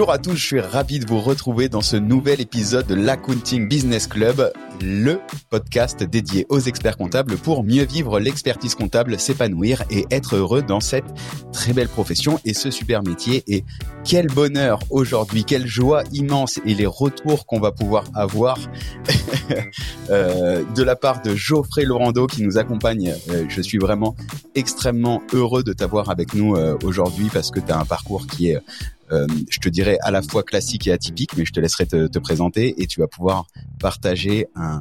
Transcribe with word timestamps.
Bonjour 0.00 0.14
à 0.14 0.18
tous, 0.18 0.34
je 0.34 0.46
suis 0.46 0.60
ravi 0.60 0.98
de 0.98 1.06
vous 1.06 1.20
retrouver 1.20 1.68
dans 1.68 1.82
ce 1.82 1.94
nouvel 1.94 2.40
épisode 2.40 2.86
de 2.86 2.94
l'Accounting 2.94 3.68
Business 3.68 4.06
Club, 4.06 4.50
le 4.80 5.20
podcast 5.50 6.02
dédié 6.02 6.46
aux 6.48 6.58
experts 6.58 6.96
comptables 6.96 7.36
pour 7.36 7.64
mieux 7.64 7.84
vivre 7.84 8.18
l'expertise 8.18 8.74
comptable, 8.74 9.20
s'épanouir 9.20 9.84
et 9.90 10.06
être 10.10 10.36
heureux 10.36 10.62
dans 10.62 10.80
cette 10.80 11.04
très 11.52 11.74
belle 11.74 11.90
profession 11.90 12.40
et 12.46 12.54
ce 12.54 12.70
super 12.70 13.02
métier. 13.02 13.44
Et 13.46 13.62
quel 14.02 14.28
bonheur 14.28 14.80
aujourd'hui, 14.88 15.44
quelle 15.44 15.66
joie 15.66 16.02
immense 16.12 16.60
et 16.64 16.72
les 16.72 16.86
retours 16.86 17.44
qu'on 17.44 17.60
va 17.60 17.70
pouvoir 17.70 18.04
avoir 18.14 18.58
euh, 20.10 20.64
de 20.74 20.82
la 20.82 20.96
part 20.96 21.20
de 21.20 21.34
Geoffrey 21.34 21.84
Laurando 21.84 22.26
qui 22.26 22.42
nous 22.42 22.56
accompagne. 22.56 23.12
Euh, 23.28 23.44
je 23.50 23.60
suis 23.60 23.76
vraiment 23.76 24.16
extrêmement 24.54 25.20
heureux 25.34 25.62
de 25.62 25.74
t'avoir 25.74 26.08
avec 26.08 26.32
nous 26.32 26.54
euh, 26.54 26.78
aujourd'hui 26.84 27.28
parce 27.30 27.50
que 27.50 27.60
tu 27.60 27.70
as 27.70 27.78
un 27.78 27.84
parcours 27.84 28.26
qui 28.26 28.48
est 28.48 28.60
je 29.10 29.58
te 29.58 29.68
dirais 29.68 29.98
à 30.02 30.10
la 30.10 30.22
fois 30.22 30.42
classique 30.42 30.86
et 30.86 30.92
atypique, 30.92 31.36
mais 31.36 31.44
je 31.44 31.52
te 31.52 31.60
laisserai 31.60 31.86
te, 31.86 32.06
te 32.06 32.18
présenter 32.18 32.80
et 32.80 32.86
tu 32.86 33.00
vas 33.00 33.08
pouvoir 33.08 33.46
partager 33.78 34.46
un, 34.54 34.78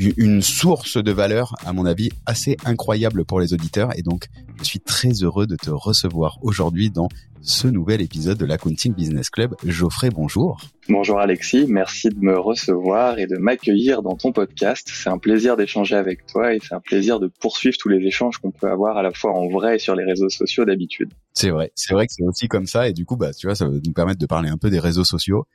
une 0.00 0.40
source 0.40 0.96
de 0.96 1.12
valeur, 1.12 1.54
à 1.64 1.72
mon 1.72 1.84
avis, 1.84 2.10
assez 2.26 2.56
incroyable 2.64 3.24
pour 3.24 3.40
les 3.40 3.52
auditeurs. 3.52 3.90
Et 3.98 4.02
donc, 4.02 4.28
je 4.58 4.64
suis 4.64 4.80
très 4.80 5.10
heureux 5.22 5.46
de 5.46 5.56
te 5.56 5.70
recevoir 5.70 6.38
aujourd'hui 6.42 6.90
dans 6.90 7.08
ce 7.42 7.68
nouvel 7.68 8.00
épisode 8.00 8.38
de 8.38 8.44
l'Accounting 8.44 8.94
Business 8.94 9.30
Club. 9.30 9.54
Geoffrey, 9.64 10.10
bonjour. 10.10 10.60
Bonjour 10.88 11.20
Alexis, 11.20 11.66
merci 11.68 12.08
de 12.08 12.18
me 12.18 12.38
recevoir 12.38 13.18
et 13.18 13.26
de 13.26 13.36
m'accueillir 13.36 14.02
dans 14.02 14.16
ton 14.16 14.32
podcast. 14.32 14.90
C'est 14.92 15.08
un 15.08 15.18
plaisir 15.18 15.56
d'échanger 15.56 15.96
avec 15.96 16.26
toi 16.26 16.54
et 16.54 16.58
c'est 16.60 16.74
un 16.74 16.80
plaisir 16.80 17.20
de 17.20 17.28
poursuivre 17.40 17.76
tous 17.78 17.88
les 17.88 18.04
échanges 18.06 18.38
qu'on 18.38 18.50
peut 18.50 18.68
avoir 18.68 18.96
à 18.96 19.02
la 19.02 19.12
fois 19.12 19.32
en 19.32 19.48
vrai 19.48 19.76
et 19.76 19.78
sur 19.78 19.94
les 19.94 20.04
réseaux 20.04 20.28
sociaux 20.28 20.64
d'habitude. 20.64 21.10
C'est 21.32 21.50
vrai, 21.50 21.72
c'est 21.74 21.94
vrai 21.94 22.06
que 22.06 22.12
c'est 22.12 22.24
aussi 22.24 22.48
comme 22.48 22.66
ça 22.66 22.88
et 22.88 22.92
du 22.92 23.04
coup, 23.04 23.16
bah, 23.16 23.32
tu 23.32 23.46
vois, 23.46 23.54
ça 23.54 23.66
va 23.66 23.72
nous 23.72 23.92
permettre 23.92 24.18
de 24.18 24.26
parler 24.26 24.50
un 24.50 24.58
peu 24.58 24.68
des 24.68 24.80
réseaux 24.80 25.04
sociaux. 25.04 25.46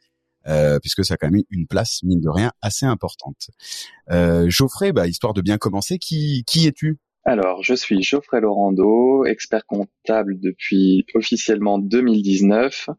Euh, 0.48 0.80
puisque 0.80 1.04
ça 1.04 1.16
a 1.16 1.18
quand 1.18 1.30
même 1.30 1.42
une 1.50 1.66
place, 1.66 2.02
mine 2.04 2.22
de 2.22 2.30
rien, 2.30 2.52
assez 2.62 2.86
importante. 2.86 3.50
Euh, 4.12 4.46
Geoffrey, 4.50 4.94
bah, 4.94 5.08
histoire 5.08 5.34
de 5.34 5.42
bien 5.42 5.58
commencer, 5.58 5.98
qui, 5.98 6.44
qui 6.46 6.68
es-tu? 6.68 7.00
Alors, 7.28 7.64
je 7.64 7.74
suis 7.74 8.04
Geoffrey 8.04 8.40
Laurando, 8.40 9.26
expert 9.26 9.66
comptable 9.66 10.40
depuis 10.40 11.08
officiellement 11.16 11.80
2019. 11.80 12.92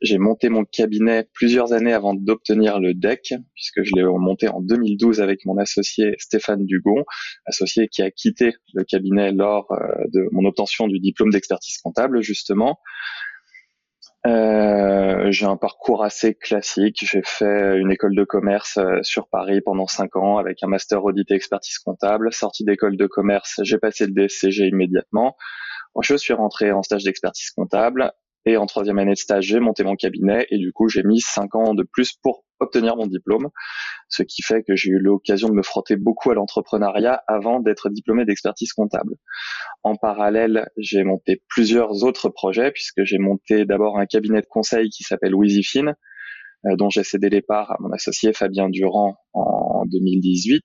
J'ai 0.00 0.18
monté 0.18 0.50
mon 0.50 0.64
cabinet 0.64 1.28
plusieurs 1.34 1.72
années 1.72 1.92
avant 1.92 2.14
d'obtenir 2.14 2.78
le 2.78 2.94
DEC, 2.94 3.34
puisque 3.54 3.82
je 3.82 3.96
l'ai 3.96 4.04
monté 4.04 4.46
en 4.46 4.60
2012 4.60 5.20
avec 5.20 5.44
mon 5.46 5.58
associé 5.58 6.14
Stéphane 6.18 6.64
Dugon, 6.64 7.02
associé 7.44 7.88
qui 7.88 8.02
a 8.02 8.12
quitté 8.12 8.54
le 8.72 8.84
cabinet 8.84 9.32
lors 9.32 9.66
euh, 9.72 10.04
de 10.14 10.28
mon 10.30 10.44
obtention 10.48 10.86
du 10.86 11.00
diplôme 11.00 11.30
d'expertise 11.30 11.78
comptable, 11.78 12.22
justement. 12.22 12.78
Euh, 14.24 15.32
j'ai 15.32 15.46
un 15.46 15.56
parcours 15.56 16.04
assez 16.04 16.34
classique. 16.34 16.98
J'ai 17.02 17.22
fait 17.24 17.78
une 17.78 17.90
école 17.90 18.14
de 18.14 18.24
commerce 18.24 18.78
euh, 18.78 19.02
sur 19.02 19.28
Paris 19.28 19.60
pendant 19.60 19.86
cinq 19.86 20.14
ans 20.16 20.38
avec 20.38 20.62
un 20.62 20.68
master 20.68 21.04
audit 21.04 21.28
et 21.30 21.34
expertise 21.34 21.78
comptable. 21.78 22.32
Sortie 22.32 22.64
d'école 22.64 22.96
de 22.96 23.06
commerce, 23.06 23.60
j'ai 23.64 23.78
passé 23.78 24.06
le 24.06 24.12
DSCG 24.12 24.68
immédiatement. 24.68 25.36
Je 26.00 26.16
suis 26.16 26.32
rentré 26.32 26.72
en 26.72 26.82
stage 26.82 27.04
d'expertise 27.04 27.50
comptable 27.50 28.12
et 28.44 28.56
en 28.56 28.66
troisième 28.66 28.98
année 28.98 29.12
de 29.12 29.18
stage, 29.18 29.44
j'ai 29.44 29.60
monté 29.60 29.84
mon 29.84 29.94
cabinet 29.94 30.46
et 30.50 30.58
du 30.58 30.72
coup, 30.72 30.88
j'ai 30.88 31.02
mis 31.02 31.20
cinq 31.20 31.54
ans 31.54 31.74
de 31.74 31.84
plus 31.84 32.12
pour 32.22 32.44
obtenir 32.58 32.96
mon 32.96 33.06
diplôme, 33.06 33.48
ce 34.08 34.22
qui 34.22 34.42
fait 34.42 34.62
que 34.62 34.76
j'ai 34.76 34.90
eu 34.90 34.98
l'occasion 34.98 35.48
de 35.48 35.54
me 35.54 35.62
frotter 35.62 35.96
beaucoup 35.96 36.30
à 36.30 36.34
l'entrepreneuriat 36.34 37.22
avant 37.26 37.60
d'être 37.60 37.90
diplômé 37.90 38.24
d'expertise 38.24 38.72
comptable. 38.72 39.14
En 39.82 39.96
parallèle, 39.96 40.68
j'ai 40.76 41.02
monté 41.04 41.42
plusieurs 41.48 42.04
autres 42.04 42.28
projets 42.28 42.70
puisque 42.70 43.04
j'ai 43.04 43.18
monté 43.18 43.64
d'abord 43.64 43.98
un 43.98 44.06
cabinet 44.06 44.40
de 44.40 44.46
conseil 44.46 44.90
qui 44.90 45.02
s'appelle 45.02 45.34
WeezyFin, 45.34 45.94
euh, 46.66 46.76
dont 46.76 46.90
j'ai 46.90 47.02
cédé 47.02 47.28
les 47.28 47.42
parts 47.42 47.72
à 47.72 47.76
mon 47.80 47.90
associé 47.90 48.32
Fabien 48.32 48.68
Durand 48.68 49.16
en 49.32 49.84
2018. 49.86 50.62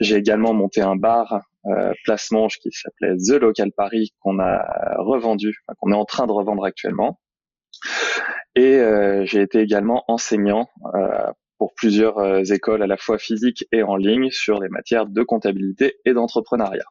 J'ai 0.00 0.16
également 0.16 0.54
monté 0.54 0.80
un 0.80 0.96
bar 0.96 1.42
euh, 1.66 1.92
Place 2.04 2.30
qui 2.62 2.70
s'appelait 2.70 3.16
The 3.16 3.40
Local 3.40 3.72
Paris 3.76 4.12
qu'on 4.20 4.38
a 4.38 4.96
revendu, 4.98 5.58
qu'on 5.78 5.92
est 5.92 5.96
en 5.96 6.04
train 6.04 6.26
de 6.26 6.32
revendre 6.32 6.64
actuellement. 6.64 7.20
Et 8.54 8.76
euh, 8.76 9.24
j'ai 9.26 9.42
été 9.42 9.60
également 9.60 10.04
enseignant 10.08 10.68
euh, 10.94 11.30
pour 11.58 11.74
plusieurs 11.74 12.18
euh, 12.18 12.42
écoles 12.42 12.82
à 12.82 12.86
la 12.86 12.96
fois 12.96 13.18
physiques 13.18 13.66
et 13.70 13.82
en 13.82 13.96
ligne 13.96 14.30
sur 14.30 14.60
les 14.60 14.68
matières 14.68 15.06
de 15.06 15.22
comptabilité 15.22 15.96
et 16.04 16.14
d'entrepreneuriat. 16.14 16.86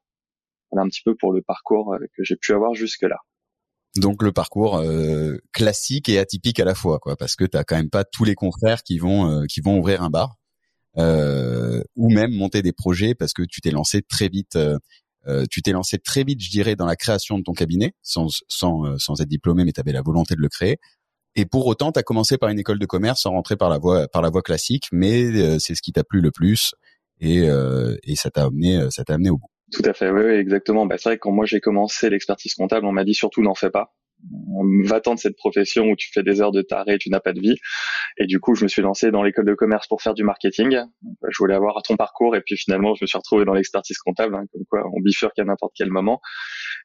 Voilà 0.71 0.85
un 0.85 0.89
petit 0.89 1.01
peu 1.03 1.15
pour 1.15 1.33
le 1.33 1.41
parcours 1.41 1.95
que 2.15 2.23
j'ai 2.23 2.35
pu 2.35 2.53
avoir 2.53 2.73
jusque-là. 2.73 3.17
Donc 3.95 4.23
le 4.23 4.33
parcours 4.33 4.83
classique 5.53 6.09
et 6.09 6.19
atypique 6.19 6.59
à 6.59 6.65
la 6.65 6.75
fois, 6.75 6.99
quoi, 6.99 7.15
parce 7.15 7.37
que 7.37 7.45
tu 7.45 7.57
quand 7.65 7.77
même 7.77 7.89
pas 7.89 8.03
tous 8.03 8.25
les 8.25 8.35
confrères 8.35 8.83
qui 8.83 8.97
vont 8.97 9.43
qui 9.47 9.61
vont 9.61 9.77
ouvrir 9.77 10.01
un 10.01 10.09
bar 10.09 10.35
ou 10.97 12.09
même 12.09 12.31
monter 12.31 12.61
des 12.61 12.73
projets 12.73 13.15
parce 13.15 13.33
que 13.33 13.43
tu 13.43 13.61
t'es 13.61 13.71
lancé 13.71 14.01
très 14.01 14.29
vite. 14.29 14.57
tu 15.51 15.61
t'es 15.61 15.71
lancé 15.71 15.97
très 15.97 16.23
vite, 16.23 16.41
je 16.41 16.49
dirais, 16.49 16.75
dans 16.75 16.85
la 16.85 16.95
création 16.95 17.37
de 17.37 17.43
ton 17.43 17.53
cabinet, 17.53 17.93
sans 18.01 18.27
sans 18.47 18.97
sans 18.97 19.21
être 19.21 19.29
diplômé, 19.29 19.65
mais 19.65 19.71
tu 19.73 19.81
avais 19.81 19.91
la 19.91 20.01
volonté 20.01 20.35
de 20.35 20.41
le 20.41 20.49
créer. 20.49 20.79
Et 21.35 21.45
pour 21.45 21.67
autant, 21.67 21.91
tu 21.91 21.99
as 21.99 22.03
commencé 22.03 22.37
par 22.37 22.49
une 22.49 22.59
école 22.59 22.79
de 22.79 22.85
commerce 22.85 23.21
sans 23.21 23.31
rentrer 23.31 23.57
par 23.57 23.69
la 23.69 23.77
voie 23.77 24.07
par 24.07 24.21
la 24.21 24.29
voie 24.29 24.41
classique, 24.41 24.87
mais 24.91 25.25
euh, 25.25 25.59
c'est 25.59 25.75
ce 25.75 25.81
qui 25.81 25.91
t'a 25.91 26.03
plu 26.03 26.21
le 26.21 26.31
plus 26.31 26.73
et, 27.19 27.49
euh, 27.49 27.95
et 28.03 28.15
ça 28.15 28.31
t'a 28.31 28.45
amené 28.45 28.77
euh, 28.77 28.89
amené 29.07 29.29
au 29.29 29.37
bout. 29.37 29.47
Tout 29.73 29.83
à 29.83 29.93
fait, 29.93 30.09
oui, 30.09 30.21
oui 30.23 30.33
exactement. 30.33 30.85
Bah, 30.85 30.95
c'est 30.97 31.09
vrai 31.09 31.17
que 31.17 31.21
quand 31.21 31.31
moi 31.31 31.45
j'ai 31.45 31.59
commencé 31.59 32.09
l'expertise 32.09 32.53
comptable, 32.53 32.85
on 32.85 32.93
m'a 32.93 33.03
dit 33.03 33.13
surtout 33.13 33.41
n'en 33.41 33.55
fais 33.55 33.69
pas. 33.69 33.93
Va-t'en 34.85 35.15
de 35.15 35.19
cette 35.19 35.35
profession 35.35 35.85
où 35.85 35.95
tu 35.95 36.09
fais 36.13 36.23
des 36.23 36.41
heures 36.41 36.51
de 36.51 36.61
taré, 36.61 36.97
tu 36.97 37.09
n'as 37.09 37.19
pas 37.19 37.33
de 37.33 37.39
vie. 37.39 37.57
Et 38.17 38.25
du 38.25 38.39
coup, 38.39 38.55
je 38.55 38.63
me 38.63 38.67
suis 38.67 38.81
lancé 38.81 39.11
dans 39.11 39.23
l'école 39.23 39.45
de 39.45 39.53
commerce 39.53 39.87
pour 39.87 40.01
faire 40.01 40.13
du 40.13 40.23
marketing. 40.23 40.79
Je 41.29 41.37
voulais 41.37 41.55
avoir 41.55 41.81
ton 41.83 41.95
parcours 41.95 42.35
et 42.35 42.41
puis 42.41 42.55
finalement, 42.57 42.95
je 42.95 43.03
me 43.03 43.07
suis 43.07 43.17
retrouvé 43.17 43.45
dans 43.45 43.53
l'expertise 43.53 43.97
comptable, 43.97 44.35
hein, 44.35 44.45
comme 44.51 44.63
quoi 44.69 44.83
on 44.93 45.01
bifurque 45.01 45.37
à 45.39 45.43
n'importe 45.43 45.73
quel 45.75 45.89
moment. 45.89 46.21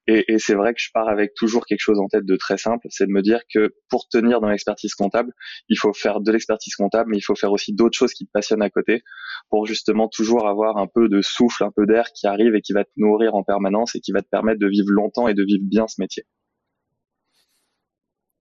Et, 0.06 0.33
et 0.33 0.39
c'est 0.39 0.55
vrai 0.55 0.75
que 0.75 0.81
je 0.81 0.91
pars 0.93 1.09
avec 1.09 1.34
toujours 1.34 1.67
quelque 1.67 1.81
chose 1.81 2.00
en 2.00 2.09
tête 2.09 2.25
de 2.25 2.37
très 2.37 2.56
simple, 2.56 2.87
c'est 2.91 3.06
de 3.06 3.12
me 3.12 3.23
dire 3.23 3.41
que 3.53 3.75
pour 3.89 4.09
tenir 4.09 4.41
dans 4.41 4.49
l'expertise 4.49 4.95
comptable, 4.95 5.33
il 5.69 5.77
faut 5.77 5.93
faire 5.93 6.21
de 6.21 6.33
l'expertise 6.33 6.75
comptable, 6.75 7.11
mais 7.11 7.19
il 7.19 7.23
faut 7.23 7.34
faire 7.34 7.53
aussi 7.53 7.75
d'autres 7.75 7.97
choses 7.97 8.12
qui 8.12 8.27
te 8.27 8.31
passionnent 8.33 8.62
à 8.62 8.71
côté 8.71 9.03
pour 9.50 9.67
justement 9.67 10.09
toujours 10.09 10.49
avoir 10.49 10.79
un 10.79 10.87
peu 10.87 11.09
de 11.09 11.21
souffle, 11.21 11.65
un 11.65 11.73
peu 11.75 11.87
d'air 11.87 12.12
qui 12.12 12.27
arrive 12.27 12.55
et 12.55 12.61
qui 12.61 12.73
va 12.73 12.84
te 12.84 12.91
nourrir 12.97 13.34
en 13.34 13.43
permanence 13.43 13.95
et 13.95 14.00
qui 14.00 14.12
va 14.12 14.23
te 14.23 14.29
permettre 14.29 14.61
de 14.61 14.69
vivre 14.69 14.91
longtemps 14.91 15.29
et 15.29 15.34
de 15.34 15.45
vivre 15.45 15.65
bien 15.65 15.87
ce 15.87 16.00
métier. 16.00 16.25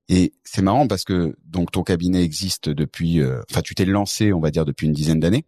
Et 0.10 0.34
c'est 0.44 0.64
marrant 0.64 0.88
parce 0.88 1.04
que 1.04 1.36
donc 1.46 1.72
ton 1.72 1.84
cabinet 1.84 2.24
existe 2.24 2.68
depuis, 2.68 3.22
euh, 3.22 3.42
enfin 3.50 3.62
tu 3.62 3.76
t'es 3.76 3.86
lancé, 3.86 4.34
on 4.34 4.40
va 4.40 4.50
dire 4.50 4.66
depuis 4.66 4.88
une 4.88 4.94
dizaine 4.94 5.20
d'années, 5.20 5.46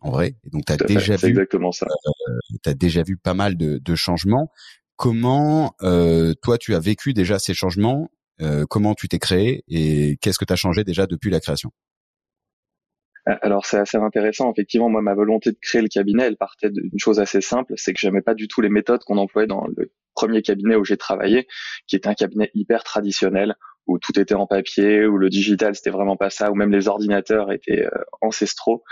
en 0.00 0.10
vrai. 0.10 0.36
Et 0.44 0.50
donc 0.50 0.64
tu 0.66 0.72
as 0.72 0.76
déjà 0.78 1.16
vu, 1.16 1.28
exactement 1.28 1.70
ça. 1.70 1.86
Euh, 1.86 2.56
as 2.64 2.74
déjà 2.74 3.02
vu 3.02 3.18
pas 3.18 3.34
mal 3.34 3.58
de, 3.58 3.76
de 3.76 3.94
changements. 3.94 4.50
Comment 4.96 5.74
euh, 5.82 6.32
toi 6.42 6.56
tu 6.56 6.74
as 6.74 6.80
vécu 6.80 7.12
déjà 7.12 7.38
ces 7.38 7.52
changements 7.52 8.10
euh, 8.40 8.64
Comment 8.66 8.94
tu 8.94 9.06
t'es 9.06 9.18
créé 9.18 9.64
et 9.68 10.16
qu'est-ce 10.22 10.38
que 10.38 10.46
tu 10.46 10.52
as 10.52 10.56
changé 10.56 10.82
déjà 10.82 11.06
depuis 11.06 11.30
la 11.30 11.40
création? 11.40 11.70
Alors 13.42 13.66
c'est 13.66 13.76
assez 13.76 13.98
intéressant. 13.98 14.50
Effectivement, 14.50 14.88
moi, 14.88 15.02
ma 15.02 15.14
volonté 15.14 15.52
de 15.52 15.58
créer 15.60 15.82
le 15.82 15.88
cabinet, 15.88 16.22
elle 16.22 16.38
partait 16.38 16.70
d'une 16.70 16.98
chose 16.98 17.20
assez 17.20 17.42
simple, 17.42 17.74
c'est 17.76 17.92
que 17.92 18.00
j'aimais 18.00 18.22
pas 18.22 18.32
du 18.32 18.48
tout 18.48 18.62
les 18.62 18.70
méthodes 18.70 19.04
qu'on 19.04 19.18
employait 19.18 19.46
dans 19.46 19.66
le 19.76 19.92
premier 20.18 20.42
cabinet 20.42 20.74
où 20.74 20.84
j'ai 20.84 20.96
travaillé, 20.96 21.46
qui 21.86 21.94
était 21.96 22.08
un 22.08 22.14
cabinet 22.14 22.50
hyper 22.54 22.82
traditionnel, 22.82 23.54
où 23.86 23.98
tout 23.98 24.18
était 24.18 24.34
en 24.34 24.46
papier, 24.46 25.06
où 25.06 25.16
le 25.16 25.28
digital 25.30 25.74
c'était 25.76 25.90
vraiment 25.90 26.16
pas 26.16 26.28
ça, 26.28 26.50
où 26.50 26.54
même 26.54 26.72
les 26.72 26.88
ordinateurs 26.88 27.52
étaient 27.52 27.86
euh, 27.86 28.04
ancestraux. 28.20 28.82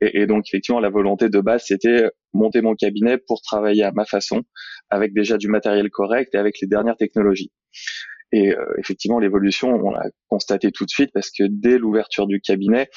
Et, 0.00 0.22
et, 0.22 0.26
donc 0.26 0.44
effectivement, 0.48 0.80
la 0.80 0.90
volonté 0.90 1.28
de 1.28 1.40
base, 1.40 1.64
c'était 1.66 2.10
monter 2.32 2.62
mon 2.62 2.74
cabinet 2.74 3.18
pour 3.18 3.42
travailler 3.42 3.82
à 3.84 3.92
ma 3.92 4.04
façon, 4.04 4.42
avec 4.88 5.12
déjà 5.12 5.36
du 5.36 5.48
matériel 5.48 5.90
correct 5.90 6.34
et 6.34 6.38
avec 6.38 6.60
les 6.60 6.68
dernières 6.68 6.96
technologies. 6.96 7.50
Et 8.32 8.54
euh, 8.54 8.64
effectivement, 8.78 9.18
l'évolution, 9.18 9.70
on 9.70 9.90
l'a 9.90 10.08
constaté 10.28 10.70
tout 10.70 10.84
de 10.84 10.90
suite 10.90 11.10
parce 11.12 11.30
que 11.30 11.44
dès 11.48 11.78
l'ouverture 11.78 12.26
du 12.26 12.40
cabinet, 12.40 12.88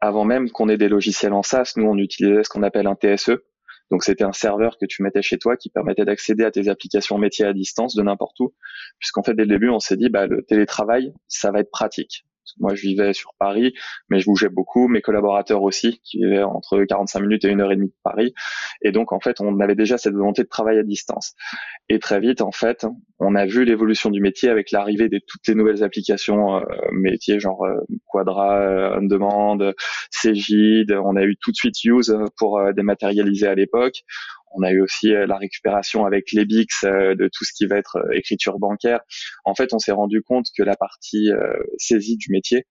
avant 0.00 0.24
même 0.24 0.50
qu'on 0.50 0.68
ait 0.68 0.76
des 0.76 0.88
logiciels 0.88 1.32
en 1.32 1.42
SaaS, 1.42 1.72
nous 1.76 1.86
on 1.86 1.96
utilisait 1.96 2.44
ce 2.44 2.50
qu'on 2.50 2.62
appelle 2.62 2.86
un 2.86 2.94
TSE. 2.94 3.42
Donc 3.90 4.04
c'était 4.04 4.24
un 4.24 4.32
serveur 4.32 4.78
que 4.78 4.86
tu 4.86 5.02
mettais 5.02 5.22
chez 5.22 5.38
toi 5.38 5.56
qui 5.56 5.70
permettait 5.70 6.04
d'accéder 6.04 6.44
à 6.44 6.50
tes 6.50 6.68
applications 6.68 7.18
métiers 7.18 7.44
à 7.44 7.52
distance 7.52 7.94
de 7.94 8.02
n'importe 8.02 8.38
où. 8.40 8.54
Puisqu'en 8.98 9.22
fait 9.22 9.34
dès 9.34 9.44
le 9.44 9.48
début 9.48 9.70
on 9.70 9.78
s'est 9.78 9.96
dit 9.96 10.08
bah 10.08 10.26
le 10.26 10.42
télétravail 10.42 11.12
ça 11.28 11.50
va 11.50 11.60
être 11.60 11.70
pratique. 11.70 12.26
Moi, 12.58 12.74
je 12.74 12.82
vivais 12.82 13.12
sur 13.12 13.32
Paris, 13.38 13.74
mais 14.08 14.20
je 14.20 14.26
bougeais 14.26 14.48
beaucoup. 14.48 14.88
Mes 14.88 15.00
collaborateurs 15.00 15.62
aussi, 15.62 16.00
qui 16.04 16.18
vivaient 16.18 16.42
entre 16.42 16.82
45 16.84 17.20
minutes 17.20 17.44
et 17.44 17.48
une 17.48 17.60
heure 17.60 17.72
et 17.72 17.76
demie 17.76 17.88
de 17.88 17.94
Paris. 18.02 18.34
Et 18.82 18.92
donc, 18.92 19.12
en 19.12 19.20
fait, 19.20 19.40
on 19.40 19.58
avait 19.60 19.74
déjà 19.74 19.98
cette 19.98 20.14
volonté 20.14 20.42
de 20.42 20.48
travailler 20.48 20.80
à 20.80 20.82
distance. 20.82 21.34
Et 21.88 21.98
très 21.98 22.20
vite, 22.20 22.40
en 22.40 22.52
fait, 22.52 22.86
on 23.18 23.34
a 23.34 23.46
vu 23.46 23.64
l'évolution 23.64 24.10
du 24.10 24.20
métier 24.20 24.48
avec 24.48 24.70
l'arrivée 24.70 25.08
de 25.08 25.20
toutes 25.26 25.46
les 25.48 25.54
nouvelles 25.54 25.82
applications 25.82 26.56
euh, 26.56 26.62
métiers, 26.92 27.40
genre 27.40 27.64
euh, 27.64 27.76
Quadra, 28.06 28.60
euh, 28.60 28.98
On 28.98 29.06
Demand, 29.06 29.58
Cegid. 30.10 30.92
On 30.92 31.16
a 31.16 31.22
eu 31.22 31.36
tout 31.40 31.50
de 31.50 31.56
suite 31.56 31.82
Use 31.84 32.16
pour 32.36 32.60
dématérialiser 32.74 33.46
à 33.46 33.54
l'époque 33.54 34.02
On 34.54 34.62
a 34.62 34.70
eu 34.70 34.80
aussi 34.80 35.10
la 35.10 35.36
récupération 35.36 36.06
avec 36.06 36.32
les 36.32 36.44
BIX 36.44 36.66
de 36.84 37.28
tout 37.32 37.44
ce 37.44 37.52
qui 37.54 37.66
va 37.66 37.76
être 37.76 37.98
écriture 38.14 38.58
bancaire. 38.58 39.00
En 39.44 39.54
fait, 39.54 39.74
on 39.74 39.78
s'est 39.78 39.92
rendu 39.92 40.22
compte 40.22 40.46
que 40.56 40.62
la 40.62 40.76
partie 40.76 41.28
saisie 41.78 42.16
du 42.16 42.30
métier, 42.30 42.66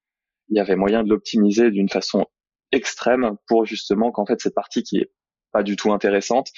il 0.50 0.58
y 0.58 0.60
avait 0.60 0.76
moyen 0.76 1.04
de 1.04 1.10
l'optimiser 1.10 1.72
d'une 1.72 1.90
façon 1.90 2.26
extrême 2.72 3.38
pour 3.48 3.66
justement 3.66 4.12
qu'en 4.12 4.26
fait 4.26 4.40
cette 4.42 4.56
partie 4.56 4.84
qui 4.84 4.98
est 4.98 5.12
pas 5.52 5.64
du 5.64 5.76
tout 5.76 5.94
intéressante, 5.94 6.50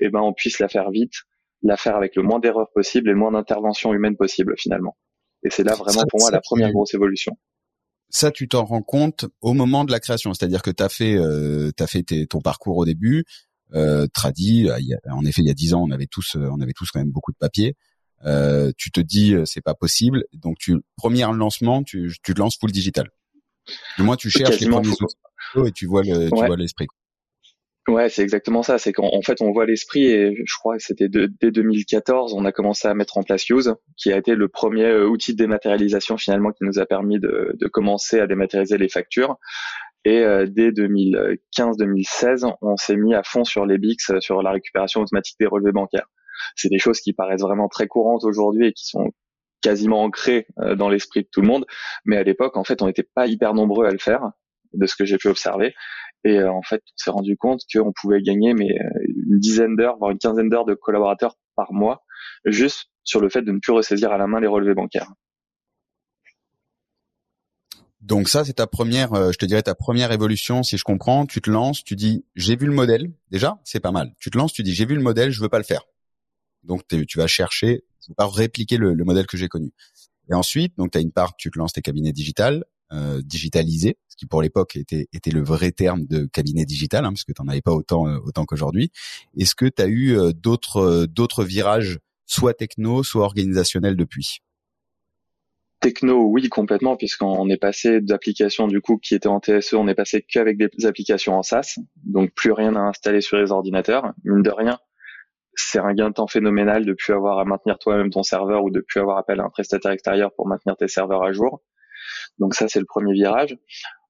eh 0.00 0.08
ben 0.08 0.20
on 0.20 0.32
puisse 0.32 0.58
la 0.58 0.68
faire 0.68 0.90
vite, 0.90 1.12
la 1.62 1.76
faire 1.76 1.96
avec 1.96 2.16
le 2.16 2.22
moins 2.22 2.38
d'erreurs 2.38 2.70
possible 2.74 3.10
et 3.10 3.12
le 3.12 3.18
moins 3.18 3.32
d'intervention 3.32 3.92
humaine 3.92 4.16
possible 4.16 4.54
finalement. 4.56 4.96
Et 5.44 5.50
c'est 5.50 5.64
là 5.64 5.74
vraiment 5.74 6.02
pour 6.08 6.20
moi 6.20 6.30
la 6.30 6.40
première 6.40 6.72
grosse 6.72 6.94
évolution. 6.94 7.36
Ça, 8.08 8.30
tu 8.30 8.48
t'en 8.48 8.64
rends 8.64 8.82
compte 8.82 9.26
au 9.40 9.52
moment 9.52 9.84
de 9.84 9.90
la 9.90 9.98
création, 9.98 10.32
c'est-à-dire 10.32 10.62
que 10.62 10.70
tu 10.70 10.82
as 10.82 10.88
fait, 10.88 11.16
euh, 11.16 11.72
as 11.80 11.86
fait 11.86 12.04
ton 12.28 12.40
parcours 12.40 12.76
au 12.76 12.84
début, 12.84 13.24
euh, 13.74 14.06
tradi. 14.12 14.68
Euh, 14.68 14.78
en 15.10 15.24
effet, 15.24 15.42
il 15.42 15.48
y 15.48 15.50
a 15.50 15.54
dix 15.54 15.74
ans, 15.74 15.82
on 15.82 15.90
avait 15.90 16.06
tous, 16.06 16.36
euh, 16.36 16.48
on 16.50 16.60
avait 16.60 16.72
tous 16.72 16.90
quand 16.90 17.00
même 17.00 17.10
beaucoup 17.10 17.32
de 17.32 17.36
papier. 17.38 17.74
Euh, 18.24 18.72
tu 18.76 18.90
te 18.90 19.00
dis, 19.00 19.34
c'est 19.44 19.60
pas 19.60 19.74
possible, 19.74 20.24
donc 20.32 20.56
tu 20.58 20.80
premier 20.96 21.22
lancement, 21.22 21.82
tu, 21.82 22.12
tu 22.22 22.34
te 22.34 22.40
lances 22.40 22.56
full 22.58 22.72
digital. 22.72 23.08
Du 23.96 24.04
moins, 24.04 24.16
tu 24.16 24.30
cherches 24.30 24.58
les 24.60 24.68
premiers 24.68 24.88
outils 24.88 25.16
et 25.66 25.72
tu 25.72 25.86
vois 25.86 26.02
le, 26.02 26.30
tu 26.30 26.34
vois 26.34 26.56
l'esprit. 26.56 26.86
Ouais, 27.88 28.08
c'est 28.08 28.22
exactement 28.22 28.64
ça. 28.64 28.78
C'est 28.78 28.92
qu'en 28.92 29.22
fait, 29.22 29.40
on 29.40 29.52
voit 29.52 29.64
l'esprit 29.64 30.06
et 30.06 30.34
je 30.44 30.54
crois 30.58 30.76
que 30.76 30.82
c'était 30.82 31.08
dès 31.08 31.50
2014, 31.52 32.34
on 32.34 32.44
a 32.44 32.50
commencé 32.50 32.88
à 32.88 32.94
mettre 32.94 33.16
en 33.16 33.22
place 33.22 33.48
Use, 33.48 33.74
qui 33.96 34.12
a 34.12 34.16
été 34.16 34.34
le 34.34 34.48
premier 34.48 34.86
euh, 34.86 35.06
outil 35.06 35.32
de 35.32 35.38
dématérialisation 35.38 36.16
finalement 36.16 36.50
qui 36.50 36.64
nous 36.64 36.80
a 36.80 36.86
permis 36.86 37.20
de, 37.20 37.54
de 37.54 37.68
commencer 37.68 38.18
à 38.18 38.26
dématérialiser 38.26 38.76
les 38.76 38.88
factures. 38.88 39.36
Et 40.06 40.22
euh, 40.22 40.46
dès 40.46 40.70
2015-2016, 40.70 42.50
on 42.62 42.76
s'est 42.76 42.96
mis 42.96 43.14
à 43.14 43.22
fond 43.22 43.44
sur 43.44 43.66
les 43.66 43.76
BIX, 43.76 44.10
euh, 44.10 44.20
sur 44.20 44.42
la 44.42 44.52
récupération 44.52 45.00
automatique 45.00 45.36
des 45.40 45.46
relevés 45.46 45.72
bancaires. 45.72 46.06
C'est 46.54 46.68
des 46.68 46.78
choses 46.78 47.00
qui 47.00 47.12
paraissent 47.12 47.42
vraiment 47.42 47.68
très 47.68 47.88
courantes 47.88 48.24
aujourd'hui 48.24 48.68
et 48.68 48.72
qui 48.72 48.86
sont 48.86 49.10
quasiment 49.62 50.02
ancrées 50.02 50.46
dans 50.76 50.88
l'esprit 50.88 51.22
de 51.22 51.28
tout 51.32 51.40
le 51.40 51.48
monde. 51.48 51.66
Mais 52.04 52.16
à 52.18 52.22
l'époque, 52.22 52.56
en 52.56 52.62
fait, 52.62 52.82
on 52.82 52.86
n'était 52.86 53.08
pas 53.14 53.26
hyper 53.26 53.54
nombreux 53.54 53.86
à 53.86 53.90
le 53.90 53.98
faire, 53.98 54.30
de 54.76 54.86
ce 54.86 54.94
que 54.94 55.04
j'ai 55.04 55.16
pu 55.18 55.28
observer. 55.28 55.74
Et 56.24 56.38
euh, 56.38 56.50
en 56.50 56.62
fait, 56.62 56.82
on 56.84 56.96
s'est 56.96 57.10
rendu 57.10 57.36
compte 57.36 57.60
qu'on 57.72 57.92
pouvait 57.92 58.22
gagner 58.22 58.54
mais 58.54 58.70
euh, 58.70 59.06
une 59.30 59.38
dizaine 59.38 59.76
d'heures, 59.76 59.96
voire 59.98 60.10
une 60.10 60.18
quinzaine 60.18 60.48
d'heures 60.48 60.64
de 60.64 60.74
collaborateurs 60.74 61.34
par 61.54 61.72
mois, 61.72 62.04
juste 62.44 62.86
sur 63.04 63.20
le 63.20 63.28
fait 63.28 63.42
de 63.42 63.52
ne 63.52 63.58
plus 63.58 63.72
ressaisir 63.72 64.12
à 64.12 64.18
la 64.18 64.26
main 64.26 64.40
les 64.40 64.46
relevés 64.46 64.74
bancaires. 64.74 65.08
Donc 68.06 68.28
ça, 68.28 68.44
c'est 68.44 68.54
ta 68.54 68.66
première, 68.66 69.12
euh, 69.14 69.32
je 69.32 69.38
te 69.38 69.44
dirais 69.44 69.62
ta 69.62 69.74
première 69.74 70.12
évolution, 70.12 70.62
si 70.62 70.78
je 70.78 70.84
comprends. 70.84 71.26
Tu 71.26 71.40
te 71.40 71.50
lances, 71.50 71.82
tu 71.84 71.96
dis, 71.96 72.24
j'ai 72.36 72.56
vu 72.56 72.66
le 72.66 72.72
modèle. 72.72 73.12
Déjà, 73.30 73.58
c'est 73.64 73.80
pas 73.80 73.90
mal. 73.90 74.14
Tu 74.18 74.30
te 74.30 74.38
lances, 74.38 74.52
tu 74.52 74.62
dis, 74.62 74.74
j'ai 74.74 74.86
vu 74.86 74.94
le 74.94 75.02
modèle, 75.02 75.30
je 75.30 75.40
veux 75.40 75.48
pas 75.48 75.58
le 75.58 75.64
faire. 75.64 75.82
Donc 76.62 76.82
tu 76.88 77.18
vas 77.18 77.26
chercher, 77.26 77.84
tu 78.00 78.12
vas 78.16 78.26
répliquer 78.26 78.76
le, 78.76 78.94
le 78.94 79.04
modèle 79.04 79.26
que 79.26 79.36
j'ai 79.36 79.48
connu. 79.48 79.72
Et 80.30 80.34
ensuite, 80.34 80.76
donc 80.78 80.92
tu 80.92 80.98
as 80.98 81.00
une 81.00 81.12
part, 81.12 81.36
tu 81.36 81.50
te 81.50 81.58
lances 81.58 81.72
tes 81.72 81.82
cabinets 81.82 82.12
digitales 82.12 82.64
euh, 82.92 83.20
digitalisé, 83.20 83.98
ce 84.08 84.14
qui 84.16 84.26
pour 84.26 84.42
l'époque 84.42 84.76
était, 84.76 85.08
était 85.12 85.32
le 85.32 85.42
vrai 85.42 85.72
terme 85.72 86.06
de 86.06 86.26
cabinet 86.26 86.64
digital, 86.64 87.04
hein, 87.04 87.08
parce 87.08 87.24
que 87.24 87.32
tu 87.32 87.42
n'en 87.42 87.48
avais 87.48 87.60
pas 87.60 87.72
autant, 87.72 88.06
euh, 88.06 88.18
autant 88.24 88.44
qu'aujourd'hui. 88.44 88.92
Est-ce 89.36 89.56
que 89.56 89.66
tu 89.66 89.82
as 89.82 89.86
eu 89.86 90.16
euh, 90.16 90.32
d'autres, 90.32 91.06
d'autres 91.06 91.42
virages, 91.42 91.98
soit 92.26 92.54
techno, 92.54 93.02
soit 93.02 93.24
organisationnels 93.24 93.96
depuis? 93.96 94.38
Techno, 95.80 96.24
oui, 96.24 96.48
complètement, 96.48 96.96
puisqu'on 96.96 97.48
est 97.50 97.58
passé 97.58 98.00
d'applications 98.00 98.66
du 98.66 98.80
coup 98.80 98.98
qui 98.98 99.14
étaient 99.14 99.28
en 99.28 99.40
TSE, 99.40 99.74
on 99.74 99.88
est 99.88 99.94
passé 99.94 100.22
qu'avec 100.22 100.56
des 100.56 100.86
applications 100.86 101.34
en 101.36 101.42
SaaS, 101.42 101.78
donc 102.04 102.32
plus 102.34 102.52
rien 102.52 102.74
à 102.76 102.80
installer 102.80 103.20
sur 103.20 103.36
les 103.36 103.52
ordinateurs. 103.52 104.12
Mine 104.24 104.42
de 104.42 104.50
rien, 104.50 104.78
c'est 105.54 105.78
un 105.78 105.92
gain 105.92 106.08
de 106.08 106.14
temps 106.14 106.26
phénoménal 106.26 106.84
de 106.84 106.94
plus 106.94 107.12
avoir 107.12 107.38
à 107.38 107.44
maintenir 107.44 107.78
toi-même 107.78 108.10
ton 108.10 108.22
serveur 108.22 108.64
ou 108.64 108.70
de 108.70 108.80
plus 108.80 109.00
avoir 109.00 109.18
appel 109.18 109.40
à 109.40 109.44
un 109.44 109.50
prestataire 109.50 109.92
extérieur 109.92 110.30
pour 110.34 110.48
maintenir 110.48 110.76
tes 110.76 110.88
serveurs 110.88 111.22
à 111.22 111.32
jour. 111.32 111.62
Donc 112.38 112.54
ça, 112.54 112.68
c'est 112.68 112.80
le 112.80 112.86
premier 112.86 113.12
virage. 113.12 113.56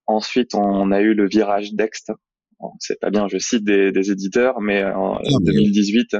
Ensuite, 0.06 0.54
on 0.54 0.92
a 0.92 1.00
eu 1.00 1.14
le 1.14 1.28
virage 1.28 1.72
Dext. 1.74 2.12
c'est 2.78 3.00
pas 3.00 3.10
bien, 3.10 3.26
je 3.28 3.38
cite 3.38 3.64
des, 3.64 4.10
éditeurs, 4.10 4.60
mais 4.60 4.84
en 4.84 5.18
2018, 5.40 6.16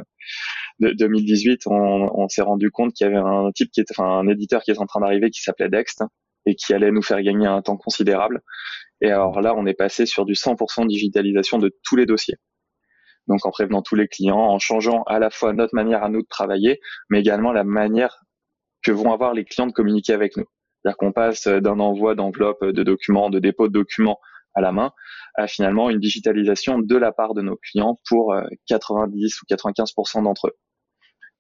2018, 0.80 1.66
on, 1.66 2.10
on 2.14 2.28
s'est 2.28 2.42
rendu 2.42 2.70
compte 2.70 2.92
qu'il 2.92 3.06
y 3.06 3.10
avait 3.10 3.18
un 3.18 3.50
type 3.52 3.70
qui 3.70 3.80
était, 3.80 3.94
enfin, 3.96 4.08
un 4.08 4.28
éditeur 4.28 4.62
qui 4.62 4.70
est 4.70 4.78
en 4.78 4.86
train 4.86 5.00
d'arriver 5.00 5.30
qui 5.30 5.42
s'appelait 5.42 5.68
Dext 5.68 6.02
et 6.46 6.54
qui 6.54 6.74
allait 6.74 6.90
nous 6.90 7.02
faire 7.02 7.20
gagner 7.22 7.46
un 7.46 7.62
temps 7.62 7.76
considérable. 7.76 8.40
Et 9.00 9.10
alors 9.10 9.40
là, 9.40 9.54
on 9.56 9.66
est 9.66 9.74
passé 9.74 10.06
sur 10.06 10.24
du 10.24 10.34
100% 10.34 10.86
digitalisation 10.86 11.58
de 11.58 11.74
tous 11.82 11.96
les 11.96 12.06
dossiers. 12.06 12.36
Donc 13.26 13.44
en 13.44 13.50
prévenant 13.50 13.82
tous 13.82 13.96
les 13.96 14.06
clients, 14.06 14.38
en 14.38 14.58
changeant 14.58 15.02
à 15.04 15.18
la 15.18 15.30
fois 15.30 15.52
notre 15.52 15.74
manière 15.74 16.04
à 16.04 16.08
nous 16.08 16.22
de 16.22 16.28
travailler, 16.28 16.80
mais 17.10 17.20
également 17.20 17.52
la 17.52 17.64
manière 17.64 18.24
que 18.82 18.92
vont 18.92 19.12
avoir 19.12 19.34
les 19.34 19.44
clients 19.44 19.66
de 19.66 19.72
communiquer 19.72 20.12
avec 20.12 20.36
nous. 20.36 20.44
C'est-à-dire 20.82 20.96
qu'on 20.98 21.12
passe 21.12 21.48
d'un 21.48 21.80
envoi 21.80 22.14
d'enveloppes 22.14 22.64
de 22.64 22.82
documents, 22.84 23.30
de 23.30 23.40
dépôt 23.40 23.66
de 23.66 23.72
documents 23.72 24.20
à 24.54 24.60
la 24.60 24.72
main, 24.72 24.92
à 25.34 25.48
finalement 25.48 25.90
une 25.90 25.98
digitalisation 25.98 26.78
de 26.78 26.96
la 26.96 27.12
part 27.12 27.34
de 27.34 27.42
nos 27.42 27.56
clients 27.56 27.98
pour 28.08 28.34
90 28.68 29.24
euh, 29.24 29.38
ou 29.42 29.54
95% 29.54 30.22
d'entre 30.22 30.48
eux. 30.48 30.56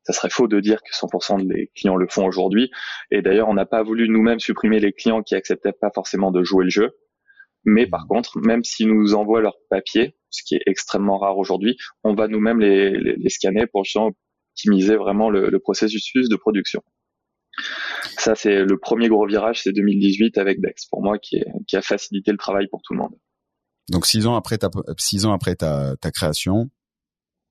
Ça 0.06 0.12
serait 0.12 0.30
faux 0.30 0.46
de 0.46 0.60
dire 0.60 0.82
que 0.82 0.94
100% 0.94 1.46
des 1.48 1.72
clients 1.74 1.96
le 1.96 2.06
font 2.08 2.24
aujourd'hui. 2.24 2.70
Et 3.10 3.22
d'ailleurs, 3.22 3.48
on 3.48 3.54
n'a 3.54 3.66
pas 3.66 3.82
voulu 3.82 4.08
nous-mêmes 4.08 4.38
supprimer 4.38 4.78
les 4.78 4.92
clients 4.92 5.22
qui 5.22 5.34
acceptaient 5.34 5.72
pas 5.72 5.90
forcément 5.92 6.30
de 6.30 6.44
jouer 6.44 6.64
le 6.64 6.70
jeu. 6.70 6.96
Mais 7.64 7.88
par 7.88 8.06
contre, 8.06 8.38
même 8.38 8.62
s'ils 8.62 8.88
nous 8.88 9.14
envoient 9.14 9.40
leur 9.40 9.56
papier, 9.68 10.16
ce 10.30 10.44
qui 10.44 10.54
est 10.54 10.62
extrêmement 10.66 11.18
rare 11.18 11.36
aujourd'hui, 11.38 11.76
on 12.04 12.14
va 12.14 12.28
nous-mêmes 12.28 12.60
les, 12.60 13.28
scanner 13.28 13.66
pour 13.66 13.82
optimiser 14.52 14.94
vraiment 14.94 15.28
le, 15.28 15.50
le 15.50 15.58
processus 15.58 16.12
de 16.14 16.36
production. 16.36 16.82
Ça, 18.18 18.36
c'est 18.36 18.62
le 18.62 18.78
premier 18.78 19.08
gros 19.08 19.26
virage, 19.26 19.62
c'est 19.62 19.72
2018 19.72 20.38
avec 20.38 20.60
Dex, 20.60 20.86
pour 20.86 21.02
moi, 21.02 21.18
qui, 21.18 21.42
a 21.72 21.82
facilité 21.82 22.30
le 22.30 22.38
travail 22.38 22.68
pour 22.70 22.80
tout 22.82 22.94
le 22.94 23.00
monde. 23.00 23.14
Donc 23.88 24.06
six 24.06 24.26
ans 24.26 24.34
après 24.34 24.58
ta 24.58 24.68
six 24.98 25.26
ans 25.26 25.32
après 25.32 25.54
ta, 25.54 25.94
ta 26.00 26.10
création, 26.10 26.68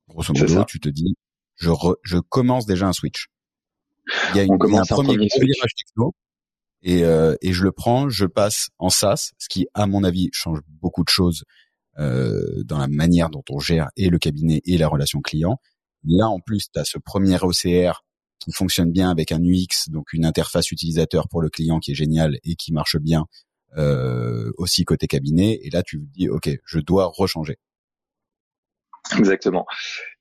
grosso 0.10 0.34
modo, 0.34 0.66
tu 0.66 0.80
te 0.82 0.90
dis, 0.90 1.16
je, 1.56 1.70
je 2.04 2.18
commence 2.18 2.66
déjà 2.66 2.88
un 2.88 2.94
switch. 2.94 3.28
Il 4.32 4.38
y 4.38 4.40
a, 4.40 4.44
une, 4.44 4.54
un, 4.54 4.86
premier, 4.86 5.18
virage 5.18 5.74
techno 5.76 6.14
et, 6.84 7.04
euh, 7.04 7.36
et 7.42 7.54
je 7.54 7.64
le 7.64 7.72
prends, 7.72 8.08
je 8.10 8.26
passe 8.26 8.70
en 8.78 8.90
SaaS, 8.90 9.32
ce 9.40 9.50
qui 9.50 9.68
à 9.74 9.88
mon 9.88 10.04
avis 10.04 10.30
change 10.32 10.60
beaucoup 10.68 11.04
de 11.04 11.10
choses 11.10 11.44
euh, 11.98 12.64
dans 12.64 12.78
la 12.78 12.88
manière 12.88 13.30
dont 13.30 13.44
on 13.50 13.60
gère 13.60 13.90
et 13.98 14.10
le 14.10 14.20
cabinet 14.20 14.62
et 14.66 14.78
la 14.78 14.88
relation 14.88 15.22
client. 15.22 15.58
Là 16.04 16.30
en 16.30 16.40
plus, 16.40 16.70
tu 16.72 16.80
as 16.80 16.86
ce 16.86 17.00
premier 17.00 17.38
OCR 17.42 18.04
qui 18.40 18.52
fonctionne 18.52 18.92
bien 18.92 19.10
avec 19.10 19.32
un 19.32 19.40
UX, 19.42 19.90
donc 19.90 20.14
une 20.14 20.26
interface 20.26 20.72
utilisateur 20.72 21.28
pour 21.28 21.42
le 21.42 21.50
client 21.50 21.80
qui 21.80 21.92
est 21.92 21.96
génial 21.96 22.38
et 22.44 22.56
qui 22.56 22.72
marche 22.74 22.98
bien 22.98 23.26
euh, 23.78 24.52
aussi 24.58 24.86
côté 24.86 25.08
cabinet. 25.08 25.60
Et 25.64 25.70
là, 25.70 25.82
tu 25.82 26.00
te 26.00 26.14
dis, 26.14 26.30
ok, 26.30 26.50
je 26.66 26.80
dois 26.80 27.12
rechanger. 27.14 27.58
Exactement. 29.18 29.66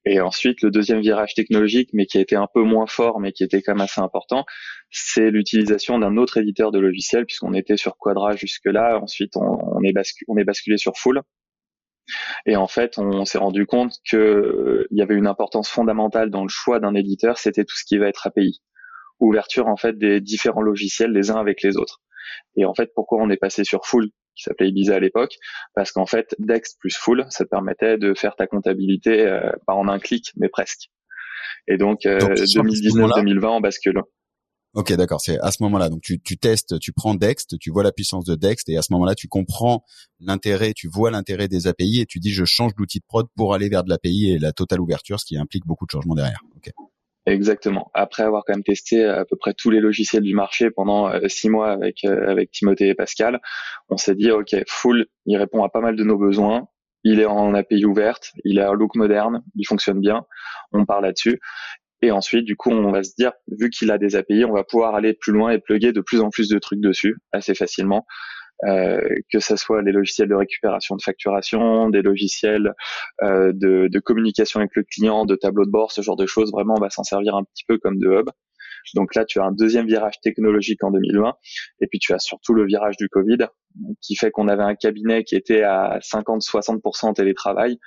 Et 0.06 0.20
ensuite, 0.20 0.61
le 0.62 0.70
deuxième 0.70 1.00
virage 1.00 1.34
technologique, 1.34 1.90
mais 1.94 2.06
qui 2.06 2.18
a 2.18 2.20
été 2.20 2.37
un 2.37 2.49
peu 2.52 2.62
moins 2.62 2.87
fort, 2.87 3.20
mais 3.20 3.32
qui 3.32 3.42
était 3.42 3.62
quand 3.62 3.73
même 3.73 3.84
assez 3.84 4.00
important, 4.00 4.44
c'est 4.90 5.30
l'utilisation 5.30 5.99
d'un 5.99 6.16
autre 6.18 6.37
éditeur 6.37 6.73
de 6.73 6.78
logiciel, 6.78 7.25
puisqu'on 7.25 7.54
était 7.54 7.76
sur 7.76 7.96
Quadra 7.96 8.37
jusque-là. 8.37 8.99
Ensuite, 9.02 9.37
on, 9.37 9.82
est 9.82 9.94
on 10.28 10.37
est 10.37 10.44
basculé 10.44 10.76
sur 10.76 10.96
Full. 10.96 11.23
Et 12.46 12.56
en 12.56 12.66
fait, 12.66 12.99
on 12.99 13.25
s'est 13.25 13.38
rendu 13.38 13.66
compte 13.66 13.94
qu'il 14.08 14.18
euh, 14.18 14.87
y 14.90 15.02
avait 15.02 15.14
une 15.14 15.26
importance 15.26 15.70
fondamentale 15.70 16.30
dans 16.30 16.42
le 16.42 16.50
choix 16.50 16.78
d'un 16.80 16.94
éditeur, 16.94 17.38
c'était 17.38 17.64
tout 17.64 17.76
ce 17.76 17.84
qui 17.84 17.96
va 17.96 18.08
être 18.08 18.26
API. 18.26 18.61
Ouverture 19.20 19.68
en 19.68 19.76
fait 19.76 19.96
des 19.96 20.20
différents 20.20 20.61
logiciels 20.61 21.12
les 21.12 21.30
uns 21.30 21.37
avec 21.37 21.62
les 21.62 21.76
autres. 21.76 22.02
Et 22.56 22.64
en 22.66 22.75
fait, 22.75 22.90
pourquoi 22.94 23.23
on 23.23 23.30
est 23.30 23.37
passé 23.37 23.64
sur 23.64 23.87
Full, 23.87 24.11
qui 24.36 24.42
s'appelait 24.42 24.68
Ibiza 24.68 24.96
à 24.96 25.00
l'époque 25.00 25.36
Parce 25.74 25.92
qu'en 25.92 26.06
fait, 26.06 26.34
Dex 26.38 26.74
plus 26.74 26.96
Full, 26.96 27.26
ça 27.30 27.44
te 27.44 27.50
permettait 27.50 27.98
de 27.98 28.14
faire 28.14 28.36
ta 28.36 28.46
comptabilité 28.46 29.26
euh, 29.26 29.50
pas 29.66 29.74
en 29.74 29.88
un 29.88 29.98
clic, 29.98 30.32
mais 30.36 30.48
presque. 30.48 30.90
Et 31.68 31.76
donc, 31.76 32.00
2019-2020, 32.02 33.44
euh, 33.44 33.48
on 33.48 33.60
bascule. 33.60 34.02
Ok, 34.74 34.92
d'accord. 34.94 35.20
C'est 35.20 35.38
à 35.40 35.52
ce 35.52 35.62
moment-là. 35.62 35.88
Donc 35.88 36.02
tu, 36.02 36.20
tu 36.20 36.36
testes, 36.36 36.80
tu 36.80 36.92
prends 36.92 37.14
Dext, 37.14 37.58
tu 37.58 37.70
vois 37.70 37.84
la 37.84 37.92
puissance 37.92 38.24
de 38.24 38.34
Dext, 38.34 38.68
et 38.68 38.76
à 38.76 38.82
ce 38.82 38.92
moment-là, 38.92 39.14
tu 39.14 39.28
comprends 39.28 39.84
l'intérêt, 40.18 40.72
tu 40.74 40.88
vois 40.88 41.12
l'intérêt 41.12 41.46
des 41.46 41.68
API, 41.68 42.00
et 42.00 42.06
tu 42.06 42.18
dis 42.18 42.32
je 42.32 42.44
change 42.44 42.74
d'outil 42.74 42.98
de 42.98 43.04
prod 43.06 43.26
pour 43.36 43.54
aller 43.54 43.68
vers 43.68 43.84
de 43.84 43.90
l'API 43.90 44.32
et 44.32 44.38
la 44.38 44.52
totale 44.52 44.80
ouverture, 44.80 45.20
ce 45.20 45.26
qui 45.26 45.36
implique 45.36 45.64
beaucoup 45.64 45.86
de 45.86 45.92
changements 45.92 46.16
derrière. 46.16 46.40
Ok. 46.56 46.72
Exactement. 47.26 47.90
Après 47.95 48.23
avoir 48.23 48.45
quand 48.45 48.52
même 48.52 48.62
testé 48.62 49.02
à 49.04 49.25
peu 49.25 49.37
près 49.37 49.54
tous 49.54 49.71
les 49.71 49.81
logiciels 49.81 50.23
du 50.23 50.35
marché 50.35 50.71
pendant 50.71 51.09
euh, 51.09 51.26
six 51.28 51.49
mois 51.49 51.71
avec 51.71 52.04
euh, 52.04 52.28
avec 52.28 52.50
Timothée 52.50 52.88
et 52.88 52.95
Pascal, 52.95 53.40
on 53.88 53.97
s'est 53.97 54.14
dit 54.14 54.31
ok, 54.31 54.54
Full, 54.69 55.07
il 55.25 55.37
répond 55.38 55.64
à 55.64 55.71
pas 55.71 55.81
mal 55.81 55.97
de 55.97 56.04
nos 56.04 56.19
besoins. 56.19 56.69
Il 57.02 57.21
est 57.21 57.26
en 57.26 57.54
API 57.54 57.85
ouverte, 57.85 58.33
il 58.45 58.61
a 58.61 58.71
un 58.71 58.73
look 58.75 58.95
moderne, 58.95 59.43
il 59.57 59.66
fonctionne 59.66 60.00
bien. 60.00 60.25
On 60.73 60.85
part 60.85 61.00
là-dessus. 61.00 61.40
Et 62.02 62.11
ensuite, 62.11 62.45
du 62.45 62.57
coup, 62.57 62.71
on 62.71 62.93
va 62.93 63.02
se 63.02 63.14
dire, 63.16 63.33
vu 63.49 63.71
qu'il 63.71 63.90
a 63.90 63.99
des 63.99 64.16
API, 64.16 64.45
on 64.45 64.52
va 64.52 64.64
pouvoir 64.64 64.95
aller 64.95 65.14
plus 65.14 65.33
loin 65.33 65.50
et 65.50 65.59
plugger 65.59 65.93
de 65.93 66.02
plus 66.02 66.21
en 66.21 66.28
plus 66.28 66.49
de 66.49 66.59
trucs 66.59 66.81
dessus 66.81 67.16
assez 67.33 67.54
facilement. 67.54 68.07
Euh, 68.66 69.00
que 69.32 69.40
ce 69.40 69.56
soit 69.56 69.82
les 69.82 69.92
logiciels 69.92 70.28
de 70.28 70.34
récupération 70.34 70.96
de 70.96 71.02
facturation, 71.02 71.90
des 71.90 72.02
logiciels 72.02 72.73
euh, 73.23 73.52
de, 73.52 73.88
de, 73.88 73.99
communication 73.99 74.61
avec 74.61 74.76
le 74.76 74.84
client, 74.84 75.26
de 75.26 75.34
tableau 75.34 75.64
de 75.64 75.70
bord, 75.70 75.92
ce 75.92 76.02
genre 76.02 76.16
de 76.16 76.26
choses. 76.26 76.52
Vraiment, 76.52 76.75
on 76.76 76.80
va 76.80 76.88
s'en 76.88 77.02
servir 77.02 77.34
un 77.34 77.44
petit 77.44 77.64
peu 77.66 77.78
comme 77.78 77.99
de 77.99 78.08
hub. 78.08 78.30
Donc 78.94 79.14
là, 79.14 79.25
tu 79.25 79.40
as 79.40 79.44
un 79.44 79.52
deuxième 79.52 79.87
virage 79.87 80.20
technologique 80.23 80.84
en 80.84 80.90
2020, 80.90 81.34
et 81.80 81.87
puis 81.87 81.99
tu 81.99 82.12
as 82.12 82.18
surtout 82.18 82.54
le 82.54 82.66
virage 82.66 82.96
du 82.96 83.08
Covid, 83.08 83.38
qui 84.00 84.14
fait 84.14 84.30
qu'on 84.30 84.46
avait 84.46 84.62
un 84.62 84.75
cabinet 84.75 85.25
qui 85.25 85.37
était 85.37 85.62
à 85.62 85.99
50-60% 86.00 87.06
en 87.06 87.12
télétravail, 87.14 87.78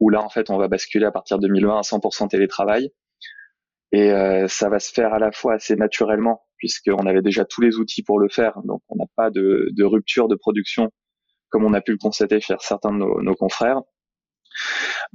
où 0.00 0.08
là, 0.10 0.22
en 0.22 0.28
fait, 0.28 0.50
on 0.50 0.56
va 0.56 0.68
basculer 0.68 1.06
à 1.06 1.10
partir 1.10 1.38
de 1.38 1.46
2020 1.46 1.78
à 1.78 1.82
100% 1.82 2.28
télétravail. 2.28 2.90
Et 3.92 4.10
euh, 4.10 4.48
ça 4.48 4.68
va 4.68 4.78
se 4.78 4.92
faire 4.92 5.14
à 5.14 5.18
la 5.18 5.32
fois 5.32 5.54
assez 5.54 5.76
naturellement, 5.76 6.44
puisqu'on 6.58 7.06
avait 7.06 7.22
déjà 7.22 7.44
tous 7.44 7.60
les 7.60 7.76
outils 7.76 8.02
pour 8.02 8.18
le 8.18 8.28
faire, 8.28 8.60
donc 8.64 8.82
on 8.88 8.96
n'a 8.96 9.06
pas 9.16 9.30
de, 9.30 9.84
rupture 9.84 10.28
de 10.28 10.34
production 10.34 10.90
comme 11.48 11.64
on 11.64 11.74
a 11.74 11.80
pu 11.80 11.92
le 11.92 11.98
constater 11.98 12.40
chez 12.40 12.56
certains 12.58 12.90
de 12.90 12.98
nos, 12.98 13.22
nos 13.22 13.34
confrères. 13.34 13.80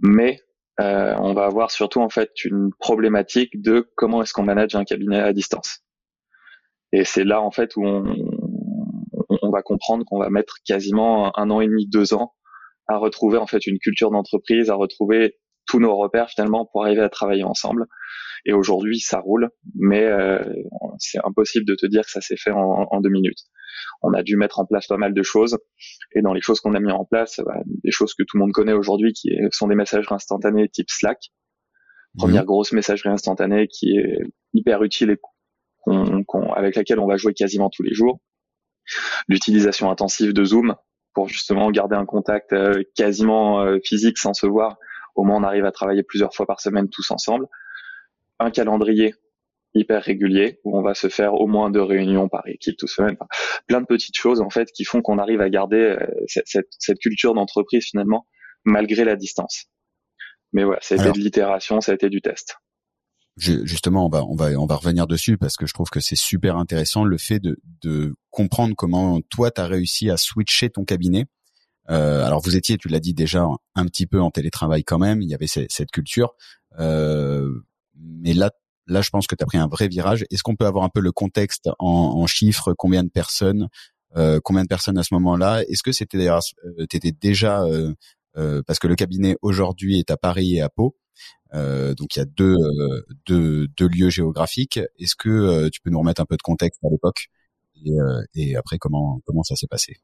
Mais 0.01 0.39
euh, 0.79 1.13
on 1.19 1.33
va 1.33 1.45
avoir 1.45 1.69
surtout 1.69 1.99
en 1.99 2.09
fait 2.09 2.45
une 2.45 2.71
problématique 2.79 3.61
de 3.61 3.91
comment 3.97 4.21
est-ce 4.21 4.31
qu'on 4.33 4.43
manage 4.43 4.73
un 4.75 4.85
cabinet 4.85 5.19
à 5.19 5.33
distance. 5.33 5.81
Et 6.93 7.03
c'est 7.03 7.25
là 7.25 7.41
en 7.41 7.51
fait 7.51 7.75
où 7.75 7.85
on, 7.85 8.15
on 9.41 9.49
va 9.49 9.61
comprendre 9.61 10.05
qu'on 10.05 10.19
va 10.19 10.29
mettre 10.29 10.55
quasiment 10.65 11.37
un 11.37 11.49
an 11.49 11.59
et 11.61 11.67
demi, 11.67 11.87
deux 11.87 12.13
ans 12.13 12.33
à 12.87 12.97
retrouver 12.97 13.37
en 13.37 13.47
fait 13.47 13.65
une 13.67 13.79
culture 13.79 14.11
d'entreprise, 14.11 14.69
à 14.69 14.75
retrouver 14.75 15.37
tous 15.67 15.79
nos 15.79 15.95
repères 15.95 16.29
finalement 16.29 16.65
pour 16.65 16.83
arriver 16.83 17.01
à 17.01 17.09
travailler 17.09 17.43
ensemble. 17.43 17.85
Et 18.45 18.53
aujourd'hui, 18.53 18.99
ça 18.99 19.19
roule, 19.19 19.49
mais 19.75 20.03
euh, 20.03 20.43
c'est 20.97 21.19
impossible 21.23 21.65
de 21.65 21.75
te 21.75 21.85
dire 21.85 22.01
que 22.03 22.11
ça 22.11 22.21
s'est 22.21 22.37
fait 22.37 22.51
en, 22.51 22.87
en, 22.89 23.01
deux 23.01 23.09
minutes. 23.09 23.37
On 24.01 24.13
a 24.13 24.23
dû 24.23 24.35
mettre 24.35 24.59
en 24.59 24.65
place 24.65 24.87
pas 24.87 24.97
mal 24.97 25.13
de 25.13 25.23
choses, 25.23 25.59
et 26.15 26.21
dans 26.21 26.33
les 26.33 26.41
choses 26.41 26.59
qu'on 26.59 26.73
a 26.73 26.79
mis 26.79 26.91
en 26.91 27.05
place, 27.05 27.39
bah, 27.45 27.59
des 27.65 27.91
choses 27.91 28.15
que 28.15 28.23
tout 28.23 28.37
le 28.37 28.41
monde 28.41 28.51
connaît 28.51 28.73
aujourd'hui, 28.73 29.13
qui 29.13 29.29
sont 29.51 29.67
des 29.67 29.75
messageries 29.75 30.15
instantanées 30.15 30.69
type 30.69 30.89
Slack. 30.89 31.19
Première 32.17 32.45
grosse 32.45 32.73
messagerie 32.73 33.09
instantanée 33.09 33.67
qui 33.67 33.95
est 33.97 34.19
hyper 34.53 34.83
utile 34.83 35.11
et 35.11 35.17
avec 36.55 36.75
laquelle 36.75 36.99
on 36.99 37.07
va 37.07 37.17
jouer 37.17 37.33
quasiment 37.33 37.69
tous 37.69 37.83
les 37.83 37.93
jours. 37.93 38.19
L'utilisation 39.27 39.89
intensive 39.89 40.33
de 40.33 40.43
Zoom 40.43 40.75
pour 41.13 41.27
justement 41.27 41.71
garder 41.71 41.95
un 41.95 42.05
contact 42.05 42.53
euh, 42.53 42.83
quasiment 42.95 43.61
euh, 43.61 43.79
physique 43.83 44.17
sans 44.17 44.33
se 44.33 44.45
voir. 44.47 44.77
Au 45.15 45.23
moins, 45.23 45.37
on 45.37 45.43
arrive 45.43 45.65
à 45.65 45.71
travailler 45.71 46.03
plusieurs 46.03 46.33
fois 46.33 46.45
par 46.45 46.61
semaine 46.61 46.89
tous 46.89 47.11
ensemble 47.11 47.47
un 48.41 48.51
calendrier 48.51 49.13
hyper 49.73 50.03
régulier 50.03 50.59
où 50.65 50.77
on 50.77 50.81
va 50.81 50.93
se 50.93 51.07
faire 51.07 51.33
au 51.33 51.47
moins 51.47 51.69
deux 51.69 51.81
réunions 51.81 52.27
par 52.27 52.45
équipe 52.47 52.75
tout 52.77 52.87
semaine. 52.87 53.15
plein 53.67 53.79
de 53.79 53.85
petites 53.85 54.17
choses 54.17 54.41
en 54.41 54.49
fait 54.49 54.69
qui 54.71 54.83
font 54.83 55.01
qu'on 55.01 55.17
arrive 55.17 55.39
à 55.39 55.49
garder 55.49 55.77
euh, 55.77 56.05
cette, 56.45 56.99
culture 56.99 57.33
d'entreprise 57.33 57.85
finalement 57.85 58.27
malgré 58.65 59.05
la 59.05 59.15
distance. 59.15 59.67
Mais 60.51 60.65
voilà, 60.65 60.81
ça 60.81 60.95
a 60.95 60.97
été 60.97 61.17
de 61.17 61.23
l'itération, 61.23 61.79
ça 61.79 61.93
a 61.93 61.95
été 61.95 62.09
du 62.09 62.21
test. 62.21 62.57
justement, 63.37 64.05
on 64.05 64.09
va 64.09 64.25
on 64.25 64.35
va 64.35 64.49
on 64.59 64.65
va 64.65 64.75
revenir 64.75 65.07
dessus 65.07 65.37
parce 65.37 65.55
que 65.55 65.65
je 65.65 65.73
trouve 65.73 65.89
que 65.89 66.01
c'est 66.01 66.17
super 66.17 66.57
intéressant 66.57 67.05
le 67.05 67.17
fait 67.17 67.39
de 67.39 67.57
de 67.81 68.13
comprendre 68.29 68.75
comment 68.75 69.21
toi 69.29 69.51
tu 69.51 69.61
as 69.61 69.67
réussi 69.67 70.09
à 70.09 70.17
switcher 70.17 70.69
ton 70.69 70.83
cabinet. 70.83 71.27
Euh, 71.89 72.25
alors 72.25 72.41
vous 72.41 72.55
étiez, 72.55 72.77
tu 72.77 72.87
l'as 72.87 72.99
dit 72.99 73.13
déjà, 73.13 73.45
un 73.75 73.85
petit 73.85 74.07
peu 74.07 74.21
en 74.21 74.31
télétravail 74.31 74.83
quand 74.83 74.99
même. 74.99 75.21
Il 75.21 75.29
y 75.29 75.33
avait 75.33 75.47
cette 75.47 75.91
culture. 75.91 76.35
Euh, 76.79 77.49
mais 77.95 78.33
là, 78.33 78.51
là, 78.87 79.01
je 79.01 79.09
pense 79.09 79.27
que 79.27 79.35
tu 79.35 79.43
as 79.43 79.47
pris 79.47 79.57
un 79.57 79.67
vrai 79.67 79.87
virage. 79.87 80.25
Est-ce 80.29 80.43
qu'on 80.43 80.55
peut 80.55 80.65
avoir 80.65 80.83
un 80.83 80.89
peu 80.89 81.01
le 81.01 81.11
contexte 81.11 81.69
en, 81.79 82.25
chiffres 82.27 82.73
Combien 82.77 83.03
de 83.03 83.09
personnes 83.09 83.67
euh, 84.17 84.39
Combien 84.43 84.63
de 84.63 84.67
personnes 84.67 84.97
à 84.97 85.03
ce 85.03 85.13
moment-là? 85.15 85.63
Est-ce 85.67 85.83
que 85.83 85.91
c'était 85.91 86.17
d'ailleurs, 86.17 86.41
euh, 86.79 86.85
t'étais 86.87 87.11
déjà 87.11 87.63
euh, 87.63 87.93
euh, 88.37 88.61
parce 88.65 88.79
que 88.79 88.87
le 88.87 88.95
cabinet 88.95 89.35
aujourd'hui 89.41 89.99
est 89.99 90.11
à 90.11 90.17
Paris 90.17 90.55
et 90.55 90.61
à 90.61 90.69
Pau, 90.69 90.95
donc 91.53 92.15
il 92.15 92.19
y 92.19 92.21
a 92.21 92.25
deux, 92.25 92.55
deux, 93.25 93.67
deux 93.67 93.87
lieux 93.87 94.09
géographiques. 94.09 94.79
Est-ce 94.97 95.15
que 95.17 95.67
tu 95.69 95.81
peux 95.81 95.89
nous 95.89 95.99
remettre 95.99 96.21
un 96.21 96.25
peu 96.25 96.37
de 96.37 96.41
contexte 96.41 96.81
à 96.85 96.89
l'époque 96.89 97.27
et, 97.75 97.91
et 98.35 98.55
après 98.55 98.77
comment 98.77 99.19
comment 99.25 99.43
ça 99.43 99.55
s'est 99.57 99.67
passé? 99.67 99.97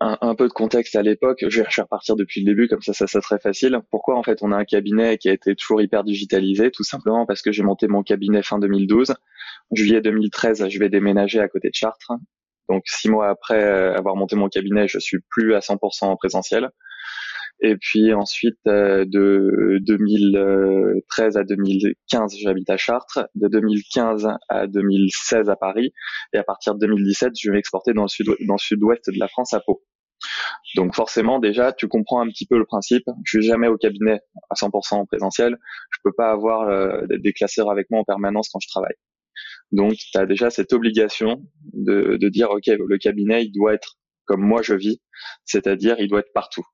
Un, 0.00 0.34
peu 0.36 0.46
de 0.46 0.52
contexte 0.52 0.94
à 0.94 1.02
l'époque, 1.02 1.44
je 1.48 1.60
vais 1.60 1.68
repartir 1.82 2.14
depuis 2.14 2.40
le 2.40 2.46
début, 2.46 2.68
comme 2.68 2.82
ça, 2.82 2.92
ça, 2.92 3.06
ça 3.06 3.20
très 3.20 3.38
facile. 3.38 3.80
Pourquoi 3.90 4.16
en 4.16 4.22
fait 4.22 4.38
on 4.42 4.52
a 4.52 4.56
un 4.56 4.64
cabinet 4.64 5.18
qui 5.18 5.28
a 5.28 5.32
été 5.32 5.56
toujours 5.56 5.82
hyper 5.82 6.04
digitalisé? 6.04 6.70
Tout 6.70 6.84
simplement 6.84 7.26
parce 7.26 7.42
que 7.42 7.50
j'ai 7.50 7.64
monté 7.64 7.88
mon 7.88 8.02
cabinet 8.02 8.42
fin 8.42 8.58
2012. 8.58 9.14
Juillet 9.72 10.00
2013, 10.00 10.68
je 10.68 10.78
vais 10.78 10.88
déménager 10.88 11.40
à 11.40 11.48
côté 11.48 11.68
de 11.68 11.74
Chartres. 11.74 12.12
Donc 12.68 12.82
six 12.86 13.08
mois 13.08 13.28
après 13.28 13.60
avoir 13.60 14.14
monté 14.14 14.36
mon 14.36 14.48
cabinet, 14.48 14.86
je 14.86 14.98
suis 14.98 15.18
plus 15.30 15.54
à 15.54 15.60
100% 15.60 16.04
en 16.04 16.16
présentiel. 16.16 16.70
Et 17.60 17.76
puis 17.76 18.12
ensuite, 18.14 18.58
euh, 18.66 19.04
de 19.06 19.78
2013 19.82 21.36
à 21.36 21.44
2015, 21.44 22.36
j'habite 22.40 22.70
à 22.70 22.76
Chartres. 22.76 23.26
De 23.34 23.48
2015 23.48 24.28
à 24.48 24.66
2016 24.66 25.48
à 25.48 25.56
Paris. 25.56 25.92
Et 26.32 26.38
à 26.38 26.44
partir 26.44 26.74
de 26.74 26.80
2017, 26.80 27.32
je 27.38 27.50
vais 27.50 27.56
m'exporter 27.56 27.92
dans 27.92 28.02
le 28.02 28.08
sud 28.08 28.26
dans 28.26 28.54
le 28.54 28.58
sud-ouest 28.58 29.10
de 29.10 29.18
la 29.18 29.28
France 29.28 29.54
à 29.54 29.60
Pau. 29.60 29.82
Donc 30.76 30.94
forcément, 30.94 31.38
déjà, 31.38 31.72
tu 31.72 31.88
comprends 31.88 32.20
un 32.20 32.28
petit 32.28 32.46
peu 32.46 32.58
le 32.58 32.64
principe. 32.64 33.04
Je 33.24 33.38
suis 33.38 33.46
jamais 33.46 33.68
au 33.68 33.76
cabinet 33.76 34.20
à 34.50 34.54
100% 34.54 34.94
en 34.94 35.06
présentiel. 35.06 35.56
Je 35.90 35.98
peux 36.04 36.12
pas 36.16 36.30
avoir 36.30 36.68
euh, 36.68 37.06
des 37.08 37.32
classeurs 37.32 37.70
avec 37.70 37.88
moi 37.90 38.00
en 38.00 38.04
permanence 38.04 38.48
quand 38.52 38.60
je 38.60 38.68
travaille. 38.68 38.94
Donc, 39.70 39.94
tu 39.94 40.18
as 40.18 40.26
déjà 40.26 40.50
cette 40.50 40.72
obligation 40.72 41.42
de, 41.72 42.16
de 42.16 42.28
dire, 42.28 42.50
OK, 42.50 42.66
le 42.66 42.98
cabinet, 42.98 43.44
il 43.44 43.52
doit 43.52 43.74
être 43.74 43.98
comme 44.28 44.42
moi 44.42 44.62
je 44.62 44.74
vis, 44.74 45.00
c'est-à-dire 45.44 45.96
il 45.98 46.08
doit 46.08 46.20
être 46.20 46.32
partout. 46.32 46.64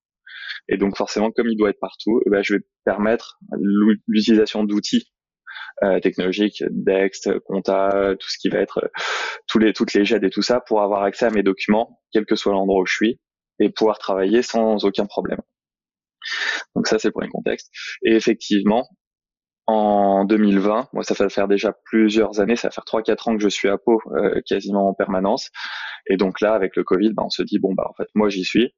Et 0.68 0.76
donc 0.76 0.96
forcément, 0.96 1.30
comme 1.30 1.48
il 1.48 1.56
doit 1.56 1.70
être 1.70 1.80
partout, 1.80 2.20
eh 2.26 2.30
ben, 2.30 2.42
je 2.42 2.54
vais 2.54 2.60
permettre 2.84 3.38
l'utilisation 4.06 4.64
d'outils 4.64 5.12
euh, 5.82 5.98
technologiques, 6.00 6.62
Dext, 6.70 7.38
Compta, 7.40 8.14
tout 8.18 8.28
ce 8.28 8.38
qui 8.38 8.48
va 8.48 8.58
être 8.58 8.84
euh, 8.84 8.88
tous 9.48 9.58
les 9.58 9.72
toutes 9.72 9.92
les 9.92 10.04
GED 10.04 10.24
et 10.24 10.30
tout 10.30 10.42
ça 10.42 10.60
pour 10.60 10.82
avoir 10.82 11.02
accès 11.02 11.26
à 11.26 11.30
mes 11.30 11.42
documents, 11.42 12.00
quel 12.12 12.26
que 12.26 12.36
soit 12.36 12.52
l'endroit 12.52 12.82
où 12.82 12.86
je 12.86 12.94
suis, 12.94 13.20
et 13.58 13.70
pouvoir 13.70 13.98
travailler 13.98 14.42
sans 14.42 14.84
aucun 14.84 15.06
problème. 15.06 15.40
Donc 16.76 16.86
ça 16.86 16.98
c'est 16.98 17.10
pour 17.10 17.22
un 17.22 17.28
contexte. 17.28 17.70
Et 18.04 18.14
effectivement, 18.14 18.88
en 19.66 20.24
2020, 20.24 20.90
moi 20.92 21.02
ça 21.02 21.14
fait 21.14 21.28
faire 21.28 21.48
déjà 21.48 21.72
plusieurs 21.84 22.40
années, 22.40 22.56
ça 22.56 22.68
va 22.68 22.72
faire 22.72 22.84
3-4 22.84 23.30
ans 23.30 23.36
que 23.36 23.42
je 23.42 23.48
suis 23.48 23.68
à 23.68 23.78
Pau 23.78 24.00
euh, 24.16 24.40
quasiment 24.46 24.88
en 24.88 24.94
permanence. 24.94 25.50
Et 26.08 26.16
donc 26.16 26.40
là, 26.40 26.54
avec 26.54 26.76
le 26.76 26.84
Covid, 26.84 27.12
bah, 27.14 27.22
on 27.24 27.30
se 27.30 27.42
dit 27.42 27.58
bon 27.58 27.74
bah 27.74 27.84
en 27.88 27.94
fait 27.94 28.08
moi 28.14 28.28
j'y 28.28 28.44
suis, 28.44 28.74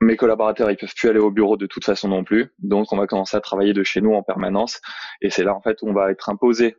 mes 0.00 0.16
collaborateurs 0.16 0.70
ils 0.70 0.76
peuvent 0.76 0.94
plus 0.94 1.08
aller 1.08 1.18
au 1.18 1.30
bureau 1.30 1.56
de 1.56 1.66
toute 1.66 1.84
façon 1.84 2.08
non 2.08 2.24
plus, 2.24 2.52
donc 2.58 2.92
on 2.92 2.96
va 2.96 3.06
commencer 3.06 3.36
à 3.36 3.40
travailler 3.40 3.72
de 3.72 3.82
chez 3.82 4.00
nous 4.00 4.14
en 4.14 4.22
permanence. 4.22 4.80
Et 5.22 5.30
c'est 5.30 5.44
là 5.44 5.54
en 5.54 5.60
fait 5.60 5.82
où 5.82 5.88
on 5.88 5.92
va 5.92 6.10
être 6.10 6.28
imposé 6.28 6.76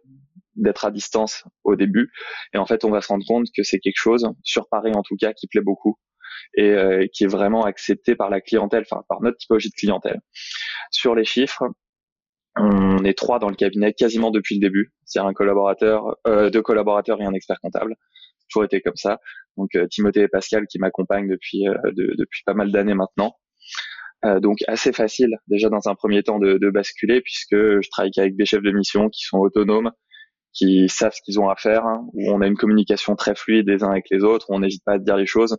d'être 0.56 0.86
à 0.86 0.92
distance 0.92 1.46
au 1.64 1.76
début. 1.76 2.12
Et 2.54 2.58
en 2.58 2.66
fait 2.66 2.84
on 2.84 2.92
va 2.92 3.02
se 3.02 3.08
rendre 3.10 3.26
compte 3.28 3.48
que 3.56 3.64
c'est 3.64 3.80
quelque 3.80 3.98
chose 3.98 4.30
sur 4.44 4.68
Paris 4.70 4.94
en 4.96 5.04
tout 5.04 5.16
cas 5.20 5.34
qui 5.34 5.48
plaît 5.48 5.62
beaucoup 5.62 5.98
et 6.56 6.72
euh, 6.72 7.06
qui 7.14 7.26
est 7.26 7.28
vraiment 7.28 7.66
accepté 7.66 8.16
par 8.16 8.30
la 8.30 8.42
clientèle, 8.42 8.86
enfin 8.90 9.04
par 9.08 9.22
notre 9.22 9.38
typologie 9.38 9.70
de 9.70 9.76
clientèle. 9.76 10.20
Sur 10.92 11.16
les 11.16 11.26
chiffres, 11.26 11.64
on 12.56 13.04
est 13.04 13.18
trois 13.18 13.40
dans 13.40 13.50
le 13.50 13.56
cabinet 13.56 13.94
quasiment 13.94 14.32
depuis 14.32 14.56
le 14.56 14.62
début, 14.62 14.92
c'est-à-dire 15.06 15.30
un 15.30 15.34
collaborateur, 15.34 16.18
euh, 16.28 16.50
deux 16.50 16.62
collaborateurs 16.62 17.22
et 17.22 17.26
un 17.26 17.34
expert 17.34 17.60
comptable. 17.62 17.96
Toujours 18.50 18.66
été 18.66 18.82
comme 18.82 18.96
ça. 18.96 19.20
Donc 19.60 19.76
euh, 19.76 19.88
Timothée 19.88 20.22
et 20.22 20.28
Pascal 20.28 20.66
qui 20.68 20.80
m'accompagnent 20.80 21.30
depuis 21.30 21.68
euh, 21.68 21.76
depuis 21.94 22.44
pas 22.46 22.54
mal 22.54 22.72
d'années 22.72 22.94
maintenant. 22.94 23.36
Euh, 24.26 24.40
donc 24.40 24.58
assez 24.68 24.92
facile 24.92 25.38
déjà 25.48 25.70
dans 25.70 25.88
un 25.88 25.96
premier 25.96 26.24
temps 26.24 26.40
de, 26.40 26.70
basculer 26.70 27.22
puisque 27.22 27.56
je 27.56 27.90
travaille 27.90 28.12
avec 28.18 28.36
des 28.36 28.46
chefs 28.46 28.64
de 28.64 28.72
mission 28.72 29.10
qui 29.10 29.24
sont 29.24 29.38
autonomes, 29.38 29.92
qui 30.54 30.88
savent 30.90 31.14
ce 31.14 31.22
qu'ils 31.24 31.40
ont 31.40 31.50
à 31.50 31.56
faire, 31.56 31.86
hein, 31.86 32.06
où 32.14 32.32
on 32.32 32.42
a 32.42 32.48
une 32.48 32.58
communication 32.58 33.16
très 33.16 33.36
fluide 33.36 33.68
les 33.68 33.84
uns 33.84 33.92
avec 33.92 34.06
les 34.10 34.24
autres, 34.24 34.50
où 34.50 34.56
on 34.56 34.60
n'hésite 34.60 34.84
pas 34.86 34.94
à 34.94 35.00
dire 35.00 35.18
les 35.18 35.28
choses. 35.28 35.58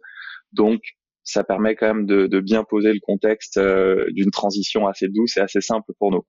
Donc 0.53 0.81
ça 1.23 1.45
permet 1.45 1.77
quand 1.77 1.95
même 1.95 2.07
de 2.07 2.41
bien 2.41 2.65
poser 2.65 2.93
le 2.93 3.01
contexte 3.01 3.59
d'une 3.59 4.31
transition 4.31 4.87
assez 4.87 5.09
douce 5.09 5.37
et 5.37 5.41
assez 5.41 5.61
simple 5.61 5.93
pour 5.99 6.11
nous. 6.11 6.25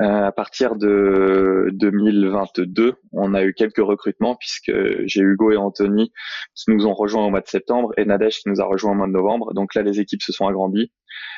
Euh, 0.00 0.26
à 0.26 0.32
partir 0.32 0.76
de 0.76 1.68
2022, 1.74 2.94
on 3.12 3.34
a 3.34 3.42
eu 3.42 3.52
quelques 3.52 3.84
recrutements 3.84 4.34
puisque 4.34 4.72
j'ai 5.04 5.20
Hugo 5.20 5.52
et 5.52 5.58
Anthony 5.58 6.10
qui 6.54 6.70
nous 6.70 6.86
ont 6.86 6.94
rejoints 6.94 7.26
au 7.26 7.30
mois 7.30 7.42
de 7.42 7.48
septembre 7.48 7.92
et 7.98 8.06
Nadège 8.06 8.38
qui 8.38 8.48
nous 8.48 8.62
a 8.62 8.64
rejoints 8.64 8.92
au 8.92 8.94
mois 8.94 9.06
de 9.06 9.12
novembre. 9.12 9.52
Donc 9.52 9.74
là, 9.74 9.82
les 9.82 10.00
équipes 10.00 10.22
se 10.22 10.32
sont 10.32 10.46
agrandies. 10.46 10.90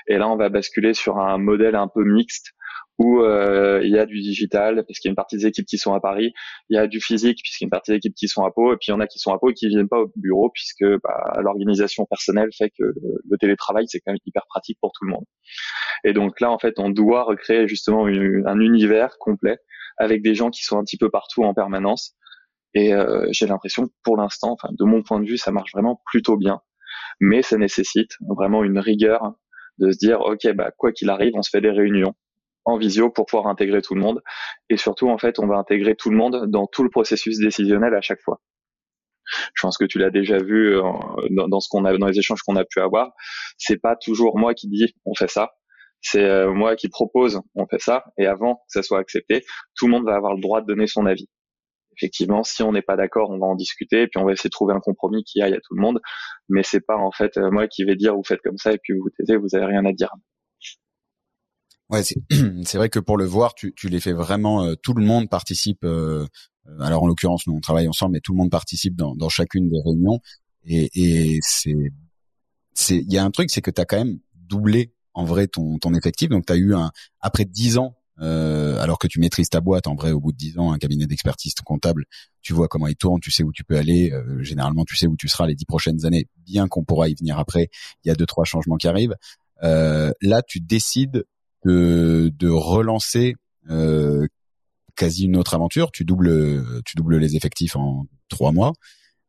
Et 0.07 0.17
là, 0.17 0.29
on 0.29 0.37
va 0.37 0.49
basculer 0.49 0.95
sur 0.95 1.19
un 1.19 1.39
modèle 1.39 1.75
un 1.75 1.89
peu 1.89 2.05
mixte 2.05 2.53
où 2.99 3.21
euh, 3.21 3.81
il 3.83 3.91
y 3.91 3.99
a 3.99 4.07
du 4.07 4.21
digital 4.21 4.85
parce 4.87 4.99
qu'il 4.99 5.09
y 5.09 5.11
a 5.11 5.13
une 5.13 5.17
partie 5.17 5.37
des 5.37 5.47
équipes 5.47 5.67
qui 5.67 5.79
sont 5.79 5.95
à 5.95 6.01
Paris, 6.01 6.33
il 6.69 6.77
y 6.77 6.79
a 6.79 6.87
du 6.87 7.01
physique 7.01 7.39
puisqu'il 7.43 7.65
y 7.65 7.67
a 7.67 7.69
une 7.69 7.71
partie 7.71 7.93
des 7.93 7.97
équipes 7.97 8.15
qui 8.15 8.29
sont 8.29 8.45
à 8.45 8.51
Pau 8.51 8.73
et 8.73 8.77
puis 8.77 8.89
il 8.89 8.91
y 8.91 8.95
en 8.95 9.01
a 9.01 9.07
qui 9.07 9.19
sont 9.19 9.33
à 9.33 9.39
Pau 9.39 9.51
et 9.51 9.55
qui 9.55 9.69
viennent 9.69 9.89
pas 9.89 10.01
au 10.01 10.13
bureau 10.17 10.51
puisque 10.53 10.85
bah, 11.03 11.41
l'organisation 11.41 12.05
personnelle 12.07 12.51
fait 12.57 12.71
que 12.71 12.85
le 12.85 13.39
télétravail 13.39 13.87
c'est 13.89 14.01
quand 14.01 14.13
même 14.13 14.21
hyper 14.27 14.45
pratique 14.49 14.79
pour 14.81 14.93
tout 14.93 15.05
le 15.05 15.13
monde. 15.13 15.25
Et 16.05 16.13
donc 16.13 16.41
là 16.41 16.51
en 16.51 16.59
fait 16.59 16.75
on 16.79 16.91
doit 16.91 17.25
recréer 17.25 17.67
justement 17.69 18.07
un 18.07 18.61
univers 18.61 19.17
complet 19.19 19.59
avec 19.99 20.23
des 20.23 20.35
gens 20.35 20.51
qui 20.51 20.63
sont 20.65 20.79
un 20.79 20.85
petit 20.85 20.99
peu 20.99 21.11
partout 21.11 21.45
en 21.45 21.55
permanence 21.55 22.15
Et 22.75 22.95
euh, 22.95 23.27
j'ai 23.33 23.47
l'impression 23.47 23.87
que 23.87 23.93
pour 24.05 24.17
l'instant, 24.17 24.53
enfin 24.53 24.69
de 24.73 24.85
mon 24.85 25.03
point 25.03 25.21
de 25.21 25.27
vue, 25.27 25.39
ça 25.39 25.53
marche 25.53 25.73
vraiment 25.73 26.03
plutôt 26.07 26.37
bien. 26.37 26.61
Mais 27.21 27.43
ça 27.43 27.59
nécessite 27.59 28.13
vraiment 28.29 28.65
une 28.65 28.79
rigueur 28.79 29.35
de 29.79 29.91
se 29.91 29.99
dire 29.99 30.21
ok 30.21 30.53
bah 30.55 30.71
quoi 30.77 30.93
qu'il 30.93 31.11
arrive, 31.11 31.33
on 31.37 31.43
se 31.43 31.51
fait 31.51 31.61
des 31.61 31.71
réunions 31.71 32.15
en 32.65 32.77
visio 32.77 33.11
pour 33.11 33.27
pouvoir 33.27 33.49
intégrer 33.49 33.83
tout 33.83 33.95
le 33.95 34.01
monde. 34.01 34.23
Et 34.71 34.77
surtout 34.77 35.09
en 35.09 35.19
fait, 35.19 35.39
on 35.39 35.47
va 35.47 35.57
intégrer 35.57 35.95
tout 35.95 36.11
le 36.11 36.17
monde 36.17 36.47
dans 36.49 36.67
tout 36.67 36.83
le 36.83 36.91
processus 36.91 37.39
décisionnel 37.39 37.95
à 37.95 38.01
chaque 38.01 38.21
fois. 38.21 38.41
Je 39.55 39.63
pense 39.63 39.79
que 39.79 39.85
tu 39.85 39.99
l'as 39.99 40.11
déjà 40.11 40.39
vu 40.39 40.77
euh, 40.77 40.83
dans, 41.31 41.61
ce 41.61 41.69
qu'on 41.71 41.85
a 41.85 41.97
dans 41.97 42.07
les 42.07 42.19
échanges 42.19 42.43
qu'on 42.43 42.57
a 42.57 42.65
pu 42.65 42.81
avoir. 42.81 43.13
C'est 43.57 43.81
pas 43.81 43.97
toujours 43.97 44.39
moi 44.39 44.55
qui 44.55 44.69
dis 44.69 44.95
on 45.05 45.15
fait 45.15 45.31
ça. 45.31 45.53
C'est 46.01 46.25
euh, 46.25 46.53
moi 46.53 46.75
qui 46.77 46.89
propose 46.89 47.41
on 47.55 47.67
fait 47.67 47.81
ça. 47.81 48.05
Et 48.19 48.27
avant 48.27 48.57
que 48.57 48.61
ça 48.69 48.83
soit 48.83 48.99
accepté, 48.99 49.45
tout 49.77 49.87
le 49.87 49.93
monde 49.93 50.05
va 50.05 50.15
avoir 50.17 50.35
le 50.35 50.41
droit 50.41 50.61
de 50.61 50.67
donner 50.67 50.87
son 50.87 51.07
avis 51.07 51.29
effectivement, 51.97 52.43
si 52.43 52.63
on 52.63 52.73
n'est 52.73 52.83
pas 52.83 52.97
d'accord, 52.97 53.31
on 53.31 53.39
va 53.39 53.47
en 53.47 53.55
discuter, 53.55 54.03
et 54.03 54.07
puis 54.09 54.19
on 54.19 54.25
va 54.25 54.33
essayer 54.33 54.49
de 54.49 54.53
trouver 54.53 54.75
un 54.75 54.81
compromis 54.81 55.25
qui 55.25 55.43
aille 55.43 55.55
à 55.55 55.61
tout 55.61 55.75
le 55.75 55.83
monde. 55.83 56.01
Mais 56.49 56.63
c'est 56.63 56.81
pas 56.81 56.97
en 56.97 57.13
fait 57.13 57.37
euh, 57.37 57.51
moi 57.51 57.69
qui 57.69 57.85
vais 57.85 57.97
dire 57.97 58.15
vous 58.15 58.25
faites 58.25 58.41
comme 58.43 58.59
ça 58.59 58.73
et 58.73 58.79
puis 58.83 58.95
vous 58.95 59.09
taisez, 59.17 59.37
vous 59.37 59.55
avez 59.55 59.67
rien 59.67 59.85
à 59.85 59.93
dire. 59.93 60.11
Ouais, 61.91 62.03
c'est 62.65 62.77
vrai 62.77 62.89
que 62.89 62.99
pour 62.99 63.17
le 63.17 63.25
voir, 63.25 63.55
tu, 63.55 63.73
tu 63.75 63.89
les 63.89 64.01
fais 64.01 64.13
vraiment. 64.13 64.65
Euh, 64.65 64.75
tout 64.75 64.95
le 64.95 65.05
monde 65.05 65.29
participe. 65.29 65.85
Euh, 65.85 66.27
alors 66.81 67.03
en 67.03 67.07
l'occurrence, 67.07 67.47
nous 67.47 67.55
on 67.55 67.61
travaille 67.61 67.89
ensemble, 67.89 68.13
mais 68.13 68.21
tout 68.21 68.33
le 68.33 68.39
monde 68.39 68.51
participe 68.51 68.97
dans, 68.97 69.15
dans 69.15 69.29
chacune 69.29 69.69
des 69.69 69.81
réunions. 69.85 70.21
Et, 70.65 70.91
et 70.95 71.39
c'est, 71.43 71.93
c'est, 72.73 72.97
il 72.97 73.13
y 73.13 73.19
a 73.19 73.25
un 73.25 73.31
truc, 73.31 73.51
c'est 73.51 73.61
que 73.61 73.71
tu 73.71 73.81
as 73.81 73.85
quand 73.85 73.99
même 73.99 74.19
doublé 74.35 74.93
en 75.15 75.25
vrai 75.25 75.49
ton, 75.49 75.79
ton 75.79 75.93
effectif. 75.95 76.29
Donc 76.29 76.47
tu 76.47 76.53
as 76.53 76.57
eu 76.57 76.75
un 76.75 76.93
après 77.21 77.45
dix 77.45 77.79
ans 77.79 77.97
euh, 78.21 78.79
alors 78.81 78.99
que 78.99 79.07
tu 79.09 79.19
maîtrises 79.19 79.49
ta 79.49 79.61
boîte, 79.61 79.87
en 79.87 79.95
vrai, 79.95 80.13
au 80.13 80.21
bout 80.21 80.33
de 80.33 80.37
10 80.37 80.59
ans, 80.59 80.73
un 80.73 80.79
cabinet 80.79 81.07
d'expertise 81.07 81.55
comptable, 81.65 82.05
tu 82.41 82.53
vois 82.53 82.69
comment 82.69 82.87
il 82.87 82.95
tourne, 82.97 83.21
tu 83.21 83.31
sais 83.31 83.43
où 83.43 83.53
tu 83.53 83.65
peux 83.65 83.77
aller. 83.77 84.13
Euh, 84.13 84.43
généralement, 84.43 84.85
tu 84.85 84.97
sais 84.97 85.07
où 85.07 85.17
tu 85.17 85.29
seras 85.29 85.47
les 85.47 85.55
dix 85.55 85.65
prochaines 85.65 86.05
années, 86.05 86.29
bien 86.47 86.69
qu'on 86.69 86.85
pourra 86.85 87.09
y 87.09 87.15
venir 87.15 87.39
après. 87.39 87.69
Il 88.05 88.09
y 88.09 88.11
a 88.11 88.15
deux 88.15 88.27
trois 88.27 88.45
changements 88.45 88.77
qui 88.77 88.87
arrivent. 88.87 89.17
Euh, 89.63 90.13
là, 90.21 90.43
tu 90.43 90.61
décides 90.61 91.25
de, 91.65 92.33
de 92.37 92.49
relancer 92.49 93.35
quasi 94.97 95.25
une 95.25 95.37
autre 95.37 95.55
aventure. 95.55 95.91
Tu 95.93 96.05
doubles, 96.05 96.83
tu 96.85 96.97
doubles 96.97 97.19
les 97.19 97.37
effectifs 97.37 97.77
en 97.77 98.07
trois 98.29 98.53
mois, 98.53 98.73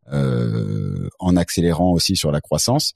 en 0.07 1.35
accélérant 1.35 1.91
aussi 1.91 2.15
sur 2.15 2.31
la 2.31 2.41
croissance. 2.41 2.93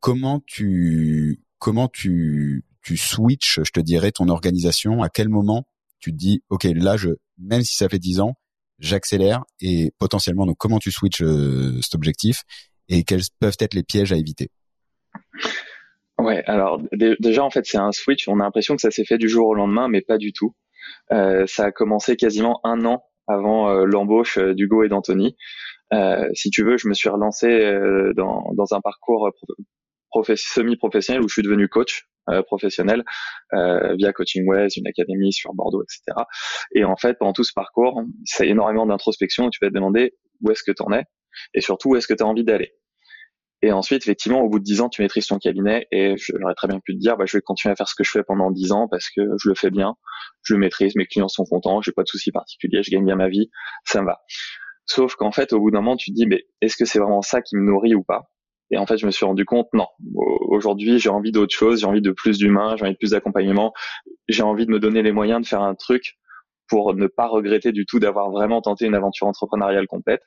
Comment 0.00 0.40
tu 0.46 1.42
comment 1.58 1.88
tu 1.88 2.64
tu 2.82 2.96
switches, 2.96 3.60
je 3.64 3.70
te 3.70 3.80
dirais, 3.80 4.12
ton 4.12 4.28
organisation? 4.28 5.02
À 5.02 5.08
quel 5.08 5.28
moment 5.28 5.66
tu 6.00 6.12
te 6.12 6.16
dis, 6.16 6.42
ok, 6.48 6.64
là, 6.64 6.96
je, 6.96 7.10
même 7.38 7.62
si 7.62 7.76
ça 7.76 7.88
fait 7.88 7.98
10 7.98 8.20
ans, 8.20 8.34
j'accélère 8.78 9.44
et 9.60 9.92
potentiellement, 9.98 10.46
donc 10.46 10.56
comment 10.56 10.78
tu 10.78 10.90
switches 10.90 11.22
euh, 11.22 11.80
cet 11.82 11.94
objectif 11.94 12.44
et 12.88 13.04
quels 13.04 13.22
peuvent 13.40 13.56
être 13.60 13.74
les 13.74 13.82
pièges 13.82 14.12
à 14.12 14.16
éviter? 14.16 14.50
Ouais, 16.18 16.42
alors 16.46 16.80
déjà 16.92 17.44
en 17.44 17.50
fait 17.50 17.64
c'est 17.64 17.78
un 17.78 17.92
switch. 17.92 18.28
On 18.28 18.40
a 18.40 18.44
l'impression 18.44 18.74
que 18.74 18.82
ça 18.82 18.90
s'est 18.90 19.04
fait 19.04 19.18
du 19.18 19.28
jour 19.28 19.46
au 19.48 19.54
lendemain, 19.54 19.88
mais 19.88 20.00
pas 20.00 20.18
du 20.18 20.32
tout. 20.32 20.54
Euh, 21.12 21.46
ça 21.46 21.66
a 21.66 21.72
commencé 21.72 22.16
quasiment 22.16 22.60
un 22.64 22.84
an 22.84 23.04
avant 23.26 23.70
euh, 23.70 23.84
l'embauche 23.84 24.38
d'Hugo 24.38 24.82
et 24.82 24.88
d'Anthony. 24.88 25.36
si 26.34 26.50
tu 26.50 26.64
veux, 26.64 26.76
je 26.76 26.88
me 26.88 26.94
suis 26.94 27.08
relancé 27.08 27.48
dans, 28.16 28.50
dans 28.54 28.74
un 28.74 28.80
parcours 28.80 29.30
semi-professionnel 30.34 31.22
où 31.22 31.28
je 31.28 31.34
suis 31.34 31.42
devenu 31.42 31.68
coach 31.68 32.08
euh, 32.30 32.42
professionnel 32.42 33.04
euh, 33.54 33.94
via 33.96 34.12
Coaching 34.12 34.46
West, 34.46 34.76
une 34.76 34.86
académie 34.86 35.32
sur 35.32 35.54
Bordeaux, 35.54 35.82
etc. 35.82 36.26
Et 36.74 36.84
en 36.84 36.96
fait, 36.96 37.16
pendant 37.18 37.32
tout 37.32 37.44
ce 37.44 37.54
parcours, 37.54 38.02
c'est 38.26 38.46
énormément 38.46 38.84
d'introspection 38.84 39.48
tu 39.48 39.58
vas 39.62 39.70
te 39.70 39.74
demander 39.74 40.12
où 40.42 40.50
est-ce 40.50 40.62
que 40.62 40.72
tu 40.72 40.82
en 40.82 40.92
es 40.92 41.04
et 41.54 41.62
surtout 41.62 41.90
où 41.90 41.96
est-ce 41.96 42.06
que 42.06 42.12
tu 42.12 42.22
as 42.22 42.26
envie 42.26 42.44
d'aller. 42.44 42.74
Et 43.62 43.72
ensuite, 43.72 44.02
effectivement, 44.02 44.40
au 44.40 44.48
bout 44.48 44.60
de 44.60 44.64
10 44.64 44.82
ans, 44.82 44.88
tu 44.88 45.02
maîtrises 45.02 45.26
ton 45.26 45.38
cabinet 45.38 45.88
et 45.90 46.14
j'aurais 46.16 46.54
très 46.54 46.68
bien 46.68 46.78
pu 46.78 46.94
te 46.94 46.98
dire, 46.98 47.16
bah, 47.16 47.24
je 47.26 47.36
vais 47.36 47.40
continuer 47.40 47.72
à 47.72 47.76
faire 47.76 47.88
ce 47.88 47.94
que 47.96 48.04
je 48.04 48.10
fais 48.10 48.22
pendant 48.22 48.50
10 48.50 48.70
ans 48.72 48.86
parce 48.88 49.10
que 49.10 49.20
je 49.42 49.48
le 49.48 49.54
fais 49.54 49.70
bien, 49.70 49.94
je 50.42 50.54
le 50.54 50.60
maîtrise, 50.60 50.94
mes 50.94 51.06
clients 51.06 51.28
sont 51.28 51.44
contents, 51.44 51.82
j'ai 51.82 51.92
pas 51.92 52.02
de 52.02 52.08
soucis 52.08 52.30
particuliers, 52.30 52.82
je 52.84 52.90
gagne 52.90 53.04
bien 53.04 53.16
ma 53.16 53.28
vie, 53.28 53.50
ça 53.84 54.00
me 54.00 54.06
va. 54.06 54.20
Sauf 54.86 55.16
qu'en 55.16 55.32
fait, 55.32 55.52
au 55.52 55.60
bout 55.60 55.70
d'un 55.70 55.80
moment, 55.80 55.96
tu 55.96 56.10
te 56.10 56.14
dis, 56.14 56.26
mais 56.26 56.44
est-ce 56.60 56.76
que 56.76 56.84
c'est 56.84 57.00
vraiment 57.00 57.20
ça 57.20 57.42
qui 57.42 57.56
me 57.56 57.62
nourrit 57.62 57.94
ou 57.94 58.04
pas? 58.04 58.30
Et 58.70 58.78
en 58.78 58.86
fait, 58.86 58.98
je 58.98 59.06
me 59.06 59.10
suis 59.10 59.24
rendu 59.24 59.44
compte, 59.44 59.68
non, 59.72 59.86
aujourd'hui, 60.48 60.98
j'ai 60.98 61.08
envie 61.08 61.32
d'autre 61.32 61.54
chose, 61.54 61.80
j'ai 61.80 61.86
envie 61.86 62.02
de 62.02 62.12
plus 62.12 62.38
d'humain, 62.38 62.76
j'ai 62.76 62.84
envie 62.84 62.92
de 62.92 62.98
plus 62.98 63.10
d'accompagnement, 63.10 63.72
j'ai 64.28 64.42
envie 64.42 64.66
de 64.66 64.70
me 64.70 64.78
donner 64.78 65.02
les 65.02 65.12
moyens 65.12 65.42
de 65.42 65.46
faire 65.46 65.62
un 65.62 65.74
truc 65.74 66.18
pour 66.68 66.94
ne 66.94 67.06
pas 67.06 67.26
regretter 67.26 67.72
du 67.72 67.86
tout 67.86 67.98
d'avoir 67.98 68.30
vraiment 68.30 68.60
tenté 68.60 68.86
une 68.86 68.94
aventure 68.94 69.26
entrepreneuriale 69.26 69.86
complète. 69.86 70.22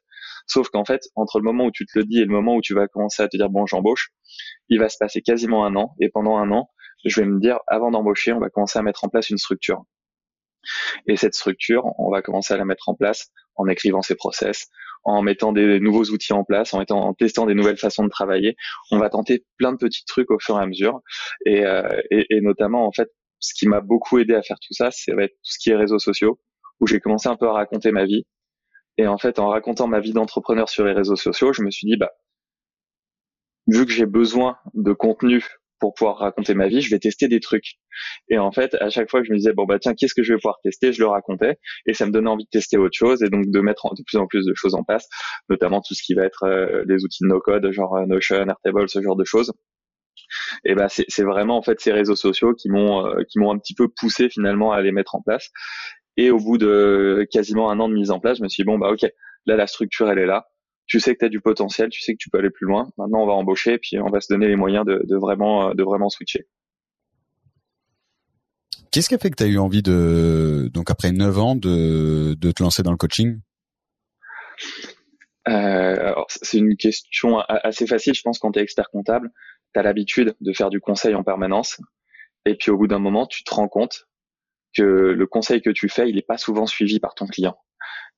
Sauf 0.48 0.70
qu'en 0.70 0.86
fait, 0.86 1.02
entre 1.16 1.40
le 1.40 1.44
moment 1.44 1.66
où 1.66 1.72
tu 1.72 1.86
te 1.86 1.98
le 2.00 2.06
dis 2.06 2.20
et 2.20 2.26
le 2.26 2.32
moment 2.32 2.56
où 2.56 2.62
tu 2.62 2.74
vas 2.74 2.88
commencer 2.88 3.24
à 3.24 3.28
te 3.28 3.38
dire, 3.38 3.50
bon, 3.50 3.66
j'embauche, 3.66 4.10
il 4.70 4.80
va 4.80 4.90
se 4.90 4.98
passer 5.00 5.22
quasiment 5.22 5.66
un 5.66 5.76
an. 5.76 5.94
Et 6.00 6.10
pendant 6.10 6.38
un 6.38 6.52
an, 6.52 6.70
je 7.06 7.22
vais 7.22 7.28
me 7.28 7.40
dire, 7.40 7.60
avant 7.68 7.92
d'embaucher, 7.92 8.34
on 8.34 8.40
va 8.40 8.50
commencer 8.50 8.80
à 8.80 8.82
mettre 8.82 9.04
en 9.04 9.10
place 9.10 9.30
une 9.30 9.38
structure. 9.38 9.84
Et 11.08 11.16
cette 11.18 11.34
structure, 11.34 11.84
on 11.98 12.12
va 12.12 12.22
commencer 12.22 12.54
à 12.54 12.58
la 12.58 12.66
mettre 12.66 12.90
en 12.90 12.96
place 12.96 13.30
en 13.56 13.68
écrivant 13.68 14.02
ses 14.02 14.16
process, 14.16 14.68
en 15.04 15.22
mettant 15.24 15.52
des 15.52 15.80
nouveaux 15.80 16.06
outils 16.06 16.34
en 16.34 16.44
place, 16.44 16.74
en, 16.74 16.84
en 16.90 17.14
testant 17.14 17.46
des 17.48 17.56
nouvelles 17.56 17.78
façons 17.78 18.04
de 18.04 18.10
travailler. 18.10 18.56
On 18.92 19.00
va 19.00 19.10
tenter 19.10 19.44
plein 19.58 19.72
de 19.72 19.78
petits 19.78 20.06
trucs 20.06 20.30
au 20.30 20.38
fur 20.40 20.60
et 20.60 20.62
à 20.62 20.68
mesure. 20.68 21.02
Et, 21.46 21.66
euh, 21.66 21.90
et, 22.12 22.26
et 22.30 22.42
notamment, 22.42 22.86
en 22.86 22.92
fait, 22.92 23.10
ce 23.42 23.54
qui 23.54 23.68
m'a 23.68 23.82
beaucoup 23.82 24.20
aidé 24.20 24.34
à 24.34 24.42
faire 24.42 24.58
tout 24.60 24.74
ça, 24.74 24.90
c'est 24.92 25.12
tout 25.12 25.28
ce 25.44 25.58
qui 25.60 25.72
est 25.72 25.76
réseaux 25.76 26.00
sociaux, 26.00 26.40
où 26.80 26.88
j'ai 26.88 27.00
commencé 27.00 27.28
un 27.28 27.36
peu 27.36 27.48
à 27.48 27.54
raconter 27.54 27.92
ma 27.92 28.06
vie. 28.06 28.26
Et 28.98 29.08
en 29.08 29.18
fait, 29.18 29.40
en 29.40 29.50
racontant 29.50 29.88
ma 29.88 30.00
vie 30.00 30.14
d'entrepreneur 30.14 30.70
sur 30.70 30.86
les 30.86 30.94
réseaux 30.94 31.16
sociaux, 31.16 31.54
je 31.54 31.64
me 31.64 31.72
suis 31.72 31.88
dit, 31.88 31.98
bah, 31.98 32.12
vu 33.68 33.86
que 33.86 33.92
j'ai 33.92 34.06
besoin 34.06 34.58
de 34.74 34.94
contenu 34.94 35.44
pour 35.80 35.96
pouvoir 35.96 36.18
raconter 36.18 36.54
ma 36.54 36.68
vie, 36.68 36.80
je 36.82 36.92
vais 36.92 37.00
tester 37.00 37.28
des 37.28 37.40
trucs. 37.40 37.80
Et 38.30 38.38
en 38.38 38.52
fait, 38.52 38.76
à 38.76 38.90
chaque 38.90 39.10
fois 39.10 39.22
que 39.22 39.28
je 39.28 39.34
me 39.34 39.38
disais 39.38 39.52
bon 39.52 39.66
bah 39.66 39.80
tiens, 39.80 39.96
qu'est-ce 39.96 40.14
que 40.14 40.24
je 40.24 40.34
vais 40.34 40.38
pouvoir 40.38 40.60
tester, 40.64 40.94
je 40.94 41.02
le 41.02 41.08
racontais 41.08 41.58
et 41.88 41.94
ça 41.94 42.06
me 42.06 42.12
donnait 42.12 42.30
envie 42.30 42.46
de 42.46 42.50
tester 42.50 42.78
autre 42.78 42.96
chose 42.96 43.24
et 43.24 43.30
donc 43.30 43.50
de 43.50 43.60
mettre 43.60 43.90
de 43.96 44.04
plus 44.06 44.18
en 44.20 44.28
plus 44.28 44.46
de 44.46 44.54
choses 44.54 44.76
en 44.76 44.84
place, 44.84 45.10
notamment 45.50 45.82
tout 45.82 45.96
ce 45.96 46.04
qui 46.04 46.14
va 46.14 46.24
être 46.24 46.44
euh, 46.44 46.86
des 46.86 47.04
outils 47.04 47.24
de 47.24 47.30
no-code, 47.30 47.70
genre 47.72 47.96
euh, 47.98 48.06
Notion, 48.06 48.48
Airtable, 48.48 48.88
ce 48.90 49.02
genre 49.02 49.16
de 49.16 49.26
choses. 49.26 49.52
Et 50.66 50.76
ben 50.76 50.88
c'est 50.90 51.24
vraiment 51.24 51.58
en 51.58 51.62
fait 51.62 51.80
ces 51.80 51.92
réseaux 51.92 52.16
sociaux 52.16 52.54
qui 52.54 52.70
m'ont 52.70 53.06
euh, 53.06 53.24
qui 53.30 53.40
m'ont 53.40 53.52
un 53.52 53.58
petit 53.58 53.74
peu 53.74 53.88
poussé 53.88 54.30
finalement 54.30 54.72
à 54.72 54.82
les 54.82 54.92
mettre 54.92 55.16
en 55.16 55.22
place. 55.22 55.50
Et 56.18 56.30
au 56.30 56.38
bout 56.38 56.58
de 56.58 57.26
quasiment 57.32 57.72
un 57.72 57.80
an 57.80 57.90
de 57.90 57.94
mise 57.94 58.12
en 58.12 58.20
place, 58.20 58.38
je 58.38 58.44
me 58.44 58.50
suis 58.50 58.64
dit 58.64 58.68
bon 58.68 58.78
bah 58.78 58.90
ok, 58.92 59.10
là 59.46 59.56
la 59.56 59.68
structure 59.68 60.10
elle 60.12 60.20
est 60.20 60.26
là 60.26 60.48
tu 60.92 61.00
sais 61.00 61.14
que 61.14 61.20
tu 61.20 61.26
as 61.26 61.30
du 61.30 61.40
potentiel, 61.40 61.90
tu 61.90 62.02
sais 62.02 62.12
que 62.12 62.18
tu 62.18 62.30
peux 62.30 62.38
aller 62.38 62.50
plus 62.50 62.68
loin. 62.68 62.90
Maintenant, 62.98 63.24
on 63.24 63.26
va 63.26 63.32
embaucher, 63.32 63.78
puis 63.78 63.98
on 64.00 64.10
va 64.10 64.20
se 64.20 64.28
donner 64.32 64.50
les 64.50 64.58
moyens 64.58 64.86
de, 64.86 65.16
vraiment, 65.16 65.74
de 65.74 65.84
vraiment 65.84 66.10
switcher. 66.10 66.48
Qu'est-ce 68.92 69.08
qui 69.08 69.16
a 69.16 69.18
fait 69.18 69.30
que 69.30 69.38
tu 69.38 69.44
as 69.44 69.48
eu 69.48 69.58
envie 69.58 69.84
de, 69.84 70.70
donc 70.74 70.92
après 70.92 71.14
9 71.14 71.40
ans, 71.40 71.56
de, 71.56 72.34
de 72.38 72.52
te 72.52 72.62
lancer 72.62 72.84
dans 72.84 72.92
le 72.92 72.98
coaching? 72.98 73.40
Euh, 75.48 76.14
C'est 76.28 76.58
une 76.58 76.76
question 76.76 77.40
assez 77.40 77.88
facile, 77.88 78.14
je 78.14 78.22
pense, 78.22 78.38
quand 78.38 78.52
tu 78.52 78.60
es 78.60 78.62
expert 78.62 78.90
comptable. 78.90 79.32
Tu 79.74 79.80
as 79.80 79.84
l'habitude 79.84 80.36
de 80.42 80.54
faire 80.54 80.70
du 80.70 80.80
conseil 80.80 81.16
en 81.16 81.24
permanence. 81.24 81.80
Et 82.46 82.56
puis 82.56 82.72
au 82.72 82.78
bout 82.78 82.88
d'un 82.88 83.00
moment, 83.00 83.26
tu 83.26 83.44
te 83.44 83.54
rends 83.54 83.68
compte 83.68 84.08
que 84.76 84.84
le 84.84 85.28
conseil 85.28 85.62
que 85.62 85.70
tu 85.70 85.90
fais, 85.90 86.10
il 86.10 86.16
n'est 86.16 86.22
pas 86.22 86.38
souvent 86.38 86.66
suivi 86.66 87.00
par 87.00 87.14
ton 87.16 87.28
client. 87.28 87.58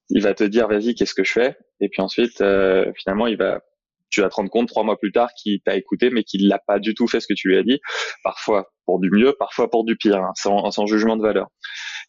Il 0.09 0.21
va 0.21 0.33
te 0.33 0.43
dire 0.43 0.67
vas-y 0.67 0.95
qu'est-ce 0.95 1.15
que 1.15 1.23
je 1.23 1.31
fais? 1.31 1.57
Et 1.79 1.89
puis 1.89 2.01
ensuite 2.01 2.41
euh, 2.41 2.91
finalement 2.95 3.27
il 3.27 3.37
va 3.37 3.61
tu 4.09 4.21
vas 4.21 4.29
te 4.29 4.35
rendre 4.35 4.51
compte 4.51 4.67
trois 4.67 4.83
mois 4.83 4.99
plus 4.99 5.11
tard 5.11 5.29
qu'il 5.33 5.59
t'a 5.61 5.75
écouté 5.75 6.11
mais 6.11 6.23
qu'il 6.23 6.47
l'a 6.47 6.59
pas 6.59 6.77
du 6.77 6.93
tout 6.93 7.07
fait 7.07 7.19
ce 7.19 7.27
que 7.27 7.33
tu 7.33 7.47
lui 7.47 7.57
as 7.57 7.63
dit. 7.63 7.79
Parfois 8.23 8.71
pour 8.85 8.99
du 8.99 9.09
mieux 9.09 9.33
parfois 9.39 9.69
pour 9.69 9.85
du 9.85 9.95
pire 9.95 10.17
hein, 10.17 10.31
sans, 10.35 10.69
sans 10.71 10.85
jugement 10.85 11.17
de 11.17 11.23
valeur. 11.23 11.47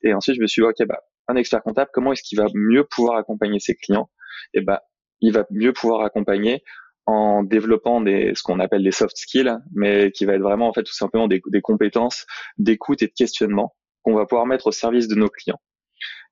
Et 0.02 0.12
ensuite 0.12 0.36
je 0.36 0.42
me 0.42 0.46
suis 0.46 0.60
dit 0.60 0.68
ok 0.68 0.86
bah 0.86 1.00
un 1.28 1.36
expert 1.36 1.62
comptable 1.62 1.90
comment 1.94 2.12
est-ce 2.12 2.22
qu'il 2.22 2.38
va 2.38 2.46
mieux 2.54 2.84
pouvoir 2.84 3.16
accompagner 3.16 3.60
ses 3.60 3.74
clients? 3.74 4.10
Et 4.52 4.60
bah 4.60 4.82
il 5.20 5.32
va 5.32 5.46
mieux 5.50 5.72
pouvoir 5.72 6.02
accompagner 6.02 6.62
en 7.06 7.42
développant 7.42 8.00
des 8.00 8.32
ce 8.34 8.42
qu'on 8.42 8.60
appelle 8.60 8.82
des 8.82 8.90
soft 8.90 9.16
skills 9.16 9.58
mais 9.74 10.10
qui 10.10 10.24
va 10.24 10.34
être 10.34 10.42
vraiment 10.42 10.68
en 10.68 10.72
fait 10.72 10.84
tout 10.84 10.94
simplement 10.94 11.28
des, 11.28 11.42
des 11.46 11.60
compétences 11.60 12.26
d'écoute 12.58 13.02
et 13.02 13.06
de 13.06 13.12
questionnement 13.12 13.74
qu'on 14.02 14.14
va 14.14 14.26
pouvoir 14.26 14.46
mettre 14.46 14.68
au 14.68 14.72
service 14.72 15.08
de 15.08 15.14
nos 15.14 15.28
clients. 15.28 15.60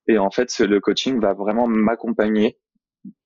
Et 0.08 0.18
en 0.18 0.30
fait, 0.30 0.58
le 0.61 0.80
coaching 0.80 1.20
va 1.20 1.32
vraiment 1.32 1.66
m'accompagner, 1.66 2.58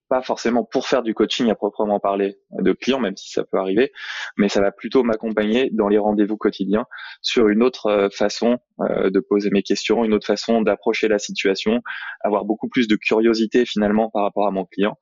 pas 0.08 0.22
forcément 0.22 0.62
pour 0.64 0.86
faire 0.86 1.02
du 1.02 1.14
coaching 1.14 1.50
à 1.50 1.54
proprement 1.54 1.98
parler 1.98 2.36
de 2.52 2.72
clients, 2.72 3.00
même 3.00 3.16
si 3.16 3.30
ça 3.30 3.44
peut 3.44 3.58
arriver, 3.58 3.92
mais 4.36 4.48
ça 4.48 4.60
va 4.60 4.70
plutôt 4.70 5.02
m'accompagner 5.02 5.70
dans 5.72 5.88
les 5.88 5.98
rendez-vous 5.98 6.36
quotidiens 6.36 6.84
sur 7.22 7.48
une 7.48 7.62
autre 7.62 7.86
euh, 7.86 8.08
façon 8.10 8.58
euh, 8.80 9.10
de 9.10 9.20
poser 9.20 9.50
mes 9.50 9.62
questions, 9.62 10.04
une 10.04 10.14
autre 10.14 10.26
façon 10.26 10.62
d'approcher 10.62 11.08
la 11.08 11.18
situation, 11.18 11.82
avoir 12.20 12.44
beaucoup 12.44 12.68
plus 12.68 12.86
de 12.86 12.96
curiosité 12.96 13.64
finalement 13.64 14.10
par 14.10 14.22
rapport 14.22 14.46
à 14.46 14.50
mon 14.50 14.64
client, 14.64 14.96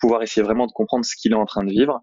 pouvoir 0.00 0.22
essayer 0.22 0.42
vraiment 0.42 0.66
de 0.66 0.72
comprendre 0.72 1.04
ce 1.04 1.14
qu'il 1.16 1.32
est 1.32 1.36
en 1.36 1.46
train 1.46 1.64
de 1.64 1.70
vivre 1.70 2.00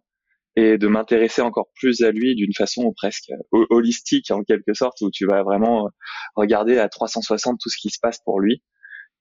et 0.56 0.78
de 0.78 0.88
m'intéresser 0.88 1.42
encore 1.42 1.68
plus 1.76 2.02
à 2.02 2.12
lui 2.12 2.36
d'une 2.36 2.54
façon 2.54 2.92
presque 2.96 3.30
holistique 3.52 4.32
en 4.32 4.44
quelque 4.44 4.74
sorte 4.74 5.00
où 5.02 5.12
tu 5.12 5.26
vas 5.28 5.44
vraiment 5.44 5.90
regarder 6.36 6.80
à 6.80 6.90
360 6.90 7.60
tout 7.62 7.70
ce 7.70 7.78
qui 7.78 7.90
se 7.90 8.00
passe 8.02 8.20
pour 8.24 8.40
lui 8.40 8.64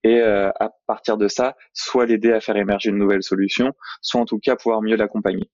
et 0.03 0.21
à 0.21 0.71
partir 0.85 1.17
de 1.17 1.27
ça, 1.27 1.55
soit 1.73 2.05
l'aider 2.05 2.31
à 2.31 2.39
faire 2.39 2.55
émerger 2.55 2.89
une 2.89 2.97
nouvelle 2.97 3.23
solution, 3.23 3.73
soit 4.01 4.21
en 4.21 4.25
tout 4.25 4.39
cas 4.39 4.55
pouvoir 4.55 4.81
mieux 4.81 4.95
l'accompagner. 4.95 5.49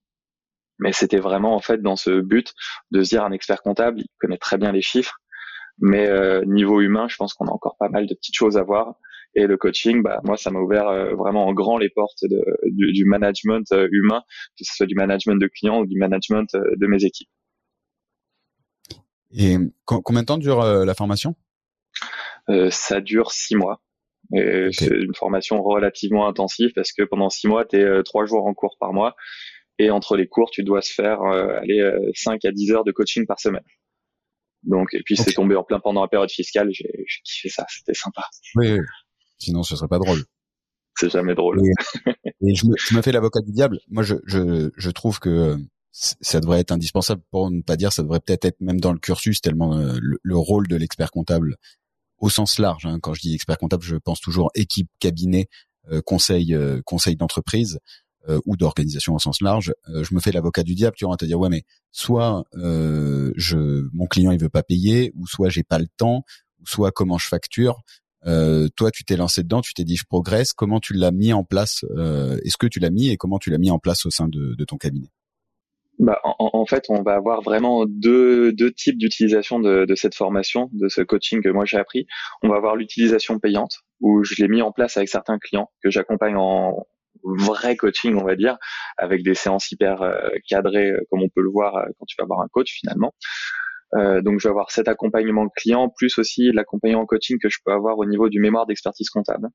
Mais 0.80 0.92
c'était 0.92 1.20
vraiment 1.20 1.56
en 1.56 1.60
fait 1.60 1.82
dans 1.82 1.96
ce 1.96 2.22
but 2.22 2.54
de 2.92 3.04
se 3.04 3.10
dire 3.10 3.24
un 3.24 3.32
expert 3.32 3.62
comptable, 3.62 4.00
il 4.00 4.08
connaît 4.20 4.38
très 4.38 4.58
bien 4.58 4.72
les 4.72 4.82
chiffres, 4.82 5.18
mais 5.80 6.08
euh, 6.08 6.44
niveau 6.46 6.82
humain, 6.82 7.08
je 7.08 7.16
pense 7.16 7.34
qu'on 7.34 7.48
a 7.48 7.52
encore 7.52 7.78
pas 7.80 7.90
mal 7.90 8.06
de 8.06 8.14
petites 8.14 8.36
choses 8.36 8.58
à 8.58 8.64
voir. 8.64 8.96
Et 9.36 9.48
le 9.48 9.58
coaching, 9.58 10.04
bah, 10.04 10.20
moi, 10.24 10.38
ça 10.38 10.52
m'a 10.52 10.60
ouvert 10.60 10.88
euh, 10.88 11.16
vraiment 11.16 11.46
en 11.48 11.54
grand 11.54 11.78
les 11.78 11.90
portes 11.90 12.24
de, 12.24 12.44
du, 12.66 12.92
du, 12.92 13.06
management 13.06 13.66
euh, 13.72 13.88
humain, 13.92 14.22
que 14.58 14.64
ce 14.64 14.76
soit 14.76 14.86
du 14.86 14.96
management 14.96 15.40
de 15.40 15.48
clients 15.48 15.82
ou 15.82 15.86
du 15.86 15.98
management 15.98 16.50
de 16.54 16.88
mes 16.88 17.04
équipes. 17.04 17.30
Et 19.36 19.58
combien 19.86 20.22
de 20.22 20.28
temps 20.28 20.38
dure 20.38 20.64
la 20.64 20.94
formation? 20.94 21.36
Ça 22.70 23.02
dure 23.02 23.32
six 23.32 23.56
mois. 23.56 23.82
Et 24.36 24.68
c'est 24.72 24.90
une 24.90 25.16
formation 25.16 25.64
relativement 25.64 26.28
intensive 26.28 26.72
parce 26.76 26.92
que 26.92 27.02
pendant 27.02 27.30
six 27.32 27.48
mois, 27.48 27.66
tu 27.66 27.78
es 27.78 28.04
trois 28.04 28.28
jours 28.28 28.46
en 28.46 28.54
cours 28.54 28.78
par 28.80 28.94
mois. 28.94 29.16
Et 29.80 29.90
entre 29.90 30.18
les 30.18 30.28
cours, 30.28 30.52
tu 30.52 30.64
dois 30.64 30.84
se 30.84 30.94
faire 30.94 31.24
aller 31.24 31.92
5 32.14 32.46
à 32.46 32.52
10 32.52 32.74
heures 32.74 32.84
de 32.84 32.92
coaching 32.92 33.26
par 33.26 33.40
semaine. 33.40 33.64
Donc, 34.64 34.94
et 34.94 35.02
puis 35.04 35.18
c'est 35.18 35.34
tombé 35.34 35.56
en 35.56 35.64
plein 35.64 35.80
pendant 35.80 36.02
la 36.02 36.08
période 36.08 36.32
fiscale. 36.32 36.70
J'ai 36.72 36.90
kiffé 37.26 37.50
ça, 37.50 37.66
c'était 37.70 37.94
sympa. 37.94 38.24
Oui, 38.56 38.78
sinon 39.38 39.64
ce 39.64 39.76
serait 39.76 39.88
pas 39.88 40.00
drôle. 40.00 40.24
C'est 40.96 41.10
jamais 41.10 41.34
drôle. 41.34 41.60
Et, 42.42 42.56
je, 42.56 42.68
me, 42.68 42.76
je 42.78 42.96
me 42.96 43.02
fais 43.02 43.12
l'avocat 43.12 43.42
du 43.42 43.52
diable. 43.52 43.80
Moi, 43.90 44.04
je, 44.04 44.16
je, 44.26 44.70
je 44.76 44.90
trouve 44.92 45.20
que 45.20 45.58
ça 45.92 46.40
devrait 46.40 46.60
être 46.60 46.72
indispensable 46.72 47.22
pour 47.32 47.52
ne 47.52 47.62
pas 47.62 47.78
dire 47.78 47.94
ça 47.94 48.02
devrait 48.02 48.20
peut-être 48.20 48.46
être 48.46 48.62
même 48.62 48.80
dans 48.80 48.94
le 48.94 49.00
cursus 49.00 49.42
tellement 49.42 49.78
euh, 49.78 49.98
le, 50.02 50.38
rôle 50.38 50.68
de 50.68 50.76
l'expert 50.76 51.12
comptable 51.12 51.56
au 52.18 52.30
sens 52.30 52.58
large. 52.58 52.86
Hein, 52.86 53.00
quand 53.02 53.14
je 53.14 53.22
dis 53.22 53.34
expert 53.34 53.58
comptable, 53.58 53.84
je 53.84 53.96
pense 53.96 54.20
toujours 54.20 54.52
équipe, 54.56 54.90
cabinet, 55.00 55.48
euh, 55.92 56.02
conseil, 56.02 56.54
euh, 56.54 56.82
conseil 56.84 57.16
d'entreprise. 57.16 57.80
Euh, 58.30 58.40
ou 58.46 58.56
d'organisation 58.56 59.14
au 59.14 59.20
sens 59.20 59.42
large, 59.42 59.74
euh, 59.90 60.06
je 60.06 60.16
me 60.16 60.22
fais 60.22 60.32
l'avocat 60.32 60.64
du 60.64 60.76
diable, 60.76 60.96
tu 60.96 61.06
vas 61.06 61.18
te 61.18 61.26
dire 61.26 61.38
ouais 61.38 61.50
mais 61.50 61.66
soit 61.92 62.46
euh, 62.56 63.34
je 63.36 63.86
mon 63.92 64.06
client 64.08 64.32
il 64.32 64.40
veut 64.40 64.48
pas 64.48 64.64
payer, 64.64 65.12
ou 65.14 65.28
soit 65.28 65.50
j'ai 65.50 65.64
pas 65.64 65.78
le 65.78 65.88
temps, 65.98 66.24
ou 66.62 66.66
soit 66.66 66.92
comment 66.92 67.18
je 67.18 67.28
facture. 67.28 67.82
Toi, 68.26 68.92
tu 68.92 69.04
t'es 69.04 69.16
lancé 69.16 69.44
dedans, 69.44 69.62
tu 69.62 69.74
t'es 69.74 69.84
dit 69.84 69.96
je 69.96 70.06
progresse. 70.06 70.54
Comment 70.54 70.80
tu 70.80 70.94
l'as 70.94 71.12
mis 71.12 71.34
en 71.34 71.44
place 71.44 71.84
Est-ce 72.44 72.58
que 72.58 72.68
tu 72.68 72.80
l'as 72.80 72.90
mis 72.90 73.10
et 73.10 73.18
comment 73.18 73.40
tu 73.40 73.50
l'as 73.50 73.58
mis 73.58 73.72
en 73.72 73.80
place 73.80 74.06
au 74.06 74.10
sein 74.10 74.28
de, 74.28 74.56
de 74.56 74.66
ton 74.66 74.78
cabinet? 74.78 75.10
Bah, 76.00 76.20
en, 76.24 76.50
en, 76.54 76.66
fait, 76.66 76.86
on 76.90 77.04
va 77.04 77.14
avoir 77.14 77.42
vraiment 77.44 77.86
deux, 77.88 78.52
deux 78.52 78.72
types 78.72 78.98
d'utilisation 78.98 79.60
de, 79.60 79.86
de, 79.86 79.96
cette 79.96 80.16
formation, 80.16 80.70
de 80.74 80.88
ce 80.88 81.02
coaching 81.02 81.42
que 81.42 81.50
moi 81.50 81.66
j'ai 81.66 81.78
appris. 81.78 82.08
On 82.42 82.50
va 82.50 82.56
avoir 82.56 82.76
l'utilisation 82.76 83.38
payante, 83.40 83.78
où 84.02 84.24
je 84.24 84.34
l'ai 84.42 84.48
mis 84.48 84.64
en 84.64 84.72
place 84.72 84.98
avec 84.98 85.08
certains 85.08 85.38
clients 85.38 85.70
que 85.84 85.92
j'accompagne 85.92 86.36
en, 86.36 86.74
vrai 87.24 87.76
coaching, 87.76 88.16
on 88.16 88.26
va 88.26 88.36
dire, 88.36 88.58
avec 88.98 89.24
des 89.24 89.34
séances 89.34 89.72
hyper 89.72 90.02
euh, 90.02 90.30
cadrées, 90.48 90.92
euh, 90.92 91.02
comme 91.10 91.22
on 91.22 91.30
peut 91.30 91.42
le 91.42 91.50
voir 91.50 91.76
euh, 91.78 91.86
quand 91.98 92.06
tu 92.06 92.16
vas 92.20 92.26
voir 92.26 92.42
un 92.42 92.48
coach 92.52 92.80
finalement. 92.80 93.14
Donc 93.96 94.40
je 94.40 94.48
vais 94.48 94.52
avoir 94.52 94.72
cet 94.72 94.88
accompagnement 94.88 95.48
client, 95.50 95.90
plus 95.96 96.18
aussi 96.18 96.52
l'accompagnement 96.52 97.06
coaching 97.06 97.38
que 97.42 97.50
je 97.50 97.60
peux 97.66 97.72
avoir 97.72 97.98
au 97.98 98.06
niveau 98.06 98.30
du 98.30 98.40
mémoire 98.40 98.66
d'expertise 98.66 99.10
comptable. 99.10 99.50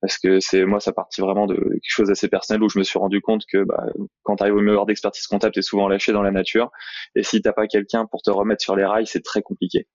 Parce 0.00 0.18
que 0.18 0.40
c'est 0.40 0.64
moi, 0.64 0.80
ça 0.80 0.92
partit 0.92 1.20
vraiment 1.20 1.46
de 1.46 1.56
quelque 1.56 1.80
chose 1.84 2.08
d'assez 2.08 2.28
personnel 2.28 2.62
où 2.62 2.70
je 2.70 2.78
me 2.78 2.84
suis 2.84 2.98
rendu 2.98 3.20
compte 3.20 3.42
que 3.52 3.64
bah, 3.64 3.84
quand 4.22 4.36
tu 4.36 4.42
arrives 4.42 4.54
au 4.54 4.62
mémoire 4.62 4.86
d'expertise 4.86 5.26
comptable, 5.26 5.52
tu 5.52 5.58
es 5.58 5.62
souvent 5.62 5.88
lâché 5.88 6.12
dans 6.12 6.22
la 6.22 6.30
nature. 6.30 6.70
Et 7.14 7.22
si 7.22 7.42
t'as 7.42 7.52
pas 7.52 7.66
quelqu'un 7.66 8.06
pour 8.10 8.22
te 8.22 8.30
remettre 8.30 8.62
sur 8.62 8.76
les 8.76 8.84
rails, 8.84 9.06
c'est 9.06 9.22
très 9.22 9.42
compliqué. 9.42 9.86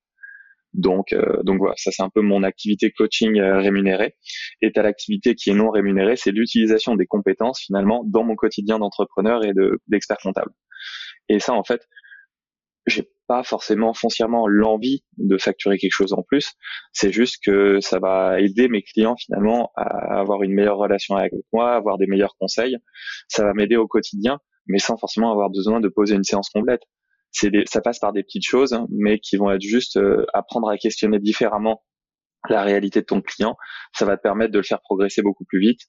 Donc, 0.74 1.14
euh, 1.14 1.42
donc 1.44 1.58
voilà, 1.58 1.74
ça 1.78 1.90
c'est 1.92 2.04
un 2.04 2.10
peu 2.10 2.22
mon 2.22 2.44
activité 2.44 2.92
coaching 2.92 3.40
euh, 3.40 3.60
rémunérée. 3.60 4.16
Et 4.62 4.72
à 4.76 4.82
l'activité 4.84 5.34
qui 5.34 5.50
est 5.50 5.54
non 5.54 5.72
rémunérée, 5.72 6.18
c'est 6.18 6.32
l'utilisation 6.32 6.96
des 6.96 7.08
compétences 7.08 7.62
finalement 7.62 8.04
dans 8.06 8.24
mon 8.24 8.36
quotidien 8.36 8.78
d'entrepreneur 8.78 9.44
et 9.44 9.54
de 9.54 9.80
d'expert 9.88 10.18
comptable. 10.22 10.52
Et 11.30 11.40
ça, 11.40 11.54
en 11.54 11.64
fait, 11.64 11.82
j'ai 12.86 13.10
pas 13.28 13.44
forcément 13.44 13.94
foncièrement 13.94 14.48
l'envie 14.48 15.04
de 15.18 15.38
facturer 15.38 15.78
quelque 15.78 15.92
chose 15.92 16.14
en 16.14 16.24
plus. 16.24 16.54
C'est 16.94 17.12
juste 17.12 17.38
que 17.44 17.80
ça 17.82 18.00
va 18.00 18.40
aider 18.40 18.68
mes 18.68 18.84
clients 18.84 19.16
finalement 19.18 19.72
à 19.76 20.20
avoir 20.20 20.44
une 20.44 20.54
meilleure 20.54 20.78
relation 20.78 21.16
avec 21.16 21.34
moi, 21.54 21.74
avoir 21.74 21.98
des 21.98 22.08
meilleurs 22.08 22.36
conseils. 22.40 22.78
Ça 23.28 23.44
va 23.44 23.54
m'aider 23.54 23.76
au 23.76 23.88
quotidien, 23.88 24.40
mais 24.68 24.80
sans 24.80 24.98
forcément 24.98 25.32
avoir 25.32 25.50
besoin 25.50 25.80
de 25.80 25.90
poser 25.90 26.16
une 26.16 26.24
séance 26.24 26.50
complète 26.50 26.82
ça 27.66 27.82
passe 27.82 28.00
par 28.00 28.14
des 28.14 28.24
petites 28.24 28.46
choses, 28.46 28.74
hein, 28.74 28.88
mais 28.90 29.20
qui 29.20 29.38
vont 29.38 29.52
être 29.52 29.62
juste 29.62 29.98
euh, 29.98 30.26
apprendre 30.34 30.70
à 30.70 30.78
questionner 30.78 31.20
différemment 31.20 31.84
la 32.50 32.64
réalité 32.64 33.02
de 33.02 33.06
ton 33.06 33.22
client. 33.22 33.58
Ça 33.94 34.06
va 34.06 34.18
te 34.18 34.22
permettre 34.22 34.52
de 34.52 34.60
le 34.60 34.64
faire 34.64 34.82
progresser 34.82 35.22
beaucoup 35.22 35.46
plus 35.46 35.60
vite 35.60 35.82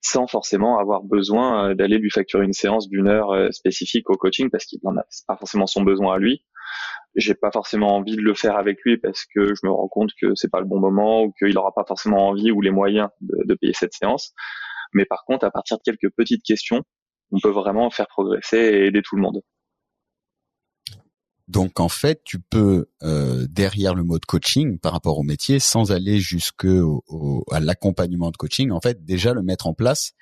sans 0.00 0.26
forcément 0.26 0.78
avoir 0.78 1.02
besoin 1.02 1.70
euh, 1.70 1.74
d'aller 1.74 1.98
lui 1.98 2.10
facturer 2.10 2.44
une 2.44 2.52
séance 2.52 2.88
d'une 2.88 3.08
heure 3.08 3.30
euh, 3.30 3.50
spécifique 3.50 4.08
au 4.10 4.16
coaching 4.16 4.50
parce 4.50 4.64
qu'il 4.64 4.78
n'en 4.82 4.96
a 4.96 5.04
pas 5.26 5.36
forcément 5.36 5.66
son 5.66 5.82
besoin 5.82 6.14
à 6.14 6.18
lui. 6.18 6.44
J'ai 7.14 7.34
pas 7.34 7.50
forcément 7.50 7.96
envie 7.96 8.16
de 8.16 8.22
le 8.22 8.34
faire 8.34 8.56
avec 8.56 8.78
lui 8.84 8.98
parce 8.98 9.24
que 9.24 9.54
je 9.54 9.60
me 9.64 9.70
rends 9.70 9.88
compte 9.88 10.10
que 10.20 10.34
c'est 10.34 10.50
pas 10.50 10.60
le 10.60 10.66
bon 10.66 10.78
moment 10.78 11.22
ou 11.22 11.32
qu'il 11.32 11.56
aura 11.56 11.72
pas 11.72 11.84
forcément 11.86 12.28
envie 12.28 12.50
ou 12.50 12.60
les 12.60 12.70
moyens 12.70 13.08
de 13.20 13.54
payer 13.54 13.72
cette 13.72 13.94
séance. 13.94 14.34
Mais 14.92 15.06
par 15.06 15.24
contre, 15.24 15.46
à 15.46 15.50
partir 15.50 15.78
de 15.78 15.82
quelques 15.82 16.12
petites 16.14 16.42
questions, 16.42 16.82
on 17.32 17.40
peut 17.40 17.50
vraiment 17.50 17.90
faire 17.90 18.06
progresser 18.08 18.58
et 18.58 18.86
aider 18.86 19.02
tout 19.02 19.16
le 19.16 19.22
monde. 19.22 19.40
Donc 21.48 21.78
en 21.78 21.88
fait, 21.88 22.22
tu 22.24 22.40
peux 22.40 22.86
euh, 23.02 23.46
derrière 23.48 23.94
le 23.94 24.02
mode 24.02 24.24
coaching 24.24 24.78
par 24.78 24.92
rapport 24.92 25.18
au 25.18 25.22
métier, 25.22 25.60
sans 25.60 25.92
aller 25.92 26.18
jusque 26.18 26.64
au, 26.64 27.44
à 27.52 27.60
l'accompagnement 27.60 28.30
de 28.30 28.36
coaching, 28.36 28.72
en 28.72 28.80
fait 28.80 29.04
déjà 29.04 29.32
le 29.32 29.42
mettre 29.42 29.68
en 29.68 29.74
place 29.74 30.12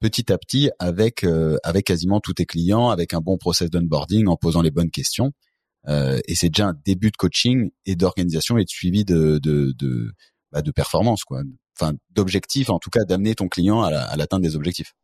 petit 0.00 0.32
à 0.32 0.38
petit 0.38 0.70
avec 0.78 1.24
euh, 1.24 1.58
avec 1.64 1.86
quasiment 1.86 2.20
tous 2.20 2.32
tes 2.34 2.46
clients, 2.46 2.88
avec 2.88 3.12
un 3.12 3.20
bon 3.20 3.36
process 3.36 3.68
d'onboarding, 3.68 4.26
en 4.26 4.36
posant 4.36 4.62
les 4.62 4.70
bonnes 4.70 4.90
questions. 4.90 5.32
Euh, 5.88 6.18
et 6.26 6.34
c'est 6.34 6.48
déjà 6.48 6.68
un 6.68 6.74
début 6.84 7.10
de 7.10 7.16
coaching 7.16 7.70
et 7.84 7.94
d'organisation 7.96 8.56
et 8.56 8.64
de 8.64 8.70
suivi 8.70 9.04
de 9.04 9.38
de 9.38 9.74
de, 9.78 10.12
bah, 10.50 10.62
de 10.62 10.70
performance 10.70 11.24
quoi. 11.24 11.42
Enfin 11.78 11.92
d'objectifs, 12.10 12.70
en 12.70 12.78
tout 12.78 12.90
cas 12.90 13.04
d'amener 13.04 13.34
ton 13.34 13.48
client 13.48 13.82
à 13.82 14.16
l'atteinte 14.16 14.42
des 14.42 14.56
objectifs. 14.56 14.94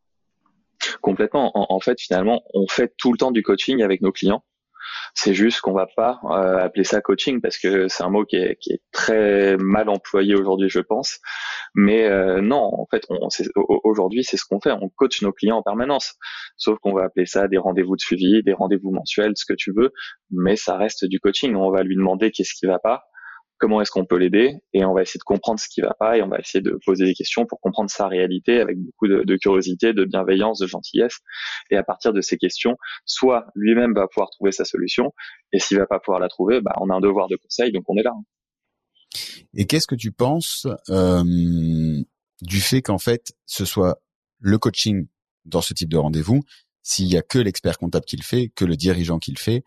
Complètement. 1.01 1.51
en 1.55 1.79
fait, 1.79 1.99
finalement, 1.99 2.43
on 2.53 2.67
fait 2.67 2.93
tout 2.97 3.11
le 3.11 3.17
temps 3.17 3.31
du 3.31 3.41
coaching 3.41 3.81
avec 3.81 4.01
nos 4.01 4.11
clients 4.11 4.43
c'est 5.13 5.33
juste 5.33 5.61
qu'on 5.61 5.73
va 5.73 5.87
pas 5.95 6.19
euh, 6.25 6.57
appeler 6.57 6.83
ça 6.83 7.01
coaching 7.01 7.41
parce 7.41 7.57
que 7.57 7.87
c'est 7.87 8.03
un 8.03 8.09
mot 8.09 8.25
qui 8.25 8.37
est, 8.37 8.57
qui 8.59 8.73
est 8.73 8.81
très 8.91 9.57
mal 9.57 9.89
employé 9.89 10.35
aujourd'hui, 10.35 10.69
je 10.69 10.79
pense. 10.79 11.19
Mais 11.75 12.05
euh, 12.05 12.41
non, 12.41 12.69
en 12.73 12.87
fait, 12.89 13.05
aujourd'hui, 13.55 14.23
c'est 14.23 14.37
ce 14.37 14.45
qu'on 14.45 14.59
fait. 14.59 14.71
On 14.71 14.89
coach 14.89 15.21
nos 15.21 15.31
clients 15.31 15.57
en 15.57 15.63
permanence. 15.63 16.15
Sauf 16.57 16.79
qu'on 16.79 16.93
va 16.93 17.05
appeler 17.05 17.25
ça 17.25 17.47
des 17.47 17.57
rendez-vous 17.57 17.95
de 17.95 18.01
suivi, 18.01 18.43
des 18.43 18.53
rendez-vous 18.53 18.91
mensuels, 18.91 19.33
ce 19.35 19.45
que 19.45 19.53
tu 19.57 19.71
veux. 19.75 19.91
Mais 20.31 20.55
ça 20.55 20.77
reste 20.77 21.05
du 21.05 21.19
coaching. 21.19 21.55
On 21.55 21.71
va 21.71 21.83
lui 21.83 21.95
demander 21.95 22.31
qu'est-ce 22.31 22.53
qui 22.53 22.65
va 22.65 22.79
pas 22.79 23.03
comment 23.57 23.81
est-ce 23.81 23.91
qu'on 23.91 24.05
peut 24.05 24.17
l'aider 24.17 24.55
et 24.73 24.85
on 24.85 24.93
va 24.93 25.01
essayer 25.01 25.17
de 25.17 25.23
comprendre 25.23 25.59
ce 25.59 25.67
qui 25.67 25.81
va 25.81 25.93
pas 25.99 26.17
et 26.17 26.21
on 26.21 26.27
va 26.27 26.39
essayer 26.39 26.61
de 26.61 26.77
poser 26.85 27.05
des 27.05 27.13
questions 27.13 27.45
pour 27.45 27.59
comprendre 27.59 27.89
sa 27.89 28.07
réalité 28.07 28.59
avec 28.59 28.77
beaucoup 28.77 29.07
de, 29.07 29.37
curiosité, 29.37 29.93
de 29.93 30.05
bienveillance, 30.05 30.59
de 30.59 30.67
gentillesse 30.67 31.19
et 31.71 31.77
à 31.77 31.83
partir 31.83 32.13
de 32.13 32.21
ces 32.21 32.37
questions, 32.37 32.77
soit 33.05 33.47
lui-même 33.55 33.93
va 33.93 34.07
pouvoir 34.07 34.29
trouver 34.29 34.51
sa 34.51 34.65
solution 34.65 35.13
et 35.53 35.59
s'il 35.59 35.77
va 35.77 35.87
pas 35.87 35.99
pouvoir 35.99 36.19
la 36.19 36.27
trouver, 36.27 36.61
bah, 36.61 36.73
on 36.79 36.89
a 36.89 36.93
un 36.93 37.01
devoir 37.01 37.27
de 37.27 37.35
conseil 37.35 37.71
donc 37.71 37.83
on 37.87 37.97
est 37.97 38.03
là. 38.03 38.13
Et 39.55 39.65
qu'est-ce 39.65 39.87
que 39.87 39.95
tu 39.95 40.11
penses 40.11 40.67
euh, 40.89 41.23
du 42.41 42.61
fait 42.61 42.81
qu'en 42.81 42.99
fait 42.99 43.33
ce 43.45 43.65
soit 43.65 43.99
le 44.39 44.57
coaching 44.57 45.07
dans 45.45 45.61
ce 45.61 45.73
type 45.73 45.89
de 45.89 45.97
rendez-vous, 45.97 46.41
s'il 46.83 47.07
y 47.07 47.17
a 47.17 47.21
que 47.21 47.39
l'expert 47.39 47.77
comptable 47.77 48.05
qui 48.05 48.17
le 48.17 48.23
fait, 48.23 48.49
que 48.55 48.65
le 48.65 48.75
dirigeant 48.75 49.19
qui 49.19 49.31
le 49.31 49.39
fait, 49.39 49.63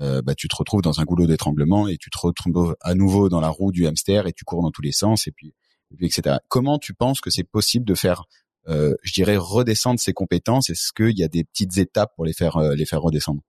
euh, 0.00 0.22
bah, 0.22 0.34
tu 0.34 0.48
te 0.48 0.56
retrouves 0.56 0.82
dans 0.82 1.00
un 1.00 1.04
goulot 1.04 1.26
d'étranglement 1.26 1.88
et 1.88 1.96
tu 1.96 2.10
te 2.10 2.18
retrouves 2.18 2.76
à 2.80 2.94
nouveau 2.94 3.28
dans 3.28 3.40
la 3.40 3.48
roue 3.48 3.72
du 3.72 3.86
hamster 3.86 4.26
et 4.26 4.32
tu 4.32 4.44
cours 4.44 4.62
dans 4.62 4.70
tous 4.70 4.82
les 4.82 4.92
sens 4.92 5.26
et 5.26 5.32
puis, 5.32 5.54
etc. 6.00 6.36
Comment 6.48 6.78
tu 6.78 6.94
penses 6.94 7.20
que 7.20 7.30
c'est 7.30 7.44
possible 7.44 7.84
de 7.84 7.94
faire, 7.94 8.24
euh, 8.68 8.94
je 9.02 9.12
dirais, 9.12 9.36
redescendre 9.36 10.00
ces 10.00 10.12
compétences? 10.12 10.70
Est-ce 10.70 10.92
qu'il 10.92 11.18
y 11.18 11.24
a 11.24 11.28
des 11.28 11.44
petites 11.44 11.76
étapes 11.78 12.14
pour 12.16 12.24
les 12.24 12.32
faire 12.32 12.56
euh, 12.56 12.74
les 12.74 12.86
faire 12.86 13.02
redescendre? 13.02 13.42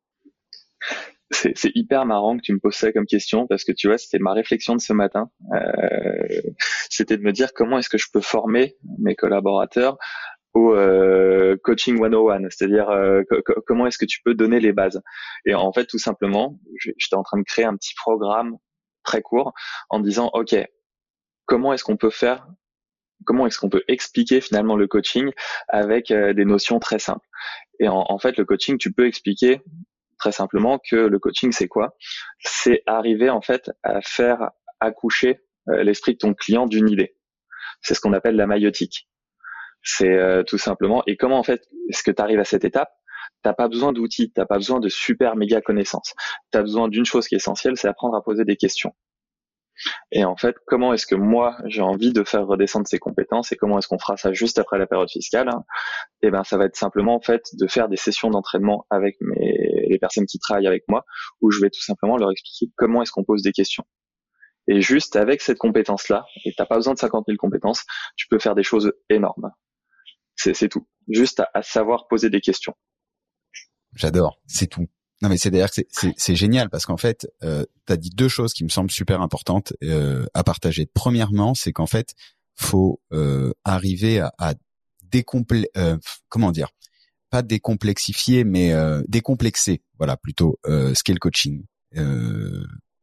C'est 1.56 1.72
hyper 1.74 2.06
marrant 2.06 2.38
que 2.38 2.42
tu 2.44 2.54
me 2.54 2.60
poses 2.60 2.76
ça 2.76 2.92
comme 2.92 3.06
question 3.06 3.48
parce 3.48 3.64
que 3.64 3.72
tu 3.72 3.88
vois, 3.88 3.98
c'était 3.98 4.20
ma 4.20 4.34
réflexion 4.34 4.76
de 4.76 4.82
ce 4.82 4.94
matin. 4.94 5.30
Euh, 5.54 6.52
c'était 6.90 7.18
de 7.18 7.24
me 7.24 7.32
dire 7.32 7.54
comment 7.54 7.80
est-ce 7.80 7.90
que 7.90 7.98
je 7.98 8.08
peux 8.12 8.22
former 8.22 8.76
mes 9.00 9.16
collaborateurs 9.16 9.98
au 10.54 10.74
euh, 10.76 11.58
coaching 11.64 11.98
101, 11.98 12.50
c'est-à-dire 12.50 12.90
euh, 12.90 13.24
comment 13.66 13.88
est-ce 13.88 13.98
que 13.98 14.06
tu 14.06 14.22
peux 14.24 14.36
donner 14.36 14.60
les 14.60 14.72
bases? 14.72 15.02
Et 15.46 15.56
en 15.56 15.72
fait, 15.74 15.86
tout 15.86 15.98
simplement, 15.98 16.60
j'étais 16.78 17.16
en 17.16 17.24
train 17.24 17.40
de 17.40 17.44
créer 17.44 17.66
un 17.66 17.76
petit 17.76 17.96
programme 17.96 18.58
très 19.04 19.22
court 19.22 19.54
en 19.90 20.00
disant, 20.00 20.30
OK, 20.34 20.56
comment 21.46 21.74
est-ce 21.74 21.84
qu'on 21.84 21.98
peut 21.98 22.10
faire 22.10 22.48
comment 23.26 23.48
est-ce 23.48 23.58
qu'on 23.58 23.70
peut 23.70 23.86
expliquer 23.88 24.42
finalement 24.42 24.76
le 24.76 24.86
coaching 24.86 25.32
avec 25.70 26.12
euh, 26.12 26.34
des 26.34 26.44
notions 26.44 26.80
très 26.80 27.00
simples? 27.00 27.26
Et 27.80 27.88
en, 27.88 28.20
fait, 28.20 28.36
le 28.38 28.44
coaching, 28.44 28.78
tu 28.78 28.92
peux 28.92 29.08
expliquer 29.08 29.62
très 30.20 30.34
simplement 30.34 30.78
que 30.78 30.98
le 30.98 31.20
coaching, 31.20 31.54
c'est 31.54 31.70
quoi? 31.70 31.96
C'est 32.40 32.84
arriver 32.86 33.30
en 33.30 33.42
fait 33.42 33.72
à 33.82 34.02
faire 34.02 34.52
accoucher 34.80 35.40
l'esprit 35.68 36.14
de 36.14 36.18
ton 36.18 36.34
client 36.34 36.66
d'une 36.68 36.90
idée. 36.90 37.16
C'est 37.82 37.94
ce 37.94 38.02
qu'on 38.02 38.14
appelle 38.14 38.36
la 38.36 38.46
maïotique. 38.46 39.08
C'est 39.84 40.14
euh, 40.14 40.44
tout 40.44 40.58
simplement. 40.58 41.04
Et 41.08 41.18
comment 41.18 41.38
en 41.38 41.44
fait 41.44 41.62
est-ce 41.90 42.04
que 42.04 42.12
tu 42.12 42.22
arrives 42.22 42.40
à 42.40 42.46
cette 42.46 42.64
étape? 42.64 42.90
T'as 43.42 43.54
pas 43.54 43.68
besoin 43.68 43.92
d'outils, 43.92 44.32
t'as 44.32 44.46
pas 44.46 44.56
besoin 44.56 44.80
de 44.80 44.88
super 44.88 45.36
méga 45.36 45.62
connaissances. 45.62 46.14
Tu 46.52 46.58
as 46.58 46.62
besoin 46.62 46.88
d'une 46.88 47.06
chose 47.06 47.28
qui 47.28 47.36
est 47.36 47.38
essentielle, 47.38 47.76
c'est 47.78 47.90
apprendre 47.90 48.16
à 48.16 48.24
poser 48.24 48.46
des 48.46 48.56
questions. 48.56 48.94
Et 50.12 50.24
en 50.24 50.38
fait, 50.38 50.56
comment 50.68 50.94
est-ce 50.94 51.08
que 51.08 51.16
moi 51.16 51.58
j'ai 51.66 51.82
envie 51.82 52.14
de 52.14 52.24
faire 52.24 52.46
redescendre 52.46 52.88
ces 52.88 53.00
compétences 53.00 53.52
et 53.52 53.58
comment 53.58 53.80
est-ce 53.80 53.88
qu'on 53.88 54.00
fera 54.00 54.18
ça 54.18 54.32
juste 54.32 54.60
après 54.60 54.78
la 54.78 54.88
période 54.88 55.10
fiscale 55.10 55.50
Et 56.22 56.28
eh 56.28 56.32
ben, 56.32 56.44
ça 56.44 56.58
va 56.58 56.66
être 56.66 56.76
simplement 56.76 57.16
en 57.16 57.22
fait 57.22 57.44
de 57.54 57.68
faire 57.68 57.90
des 57.90 57.98
sessions 57.98 58.30
d'entraînement 58.30 58.86
avec 58.90 59.18
les 59.20 59.98
personnes 60.00 60.26
qui 60.26 60.40
travaillent 60.40 60.68
avec 60.68 60.84
moi, 60.88 61.04
où 61.42 61.52
je 61.52 61.60
vais 61.60 61.70
tout 61.70 61.82
simplement 61.82 62.18
leur 62.18 62.32
expliquer 62.32 62.72
comment 62.78 63.02
est-ce 63.02 63.12
qu'on 63.12 63.24
pose 63.24 63.42
des 63.42 63.52
questions. 63.52 63.84
Et 64.68 64.82
juste 64.82 65.16
avec 65.16 65.42
cette 65.42 65.58
compétence-là, 65.58 66.26
et 66.46 66.54
t'as 66.56 66.66
pas 66.66 66.76
besoin 66.76 66.94
de 66.94 67.00
50 67.00 67.26
000 67.28 67.38
compétences, 67.38 67.84
tu 68.16 68.28
peux 68.30 68.40
faire 68.40 68.56
des 68.56 68.64
choses 68.64 68.94
énormes. 69.10 69.52
C'est 70.54 70.70
tout. 70.70 70.88
Juste 71.08 71.42
à, 71.54 71.62
savoir 71.62 72.08
poser 72.08 72.30
des 72.30 72.42
questions. 72.42 72.74
J'adore. 73.96 74.40
C'est 74.48 74.68
tout. 74.68 74.88
Non 75.22 75.30
mais 75.30 75.38
c'est 75.38 75.52
d'ailleurs 75.52 75.70
c'est 76.18 76.36
génial 76.36 76.70
parce 76.70 76.86
qu'en 76.86 76.98
fait, 76.98 77.28
euh, 77.44 77.64
tu 77.88 77.94
as 77.94 77.98
dit 77.98 78.10
deux 78.10 78.28
choses 78.28 78.54
qui 78.54 78.66
me 78.66 78.70
semblent 78.70 78.92
super 78.92 79.22
importantes 79.22 79.74
euh, 79.84 80.26
à 80.34 80.44
partager. 80.44 80.86
Premièrement, 80.94 81.54
c'est 81.54 81.72
qu'en 81.72 81.86
fait, 81.86 82.14
faut 82.56 83.02
euh, 83.14 83.54
arriver 83.64 84.20
à, 84.20 84.34
à 84.38 84.54
euh, 85.78 85.98
comment 86.28 86.52
dire, 86.52 86.70
pas 87.30 87.42
décomplexifier, 87.42 88.44
mais 88.44 88.74
décomplexer, 89.08 89.82
voilà, 89.98 90.18
plutôt 90.18 90.60
ce 90.66 91.04
qu'est 91.04 91.14
le 91.14 91.20
coaching. 91.20 91.64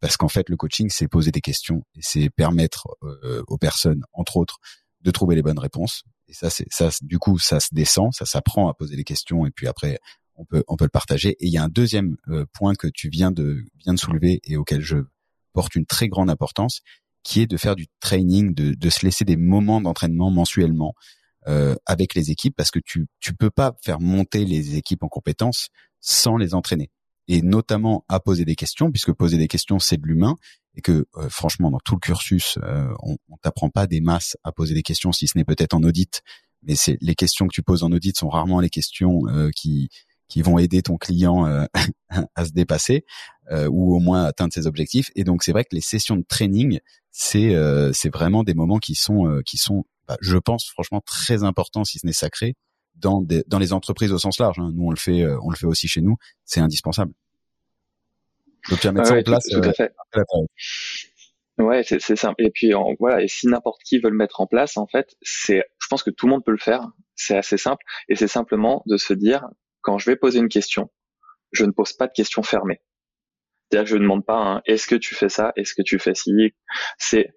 Parce 0.00 0.16
qu'en 0.16 0.28
fait, 0.28 0.48
le 0.48 0.56
coaching, 0.56 0.90
c'est 0.90 1.08
poser 1.08 1.30
des 1.30 1.40
questions 1.40 1.84
et 1.94 2.00
c'est 2.02 2.30
permettre 2.30 2.88
aux 3.46 3.58
personnes, 3.58 4.02
entre 4.12 4.36
autres, 4.36 4.58
de 5.02 5.10
trouver 5.10 5.36
les 5.36 5.42
bonnes 5.42 5.58
réponses. 5.58 6.02
Et 6.30 6.32
ça, 6.32 6.48
c'est 6.48 6.66
ça, 6.70 6.90
du 7.02 7.18
coup, 7.18 7.38
ça 7.38 7.58
se 7.58 7.68
descend, 7.72 8.12
ça 8.14 8.24
s'apprend 8.24 8.68
à 8.68 8.74
poser 8.74 8.94
des 8.96 9.04
questions 9.04 9.46
et 9.46 9.50
puis 9.50 9.66
après, 9.66 9.98
on 10.36 10.44
peut 10.44 10.62
on 10.68 10.76
peut 10.76 10.84
le 10.84 10.90
partager. 10.90 11.30
Et 11.40 11.46
il 11.46 11.52
y 11.52 11.58
a 11.58 11.64
un 11.64 11.68
deuxième 11.68 12.16
euh, 12.28 12.46
point 12.52 12.74
que 12.74 12.86
tu 12.86 13.08
viens 13.08 13.32
de 13.32 13.64
viens 13.84 13.94
de 13.94 13.98
soulever 13.98 14.40
et 14.44 14.56
auquel 14.56 14.80
je 14.80 14.98
porte 15.52 15.74
une 15.74 15.86
très 15.86 16.08
grande 16.08 16.30
importance, 16.30 16.82
qui 17.24 17.40
est 17.40 17.46
de 17.46 17.56
faire 17.56 17.74
du 17.74 17.88
training, 17.98 18.54
de, 18.54 18.74
de 18.74 18.90
se 18.90 19.04
laisser 19.04 19.24
des 19.24 19.36
moments 19.36 19.80
d'entraînement 19.80 20.30
mensuellement 20.30 20.94
euh, 21.48 21.74
avec 21.84 22.14
les 22.14 22.30
équipes, 22.30 22.54
parce 22.56 22.70
que 22.70 22.78
tu 22.78 23.08
tu 23.18 23.34
peux 23.34 23.50
pas 23.50 23.74
faire 23.82 24.00
monter 24.00 24.44
les 24.44 24.76
équipes 24.76 25.02
en 25.02 25.08
compétences 25.08 25.68
sans 26.00 26.36
les 26.36 26.54
entraîner 26.54 26.90
et 27.32 27.42
notamment 27.42 28.04
à 28.08 28.20
poser 28.20 28.44
des 28.44 28.56
questions, 28.56 28.90
puisque 28.90 29.12
poser 29.12 29.38
des 29.38 29.48
questions 29.48 29.78
c'est 29.78 29.96
de 29.96 30.06
l'humain 30.06 30.36
et 30.74 30.80
que 30.80 31.06
euh, 31.16 31.28
franchement 31.28 31.70
dans 31.70 31.80
tout 31.84 31.94
le 31.94 32.00
cursus 32.00 32.58
on, 33.02 33.16
on 33.28 33.36
t'apprend 33.38 33.70
pas 33.70 33.86
des 33.86 34.00
masses 34.00 34.36
à 34.44 34.52
poser 34.52 34.74
des 34.74 34.82
questions, 34.82 35.12
si 35.12 35.26
ce 35.26 35.36
n'est 35.36 35.44
peut-être 35.44 35.74
en 35.74 35.82
audit, 35.82 36.22
mais 36.62 36.76
c'est 36.76 36.98
les 37.00 37.14
questions 37.14 37.46
que 37.46 37.54
tu 37.54 37.62
poses 37.62 37.82
en 37.82 37.92
audit 37.92 38.16
sont 38.16 38.28
rarement 38.28 38.60
les 38.60 38.70
questions 38.70 39.22
qui 39.54 39.88
qui 40.30 40.40
vont 40.40 40.58
aider 40.58 40.80
ton 40.80 40.96
client 40.96 41.46
euh, 41.46 41.66
à 42.34 42.46
se 42.46 42.52
dépasser 42.52 43.04
euh, 43.50 43.68
ou 43.70 43.94
au 43.94 43.98
moins 43.98 44.24
atteindre 44.24 44.54
ses 44.54 44.66
objectifs. 44.66 45.10
Et 45.16 45.24
donc 45.24 45.42
c'est 45.42 45.52
vrai 45.52 45.64
que 45.64 45.74
les 45.74 45.82
sessions 45.82 46.16
de 46.16 46.24
training, 46.26 46.78
c'est 47.10 47.54
euh, 47.54 47.92
c'est 47.92 48.10
vraiment 48.10 48.44
des 48.44 48.54
moments 48.54 48.78
qui 48.78 48.94
sont 48.94 49.42
qui 49.44 49.58
sont, 49.58 49.84
bah, 50.08 50.16
je 50.22 50.38
pense 50.38 50.70
franchement 50.70 51.02
très 51.04 51.42
importants 51.42 51.84
si 51.84 51.98
ce 51.98 52.06
n'est 52.06 52.14
sacré 52.14 52.54
dans 52.96 53.22
des, 53.22 53.44
dans 53.46 53.58
les 53.58 53.72
entreprises 53.72 54.12
au 54.12 54.18
sens 54.18 54.38
large. 54.38 54.58
Hein. 54.58 54.70
Nous 54.74 54.86
on 54.86 54.90
le 54.90 54.96
fait 54.96 55.24
on 55.42 55.50
le 55.50 55.56
fait 55.56 55.66
aussi 55.66 55.88
chez 55.88 56.00
nous, 56.00 56.16
c'est 56.44 56.60
indispensable. 56.60 57.12
Donc 58.68 58.80
tu 58.80 58.86
vas 58.86 58.92
mettre 58.92 59.08
ça 59.08 59.16
en 59.16 59.22
place. 59.22 59.46
Tout, 59.48 59.60
à 59.62 59.72
fait. 59.72 59.92
Ouais, 61.58 61.82
c'est 61.82 62.16
simple. 62.16 62.42
Et 62.42 62.50
puis 62.50 62.72
voilà, 62.98 63.22
et 63.22 63.28
si 63.28 63.46
n'importe 63.46 63.82
qui 63.82 63.98
veut 63.98 64.10
le 64.10 64.16
mettre 64.16 64.40
en 64.40 64.46
place, 64.46 64.76
en 64.76 64.86
fait, 64.86 65.14
c'est, 65.20 65.62
je 65.78 65.86
pense 65.88 66.02
que 66.02 66.10
tout 66.10 66.26
le 66.26 66.32
monde 66.32 66.44
peut 66.44 66.52
le 66.52 66.58
faire. 66.58 66.88
C'est 67.16 67.36
assez 67.36 67.58
simple, 67.58 67.84
et 68.08 68.16
c'est 68.16 68.28
simplement 68.28 68.82
de 68.86 68.96
se 68.96 69.12
dire, 69.12 69.46
quand 69.82 69.98
je 69.98 70.06
vais 70.08 70.16
poser 70.16 70.38
une 70.38 70.48
question, 70.48 70.90
je 71.52 71.66
ne 71.66 71.70
pose 71.70 71.92
pas 71.92 72.06
de 72.06 72.12
questions 72.12 72.42
fermées. 72.42 72.80
C'est-à-dire 73.70 73.84
que 73.84 73.90
je 73.90 73.96
ne 73.96 74.02
demande 74.02 74.24
pas 74.24 74.38
hein, 74.38 74.62
est-ce 74.64 74.86
que 74.86 74.96
tu 74.96 75.14
fais 75.14 75.28
ça, 75.28 75.52
est-ce 75.56 75.74
que 75.74 75.82
tu 75.82 75.98
fais 75.98 76.14
ci? 76.14 76.32
C'est 76.96 77.34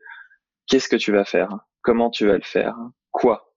qu'est-ce 0.68 0.88
que 0.88 0.96
tu 0.96 1.12
vas 1.12 1.26
faire, 1.26 1.50
comment 1.82 2.10
tu 2.10 2.26
vas 2.26 2.36
le 2.36 2.44
faire, 2.44 2.76
quoi, 3.12 3.53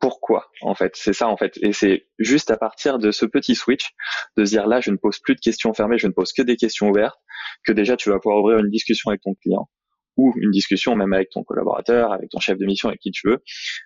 pourquoi 0.00 0.50
en 0.62 0.74
fait. 0.74 0.92
C'est 0.94 1.12
ça 1.12 1.28
en 1.28 1.36
fait. 1.36 1.58
Et 1.62 1.72
c'est 1.72 2.06
juste 2.18 2.50
à 2.50 2.56
partir 2.56 2.98
de 2.98 3.10
ce 3.10 3.26
petit 3.26 3.54
switch 3.54 3.94
de 4.36 4.44
dire 4.44 4.66
là, 4.66 4.80
je 4.80 4.90
ne 4.90 4.96
pose 4.96 5.18
plus 5.18 5.34
de 5.34 5.40
questions 5.40 5.74
fermées, 5.74 5.98
je 5.98 6.06
ne 6.06 6.12
pose 6.12 6.32
que 6.32 6.42
des 6.42 6.56
questions 6.56 6.88
ouvertes, 6.88 7.18
que 7.64 7.72
déjà 7.72 7.96
tu 7.96 8.10
vas 8.10 8.18
pouvoir 8.18 8.40
ouvrir 8.40 8.58
une 8.58 8.70
discussion 8.70 9.10
avec 9.10 9.22
ton 9.22 9.34
client 9.34 9.68
ou 10.16 10.34
une 10.36 10.50
discussion 10.50 10.96
même 10.96 11.12
avec 11.12 11.30
ton 11.30 11.44
collaborateur, 11.44 12.12
avec 12.12 12.30
ton 12.30 12.40
chef 12.40 12.58
de 12.58 12.66
mission, 12.66 12.88
avec 12.88 13.00
qui 13.00 13.12
tu 13.12 13.28
veux. 13.28 13.38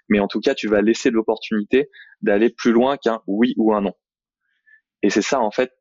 Mais 0.08 0.18
en 0.18 0.26
tout 0.26 0.40
cas, 0.40 0.54
tu 0.54 0.66
vas 0.66 0.80
laisser 0.80 1.10
l'opportunité 1.10 1.90
d'aller 2.22 2.50
plus 2.50 2.72
loin 2.72 2.96
qu'un 2.96 3.20
oui 3.26 3.54
ou 3.58 3.74
un 3.74 3.82
non. 3.82 3.92
Et 5.02 5.10
c'est 5.10 5.22
ça, 5.22 5.40
en 5.40 5.50
fait, 5.50 5.72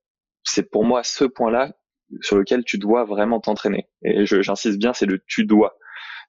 c'est 0.44 0.70
pour 0.70 0.84
moi 0.84 1.04
ce 1.04 1.24
point-là 1.24 1.74
sur 2.20 2.36
lequel 2.38 2.66
tu 2.66 2.78
dois 2.78 3.06
vraiment 3.06 3.40
t'entraîner. 3.40 3.88
Et 4.04 4.26
j'insiste 4.26 4.78
bien, 4.78 4.94
c'est 4.94 5.06
le 5.06 5.24
tu 5.26 5.46
dois. 5.46 5.78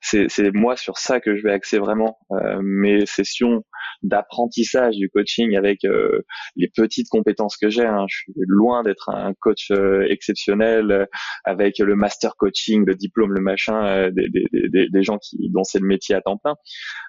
C'est 0.05 0.53
moi 0.53 0.77
sur 0.77 0.99
ça 0.99 1.21
que 1.21 1.37
je 1.37 1.43
vais 1.43 1.53
axer 1.53 1.79
vraiment 1.79 2.19
euh, 2.33 2.61
mes 2.61 3.07
sessions 3.07 3.63
d'apprentissage 4.03 4.97
du 4.97 5.09
coaching 5.09 5.57
avec 5.57 5.85
euh, 5.85 6.23
les 6.57 6.69
petites 6.69 7.09
compétences 7.09 7.57
que 7.57 7.71
j'ai. 7.71 7.87
Hein. 7.87 8.07
Je 8.09 8.17
suis 8.17 8.33
loin 8.37 8.83
d'être 8.83 9.11
un 9.11 9.33
coach 9.41 9.71
euh, 9.71 10.05
exceptionnel 10.11 11.07
avec 11.45 11.79
le 11.79 11.95
master 11.95 12.35
coaching, 12.37 12.85
le 12.85 12.97
diplôme, 12.97 13.33
le 13.33 13.41
machin 13.41 14.11
des 14.11 15.03
gens 15.03 15.19
qui 15.19 15.49
dont 15.51 15.65
c'est 15.65 15.79
le 15.79 15.87
métier 15.87 16.17
à 16.17 16.21
temps 16.21 16.37
plein, 16.37 16.57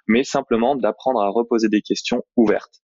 mais 0.08 0.24
simplement 0.24 0.76
d'apprendre 0.76 1.22
à 1.22 1.30
reposer 1.30 1.70
des 1.70 1.82
questions 1.82 2.24
ouvertes 2.36 2.84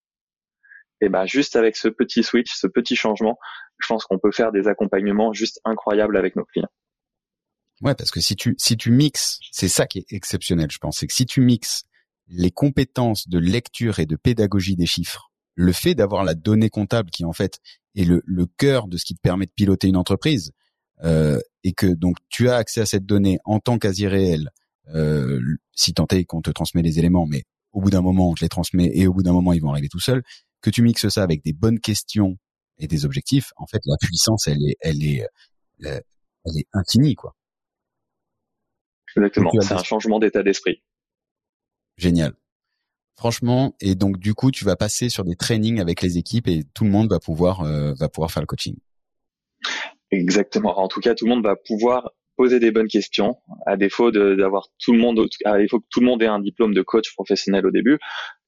et 1.02 1.10
ben 1.10 1.26
juste 1.26 1.56
avec 1.56 1.78
ce 1.78 1.88
petit 1.88 2.24
switch, 2.24 2.52
ce 2.54 2.67
petit 2.67 2.95
changement, 2.95 3.38
je 3.80 3.88
pense 3.88 4.06
qu'on 4.06 4.19
peut 4.19 4.32
faire 4.32 4.52
des 4.52 4.67
accompagnements 4.67 5.34
juste 5.34 5.62
incroyables 5.63 6.17
avec 6.17 6.36
nos 6.36 6.45
clients. 6.45 6.69
Ouais, 7.82 7.96
parce 7.96 8.12
que 8.12 8.20
si 8.20 8.36
tu 8.36 8.56
si 8.58 8.76
tu 8.78 8.92
mixes, 8.92 9.39
c'est 9.52 9.70
ça 9.70 9.88
qui 9.88 10.00
est 10.00 10.12
exceptionnel, 10.13 10.70
je 10.72 10.78
pense, 10.80 10.98
c'est 11.00 11.08
que 11.08 11.13
si 11.13 11.26
tu 11.26 11.42
mixes 11.42 11.84
les 12.28 12.52
compétences 12.52 13.28
de 13.30 13.39
lecture 13.39 14.00
et 14.00 14.06
de 14.06 14.15
pédagogie 14.15 14.76
des 14.76 14.86
chiffres, 14.86 15.32
le 15.56 15.72
fait 15.72 15.96
d'avoir 15.96 16.24
la 16.24 16.36
donnée 16.36 16.70
comptable 16.70 17.10
qui 17.10 17.26
en 17.26 17.34
fait 17.34 17.60
est 17.96 18.04
le, 18.04 18.22
le 18.26 18.46
cœur 18.46 18.88
de 18.88 18.98
ce 18.98 19.06
qui 19.06 19.15
te 19.15 19.22
permet 19.22 19.46
de 19.46 19.52
piloter 19.56 19.88
une 19.88 19.98
entreprise, 19.98 20.52
euh, 21.04 21.39
et 21.63 21.72
que 21.74 21.88
donc 21.88 22.18
tu 22.30 22.50
as 22.50 22.56
accès 22.58 22.82
à 22.82 22.86
cette 22.86 23.06
donnée 23.06 23.39
en 23.46 23.60
temps 23.60 23.78
quasi 23.80 24.08
réel, 24.08 24.50
euh, 24.94 25.39
si 25.74 25.94
tant 25.94 26.08
est 26.12 26.26
qu'on 26.26 26.42
te 26.42 26.52
transmet 26.52 26.82
les 26.82 27.00
éléments, 27.00 27.26
mais 27.26 27.44
au 27.72 27.82
bout 27.82 27.89
d'un 27.89 28.02
moment 28.02 28.30
on 28.30 28.34
te 28.34 28.42
les 28.44 28.50
transmet 28.50 28.92
et 28.94 29.08
au 29.08 29.13
bout 29.13 29.24
d'un 29.24 29.34
moment 29.34 29.54
ils 29.54 29.62
vont 29.62 29.72
arriver 29.72 29.89
tout 29.89 30.00
seuls 30.00 30.24
que 30.62 30.70
tu 30.70 30.82
mixes 30.82 31.08
ça 31.10 31.24
avec 31.24 31.44
des 31.44 31.54
bonnes 31.54 31.80
questions 31.80 32.38
et 32.78 32.88
des 32.88 33.06
objectifs, 33.06 33.52
en 33.58 33.65
fait, 33.68 33.80
la 33.86 33.96
puissance, 34.02 34.48
elle 34.48 34.58
est, 34.68 34.76
elle 34.82 35.04
est, 35.04 35.24
euh, 35.86 36.00
elle 36.46 36.58
est 36.58 36.68
infinie, 36.74 37.15
quoi. 37.15 37.36
Exactement. 39.15 39.52
C'est 39.62 39.74
un 39.74 39.84
changement 39.84 40.19
d'état 40.19 40.43
d'esprit. 40.43 40.82
Génial. 41.98 42.34
Franchement, 43.17 43.76
et 43.82 43.95
donc 43.95 44.17
du 44.17 44.34
coup, 44.34 44.50
tu 44.50 44.63
vas 44.63 44.78
passer 44.78 45.10
sur 45.10 45.26
des 45.26 45.36
trainings 45.36 45.82
avec 45.82 46.02
les 46.02 46.17
équipes 46.17 46.48
et 46.48 46.63
tout 46.74 46.86
le 46.86 46.89
monde 46.89 47.10
va 47.10 47.19
pouvoir 47.19 47.62
euh, 47.62 47.93
va 48.00 48.08
pouvoir 48.08 48.32
faire 48.32 48.41
le 48.41 48.48
coaching. 48.48 48.78
Exactement. 50.12 50.80
En 50.80 50.88
tout 50.88 51.02
cas, 51.02 51.15
tout 51.15 51.26
le 51.26 51.32
monde 51.32 51.43
va 51.43 51.56
pouvoir 51.56 52.12
poser 52.38 52.62
des 52.62 52.72
bonnes 52.72 52.88
questions, 52.88 53.36
à 53.65 53.76
défaut 53.76 54.12
d'avoir 54.12 54.67
tout 54.80 54.93
le 54.93 55.00
monde, 55.00 55.19
il 55.19 55.67
faut 55.69 55.82
que 55.82 55.86
tout 55.89 56.00
le 56.00 56.06
monde 56.06 56.24
ait 56.24 56.28
un 56.28 56.39
diplôme 56.39 56.74
de 56.74 56.82
coach 56.82 57.13
professionnel 57.13 57.65
au 57.65 57.72
début. 57.72 58.00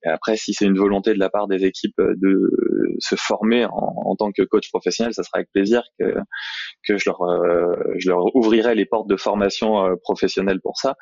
Et 0.03 0.09
après, 0.09 0.35
si 0.35 0.53
c'est 0.53 0.65
une 0.65 0.77
volonté 0.77 1.13
de 1.13 1.19
la 1.19 1.29
part 1.29 1.47
des 1.47 1.63
équipes 1.63 1.99
de 1.99 2.51
se 2.99 3.15
former 3.15 3.65
en, 3.65 4.15
tant 4.17 4.31
que 4.31 4.43
coach 4.43 4.69
professionnel, 4.69 5.13
ça 5.13 5.23
sera 5.23 5.39
avec 5.39 5.51
plaisir 5.51 5.83
que 5.99 6.15
que 6.87 6.97
je 6.97 7.09
leur 7.09 7.21
euh, 7.21 7.75
je 7.97 8.09
leur 8.09 8.35
ouvrirai 8.35 8.75
les 8.75 8.85
portes 8.85 9.07
de 9.07 9.15
formation 9.15 9.85
euh, 9.85 9.95
professionnelle 10.01 10.59
pour 10.61 10.77
ça. 10.77 10.95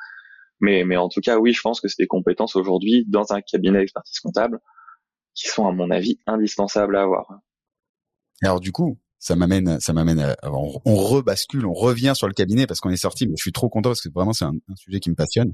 Mais 0.60 0.84
mais 0.84 0.96
en 0.96 1.08
tout 1.08 1.20
cas, 1.20 1.38
oui, 1.38 1.52
je 1.52 1.60
pense 1.60 1.80
que 1.80 1.88
c'est 1.88 2.02
des 2.02 2.06
compétences 2.06 2.56
aujourd'hui 2.56 3.04
dans 3.08 3.32
un 3.32 3.40
cabinet 3.40 3.78
d'expertise 3.78 4.20
comptable 4.20 4.58
qui 5.34 5.48
sont 5.48 5.66
à 5.66 5.72
mon 5.72 5.90
avis 5.90 6.18
indispensables 6.26 6.96
à 6.96 7.02
avoir. 7.02 7.26
Alors 8.42 8.60
du 8.60 8.72
coup, 8.72 8.98
ça 9.18 9.36
m'amène, 9.36 9.78
ça 9.80 9.92
m'amène, 9.92 10.18
à, 10.18 10.36
on, 10.44 10.96
rebascule, 10.96 11.66
on 11.66 11.74
revient 11.74 12.12
sur 12.16 12.26
le 12.26 12.32
cabinet 12.32 12.66
parce 12.66 12.80
qu'on 12.80 12.90
est 12.90 12.96
sorti. 12.96 13.26
Mais 13.26 13.34
je 13.36 13.42
suis 13.42 13.52
trop 13.52 13.68
content 13.68 13.90
parce 13.90 14.00
que 14.00 14.08
vraiment 14.08 14.32
c'est 14.32 14.46
un, 14.46 14.54
sujet 14.76 14.98
qui 15.00 15.10
me 15.10 15.14
passionne. 15.14 15.52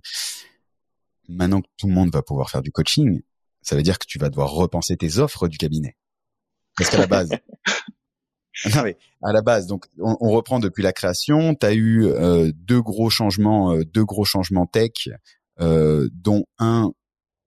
Maintenant 1.28 1.60
que 1.60 1.66
tout 1.76 1.88
le 1.88 1.92
monde 1.92 2.10
va 2.12 2.22
pouvoir 2.22 2.48
faire 2.48 2.62
du 2.62 2.70
coaching, 2.70 3.22
ça 3.66 3.74
veut 3.74 3.82
dire 3.82 3.98
que 3.98 4.06
tu 4.06 4.18
vas 4.18 4.30
devoir 4.30 4.52
repenser 4.52 4.96
tes 4.96 5.18
offres 5.18 5.48
du 5.48 5.58
cabinet. 5.58 5.96
Parce 6.76 6.90
qu'à 6.90 6.98
la 6.98 7.06
base, 7.08 7.30
non 8.74 8.82
mais 8.84 8.96
à 9.22 9.32
la 9.32 9.42
base, 9.42 9.66
donc 9.66 9.86
on, 9.98 10.30
reprend 10.30 10.60
depuis 10.60 10.82
la 10.82 10.92
création. 10.92 11.54
Tu 11.56 11.66
as 11.66 11.74
eu 11.74 12.04
euh, 12.04 12.52
deux 12.54 12.80
gros 12.80 13.10
changements, 13.10 13.72
euh, 13.72 13.84
deux 13.84 14.04
gros 14.04 14.24
changements 14.24 14.66
tech, 14.66 15.08
euh, 15.60 16.08
dont 16.12 16.44
un 16.58 16.92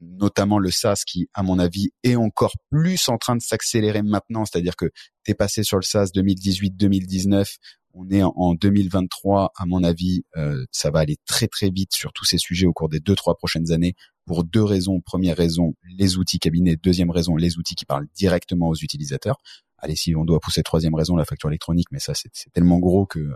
notamment 0.01 0.59
le 0.59 0.71
SaaS 0.71 1.03
qui, 1.05 1.29
à 1.33 1.43
mon 1.43 1.59
avis, 1.59 1.91
est 2.03 2.15
encore 2.15 2.53
plus 2.69 3.09
en 3.09 3.17
train 3.17 3.35
de 3.35 3.41
s'accélérer 3.41 4.01
maintenant. 4.01 4.45
C'est-à-dire 4.45 4.75
que 4.75 4.85
tu 5.23 5.31
es 5.31 5.33
passé 5.33 5.63
sur 5.63 5.77
le 5.77 5.83
SaaS 5.83 6.11
2018-2019, 6.15 7.57
on 7.93 8.09
est 8.09 8.23
en 8.23 8.53
2023. 8.53 9.51
À 9.55 9.65
mon 9.65 9.83
avis, 9.83 10.23
euh, 10.37 10.65
ça 10.71 10.91
va 10.91 10.99
aller 10.99 11.17
très 11.25 11.47
très 11.47 11.69
vite 11.69 11.93
sur 11.93 12.13
tous 12.13 12.25
ces 12.25 12.37
sujets 12.37 12.67
au 12.67 12.73
cours 12.73 12.89
des 12.89 12.99
deux 12.99 13.15
trois 13.15 13.35
prochaines 13.35 13.71
années 13.71 13.95
pour 14.29 14.43
deux 14.43 14.63
raisons. 14.63 15.01
Première 15.01 15.35
raison, 15.35 15.73
les 15.97 16.17
outils 16.17 16.37
cabinet. 16.37 16.75
Deuxième 16.75 17.09
raison, 17.09 17.35
les 17.35 17.57
outils 17.57 17.73
qui 17.73 17.85
parlent 17.85 18.05
directement 18.13 18.69
aux 18.69 18.75
utilisateurs. 18.75 19.37
Allez, 19.79 19.95
si 19.95 20.15
on 20.15 20.23
doit 20.23 20.39
pousser 20.39 20.61
troisième 20.61 20.93
raison, 20.93 21.15
la 21.15 21.25
facture 21.25 21.49
électronique, 21.49 21.87
mais 21.91 21.97
ça 21.97 22.13
c'est 22.13 22.29
tellement 22.53 22.77
gros 22.77 23.07
que 23.07 23.31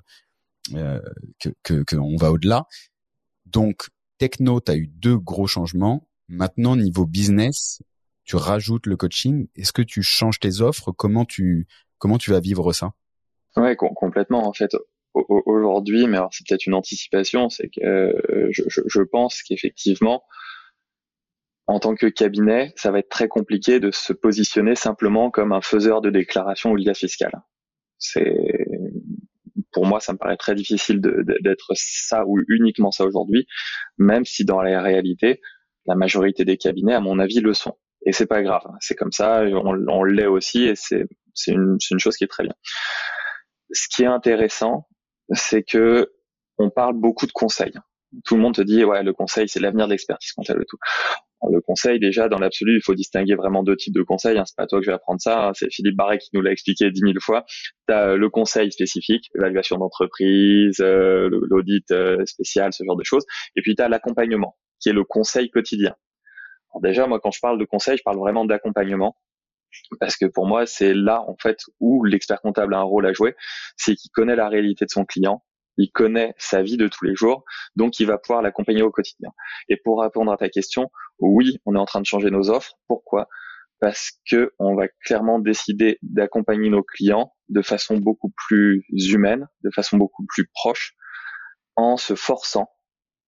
euh, 0.75 1.01
que 1.63 1.83
qu'on 1.83 2.15
va 2.15 2.31
au-delà. 2.31 2.67
Donc 3.47 3.87
techno, 4.19 4.61
tu 4.61 4.71
as 4.71 4.75
eu 4.75 4.85
deux 4.85 5.17
gros 5.17 5.47
changements. 5.47 6.07
Maintenant 6.27 6.75
niveau 6.75 7.07
business, 7.07 7.81
tu 8.23 8.35
rajoutes 8.35 8.85
le 8.85 8.95
coaching. 8.95 9.47
Est-ce 9.55 9.73
que 9.73 9.81
tu 9.81 10.03
changes 10.03 10.39
tes 10.39 10.61
offres? 10.61 10.91
Comment 10.91 11.25
tu 11.25 11.67
comment 11.97 12.19
tu 12.19 12.29
vas 12.29 12.39
vivre 12.39 12.71
ça? 12.71 12.93
Ouais, 13.55 13.75
complètement. 13.75 14.47
En 14.47 14.53
fait, 14.53 14.75
aujourd'hui, 15.15 16.05
mais 16.05 16.17
alors 16.17 16.29
c'est 16.31 16.45
peut-être 16.47 16.67
une 16.67 16.75
anticipation, 16.75 17.49
c'est 17.49 17.69
que 17.69 17.81
euh, 17.83 18.51
je, 18.51 19.01
pense 19.01 19.41
qu'effectivement, 19.41 20.23
en 21.67 21.79
tant 21.79 21.95
que 21.95 22.07
cabinet, 22.07 22.73
ça 22.75 22.91
va 22.91 22.99
être 22.99 23.09
très 23.09 23.27
compliqué 23.27 23.79
de 23.79 23.91
se 23.91 24.13
positionner 24.13 24.75
simplement 24.75 25.31
comme 25.31 25.53
un 25.53 25.61
faiseur 25.61 26.01
de 26.01 26.09
déclaration 26.09 26.71
ou 26.71 26.75
lias 26.75 26.93
fiscale. 26.93 27.31
C'est 27.97 28.35
pour 29.71 29.85
moi, 29.85 29.99
ça 29.99 30.13
me 30.13 30.17
paraît 30.17 30.37
très 30.37 30.55
difficile 30.55 31.01
d'être 31.01 31.71
ça 31.73 32.25
ou 32.25 32.39
uniquement 32.47 32.91
ça 32.91 33.05
aujourd'hui, 33.05 33.47
même 33.97 34.25
si 34.25 34.45
dans 34.45 34.61
la 34.61 34.81
réalité, 34.81 35.41
la 35.85 35.95
majorité 35.95 36.45
des 36.45 36.57
cabinets, 36.57 36.93
à 36.93 36.99
mon 36.99 37.19
avis, 37.19 37.39
le 37.39 37.53
sont. 37.53 37.77
Et 38.05 38.11
c'est 38.11 38.25
pas 38.27 38.43
grave, 38.43 38.63
c'est 38.79 38.95
comme 38.95 39.11
ça, 39.11 39.43
on, 39.43 39.87
on 39.87 40.03
l'est 40.03 40.27
aussi, 40.27 40.63
et 40.63 40.75
c'est 40.75 41.07
une, 41.47 41.77
une 41.89 41.99
chose 41.99 42.17
qui 42.17 42.25
est 42.25 42.27
très 42.27 42.43
bien. 42.43 42.53
Ce 43.71 43.87
qui 43.89 44.03
est 44.03 44.07
intéressant, 44.07 44.87
c'est 45.31 45.63
que 45.63 46.11
on 46.57 46.69
parle 46.69 46.95
beaucoup 46.95 47.25
de 47.25 47.31
conseils. 47.31 47.73
Tout 48.25 48.35
le 48.35 48.41
monde 48.41 48.55
te 48.55 48.61
dit 48.61 48.83
ouais 48.83 49.01
le 49.01 49.13
conseil 49.13 49.49
c'est 49.49 49.59
l'avenir 49.59 49.87
de 49.87 49.91
l'expertise 49.91 50.33
comptable 50.33 50.61
et 50.61 50.65
tout. 50.67 50.77
Le 51.51 51.61
conseil 51.61 51.99
déjà 51.99 52.29
dans 52.29 52.39
l'absolu 52.39 52.77
il 52.77 52.81
faut 52.83 52.93
distinguer 52.93 53.35
vraiment 53.35 53.63
deux 53.63 53.75
types 53.75 53.93
de 53.93 54.03
conseils. 54.03 54.37
Hein. 54.37 54.43
C'est 54.45 54.55
pas 54.55 54.67
toi 54.67 54.79
que 54.79 54.85
je 54.85 54.91
vais 54.91 54.95
apprendre 54.95 55.21
ça, 55.21 55.47
hein. 55.47 55.51
c'est 55.53 55.71
Philippe 55.71 55.95
Barret 55.95 56.17
qui 56.17 56.29
nous 56.33 56.41
l'a 56.41 56.51
expliqué 56.51 56.89
dix 56.91 57.03
mille 57.03 57.19
fois. 57.19 57.45
Tu 57.87 57.93
as 57.93 58.09
euh, 58.09 58.17
le 58.17 58.29
conseil 58.29 58.71
spécifique, 58.71 59.29
évaluation 59.35 59.77
d'entreprise, 59.77 60.77
euh, 60.79 61.29
l'audit 61.49 61.89
euh, 61.91 62.23
spécial, 62.25 62.71
ce 62.73 62.83
genre 62.83 62.97
de 62.97 63.03
choses. 63.03 63.25
Et 63.55 63.61
puis 63.61 63.75
tu 63.75 63.81
as 63.81 63.89
l'accompagnement 63.89 64.55
qui 64.79 64.89
est 64.89 64.93
le 64.93 65.03
conseil 65.03 65.49
quotidien. 65.49 65.95
Alors 66.71 66.81
déjà 66.81 67.07
moi 67.07 67.19
quand 67.21 67.31
je 67.31 67.39
parle 67.39 67.59
de 67.59 67.65
conseil 67.65 67.97
je 67.97 68.03
parle 68.03 68.17
vraiment 68.17 68.45
d'accompagnement 68.45 69.15
parce 69.99 70.17
que 70.17 70.25
pour 70.25 70.45
moi, 70.45 70.65
c'est 70.65 70.93
là 70.93 71.23
en 71.27 71.35
fait 71.41 71.57
où 71.79 72.03
l'expert 72.03 72.41
comptable 72.41 72.73
a 72.73 72.79
un 72.79 72.83
rôle 72.83 73.05
à 73.05 73.13
jouer, 73.13 73.35
c'est 73.77 73.95
qu'il 73.95 74.11
connaît 74.11 74.35
la 74.35 74.49
réalité 74.49 74.85
de 74.85 74.89
son 74.89 75.05
client, 75.05 75.43
il 75.77 75.91
connaît 75.91 76.33
sa 76.37 76.61
vie 76.61 76.77
de 76.77 76.87
tous 76.87 77.05
les 77.05 77.15
jours, 77.15 77.43
donc 77.75 77.99
il 77.99 78.07
va 78.07 78.17
pouvoir 78.17 78.41
l'accompagner 78.41 78.81
au 78.81 78.91
quotidien. 78.91 79.31
Et 79.69 79.77
pour 79.77 80.01
répondre 80.01 80.31
à 80.31 80.37
ta 80.37 80.49
question, 80.49 80.89
oui, 81.19 81.57
on 81.65 81.75
est 81.75 81.79
en 81.79 81.85
train 81.85 82.01
de 82.01 82.05
changer 82.05 82.29
nos 82.29 82.49
offres. 82.49 82.73
Pourquoi? 82.87 83.27
Parce 83.79 84.11
que 84.29 84.53
on 84.59 84.75
va 84.75 84.87
clairement 85.05 85.39
décider 85.39 85.97
d'accompagner 86.01 86.69
nos 86.69 86.83
clients 86.83 87.33
de 87.49 87.61
façon 87.61 87.97
beaucoup 87.97 88.31
plus 88.47 88.85
humaine, 88.89 89.47
de 89.63 89.69
façon 89.71 89.97
beaucoup 89.97 90.25
plus 90.25 90.47
proche, 90.53 90.93
en 91.75 91.97
se 91.97 92.15
forçant 92.15 92.69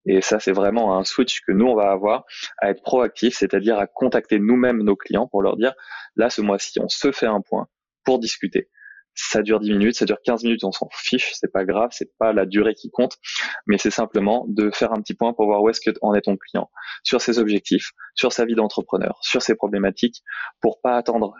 et 0.05 0.21
ça, 0.21 0.39
c'est 0.39 0.51
vraiment 0.51 0.97
un 0.97 1.03
switch 1.03 1.41
que 1.41 1.51
nous, 1.51 1.65
on 1.65 1.75
va 1.75 1.91
avoir 1.91 2.25
à 2.59 2.69
être 2.69 2.83
proactif, 2.83 3.35
c'est-à-dire 3.35 3.77
à 3.77 3.87
contacter 3.87 4.39
nous-mêmes 4.39 4.83
nos 4.83 4.95
clients 4.95 5.27
pour 5.27 5.41
leur 5.41 5.57
dire, 5.57 5.73
là, 6.15 6.29
ce 6.29 6.41
mois-ci, 6.41 6.79
on 6.79 6.87
se 6.87 7.11
fait 7.11 7.25
un 7.25 7.41
point 7.41 7.67
pour 8.03 8.19
discuter. 8.19 8.69
Ça 9.15 9.41
dure 9.41 9.59
10 9.59 9.71
minutes, 9.71 9.95
ça 9.95 10.05
dure 10.05 10.17
15 10.23 10.43
minutes, 10.43 10.63
on 10.63 10.71
s'en 10.71 10.89
fiche, 10.91 11.31
c'est 11.35 11.51
pas 11.51 11.63
grave, 11.65 11.89
c'est 11.91 12.11
pas 12.17 12.33
la 12.33 12.45
durée 12.45 12.73
qui 12.73 12.91
compte, 12.91 13.17
mais 13.65 13.77
c'est 13.77 13.89
simplement 13.89 14.45
de 14.49 14.69
faire 14.71 14.91
un 14.91 15.01
petit 15.01 15.13
point 15.13 15.33
pour 15.33 15.45
voir 15.45 15.61
où 15.61 15.69
est-ce 15.69 15.79
que 15.79 15.95
en 16.01 16.13
est 16.13 16.21
ton 16.21 16.35
client, 16.35 16.69
sur 17.03 17.21
ses 17.21 17.39
objectifs, 17.39 17.91
sur 18.13 18.33
sa 18.33 18.45
vie 18.45 18.55
d'entrepreneur, 18.55 19.17
sur 19.21 19.41
ses 19.41 19.55
problématiques, 19.55 20.21
pour 20.61 20.81
pas 20.81 20.97
attendre 20.97 21.33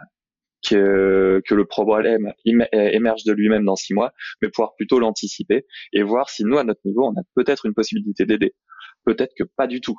que, 0.68 1.42
que 1.46 1.54
le 1.54 1.66
problème 1.66 2.34
émerge 2.46 3.24
de 3.24 3.34
lui-même 3.34 3.66
dans 3.66 3.76
six 3.76 3.94
mois, 3.94 4.14
mais 4.42 4.50
pouvoir 4.50 4.76
plutôt 4.76 5.00
l'anticiper 5.00 5.66
et 5.94 6.04
voir 6.04 6.30
si 6.30 6.44
nous, 6.44 6.58
à 6.58 6.64
notre 6.64 6.82
niveau, 6.86 7.06
on 7.06 7.20
a 7.20 7.24
peut-être 7.36 7.66
une 7.66 7.74
possibilité 7.74 8.26
d'aider. 8.26 8.56
Peut-être 9.06 9.34
que 9.38 9.44
pas 9.44 9.68
du 9.68 9.82
tout. 9.82 9.98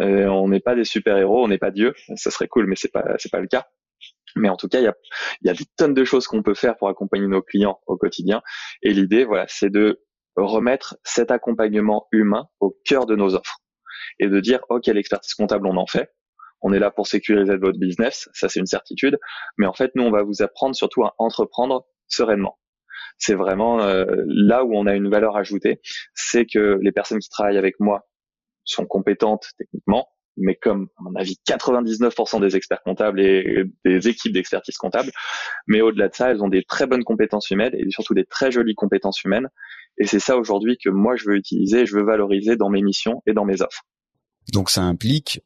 Euh, 0.00 0.26
on 0.26 0.48
n'est 0.48 0.60
pas 0.60 0.74
des 0.74 0.84
super-héros, 0.84 1.44
on 1.44 1.48
n'est 1.48 1.58
pas 1.58 1.70
Dieu. 1.70 1.94
Ça 2.16 2.30
serait 2.30 2.48
cool, 2.48 2.66
mais 2.66 2.76
c'est 2.76 2.92
pas 2.92 3.14
c'est 3.18 3.30
pas 3.30 3.40
le 3.40 3.46
cas. 3.46 3.66
Mais 4.38 4.48
en 4.48 4.56
tout 4.56 4.68
cas, 4.68 4.80
il 4.80 4.84
y 5.42 5.50
a, 5.50 5.54
des 5.54 5.64
tonnes 5.76 5.94
de 5.94 6.04
choses 6.04 6.26
qu'on 6.26 6.42
peut 6.42 6.54
faire 6.54 6.76
pour 6.76 6.88
accompagner 6.88 7.26
nos 7.26 7.42
clients 7.42 7.80
au 7.86 7.96
quotidien. 7.96 8.42
Et 8.82 8.92
l'idée, 8.92 9.24
voilà, 9.24 9.46
c'est 9.48 9.70
de 9.70 10.02
remettre 10.36 10.96
cet 11.04 11.30
accompagnement 11.30 12.06
humain 12.12 12.48
au 12.60 12.76
cœur 12.84 13.06
de 13.06 13.16
nos 13.16 13.34
offres 13.34 13.58
et 14.20 14.28
de 14.28 14.40
dire, 14.40 14.60
OK, 14.68 14.86
l'expertise 14.86 15.34
comptable, 15.34 15.66
on 15.66 15.76
en 15.76 15.86
fait 15.86 16.12
on 16.60 16.72
est 16.72 16.78
là 16.78 16.90
pour 16.90 17.06
sécuriser 17.06 17.56
votre 17.56 17.78
business, 17.78 18.28
ça 18.32 18.48
c'est 18.48 18.60
une 18.60 18.66
certitude. 18.66 19.18
Mais 19.58 19.66
en 19.66 19.72
fait, 19.72 19.92
nous, 19.94 20.02
on 20.02 20.10
va 20.10 20.22
vous 20.22 20.42
apprendre 20.42 20.74
surtout 20.74 21.04
à 21.04 21.14
entreprendre 21.18 21.86
sereinement. 22.08 22.58
C'est 23.18 23.34
vraiment 23.34 23.80
euh, 23.80 24.04
là 24.26 24.64
où 24.64 24.74
on 24.76 24.86
a 24.86 24.94
une 24.94 25.08
valeur 25.08 25.36
ajoutée, 25.36 25.80
c'est 26.14 26.46
que 26.46 26.78
les 26.82 26.92
personnes 26.92 27.18
qui 27.18 27.28
travaillent 27.28 27.58
avec 27.58 27.78
moi 27.80 28.08
sont 28.64 28.86
compétentes 28.86 29.48
techniquement, 29.56 30.08
mais 30.38 30.54
comme 30.54 30.88
à 30.98 31.02
mon 31.02 31.14
avis 31.14 31.38
99% 31.46 32.40
des 32.40 32.56
experts 32.56 32.82
comptables 32.82 33.20
et 33.20 33.64
des 33.84 34.08
équipes 34.08 34.32
d'expertise 34.32 34.76
comptable, 34.76 35.10
mais 35.66 35.80
au-delà 35.80 36.08
de 36.08 36.14
ça, 36.14 36.30
elles 36.30 36.42
ont 36.42 36.48
des 36.48 36.64
très 36.64 36.86
bonnes 36.86 37.04
compétences 37.04 37.50
humaines 37.50 37.74
et 37.74 37.88
surtout 37.90 38.14
des 38.14 38.24
très 38.24 38.50
jolies 38.50 38.74
compétences 38.74 39.22
humaines. 39.24 39.48
Et 39.98 40.06
c'est 40.06 40.20
ça 40.20 40.36
aujourd'hui 40.36 40.78
que 40.82 40.90
moi 40.90 41.16
je 41.16 41.24
veux 41.28 41.36
utiliser, 41.36 41.86
je 41.86 41.96
veux 41.96 42.04
valoriser 42.04 42.56
dans 42.56 42.70
mes 42.70 42.82
missions 42.82 43.22
et 43.26 43.32
dans 43.32 43.44
mes 43.44 43.62
offres. 43.62 43.82
Donc 44.52 44.70
ça 44.70 44.82
implique 44.82 45.40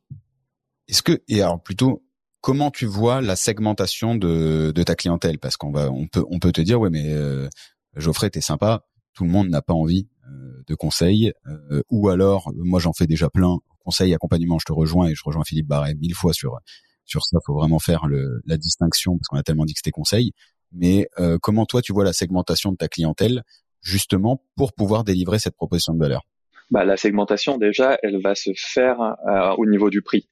est-ce 0.89 1.03
que 1.03 1.23
et 1.29 1.43
alors 1.43 1.63
plutôt 1.63 2.05
comment 2.41 2.71
tu 2.71 2.87
vois 2.87 3.21
la 3.21 3.37
segmentation 3.37 4.15
de, 4.15 4.73
de 4.73 4.83
ta 4.83 4.95
clientèle? 4.95 5.39
Parce 5.39 5.57
qu'on 5.57 5.73
va 5.73 5.91
on 5.91 6.07
peut 6.07 6.25
on 6.31 6.39
peut 6.39 6.53
te 6.53 6.61
dire 6.61 6.81
ouais 6.81 6.91
mais 6.91 7.13
euh, 7.13 7.49
Geoffrey 7.97 8.31
t'es 8.31 8.41
sympa, 8.41 8.85
tout 9.15 9.25
le 9.25 9.31
monde 9.31 9.49
n'a 9.49 9.63
pas 9.63 9.75
envie 9.75 10.09
euh, 10.29 10.63
de 10.67 10.75
conseils 10.75 11.33
euh, 11.47 11.83
ou 11.91 12.09
alors 12.09 12.53
moi 12.57 12.81
j'en 12.81 12.93
fais 12.93 13.07
déjà 13.07 13.29
plein 13.29 13.59
conseils 13.81 14.15
accompagnement 14.15 14.59
je 14.59 14.65
te 14.65 14.73
rejoins 14.73 15.09
et 15.09 15.15
je 15.15 15.23
rejoins 15.25 15.43
Philippe 15.45 15.67
Barret 15.67 15.95
mille 15.95 16.15
fois 16.15 16.33
sur 16.33 16.59
sur 17.05 17.23
ça. 17.25 17.39
Faut 17.45 17.55
vraiment 17.55 17.81
faire 17.81 18.07
la 18.07 18.57
distinction 18.57 19.19
parce 19.19 19.29
qu'on 19.29 19.37
a 19.37 19.43
tellement 19.43 19.65
dit 19.65 19.75
que 19.75 19.79
c'était 19.79 19.91
conseil. 19.91 20.33
Mais 20.71 21.09
euh, 21.19 21.37
comment 21.43 21.67
toi 21.67 21.83
tu 21.83 21.93
vois 21.93 22.05
la 22.05 22.13
segmentation 22.13 22.71
de 22.71 22.77
ta 22.77 22.89
clientèle 22.89 23.43
justement 23.83 24.43
pour 24.57 24.73
pouvoir 24.73 25.03
délivrer 25.03 25.41
cette 25.41 25.57
proposition 25.57 25.95
de 25.95 25.99
valeur? 25.99 26.23
Bah, 26.71 26.85
la 26.85 26.97
segmentation 26.97 27.59
déjà 27.59 27.99
elle 28.03 28.23
va 28.23 28.35
se 28.35 28.51
faire 28.57 29.17
au 29.59 29.67
niveau 29.67 29.91
du 29.91 30.01
prix. 30.01 30.29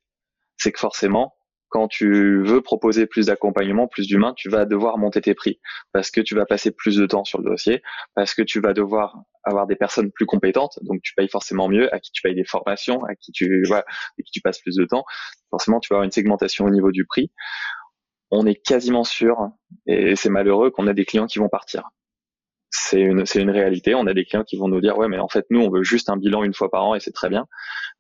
C'est 0.57 0.73
que 0.73 0.79
forcément, 0.79 1.35
quand 1.71 1.89
tu 1.89 2.43
veux 2.43 2.61
proposer 2.61 3.07
plus 3.07 3.27
d'accompagnement, 3.27 3.87
plus 3.87 4.07
d'humain, 4.07 4.35
tu 4.37 4.51
vas 4.51 4.67
devoir 4.67 4.99
monter 4.99 5.21
tes 5.21 5.35
prix 5.35 5.61
parce 5.93 6.11
que 6.11 6.21
tu 6.21 6.35
vas 6.35 6.45
passer 6.45 6.73
plus 6.73 6.97
de 6.97 7.07
temps 7.07 7.25
sur 7.25 7.41
le 7.41 7.49
dossier, 7.49 7.83
parce 8.15 8.35
que 8.35 8.43
tu 8.43 8.61
vas 8.61 8.73
devoir 8.75 9.23
avoir 9.45 9.67
des 9.67 9.77
personnes 9.77 10.11
plus 10.11 10.27
compétentes, 10.27 10.79
donc 10.83 11.01
tu 11.03 11.15
payes 11.15 11.29
forcément 11.29 11.69
mieux, 11.69 11.93
à 11.95 12.01
qui 12.01 12.11
tu 12.13 12.23
payes 12.23 12.35
des 12.35 12.45
formations, 12.45 13.05
à 13.05 13.15
qui 13.15 13.33
tu 13.33 13.63
voilà, 13.67 13.85
et 14.19 14.23
qui 14.25 14.33
tu 14.33 14.41
passes 14.41 14.61
plus 14.61 14.77
de 14.77 14.85
temps. 14.85 15.05
Forcément, 15.51 15.81
tu 15.81 15.89
vas 15.91 15.97
avoir 15.97 16.05
une 16.05 16.11
segmentation 16.11 16.67
au 16.67 16.71
niveau 16.71 16.91
du 16.91 17.07
prix. 17.07 17.31
On 18.31 18.47
est 18.47 18.57
quasiment 18.57 19.05
sûr, 19.05 19.37
et 19.87 20.15
c'est 20.17 20.29
malheureux, 20.29 20.71
qu'on 20.71 20.87
a 20.87 20.93
des 20.93 21.05
clients 21.05 21.27
qui 21.27 21.39
vont 21.39 21.49
partir. 21.49 21.89
C'est 22.71 23.01
une, 23.01 23.27
c'est 23.27 23.41
une 23.41 23.51
réalité. 23.51 23.95
On 23.95 24.07
a 24.07 24.15
des 24.15 24.25
clients 24.25 24.45
qui 24.45 24.57
vont 24.57 24.69
nous 24.69 24.81
dire, 24.81 24.97
ouais, 24.99 25.09
mais 25.09 25.19
en 25.19 25.29
fait, 25.29 25.45
nous, 25.51 25.61
on 25.61 25.71
veut 25.71 25.83
juste 25.83 26.09
un 26.09 26.17
bilan 26.17 26.45
une 26.45 26.55
fois 26.55 26.71
par 26.71 26.85
an 26.85 26.95
et 26.95 27.01
c'est 27.01 27.11
très 27.13 27.29
bien. 27.29 27.47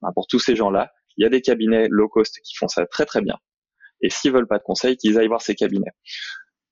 Ben, 0.02 0.10
pour 0.14 0.26
tous 0.28 0.38
ces 0.38 0.54
gens-là, 0.54 0.92
il 1.16 1.24
y 1.24 1.26
a 1.26 1.28
des 1.28 1.40
cabinets 1.40 1.88
low 1.90 2.08
cost 2.08 2.38
qui 2.44 2.54
font 2.56 2.68
ça 2.68 2.86
très 2.86 3.04
très 3.04 3.20
bien. 3.20 3.36
Et 4.02 4.10
s'ils 4.10 4.32
veulent 4.32 4.48
pas 4.48 4.58
de 4.58 4.62
conseils, 4.62 4.96
qu'ils 4.96 5.18
aillent 5.18 5.28
voir 5.28 5.42
ces 5.42 5.54
cabinets. 5.54 5.92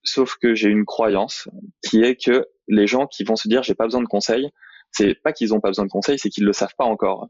Sauf 0.02 0.36
que 0.40 0.54
j'ai 0.54 0.68
une 0.68 0.84
croyance 0.84 1.48
qui 1.86 2.02
est 2.02 2.16
que 2.16 2.46
les 2.68 2.86
gens 2.86 3.06
qui 3.06 3.24
vont 3.24 3.36
se 3.36 3.48
dire 3.48 3.62
j'ai 3.62 3.74
pas 3.74 3.84
besoin 3.84 4.02
de 4.02 4.06
conseils, 4.06 4.50
c'est 4.90 5.14
pas 5.14 5.32
qu'ils 5.32 5.54
ont 5.54 5.60
pas 5.60 5.68
besoin 5.68 5.84
de 5.84 5.90
conseils, 5.90 6.18
c'est 6.18 6.30
qu'ils 6.30 6.44
le 6.44 6.52
savent 6.52 6.74
pas 6.76 6.84
encore. 6.84 7.28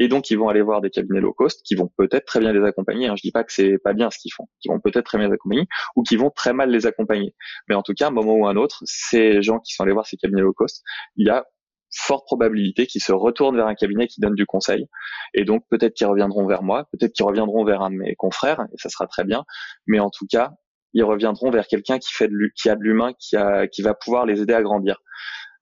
Et 0.00 0.08
donc 0.08 0.30
ils 0.30 0.38
vont 0.38 0.48
aller 0.48 0.62
voir 0.62 0.80
des 0.80 0.90
cabinets 0.90 1.20
low 1.20 1.32
cost 1.32 1.62
qui 1.64 1.74
vont 1.74 1.90
peut-être 1.96 2.24
très 2.24 2.40
bien 2.40 2.52
les 2.52 2.64
accompagner. 2.64 3.08
Hein. 3.08 3.14
Je 3.16 3.22
dis 3.22 3.32
pas 3.32 3.44
que 3.44 3.52
c'est 3.52 3.78
pas 3.78 3.92
bien 3.92 4.10
ce 4.10 4.18
qu'ils 4.18 4.32
font, 4.32 4.46
qui 4.60 4.68
vont 4.68 4.80
peut-être 4.80 5.04
très 5.04 5.18
bien 5.18 5.28
les 5.28 5.34
accompagner 5.34 5.66
ou 5.96 6.02
qui 6.02 6.16
vont 6.16 6.30
très 6.30 6.52
mal 6.52 6.70
les 6.70 6.86
accompagner. 6.86 7.34
Mais 7.68 7.74
en 7.74 7.82
tout 7.82 7.94
cas, 7.94 8.08
un 8.08 8.10
moment 8.10 8.34
ou 8.34 8.46
un 8.46 8.56
autre, 8.56 8.82
ces 8.84 9.42
gens 9.42 9.58
qui 9.58 9.74
sont 9.74 9.82
allés 9.82 9.92
voir 9.92 10.06
ces 10.06 10.16
cabinets 10.16 10.42
low 10.42 10.52
cost, 10.52 10.82
il 11.16 11.26
y 11.26 11.30
a 11.30 11.44
forte 11.90 12.24
probabilité 12.26 12.86
qu'ils 12.86 13.02
se 13.02 13.12
retournent 13.12 13.56
vers 13.56 13.66
un 13.66 13.74
cabinet 13.74 14.06
qui 14.06 14.20
donne 14.20 14.34
du 14.34 14.46
conseil. 14.46 14.86
Et 15.34 15.44
donc 15.44 15.64
peut-être 15.70 15.94
qu'ils 15.94 16.06
reviendront 16.06 16.46
vers 16.46 16.62
moi, 16.62 16.88
peut-être 16.92 17.12
qu'ils 17.12 17.26
reviendront 17.26 17.64
vers 17.64 17.82
un 17.82 17.90
de 17.90 17.96
mes 17.96 18.14
confrères, 18.14 18.60
et 18.72 18.76
ça 18.76 18.88
sera 18.88 19.06
très 19.06 19.24
bien. 19.24 19.44
Mais 19.86 20.00
en 20.00 20.10
tout 20.10 20.26
cas, 20.30 20.52
ils 20.94 21.04
reviendront 21.04 21.50
vers 21.50 21.66
quelqu'un 21.66 21.98
qui 21.98 22.12
fait 22.12 22.28
de, 22.28 22.34
qui 22.56 22.68
a 22.70 22.76
de 22.76 22.82
l'humain, 22.82 23.12
qui 23.18 23.36
qui 23.72 23.82
va 23.82 23.94
pouvoir 23.94 24.26
les 24.26 24.40
aider 24.40 24.54
à 24.54 24.62
grandir. 24.62 25.00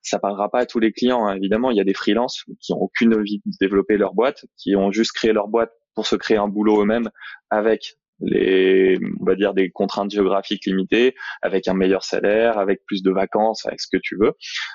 Ça 0.03 0.21
parlera 0.21 0.49
pas 0.49 0.61
à 0.61 0.67
tous 0.67 0.79
les 0.79 0.93
clients, 0.93 1.27
hein. 1.27 1.35
évidemment. 1.35 1.73
Il 1.73 1.77
y 1.77 1.81
a 1.81 1.85
des 1.85 1.95
freelances 1.95 2.45
qui 2.61 2.73
ont 2.73 2.81
aucune 2.81 3.13
envie 3.13 3.43
de 3.45 3.53
développer 3.61 3.97
leur 3.97 4.15
boîte, 4.15 4.45
qui 4.57 4.77
ont 4.77 4.93
juste 4.93 5.13
créé 5.13 5.33
leur 5.33 5.49
boîte 5.49 5.73
pour 5.97 6.07
se 6.07 6.15
créer 6.15 6.37
un 6.37 6.47
boulot 6.47 6.83
eux-mêmes 6.83 7.11
avec 7.51 7.97
les, 8.21 8.99
on 9.21 9.25
va 9.25 9.35
dire 9.35 9.55
des 9.55 9.71
contraintes 9.71 10.11
géographiques 10.11 10.67
limitées, 10.67 11.15
avec 11.43 11.69
un 11.69 11.75
meilleur 11.75 12.05
salaire, 12.05 12.59
avec 12.59 12.85
plus 12.87 13.03
de 13.03 13.11
vacances, 13.11 13.67
avec 13.67 13.81
ce 13.81 13.89
que 13.91 13.99
tu 14.03 14.17
veux. 14.19 14.33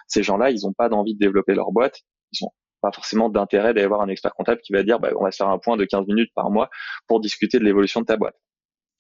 Ces 0.08 0.24
gens-là, 0.24 0.52
ils 0.52 0.62
n'ont 0.64 0.74
pas 0.74 0.90
d'envie 0.90 1.16
de 1.16 1.20
développer 1.20 1.56
leur 1.56 1.72
boîte. 1.72 2.00
Ils 2.32 2.46
ont 2.46 2.52
pas 2.82 2.92
forcément 2.92 3.30
d'intérêt 3.30 3.74
d'aller 3.74 3.88
voir 3.88 4.02
un 4.02 4.10
expert 4.10 4.34
comptable 4.34 4.62
qui 4.62 4.74
va 4.74 4.84
dire, 4.84 5.00
bah, 5.00 5.12
on 5.20 5.24
va 5.24 5.32
se 5.32 5.38
faire 5.38 5.50
un 5.50 5.60
point 5.60 5.78
de 5.78 5.86
15 5.86 6.08
minutes 6.08 6.32
par 6.36 6.50
mois 6.50 6.70
pour 7.08 7.20
discuter 7.20 7.60
de 7.60 7.64
l'évolution 7.64 8.02
de 8.02 8.06
ta 8.06 8.18
boîte. 8.18 8.36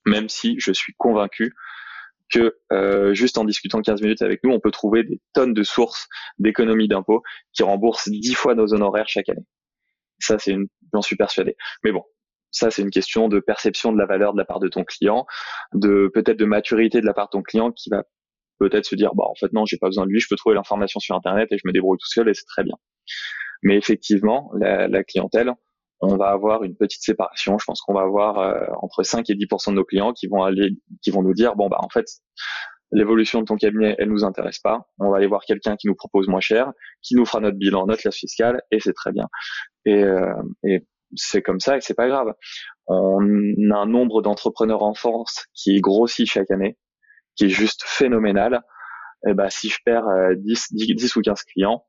Même 0.05 0.29
si 0.29 0.55
je 0.59 0.71
suis 0.71 0.93
convaincu 0.97 1.53
que 2.31 2.57
euh, 2.71 3.13
juste 3.13 3.37
en 3.37 3.43
discutant 3.43 3.81
15 3.81 4.01
minutes 4.01 4.21
avec 4.21 4.43
nous, 4.43 4.51
on 4.51 4.59
peut 4.59 4.71
trouver 4.71 5.03
des 5.03 5.19
tonnes 5.33 5.53
de 5.53 5.63
sources 5.63 6.07
d'économies 6.39 6.87
d'impôts 6.87 7.21
qui 7.53 7.63
remboursent 7.63 8.09
10 8.09 8.33
fois 8.35 8.55
nos 8.55 8.73
honoraires 8.73 9.09
chaque 9.09 9.29
année. 9.29 9.45
Ça, 10.19 10.39
c'est 10.39 10.51
une, 10.51 10.67
j'en 10.93 11.01
suis 11.01 11.15
persuadé. 11.15 11.55
Mais 11.83 11.91
bon, 11.91 12.03
ça, 12.51 12.69
c'est 12.69 12.81
une 12.81 12.91
question 12.91 13.27
de 13.27 13.39
perception 13.39 13.91
de 13.91 13.97
la 13.97 14.05
valeur 14.05 14.33
de 14.33 14.37
la 14.37 14.45
part 14.45 14.59
de 14.59 14.67
ton 14.67 14.83
client, 14.83 15.25
de 15.73 16.09
peut-être 16.13 16.37
de 16.37 16.45
maturité 16.45 17.01
de 17.01 17.05
la 17.05 17.13
part 17.13 17.27
de 17.27 17.31
ton 17.31 17.41
client 17.41 17.71
qui 17.71 17.89
va 17.89 18.03
peut-être 18.59 18.85
se 18.85 18.95
dire, 18.95 19.15
bah, 19.15 19.25
en 19.27 19.35
fait, 19.35 19.51
non, 19.53 19.65
j'ai 19.65 19.77
pas 19.77 19.87
besoin 19.87 20.05
de 20.05 20.11
lui, 20.11 20.19
je 20.19 20.27
peux 20.29 20.35
trouver 20.35 20.55
l'information 20.55 20.99
sur 20.99 21.15
Internet 21.15 21.51
et 21.51 21.57
je 21.57 21.63
me 21.65 21.73
débrouille 21.73 21.97
tout 21.97 22.09
seul 22.09 22.29
et 22.29 22.33
c'est 22.33 22.45
très 22.45 22.63
bien. 22.63 22.75
Mais 23.63 23.77
effectivement, 23.77 24.51
la, 24.59 24.87
la, 24.87 25.03
clientèle, 25.03 25.51
on 25.99 26.15
va 26.17 26.29
avoir 26.29 26.63
une 26.63 26.75
petite 26.75 27.03
séparation. 27.03 27.57
Je 27.57 27.65
pense 27.65 27.81
qu'on 27.81 27.93
va 27.93 28.01
avoir 28.01 28.39
euh, 28.39 28.65
entre 28.81 29.03
5 29.03 29.29
et 29.29 29.33
10% 29.33 29.71
de 29.71 29.75
nos 29.75 29.85
clients 29.85 30.13
qui 30.13 30.27
vont 30.27 30.43
aller, 30.43 30.71
qui 31.01 31.11
vont 31.11 31.23
nous 31.23 31.33
dire, 31.33 31.55
bon, 31.55 31.69
bah, 31.69 31.77
en 31.79 31.89
fait, 31.89 32.05
l'évolution 32.91 33.39
de 33.39 33.45
ton 33.45 33.55
cabinet, 33.55 33.95
elle 33.99 34.09
nous 34.09 34.23
intéresse 34.23 34.59
pas. 34.59 34.87
On 34.99 35.11
va 35.11 35.17
aller 35.17 35.27
voir 35.27 35.41
quelqu'un 35.45 35.75
qui 35.75 35.87
nous 35.87 35.95
propose 35.95 36.27
moins 36.27 36.41
cher, 36.41 36.71
qui 37.01 37.15
nous 37.15 37.25
fera 37.25 37.39
notre 37.39 37.57
bilan, 37.57 37.85
notre 37.85 38.01
classe 38.01 38.17
fiscale, 38.17 38.61
et 38.71 38.79
c'est 38.79 38.93
très 38.93 39.11
bien. 39.11 39.27
Et, 39.85 40.03
euh, 40.03 40.33
et 40.63 40.85
c'est 41.15 41.41
comme 41.41 41.59
ça 41.59 41.77
et 41.77 41.81
c'est 41.81 41.93
pas 41.93 42.07
grave. 42.07 42.33
On 42.87 43.19
a 43.71 43.77
un 43.77 43.85
nombre 43.85 44.21
d'entrepreneurs 44.21 44.83
en 44.83 44.93
France 44.93 45.45
qui 45.53 45.79
grossit 45.79 46.29
chaque 46.29 46.51
année 46.51 46.77
qui 47.35 47.45
est 47.45 47.49
juste 47.49 47.81
phénoménal. 47.85 48.61
Et 49.25 49.31
eh 49.31 49.33
ben, 49.33 49.49
si 49.49 49.69
je 49.69 49.77
perds 49.85 50.07
10, 50.35 50.67
euh, 50.73 50.95
10, 50.95 51.15
ou 51.15 51.21
15 51.21 51.43
clients, 51.43 51.85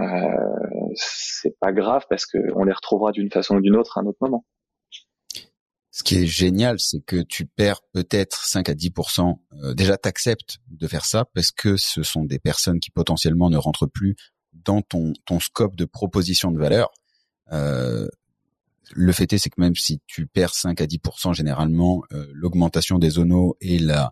euh, 0.00 0.04
c'est 0.94 1.58
pas 1.60 1.72
grave 1.72 2.04
parce 2.08 2.26
qu'on 2.26 2.64
les 2.64 2.72
retrouvera 2.72 3.10
d'une 3.10 3.30
façon 3.30 3.56
ou 3.56 3.60
d'une 3.60 3.76
autre 3.76 3.98
à 3.98 4.02
un 4.02 4.06
autre 4.06 4.18
moment. 4.20 4.44
Ce 5.90 6.04
qui 6.04 6.22
est 6.22 6.26
génial, 6.26 6.78
c'est 6.78 7.00
que 7.04 7.22
tu 7.22 7.44
perds 7.44 7.80
peut-être 7.92 8.44
5 8.44 8.68
à 8.68 8.74
10% 8.74 9.38
euh, 9.64 9.74
Déjà, 9.74 9.96
t'acceptes 9.96 10.58
de 10.68 10.86
faire 10.86 11.04
ça 11.04 11.24
parce 11.34 11.50
que 11.50 11.76
ce 11.76 12.04
sont 12.04 12.24
des 12.24 12.38
personnes 12.38 12.78
qui 12.78 12.92
potentiellement 12.92 13.50
ne 13.50 13.56
rentrent 13.56 13.86
plus 13.86 14.14
dans 14.52 14.80
ton 14.82 15.40
scope 15.40 15.74
de 15.74 15.84
proposition 15.86 16.52
de 16.52 16.58
valeur. 16.58 16.90
Euh, 17.52 18.08
le 18.92 19.12
fait 19.12 19.32
est, 19.32 19.38
c'est 19.38 19.50
que 19.50 19.60
même 19.60 19.76
si 19.76 20.00
tu 20.06 20.26
perds 20.26 20.54
5 20.54 20.80
à 20.80 20.86
10% 20.86 21.34
généralement, 21.34 22.02
euh, 22.12 22.26
l'augmentation 22.32 22.98
des 22.98 23.10
zonos 23.10 23.56
et 23.60 23.78
la 23.78 24.10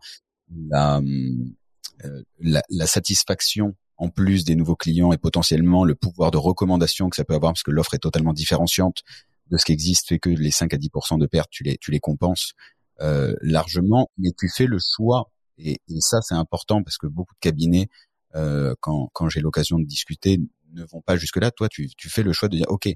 euh, 2.04 2.22
la, 2.40 2.62
la, 2.68 2.86
satisfaction 2.86 3.74
en 3.96 4.10
plus 4.10 4.44
des 4.44 4.54
nouveaux 4.54 4.76
clients 4.76 5.12
et 5.12 5.18
potentiellement 5.18 5.84
le 5.84 5.94
pouvoir 5.94 6.30
de 6.30 6.36
recommandation 6.36 7.08
que 7.08 7.16
ça 7.16 7.24
peut 7.24 7.34
avoir 7.34 7.52
parce 7.52 7.62
que 7.62 7.70
l'offre 7.70 7.94
est 7.94 7.98
totalement 7.98 8.34
différenciante 8.34 9.02
de 9.50 9.56
ce 9.56 9.64
qui 9.64 9.72
existe 9.72 10.08
fait 10.08 10.18
que 10.18 10.28
les 10.28 10.50
5 10.50 10.74
à 10.74 10.76
10% 10.76 11.18
de 11.18 11.26
pertes 11.26 11.48
tu 11.50 11.62
les 11.62 11.78
tu 11.78 11.90
les 11.90 12.00
compenses 12.00 12.52
euh, 13.00 13.34
largement. 13.40 14.10
Mais 14.18 14.30
tu 14.38 14.48
fais 14.48 14.66
le 14.66 14.78
choix 14.78 15.30
et, 15.56 15.80
et 15.88 16.00
ça 16.00 16.20
c'est 16.20 16.34
important 16.34 16.82
parce 16.82 16.98
que 16.98 17.06
beaucoup 17.06 17.34
de 17.34 17.40
cabinets 17.40 17.88
euh, 18.34 18.74
quand 18.80 19.08
quand 19.14 19.30
j'ai 19.30 19.40
l'occasion 19.40 19.78
de 19.78 19.86
discuter 19.86 20.38
ne 20.74 20.84
vont 20.84 21.00
pas 21.00 21.16
jusque 21.16 21.38
là 21.38 21.50
toi 21.50 21.68
tu 21.68 21.88
tu 21.96 22.10
fais 22.10 22.22
le 22.22 22.32
choix 22.34 22.50
de 22.50 22.58
dire 22.58 22.66
ok 22.68 22.88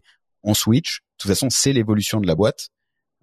on 0.43 0.55
switch 0.55 1.01
de 1.01 1.05
toute 1.19 1.31
façon 1.31 1.49
c'est 1.51 1.73
l'évolution 1.73 2.21
de 2.21 2.27
la 2.27 2.35
boîte 2.35 2.69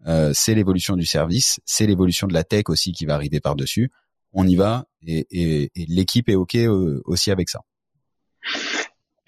euh, 0.06 0.32
c'est 0.34 0.54
l'évolution 0.56 0.96
du 0.96 1.06
service 1.06 1.60
c'est 1.66 1.88
l'évolution 1.88 2.28
de 2.28 2.34
la 2.34 2.44
tech 2.44 2.66
aussi 2.68 2.92
qui 2.92 3.06
va 3.06 3.16
arriver 3.16 3.40
par 3.40 3.56
dessus 3.56 3.92
on 4.34 4.48
y 4.48 4.56
va 4.56 4.86
et, 5.06 5.72
l'équipe 5.76 6.30
est 6.30 6.36
ok 6.36 6.56
euh, 6.56 7.02
aussi 7.06 7.32
avec 7.32 7.50
ça. 7.50 7.62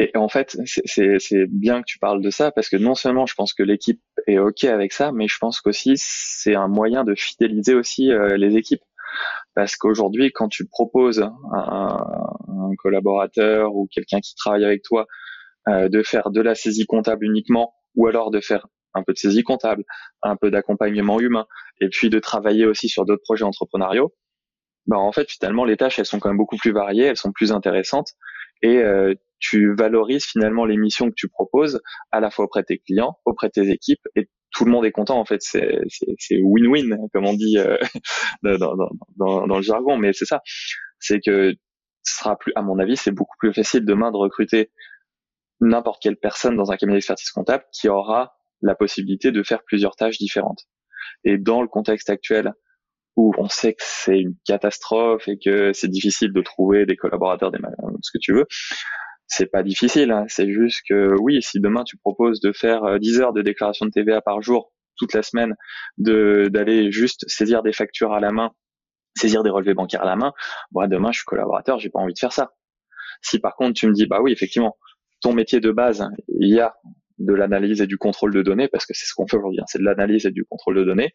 Et 0.01 0.11
en 0.15 0.29
fait, 0.29 0.55
c'est 0.65 1.45
bien 1.47 1.81
que 1.81 1.85
tu 1.85 1.99
parles 1.99 2.21
de 2.21 2.29
ça 2.29 2.51
parce 2.51 2.69
que 2.69 2.77
non 2.77 2.95
seulement 2.95 3.25
je 3.25 3.33
pense 3.33 3.53
que 3.53 3.63
l'équipe 3.63 4.01
est 4.27 4.37
ok 4.37 4.63
avec 4.63 4.93
ça, 4.93 5.11
mais 5.11 5.27
je 5.27 5.37
pense 5.39 5.59
qu'aussi 5.59 5.93
c'est 5.97 6.55
un 6.55 6.69
moyen 6.69 7.03
de 7.03 7.15
fidéliser 7.15 7.73
aussi 7.73 8.09
euh, 8.11 8.37
les 8.37 8.55
équipes. 8.55 8.83
Parce 9.55 9.75
qu'aujourd'hui, 9.75 10.31
quand 10.31 10.47
tu 10.47 10.65
proposes 10.67 11.21
un, 11.21 11.97
un 12.47 12.75
collaborateur 12.77 13.75
ou 13.75 13.87
quelqu'un 13.91 14.21
qui 14.21 14.35
travaille 14.35 14.63
avec 14.63 14.83
toi 14.83 15.05
euh, 15.67 15.89
de 15.89 16.01
faire 16.01 16.29
de 16.29 16.39
la 16.39 16.55
saisie 16.55 16.85
comptable 16.85 17.25
uniquement, 17.25 17.73
ou 17.95 18.07
alors 18.07 18.31
de 18.31 18.39
faire 18.39 18.67
un 18.93 19.03
peu 19.03 19.13
de 19.13 19.17
saisie 19.17 19.43
comptable, 19.43 19.83
un 20.23 20.35
peu 20.35 20.49
d'accompagnement 20.51 21.19
humain, 21.19 21.45
et 21.79 21.89
puis 21.89 22.09
de 22.09 22.19
travailler 22.19 22.65
aussi 22.65 22.89
sur 22.89 23.05
d'autres 23.05 23.23
projets 23.23 23.43
entrepreneuriaux, 23.43 24.13
bah 24.87 24.97
en 24.97 25.11
fait 25.11 25.29
finalement 25.29 25.65
les 25.65 25.77
tâches 25.77 25.99
elles 25.99 26.05
sont 26.05 26.19
quand 26.19 26.29
même 26.29 26.37
beaucoup 26.37 26.57
plus 26.57 26.71
variées, 26.71 27.03
elles 27.03 27.17
sont 27.17 27.31
plus 27.31 27.51
intéressantes 27.51 28.13
et 28.61 28.77
euh, 28.77 29.13
tu 29.39 29.73
valorises 29.75 30.25
finalement 30.25 30.65
les 30.65 30.77
missions 30.77 31.09
que 31.09 31.15
tu 31.15 31.29
proposes 31.29 31.79
à 32.11 32.19
la 32.19 32.29
fois 32.31 32.45
auprès 32.45 32.61
de 32.61 32.65
tes 32.65 32.79
clients, 32.79 33.17
auprès 33.25 33.47
de 33.47 33.53
tes 33.53 33.69
équipes 33.69 34.01
et 34.15 34.29
tout 34.51 34.65
le 34.65 34.71
monde 34.71 34.85
est 34.85 34.91
content 34.91 35.19
en 35.19 35.25
fait 35.25 35.41
c'est 35.41 35.79
win-win 36.31 36.97
comme 37.13 37.25
on 37.25 37.33
dit 37.33 37.57
euh, 37.59 37.77
dans, 38.43 38.75
dans, 39.17 39.47
dans, 39.47 39.55
le 39.57 39.61
jargon 39.61 39.97
mais 39.97 40.11
c'est 40.13 40.25
ça. 40.25 40.41
C'est 40.99 41.19
que 41.19 41.53
sera 42.03 42.37
plus 42.37 42.51
à 42.55 42.63
mon 42.63 42.79
avis 42.79 42.97
c'est 42.97 43.11
beaucoup 43.11 43.35
plus 43.37 43.53
facile 43.53 43.85
demain 43.85 44.11
de 44.11 44.17
recruter 44.17 44.71
n'importe 45.61 46.01
quelle 46.01 46.17
personne 46.17 46.55
dans 46.55 46.71
un 46.71 46.77
cabinet 46.77 46.97
d'expertise 46.97 47.31
comptable 47.31 47.63
qui 47.71 47.89
aura 47.89 48.35
la 48.61 48.75
possibilité 48.75 49.31
de 49.31 49.43
faire 49.43 49.63
plusieurs 49.63 49.95
tâches 49.95 50.17
différentes 50.17 50.65
et 51.23 51.37
dans 51.37 51.61
le 51.61 51.67
contexte 51.67 52.09
actuel 52.09 52.53
où 53.15 53.33
on 53.37 53.49
sait 53.49 53.73
que 53.73 53.83
c'est 53.83 54.19
une 54.19 54.35
catastrophe 54.45 55.27
et 55.27 55.37
que 55.37 55.73
c'est 55.73 55.89
difficile 55.89 56.31
de 56.31 56.41
trouver 56.41 56.85
des 56.85 56.95
collaborateurs, 56.95 57.51
des 57.51 57.59
ce 58.01 58.11
que 58.11 58.17
tu 58.21 58.33
veux, 58.33 58.45
c'est 59.27 59.47
pas 59.47 59.61
difficile. 59.61 60.11
Hein. 60.11 60.25
C'est 60.27 60.51
juste 60.51 60.81
que 60.87 61.15
oui, 61.19 61.41
si 61.41 61.59
demain 61.59 61.83
tu 61.83 61.97
proposes 61.97 62.39
de 62.39 62.51
faire 62.53 62.99
10 62.99 63.19
euh, 63.19 63.23
heures 63.23 63.33
de 63.33 63.41
déclaration 63.41 63.85
de 63.85 63.91
TVA 63.91 64.21
par 64.21 64.41
jour 64.41 64.71
toute 64.97 65.13
la 65.13 65.21
semaine, 65.21 65.55
de 65.97 66.49
d'aller 66.51 66.91
juste 66.91 67.25
saisir 67.27 67.61
des 67.61 67.73
factures 67.73 68.13
à 68.13 68.19
la 68.19 68.31
main, 68.31 68.51
saisir 69.15 69.43
des 69.43 69.49
relevés 69.49 69.73
bancaires 69.73 70.01
à 70.03 70.05
la 70.05 70.15
main, 70.15 70.33
moi 70.71 70.87
demain 70.87 71.11
je 71.11 71.19
suis 71.19 71.25
collaborateur, 71.25 71.79
j'ai 71.79 71.89
pas 71.89 71.99
envie 71.99 72.13
de 72.13 72.19
faire 72.19 72.33
ça. 72.33 72.51
Si 73.21 73.39
par 73.39 73.55
contre 73.55 73.73
tu 73.73 73.87
me 73.87 73.93
dis 73.93 74.07
bah 74.07 74.19
oui 74.21 74.31
effectivement 74.31 74.77
ton 75.21 75.33
métier 75.33 75.59
de 75.59 75.71
base, 75.71 76.07
il 76.39 76.49
y 76.49 76.59
a 76.59 76.75
de 77.17 77.33
l'analyse 77.33 77.81
et 77.81 77.87
du 77.87 77.97
contrôle 77.97 78.33
de 78.33 78.41
données, 78.41 78.69
parce 78.69 78.85
que 78.85 78.93
c'est 78.93 79.05
ce 79.05 79.13
qu'on 79.13 79.27
fait 79.27 79.37
aujourd'hui, 79.37 79.59
hein. 79.59 79.65
c'est 79.67 79.79
de 79.79 79.83
l'analyse 79.83 80.25
et 80.25 80.31
du 80.31 80.45
contrôle 80.45 80.75
de 80.75 80.83
données. 80.83 81.13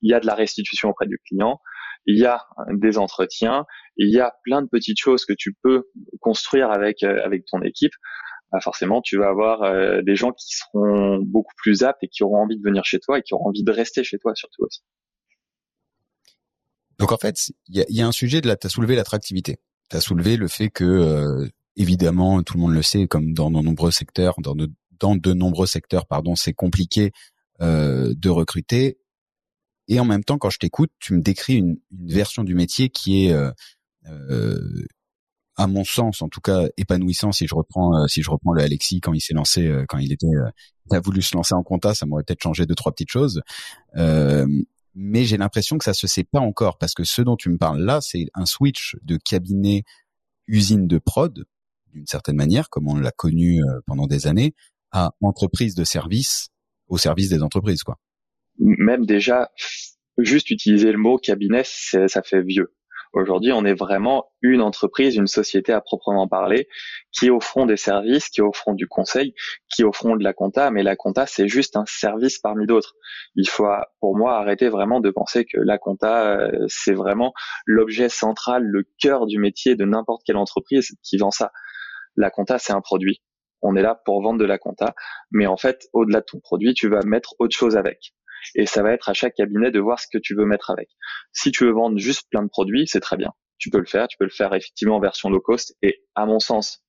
Il 0.00 0.10
y 0.10 0.14
a 0.14 0.20
de 0.20 0.26
la 0.26 0.34
restitution 0.34 0.88
auprès 0.88 1.06
du 1.06 1.18
client, 1.18 1.60
il 2.06 2.18
y 2.18 2.26
a 2.26 2.40
des 2.72 2.98
entretiens, 2.98 3.66
il 3.96 4.10
y 4.10 4.20
a 4.20 4.32
plein 4.44 4.62
de 4.62 4.68
petites 4.68 4.98
choses 4.98 5.24
que 5.24 5.34
tu 5.36 5.54
peux 5.62 5.84
construire 6.20 6.70
avec 6.70 7.02
euh, 7.02 7.22
avec 7.24 7.44
ton 7.46 7.60
équipe. 7.62 7.92
Bah 8.52 8.60
forcément, 8.60 9.00
tu 9.02 9.18
vas 9.18 9.28
avoir 9.28 9.62
euh, 9.62 10.00
des 10.02 10.16
gens 10.16 10.32
qui 10.32 10.54
seront 10.54 11.18
beaucoup 11.22 11.54
plus 11.56 11.82
aptes 11.82 12.02
et 12.02 12.08
qui 12.08 12.22
auront 12.22 12.42
envie 12.42 12.56
de 12.56 12.62
venir 12.62 12.84
chez 12.84 13.00
toi 13.00 13.18
et 13.18 13.22
qui 13.22 13.34
auront 13.34 13.48
envie 13.48 13.64
de 13.64 13.72
rester 13.72 14.04
chez 14.04 14.18
toi 14.18 14.34
surtout 14.34 14.64
aussi. 14.64 14.80
Donc 16.98 17.12
en 17.12 17.16
fait, 17.16 17.52
il 17.68 17.84
y 17.88 18.00
a, 18.00 18.06
un 18.06 18.12
sujet 18.12 18.40
de 18.40 18.46
la, 18.46 18.56
t'as 18.56 18.68
soulevé 18.68 18.94
l'attractivité. 18.94 19.58
T'as 19.90 20.00
soulevé 20.00 20.36
le 20.36 20.48
fait 20.48 20.70
que 20.70 20.84
euh, 20.84 21.48
évidemment, 21.76 22.42
tout 22.42 22.54
le 22.54 22.60
monde 22.60 22.74
le 22.74 22.82
sait, 22.82 23.06
comme 23.06 23.32
dans 23.32 23.50
de 23.50 23.60
nombreux 23.60 23.90
secteurs, 23.90 24.34
dans 24.40 24.54
de, 24.54 25.32
nombreux 25.32 25.66
secteurs, 25.66 26.06
pardon, 26.06 26.36
c'est 26.36 26.52
compliqué 26.52 27.12
euh, 27.60 28.14
de 28.16 28.28
recruter. 28.30 28.98
Et 29.88 30.00
en 30.00 30.04
même 30.04 30.24
temps, 30.24 30.38
quand 30.38 30.50
je 30.50 30.58
t'écoute, 30.58 30.90
tu 30.98 31.14
me 31.14 31.20
décris 31.20 31.56
une, 31.56 31.76
une, 31.90 32.08
version 32.08 32.42
du 32.42 32.54
métier 32.54 32.88
qui 32.88 33.26
est, 33.26 33.32
euh, 33.32 33.50
euh, 34.06 34.86
à 35.56 35.66
mon 35.66 35.84
sens, 35.84 36.22
en 36.22 36.28
tout 36.28 36.40
cas, 36.40 36.66
épanouissant. 36.76 37.32
Si 37.32 37.46
je 37.46 37.54
reprends, 37.54 37.96
euh, 37.96 38.06
si 38.06 38.22
je 38.22 38.30
reprends 38.30 38.52
le 38.52 38.62
Alexis 38.62 39.00
quand 39.00 39.12
il 39.12 39.20
s'est 39.20 39.34
lancé, 39.34 39.66
euh, 39.66 39.84
quand 39.88 39.98
il 39.98 40.12
était, 40.12 40.26
euh, 40.26 40.50
il 40.90 40.96
a 40.96 41.00
voulu 41.00 41.22
se 41.22 41.36
lancer 41.36 41.54
en 41.54 41.62
compta, 41.62 41.94
ça 41.94 42.06
m'aurait 42.06 42.24
peut-être 42.24 42.42
changé 42.42 42.66
deux 42.66 42.74
trois 42.74 42.92
petites 42.92 43.10
choses. 43.10 43.42
mais 44.96 45.24
j'ai 45.24 45.36
l'impression 45.36 45.76
que 45.76 45.84
ça 45.84 45.94
se 45.94 46.06
sait 46.06 46.22
pas 46.22 46.38
encore 46.38 46.78
parce 46.78 46.94
que 46.94 47.02
ce 47.02 47.20
dont 47.20 47.34
tu 47.34 47.48
me 47.48 47.58
parles 47.58 47.82
là, 47.82 48.00
c'est 48.00 48.26
un 48.34 48.46
switch 48.46 48.96
de 49.02 49.16
cabinet 49.16 49.82
usine 50.46 50.86
de 50.86 50.98
prod 50.98 51.44
d'une 51.94 52.06
certaine 52.06 52.36
manière, 52.36 52.68
comme 52.68 52.88
on 52.88 52.96
l'a 52.96 53.12
connu 53.12 53.62
pendant 53.86 54.06
des 54.06 54.26
années, 54.26 54.54
à 54.92 55.12
entreprise 55.22 55.74
de 55.74 55.84
service 55.84 56.50
au 56.88 56.98
service 56.98 57.30
des 57.30 57.42
entreprises, 57.42 57.82
quoi. 57.82 57.96
Même 58.58 59.06
déjà, 59.06 59.50
juste 60.18 60.50
utiliser 60.50 60.92
le 60.92 60.98
mot 60.98 61.18
cabinet, 61.18 61.62
ça 61.64 62.22
fait 62.22 62.42
vieux. 62.42 62.74
Aujourd'hui, 63.14 63.52
on 63.52 63.64
est 63.64 63.74
vraiment 63.74 64.26
une 64.42 64.60
entreprise, 64.60 65.14
une 65.14 65.28
société 65.28 65.72
à 65.72 65.80
proprement 65.80 66.26
parler, 66.26 66.66
qui 67.12 67.30
offront 67.30 67.64
des 67.64 67.76
services, 67.76 68.28
qui 68.28 68.42
offront 68.42 68.74
du 68.74 68.88
conseil, 68.88 69.34
qui 69.72 69.84
offront 69.84 70.16
de 70.16 70.24
la 70.24 70.32
compta, 70.32 70.72
mais 70.72 70.82
la 70.82 70.96
compta, 70.96 71.24
c'est 71.24 71.46
juste 71.46 71.76
un 71.76 71.84
service 71.86 72.40
parmi 72.40 72.66
d'autres. 72.66 72.94
Il 73.36 73.48
faut, 73.48 73.68
pour 74.00 74.16
moi, 74.16 74.36
arrêter 74.36 74.68
vraiment 74.68 74.98
de 74.98 75.10
penser 75.10 75.44
que 75.44 75.58
la 75.60 75.78
compta, 75.78 76.38
euh, 76.38 76.66
c'est 76.66 76.94
vraiment 76.94 77.32
l'objet 77.66 78.08
central, 78.08 78.64
le 78.64 78.84
cœur 78.98 79.26
du 79.26 79.38
métier 79.38 79.76
de 79.76 79.84
n'importe 79.84 80.22
quelle 80.26 80.36
entreprise 80.36 80.90
qui 81.04 81.16
vend 81.16 81.30
ça. 81.30 81.52
La 82.16 82.30
compta, 82.30 82.58
c'est 82.58 82.72
un 82.72 82.80
produit 82.80 83.20
on 83.64 83.76
est 83.76 83.82
là 83.82 84.00
pour 84.04 84.22
vendre 84.22 84.38
de 84.38 84.44
la 84.44 84.58
compta, 84.58 84.94
mais 85.30 85.46
en 85.46 85.56
fait, 85.56 85.88
au-delà 85.94 86.20
de 86.20 86.26
ton 86.26 86.38
produit, 86.38 86.74
tu 86.74 86.88
vas 86.88 87.00
mettre 87.04 87.34
autre 87.38 87.56
chose 87.56 87.76
avec. 87.76 88.14
Et 88.54 88.66
ça 88.66 88.82
va 88.82 88.92
être 88.92 89.08
à 89.08 89.14
chaque 89.14 89.34
cabinet 89.34 89.70
de 89.70 89.80
voir 89.80 89.98
ce 89.98 90.06
que 90.12 90.18
tu 90.18 90.34
veux 90.36 90.44
mettre 90.44 90.70
avec. 90.70 90.90
Si 91.32 91.50
tu 91.50 91.64
veux 91.64 91.72
vendre 91.72 91.98
juste 91.98 92.28
plein 92.30 92.42
de 92.42 92.48
produits, 92.48 92.86
c'est 92.86 93.00
très 93.00 93.16
bien. 93.16 93.32
Tu 93.56 93.70
peux 93.70 93.78
le 93.78 93.86
faire, 93.86 94.06
tu 94.06 94.18
peux 94.18 94.26
le 94.26 94.30
faire 94.30 94.54
effectivement 94.54 94.96
en 94.96 95.00
version 95.00 95.30
low 95.30 95.40
cost. 95.40 95.74
Et 95.80 96.04
à 96.14 96.26
mon 96.26 96.40
sens, 96.40 96.84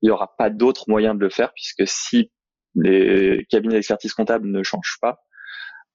il 0.00 0.06
n'y 0.06 0.10
aura 0.10 0.34
pas 0.38 0.48
d'autre 0.48 0.84
moyen 0.88 1.14
de 1.14 1.20
le 1.20 1.28
faire 1.28 1.52
puisque 1.52 1.86
si 1.86 2.32
les 2.74 3.44
cabinets 3.50 3.74
d'expertise 3.74 4.14
comptable 4.14 4.48
ne 4.48 4.62
changent 4.62 4.96
pas, 5.02 5.18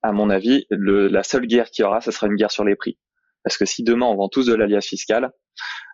à 0.03 0.11
mon 0.11 0.29
avis, 0.29 0.67
la 0.69 1.23
seule 1.23 1.47
guerre 1.47 1.71
qu'il 1.71 1.83
y 1.83 1.85
aura, 1.85 2.01
ce 2.01 2.11
sera 2.11 2.27
une 2.27 2.35
guerre 2.35 2.51
sur 2.51 2.65
les 2.65 2.75
prix. 2.75 2.99
Parce 3.43 3.57
que 3.57 3.65
si 3.65 3.83
demain 3.83 4.05
on 4.05 4.15
vend 4.15 4.29
tous 4.29 4.45
de 4.45 4.53
l'alias 4.53 4.81
fiscal, 4.81 5.31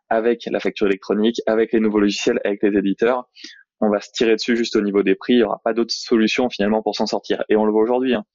avec 0.09 0.45
la 0.45 0.59
facture 0.59 0.87
électronique, 0.87 1.41
avec 1.45 1.71
les 1.73 1.79
nouveaux 1.79 1.99
logiciels, 1.99 2.39
avec 2.43 2.63
les 2.63 2.77
éditeurs, 2.77 3.29
on 3.81 3.89
va 3.89 4.01
se 4.01 4.11
tirer 4.11 4.35
dessus 4.35 4.57
juste 4.57 4.75
au 4.75 4.81
niveau 4.81 5.03
des 5.03 5.15
prix. 5.15 5.33
Il 5.33 5.37
n'y 5.37 5.43
aura 5.43 5.61
pas 5.63 5.73
d'autre 5.73 5.93
solution 5.93 6.49
finalement 6.49 6.81
pour 6.81 6.95
s'en 6.95 7.05
sortir. 7.05 7.43
Et 7.49 7.55
on 7.55 7.65
le 7.65 7.71
voit 7.71 7.81
aujourd'hui. 7.81 8.13
Hein. 8.13 8.25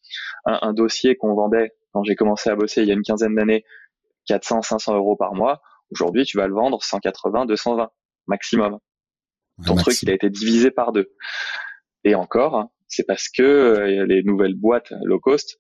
Un, 0.47 0.59
un, 0.63 0.73
dossier 0.73 1.17
qu'on 1.17 1.35
vendait 1.35 1.73
quand 1.93 2.03
j'ai 2.03 2.15
commencé 2.15 2.49
à 2.49 2.57
bosser 2.57 2.83
il 2.83 2.89
y 2.89 2.91
a 2.91 2.95
une 2.95 3.03
quinzaine 3.03 3.35
d'années, 3.35 3.65
400, 4.27 4.63
500 4.63 4.97
euros 4.97 5.17
par 5.17 5.35
mois. 5.35 5.61
Aujourd'hui, 5.91 6.25
tu 6.25 6.39
vas 6.39 6.47
le 6.47 6.55
vendre 6.55 6.83
180, 6.83 7.47
220 7.47 7.91
maximum. 8.27 8.79
Ton 9.67 9.75
truc, 9.77 10.03
il 10.03 10.11
a 10.11 10.15
été 10.15 10.31
divisé 10.31 10.71
par 10.71 10.93
deux. 10.93 11.13
Et 12.05 12.15
encore, 12.15 12.57
hein, 12.57 12.71
c'est 12.89 13.05
parce 13.05 13.29
que 13.29 13.43
euh, 13.43 14.07
les 14.07 14.23
nouvelles 14.23 14.57
boîtes 14.57 14.93
low 15.05 15.21
cost 15.21 15.57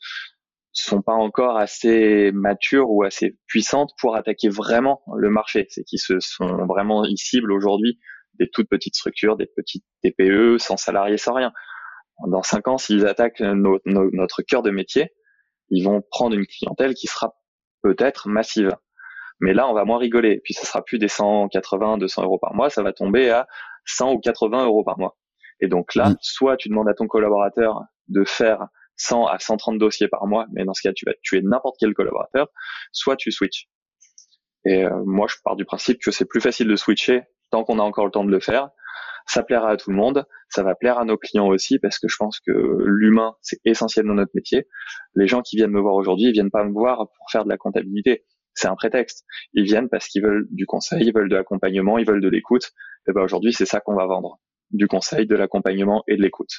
sont 0.82 1.02
pas 1.02 1.12
encore 1.12 1.56
assez 1.56 2.32
matures 2.32 2.90
ou 2.90 3.04
assez 3.04 3.38
puissantes 3.46 3.90
pour 4.00 4.16
attaquer 4.16 4.48
vraiment 4.48 5.02
le 5.16 5.30
marché. 5.30 5.66
C'est 5.68 5.84
qu'ils 5.84 6.00
se 6.00 6.18
sont 6.20 6.66
vraiment 6.66 7.04
ils 7.04 7.18
ciblent 7.18 7.52
aujourd'hui 7.52 7.98
des 8.38 8.48
toutes 8.50 8.68
petites 8.68 8.96
structures, 8.96 9.36
des 9.36 9.46
petites 9.46 9.84
TPE 10.02 10.58
sans 10.58 10.76
salariés, 10.76 11.16
sans 11.16 11.34
rien. 11.34 11.52
Dans 12.26 12.42
cinq 12.42 12.68
ans, 12.68 12.78
s'ils 12.78 13.06
attaquent 13.06 13.40
notre 13.40 14.42
cœur 14.42 14.62
de 14.62 14.70
métier, 14.70 15.12
ils 15.70 15.84
vont 15.84 16.02
prendre 16.10 16.36
une 16.36 16.46
clientèle 16.46 16.94
qui 16.94 17.06
sera 17.06 17.34
peut-être 17.82 18.28
massive. 18.28 18.70
Mais 19.40 19.52
là, 19.52 19.68
on 19.68 19.74
va 19.74 19.84
moins 19.84 19.98
rigoler. 19.98 20.40
Puis 20.44 20.54
ça 20.54 20.64
sera 20.64 20.82
plus 20.82 20.98
des 20.98 21.08
180, 21.08 21.98
200 21.98 22.22
euros 22.22 22.38
par 22.38 22.54
mois, 22.54 22.70
ça 22.70 22.82
va 22.82 22.92
tomber 22.92 23.30
à 23.30 23.46
100 23.86 24.12
ou 24.12 24.18
80 24.18 24.66
euros 24.66 24.84
par 24.84 24.98
mois. 24.98 25.16
Et 25.60 25.68
donc 25.68 25.94
là, 25.94 26.10
mm. 26.10 26.16
soit 26.20 26.56
tu 26.56 26.68
demandes 26.68 26.88
à 26.88 26.94
ton 26.94 27.06
collaborateur 27.06 27.82
de 28.08 28.24
faire 28.24 28.66
100 28.96 29.26
à 29.26 29.38
130 29.38 29.78
dossiers 29.78 30.08
par 30.08 30.26
mois, 30.26 30.46
mais 30.52 30.64
dans 30.64 30.74
ce 30.74 30.82
cas, 30.82 30.92
tu 30.92 31.04
vas 31.06 31.12
tuer 31.22 31.40
n'importe 31.42 31.76
quel 31.78 31.94
collaborateur, 31.94 32.48
soit 32.92 33.16
tu 33.16 33.32
switches. 33.32 33.68
Et 34.64 34.84
euh, 34.84 35.02
moi, 35.04 35.26
je 35.28 35.36
pars 35.44 35.56
du 35.56 35.64
principe 35.64 35.98
que 36.02 36.10
c'est 36.10 36.24
plus 36.24 36.40
facile 36.40 36.68
de 36.68 36.76
switcher 36.76 37.22
tant 37.50 37.64
qu'on 37.64 37.78
a 37.78 37.82
encore 37.82 38.06
le 38.06 38.10
temps 38.10 38.24
de 38.24 38.30
le 38.30 38.40
faire. 38.40 38.70
Ça 39.26 39.42
plaira 39.42 39.70
à 39.70 39.76
tout 39.76 39.90
le 39.90 39.96
monde, 39.96 40.26
ça 40.50 40.62
va 40.62 40.74
plaire 40.74 40.98
à 40.98 41.04
nos 41.04 41.16
clients 41.16 41.46
aussi 41.46 41.78
parce 41.78 41.98
que 41.98 42.08
je 42.08 42.16
pense 42.18 42.40
que 42.40 42.52
l'humain, 42.84 43.34
c'est 43.40 43.58
essentiel 43.64 44.06
dans 44.06 44.14
notre 44.14 44.32
métier. 44.34 44.68
Les 45.14 45.26
gens 45.26 45.40
qui 45.40 45.56
viennent 45.56 45.70
me 45.70 45.80
voir 45.80 45.94
aujourd'hui, 45.94 46.26
ils 46.26 46.32
viennent 46.32 46.50
pas 46.50 46.64
me 46.64 46.72
voir 46.72 47.08
pour 47.16 47.30
faire 47.30 47.44
de 47.44 47.48
la 47.48 47.56
comptabilité. 47.56 48.24
C'est 48.52 48.68
un 48.68 48.76
prétexte. 48.76 49.24
Ils 49.54 49.64
viennent 49.64 49.88
parce 49.88 50.08
qu'ils 50.08 50.22
veulent 50.22 50.46
du 50.50 50.66
conseil, 50.66 51.06
ils 51.06 51.14
veulent 51.14 51.30
de 51.30 51.36
l'accompagnement, 51.36 51.96
ils 51.98 52.06
veulent 52.06 52.20
de 52.20 52.28
l'écoute. 52.28 52.72
Et 53.08 53.12
ben 53.12 53.22
aujourd'hui, 53.22 53.52
c'est 53.52 53.66
ça 53.66 53.80
qu'on 53.80 53.94
va 53.94 54.06
vendre 54.06 54.38
du 54.70 54.86
conseil, 54.86 55.26
de 55.26 55.34
l'accompagnement 55.34 56.04
et 56.06 56.16
de 56.16 56.22
l'écoute. 56.22 56.50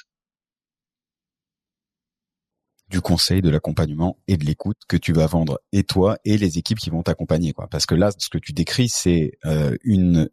Du 2.88 3.00
conseil, 3.00 3.42
de 3.42 3.50
l'accompagnement 3.50 4.16
et 4.28 4.36
de 4.36 4.44
l'écoute 4.44 4.78
que 4.88 4.96
tu 4.96 5.12
vas 5.12 5.26
vendre 5.26 5.60
et 5.72 5.82
toi 5.82 6.18
et 6.24 6.38
les 6.38 6.56
équipes 6.58 6.78
qui 6.78 6.90
vont 6.90 7.02
t'accompagner. 7.02 7.52
Parce 7.70 7.84
que 7.84 7.96
là, 7.96 8.10
ce 8.16 8.28
que 8.28 8.38
tu 8.38 8.52
décris, 8.52 8.88
c'est 8.88 9.32
euh, 9.44 9.76
une, 9.82 10.30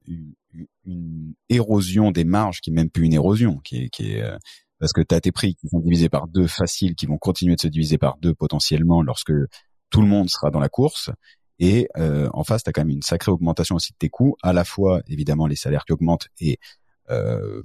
une, 0.86 1.34
érosion 1.50 2.12
des 2.12 2.26
marges 2.26 2.62
qui 2.62 2.70
est 2.70 2.74
même 2.74 2.92
plus 2.92 3.06
une 3.06 3.14
érosion, 3.14 3.58
qui 3.64 3.86
est, 3.86 3.90
qui 3.90 4.12
est 4.12 4.22
euh, 4.22 4.38
parce 4.80 4.94
que 4.94 5.02
tu 5.02 5.16
as 5.16 5.22
tes 5.22 5.32
prix 5.32 5.56
qui 5.56 5.70
sont 5.70 5.80
divisés 5.80 6.10
par 6.10 6.28
deux 6.28 6.46
faciles, 6.46 6.94
qui 6.94 7.06
vont 7.06 7.18
continuer 7.18 7.56
de 7.56 7.62
se 7.62 7.68
diviser 7.68 7.98
par 7.98 8.18
deux 8.18 8.36
potentiellement 8.36 9.02
lorsque 9.02 9.32
tout 9.90 10.02
le 10.02 10.08
monde 10.08 10.30
sera 10.30 10.52
dans 10.52 10.60
la 10.60 10.70
course. 10.70 11.10
Et 11.58 11.88
euh, 11.98 12.30
en 12.34 12.44
face, 12.44 12.64
tu 12.64 12.70
as 12.70 12.74
quand 12.74 12.82
même 12.82 12.90
une 12.90 13.02
sacrée 13.02 13.32
augmentation 13.32 13.76
aussi 13.76 13.94
de 13.94 13.98
tes 13.98 14.10
coûts, 14.10 14.36
à 14.44 14.52
la 14.52 14.66
fois 14.66 15.02
évidemment 15.08 15.48
les 15.48 15.56
salaires 15.56 15.86
qui 15.86 15.94
augmentent 15.94 16.28
et 16.42 16.60
euh, 17.10 17.64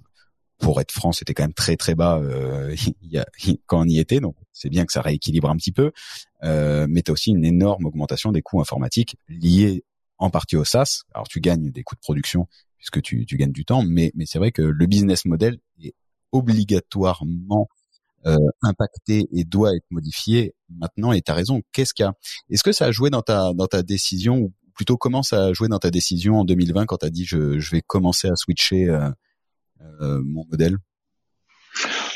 pour 0.58 0.80
être 0.80 0.92
franc, 0.92 1.12
c'était 1.12 1.34
quand 1.34 1.44
même 1.44 1.54
très 1.54 1.76
très 1.76 1.94
bas 1.94 2.18
euh, 2.18 2.74
quand 3.66 3.80
on 3.80 3.88
y 3.88 3.98
était, 3.98 4.20
donc 4.20 4.36
c'est 4.52 4.68
bien 4.68 4.84
que 4.84 4.92
ça 4.92 5.02
rééquilibre 5.02 5.48
un 5.48 5.56
petit 5.56 5.72
peu. 5.72 5.92
Euh, 6.44 6.86
mais 6.88 7.02
tu 7.02 7.10
as 7.10 7.12
aussi 7.12 7.30
une 7.30 7.44
énorme 7.44 7.86
augmentation 7.86 8.32
des 8.32 8.42
coûts 8.42 8.60
informatiques 8.60 9.16
liés 9.28 9.84
en 10.18 10.30
partie 10.30 10.56
au 10.56 10.64
SaaS. 10.64 11.02
Alors 11.14 11.28
tu 11.28 11.40
gagnes 11.40 11.70
des 11.70 11.82
coûts 11.82 11.94
de 11.94 12.00
production 12.00 12.48
puisque 12.76 13.02
tu, 13.02 13.26
tu 13.26 13.36
gagnes 13.36 13.52
du 13.52 13.64
temps, 13.64 13.82
mais, 13.82 14.12
mais 14.14 14.24
c'est 14.26 14.38
vrai 14.38 14.52
que 14.52 14.62
le 14.62 14.86
business 14.86 15.24
model 15.24 15.58
est 15.82 15.94
obligatoirement 16.32 17.68
euh, 18.26 18.36
impacté 18.62 19.28
et 19.32 19.44
doit 19.44 19.74
être 19.74 19.86
modifié 19.90 20.54
maintenant. 20.76 21.12
Et 21.12 21.22
tu 21.22 21.30
as 21.30 21.34
raison. 21.34 21.62
Qu'est-ce 21.72 21.94
qu'il 21.94 22.04
y 22.04 22.06
a? 22.06 22.14
Est-ce 22.50 22.62
que 22.62 22.72
ça 22.72 22.86
a 22.86 22.92
joué 22.92 23.10
dans 23.10 23.22
ta 23.22 23.52
dans 23.54 23.66
ta 23.66 23.82
décision 23.82 24.38
ou 24.38 24.52
plutôt 24.74 24.96
comment 24.96 25.22
ça 25.22 25.46
a 25.46 25.52
joué 25.52 25.68
dans 25.68 25.78
ta 25.78 25.90
décision 25.90 26.40
en 26.40 26.44
2020 26.44 26.86
quand 26.86 26.98
tu 26.98 27.06
as 27.06 27.10
dit 27.10 27.24
je, 27.24 27.58
je 27.58 27.70
vais 27.70 27.80
commencer 27.80 28.28
à 28.28 28.36
switcher 28.36 28.88
euh, 28.88 29.10
mon 30.00 30.44
modèle 30.50 30.76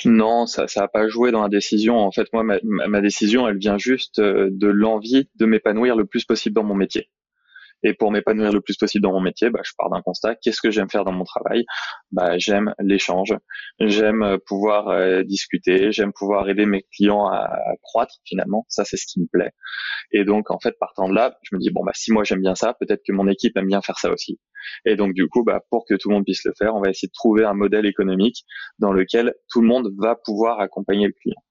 non, 0.04 0.46
ça 0.46 0.66
ça 0.66 0.84
a 0.84 0.88
pas 0.88 1.08
joué 1.08 1.30
dans 1.30 1.42
la 1.42 1.48
décision. 1.48 1.98
En 1.98 2.10
fait, 2.10 2.26
moi, 2.32 2.42
ma, 2.42 2.58
ma 2.62 3.00
décision, 3.00 3.46
elle 3.46 3.58
vient 3.58 3.78
juste 3.78 4.18
euh, 4.18 4.48
de 4.50 4.66
l'envie 4.66 5.28
de 5.36 5.46
m'épanouir 5.46 5.96
le 5.96 6.04
plus 6.04 6.24
possible 6.24 6.54
dans 6.54 6.64
mon 6.64 6.74
métier. 6.74 7.08
Et 7.82 7.94
pour 7.94 8.12
m'épanouir 8.12 8.52
le 8.52 8.60
plus 8.60 8.76
possible 8.76 9.02
dans 9.02 9.12
mon 9.12 9.20
métier, 9.20 9.50
bah, 9.50 9.60
je 9.64 9.72
pars 9.76 9.90
d'un 9.90 10.02
constat. 10.02 10.36
Qu'est-ce 10.36 10.60
que 10.60 10.70
j'aime 10.70 10.88
faire 10.88 11.04
dans 11.04 11.12
mon 11.12 11.24
travail? 11.24 11.64
Bah, 12.12 12.38
J'aime 12.38 12.74
l'échange, 12.80 13.34
j'aime 13.80 14.22
euh, 14.22 14.38
pouvoir 14.46 14.88
euh, 14.88 15.22
discuter, 15.22 15.92
j'aime 15.92 16.12
pouvoir 16.12 16.48
aider 16.48 16.66
mes 16.66 16.84
clients 16.94 17.26
à, 17.26 17.50
croître 17.82 18.14
finalement. 18.24 18.64
Ça, 18.68 18.84
c'est 18.84 18.96
ce 18.96 19.06
qui 19.06 19.20
me 19.20 19.26
plaît. 19.26 19.52
Et 20.12 20.24
donc, 20.24 20.50
en 20.50 20.58
fait, 20.60 20.76
partant 20.78 21.08
de 21.08 21.14
là, 21.14 21.36
je 21.42 21.54
me 21.54 21.60
dis, 21.60 21.70
bon, 21.70 21.84
bah, 21.84 21.92
si 21.94 22.12
moi 22.12 22.24
j'aime 22.24 22.40
bien 22.40 22.54
ça, 22.54 22.74
peut-être 22.78 23.02
que 23.06 23.12
mon 23.12 23.28
équipe 23.28 23.56
aime 23.56 23.66
bien 23.66 23.82
faire 23.82 23.98
ça 23.98 24.10
aussi. 24.10 24.38
Et 24.84 24.96
donc, 24.96 25.14
du 25.14 25.28
coup, 25.28 25.42
bah, 25.44 25.60
pour 25.70 25.84
que 25.88 25.94
tout 25.94 26.08
le 26.08 26.14
monde 26.14 26.24
puisse 26.24 26.44
le 26.44 26.52
faire, 26.56 26.74
on 26.74 26.80
va 26.80 26.90
essayer 26.90 27.08
de 27.08 27.12
trouver 27.12 27.44
un 27.44 27.54
modèle 27.54 27.86
économique 27.86 28.44
dans 28.78 28.92
lequel 28.92 29.34
tout 29.50 29.60
le 29.60 29.66
monde 29.66 29.88
va 29.98 30.16
pouvoir 30.16 30.60
accompagner 30.60 31.06
le 31.06 31.12
client. 31.12 31.42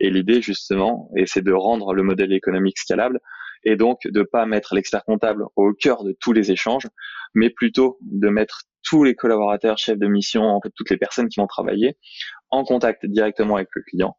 Et 0.00 0.10
l'idée, 0.10 0.40
justement, 0.42 1.10
c'est 1.26 1.44
de 1.44 1.52
rendre 1.52 1.92
le 1.92 2.02
modèle 2.02 2.32
économique 2.32 2.78
scalable 2.78 3.20
et 3.64 3.76
donc 3.76 4.00
de 4.04 4.22
pas 4.22 4.46
mettre 4.46 4.74
l'expert 4.74 5.04
comptable 5.04 5.44
au 5.56 5.72
cœur 5.72 6.04
de 6.04 6.16
tous 6.20 6.32
les 6.32 6.50
échanges, 6.50 6.86
mais 7.34 7.50
plutôt 7.50 7.98
de 8.02 8.28
mettre 8.28 8.62
tous 8.82 9.04
les 9.04 9.14
collaborateurs, 9.14 9.78
chefs 9.78 9.98
de 9.98 10.06
mission, 10.06 10.42
en 10.42 10.60
fait 10.60 10.72
toutes 10.74 10.90
les 10.90 10.96
personnes 10.96 11.28
qui 11.28 11.40
vont 11.40 11.46
travailler 11.46 11.96
en 12.50 12.64
contact 12.64 13.04
directement 13.06 13.56
avec 13.56 13.68
le 13.74 13.82
client 13.82 14.16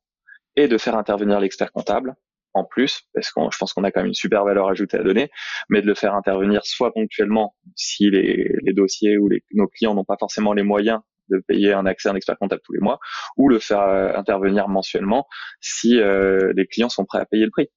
et 0.55 0.67
de 0.67 0.77
faire 0.77 0.95
intervenir 0.95 1.39
l'expert 1.39 1.71
comptable 1.71 2.15
en 2.53 2.63
plus, 2.65 3.03
parce 3.13 3.31
que 3.31 3.41
je 3.51 3.57
pense 3.57 3.73
qu'on 3.73 3.83
a 3.83 3.91
quand 3.91 4.01
même 4.01 4.07
une 4.07 4.13
super 4.13 4.43
valeur 4.43 4.67
ajoutée 4.69 4.97
à 4.97 5.03
donner, 5.03 5.29
mais 5.69 5.81
de 5.81 5.87
le 5.87 5.93
faire 5.93 6.15
intervenir 6.15 6.65
soit 6.65 6.91
ponctuellement 6.93 7.55
si 7.75 8.09
les, 8.09 8.73
dossiers 8.73 9.17
ou 9.17 9.29
nos 9.53 9.67
clients 9.67 9.93
n'ont 9.93 10.03
pas 10.03 10.17
forcément 10.19 10.53
les 10.53 10.63
moyens 10.63 10.99
de 11.29 11.37
payer 11.47 11.73
un 11.73 11.85
accès 11.85 12.09
à 12.09 12.11
un 12.11 12.15
expert 12.15 12.37
comptable 12.39 12.61
tous 12.65 12.73
les 12.73 12.79
mois, 12.79 12.99
ou 13.37 13.49
le 13.49 13.59
faire 13.59 13.81
euh, 13.81 14.11
intervenir 14.15 14.67
mensuellement 14.67 15.27
si 15.61 15.99
euh, 15.99 16.51
les 16.55 16.65
clients 16.65 16.89
sont 16.89 17.05
prêts 17.05 17.19
à 17.19 17.25
payer 17.25 17.45
le 17.45 17.51
prix 17.51 17.69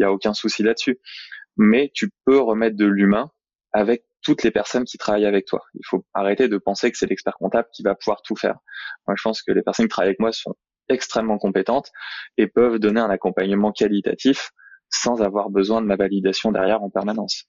il 0.00 0.02
y 0.02 0.06
a 0.06 0.12
aucun 0.12 0.34
souci 0.34 0.62
là-dessus. 0.62 0.98
Mais 1.56 1.90
tu 1.94 2.10
peux 2.24 2.38
remettre 2.38 2.76
de 2.76 2.86
l'humain 2.86 3.30
avec 3.72 4.04
toutes 4.22 4.42
les 4.42 4.50
personnes 4.50 4.84
qui 4.84 4.98
travaillent 4.98 5.26
avec 5.26 5.46
toi. 5.46 5.60
Il 5.74 5.82
faut 5.84 6.04
arrêter 6.14 6.48
de 6.48 6.58
penser 6.58 6.90
que 6.90 6.98
c'est 6.98 7.06
l'expert 7.06 7.34
comptable 7.38 7.68
qui 7.72 7.82
va 7.82 7.94
pouvoir 7.94 8.22
tout 8.22 8.36
faire. 8.36 8.56
Moi, 9.06 9.14
je 9.16 9.22
pense 9.22 9.42
que 9.42 9.52
les 9.52 9.62
personnes 9.62 9.86
qui 9.86 9.90
travaillent 9.90 10.10
avec 10.10 10.20
moi 10.20 10.32
sont 10.32 10.54
extrêmement 10.88 11.38
compétentes 11.38 11.90
et 12.36 12.46
peuvent 12.46 12.78
donner 12.78 13.00
un 13.00 13.10
accompagnement 13.10 13.72
qualitatif 13.72 14.50
sans 14.90 15.22
avoir 15.22 15.50
besoin 15.50 15.80
de 15.80 15.86
ma 15.86 15.96
validation 15.96 16.50
derrière 16.50 16.82
en 16.82 16.90
permanence. 16.90 17.44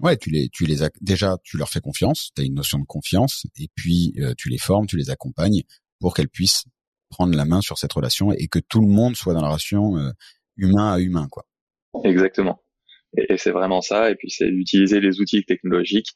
Ouais, 0.00 0.16
tu 0.16 0.30
les, 0.30 0.48
tu 0.50 0.66
les 0.66 0.78
déjà, 1.00 1.38
tu 1.42 1.56
leur 1.56 1.70
fais 1.70 1.80
confiance. 1.80 2.30
Tu 2.34 2.42
as 2.42 2.44
une 2.44 2.54
notion 2.54 2.78
de 2.78 2.84
confiance 2.84 3.46
et 3.56 3.68
puis 3.74 4.14
euh, 4.18 4.34
tu 4.36 4.50
les 4.50 4.58
formes, 4.58 4.86
tu 4.86 4.96
les 4.96 5.08
accompagnes 5.08 5.62
pour 6.00 6.14
qu'elles 6.14 6.28
puissent 6.28 6.64
prendre 7.08 7.34
la 7.34 7.44
main 7.44 7.60
sur 7.60 7.78
cette 7.78 7.92
relation 7.92 8.32
et 8.32 8.48
que 8.48 8.58
tout 8.58 8.80
le 8.80 8.88
monde 8.88 9.16
soit 9.16 9.32
dans 9.32 9.40
la 9.40 9.48
relation 9.48 9.96
euh, 9.96 10.10
humain 10.56 10.92
à 10.94 10.98
humain, 10.98 11.28
quoi. 11.30 11.44
Exactement. 12.04 12.62
Et, 13.16 13.36
c'est 13.38 13.50
vraiment 13.50 13.80
ça. 13.80 14.10
Et 14.10 14.14
puis 14.14 14.30
c'est 14.30 14.50
d'utiliser 14.50 15.00
les 15.00 15.20
outils 15.20 15.44
technologiques 15.44 16.10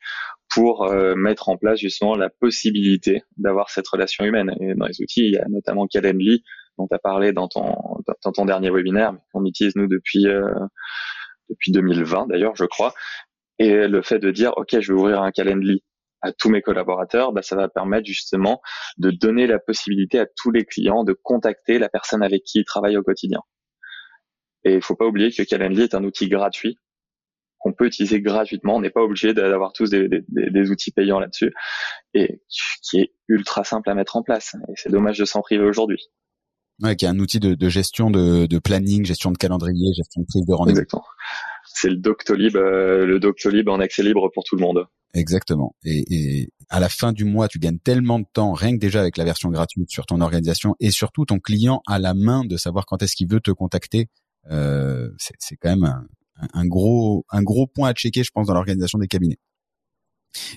pour 0.53 0.85
euh, 0.85 1.15
mettre 1.15 1.49
en 1.49 1.57
place 1.57 1.79
justement 1.79 2.17
la 2.17 2.29
possibilité 2.29 3.23
d'avoir 3.37 3.71
cette 3.71 3.89
relation 3.89 4.25
humaine. 4.25 4.55
Et 4.61 4.75
dans 4.75 4.87
les 4.87 5.01
outils, 5.01 5.27
il 5.27 5.33
y 5.33 5.39
a 5.39 5.47
notamment 5.49 5.87
Calendly, 5.87 6.43
dont 6.79 6.87
tu 6.89 6.95
as 6.95 6.99
parlé 6.99 7.33
dans 7.33 7.49
ton, 7.49 7.75
dans 8.25 8.33
ton 8.33 8.45
dernier 8.45 8.71
webinaire, 8.71 9.15
qu'on 9.33 9.45
utilise 9.45 9.77
nous 9.77 9.87
depuis 9.87 10.27
euh, 10.27 10.51
depuis 11.49 11.73
2020 11.73 12.29
d'ailleurs, 12.29 12.55
je 12.57 12.65
crois. 12.65 12.95
Et 13.59 13.89
le 13.89 14.03
fait 14.03 14.19
de 14.19 14.31
dire, 14.31 14.53
OK, 14.57 14.79
je 14.81 14.93
vais 14.93 14.99
ouvrir 14.99 15.23
un 15.23 15.31
Calendly 15.33 15.83
à 16.23 16.33
tous 16.33 16.51
mes 16.51 16.63
collaborateurs, 16.63 17.33
bah, 17.33 17.43
ça 17.43 17.57
va 17.57 17.69
permettre 17.69 18.07
justement 18.07 18.61
de 18.99 19.11
donner 19.11 19.47
la 19.47 19.59
possibilité 19.59 20.19
à 20.19 20.27
tous 20.37 20.51
les 20.51 20.65
clients 20.65 21.05
de 21.05 21.15
contacter 21.23 21.79
la 21.79 21.89
personne 21.89 22.23
avec 22.23 22.43
qui 22.45 22.61
ils 22.61 22.65
travaillent 22.65 22.97
au 22.97 23.03
quotidien. 23.03 23.41
Et 24.65 24.75
il 24.75 24.83
faut 24.83 24.97
pas 24.97 25.07
oublier 25.07 25.31
que 25.31 25.43
Calendly 25.43 25.83
est 25.83 25.95
un 25.95 26.05
outil 26.05 26.29
gratuit 26.29 26.79
qu'on 27.61 27.73
peut 27.73 27.87
utiliser 27.87 28.21
gratuitement. 28.21 28.77
On 28.77 28.81
n'est 28.81 28.91
pas 28.91 29.03
obligé 29.03 29.35
d'avoir 29.35 29.73
tous 29.73 29.91
des, 29.91 30.09
des, 30.09 30.23
des, 30.29 30.71
outils 30.71 30.93
payants 30.93 31.21
là-dessus 31.21 31.53
et 32.15 32.41
qui 32.83 33.01
est 33.01 33.13
ultra 33.29 33.65
simple 33.65 33.89
à 33.91 33.95
mettre 33.95 34.17
en 34.17 34.23
place. 34.23 34.57
Et 34.69 34.73
c'est 34.77 34.91
dommage 34.91 35.19
de 35.19 35.25
s'en 35.27 35.43
priver 35.43 35.65
aujourd'hui. 35.65 36.01
Ouais, 36.83 36.97
qui 36.97 37.05
est 37.05 37.09
un 37.09 37.19
outil 37.19 37.39
de, 37.39 37.55
de 37.55 37.69
gestion 37.69 38.11
de, 38.11 38.47
de, 38.47 38.59
planning, 38.59 39.05
gestion 39.05 39.31
de 39.31 39.37
calendrier, 39.37 39.93
gestion 39.95 40.23
de 40.23 40.27
prise 40.27 40.47
de 40.47 40.55
rendez-vous. 40.55 40.79
Exactement. 40.79 41.05
C'est 41.67 41.91
le 41.91 41.97
Doctolib, 41.97 42.57
euh, 42.57 43.05
le 43.05 43.21
Doctolib 43.21 43.69
en 43.69 43.81
accès 43.81 44.03
libre 44.03 44.31
pour 44.33 44.45
tout 44.45 44.57
le 44.57 44.63
monde. 44.63 44.87
Exactement. 45.13 45.75
Et, 45.85 46.05
et, 46.11 46.49
à 46.71 46.81
la 46.81 46.89
fin 46.89 47.13
du 47.13 47.25
mois, 47.25 47.49
tu 47.49 47.59
gagnes 47.59 47.79
tellement 47.79 48.19
de 48.19 48.25
temps, 48.33 48.55
rien 48.55 48.73
que 48.73 48.79
déjà 48.81 49.01
avec 49.01 49.19
la 49.19 49.25
version 49.25 49.51
gratuite 49.51 49.91
sur 49.91 50.07
ton 50.07 50.21
organisation, 50.21 50.75
et 50.81 50.91
surtout 50.91 51.27
ton 51.27 51.39
client 51.39 51.83
à 51.87 51.99
la 51.99 52.15
main 52.15 52.45
de 52.45 52.57
savoir 52.57 52.87
quand 52.87 53.03
est-ce 53.03 53.15
qu'il 53.15 53.29
veut 53.29 53.41
te 53.41 53.51
contacter. 53.51 54.09
Euh, 54.51 55.11
c'est 55.19 55.57
quand 55.57 55.71
même 55.71 55.85
un, 55.85 56.07
un, 56.55 56.67
gros 56.67 57.25
un 57.31 57.43
gros 57.43 57.67
point 57.67 57.91
à 57.91 57.95
checker, 57.95 58.25
je 58.25 58.31
pense, 58.33 58.47
dans 58.47 58.55
l'organisation 58.55 58.99
des 58.99 59.09
cabinets. 59.09 59.39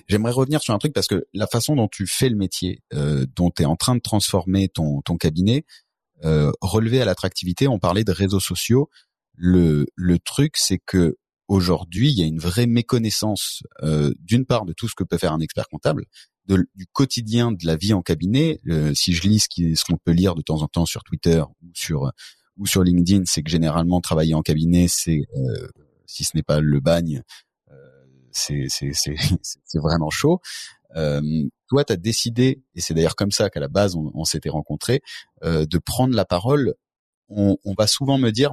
J'aimerais 0.08 0.32
revenir 0.32 0.62
sur 0.62 0.72
un 0.74 0.78
truc 0.78 0.92
parce 0.92 1.08
que 1.08 1.26
la 1.32 1.46
façon 1.46 1.76
dont 1.76 1.88
tu 1.88 2.06
fais 2.06 2.28
le 2.28 2.36
métier, 2.36 2.82
euh, 2.92 3.26
dont 3.34 3.50
tu 3.50 3.62
es 3.62 3.66
en 3.66 3.76
train 3.76 3.96
de 3.96 4.00
transformer 4.00 4.68
ton, 4.68 5.02
ton 5.02 5.16
cabinet, 5.16 5.64
euh, 6.24 6.52
relevé 6.60 7.00
à 7.00 7.04
l'attractivité, 7.04 7.68
on 7.68 7.78
parlait 7.78 8.04
de 8.04 8.12
réseaux 8.12 8.40
sociaux. 8.40 8.88
Le, 9.36 9.86
le 9.96 10.18
truc, 10.18 10.56
c'est 10.56 10.78
que 10.78 11.16
aujourd'hui, 11.48 12.10
il 12.10 12.18
y 12.18 12.22
a 12.22 12.26
une 12.26 12.38
vraie 12.38 12.66
méconnaissance 12.66 13.62
euh, 13.82 14.14
d'une 14.20 14.46
part 14.46 14.64
de 14.64 14.72
tout 14.72 14.88
ce 14.88 14.94
que 14.94 15.04
peut 15.04 15.18
faire 15.18 15.32
un 15.32 15.40
expert 15.40 15.68
comptable, 15.68 16.04
du 16.46 16.86
quotidien 16.92 17.52
de 17.52 17.66
la 17.66 17.76
vie 17.76 17.94
en 17.94 18.02
cabinet. 18.02 18.60
Euh, 18.68 18.94
si 18.94 19.12
je 19.12 19.22
lis 19.22 19.40
ce 19.40 19.84
qu'on 19.84 19.96
peut 19.96 20.12
lire 20.12 20.34
de 20.34 20.42
temps 20.42 20.62
en 20.62 20.68
temps 20.68 20.86
sur 20.86 21.02
Twitter 21.02 21.42
ou 21.62 21.70
sur 21.74 22.12
ou 22.58 22.66
sur 22.66 22.82
LinkedIn, 22.82 23.24
c'est 23.26 23.42
que 23.42 23.50
généralement 23.50 24.00
travailler 24.00 24.34
en 24.34 24.42
cabinet, 24.42 24.86
c'est 24.88 25.22
euh, 25.36 25.68
si 26.06 26.24
ce 26.24 26.36
n'est 26.36 26.42
pas 26.42 26.60
le 26.60 26.80
bagne, 26.80 27.22
c'est 28.30 28.66
c'est 28.70 29.78
vraiment 29.78 30.10
chaud. 30.10 30.40
Euh, 30.96 31.20
toi, 31.68 31.84
tu 31.84 31.92
as 31.92 31.96
décidé, 31.96 32.62
et 32.74 32.80
c'est 32.80 32.94
d'ailleurs 32.94 33.16
comme 33.16 33.32
ça 33.32 33.50
qu'à 33.50 33.60
la 33.60 33.68
base 33.68 33.96
on, 33.96 34.10
on 34.14 34.24
s'était 34.24 34.50
rencontrés, 34.50 35.02
euh, 35.42 35.66
de 35.66 35.78
prendre 35.78 36.14
la 36.14 36.24
parole. 36.24 36.74
On, 37.28 37.56
on, 37.64 37.74
va 37.76 37.86
souvent 37.86 38.18
me 38.18 38.30
dire, 38.30 38.52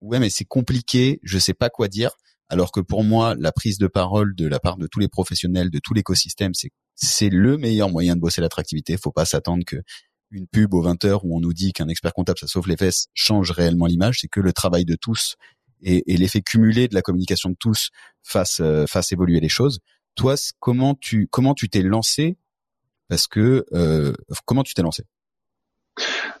ouais, 0.00 0.18
mais 0.18 0.28
c'est 0.28 0.44
compliqué, 0.44 1.20
je 1.22 1.38
sais 1.38 1.54
pas 1.54 1.70
quoi 1.70 1.88
dire. 1.88 2.10
Alors 2.50 2.72
que 2.72 2.80
pour 2.80 3.04
moi, 3.04 3.34
la 3.38 3.52
prise 3.52 3.78
de 3.78 3.86
parole 3.86 4.34
de 4.34 4.46
la 4.46 4.58
part 4.58 4.76
de 4.76 4.86
tous 4.86 5.00
les 5.00 5.08
professionnels, 5.08 5.70
de 5.70 5.78
tout 5.78 5.94
l'écosystème, 5.94 6.54
c'est 6.54 6.70
c'est 6.94 7.28
le 7.28 7.58
meilleur 7.58 7.90
moyen 7.90 8.16
de 8.16 8.20
bosser 8.20 8.40
l'attractivité. 8.40 8.96
Faut 8.96 9.12
pas 9.12 9.24
s'attendre 9.24 9.64
que 9.64 9.76
une 10.30 10.46
pub 10.46 10.74
aux 10.74 10.82
20 10.82 11.04
heures 11.04 11.24
où 11.24 11.36
on 11.36 11.40
nous 11.40 11.52
dit 11.52 11.72
qu'un 11.72 11.88
expert 11.88 12.12
comptable 12.12 12.38
ça 12.38 12.46
sauve 12.46 12.68
les 12.68 12.76
fesses 12.76 13.06
change 13.14 13.50
réellement 13.50 13.86
l'image. 13.86 14.20
C'est 14.20 14.28
que 14.28 14.40
le 14.40 14.52
travail 14.52 14.84
de 14.84 14.94
tous 14.94 15.36
et, 15.80 16.12
et 16.12 16.16
l'effet 16.16 16.40
cumulé 16.40 16.88
de 16.88 16.94
la 16.94 17.02
communication 17.02 17.50
de 17.50 17.56
tous 17.58 17.90
fasse 18.22 18.60
euh, 18.60 18.86
fasse 18.86 19.12
évoluer 19.12 19.40
les 19.40 19.48
choses. 19.48 19.80
Toi, 20.14 20.34
comment 20.58 20.94
tu 20.94 21.28
comment 21.30 21.54
tu 21.54 21.68
t'es 21.68 21.82
lancé? 21.82 22.36
Parce 23.08 23.26
que 23.26 23.64
euh, 23.72 24.12
comment 24.44 24.62
tu 24.62 24.74
t'es 24.74 24.82
lancé? 24.82 25.04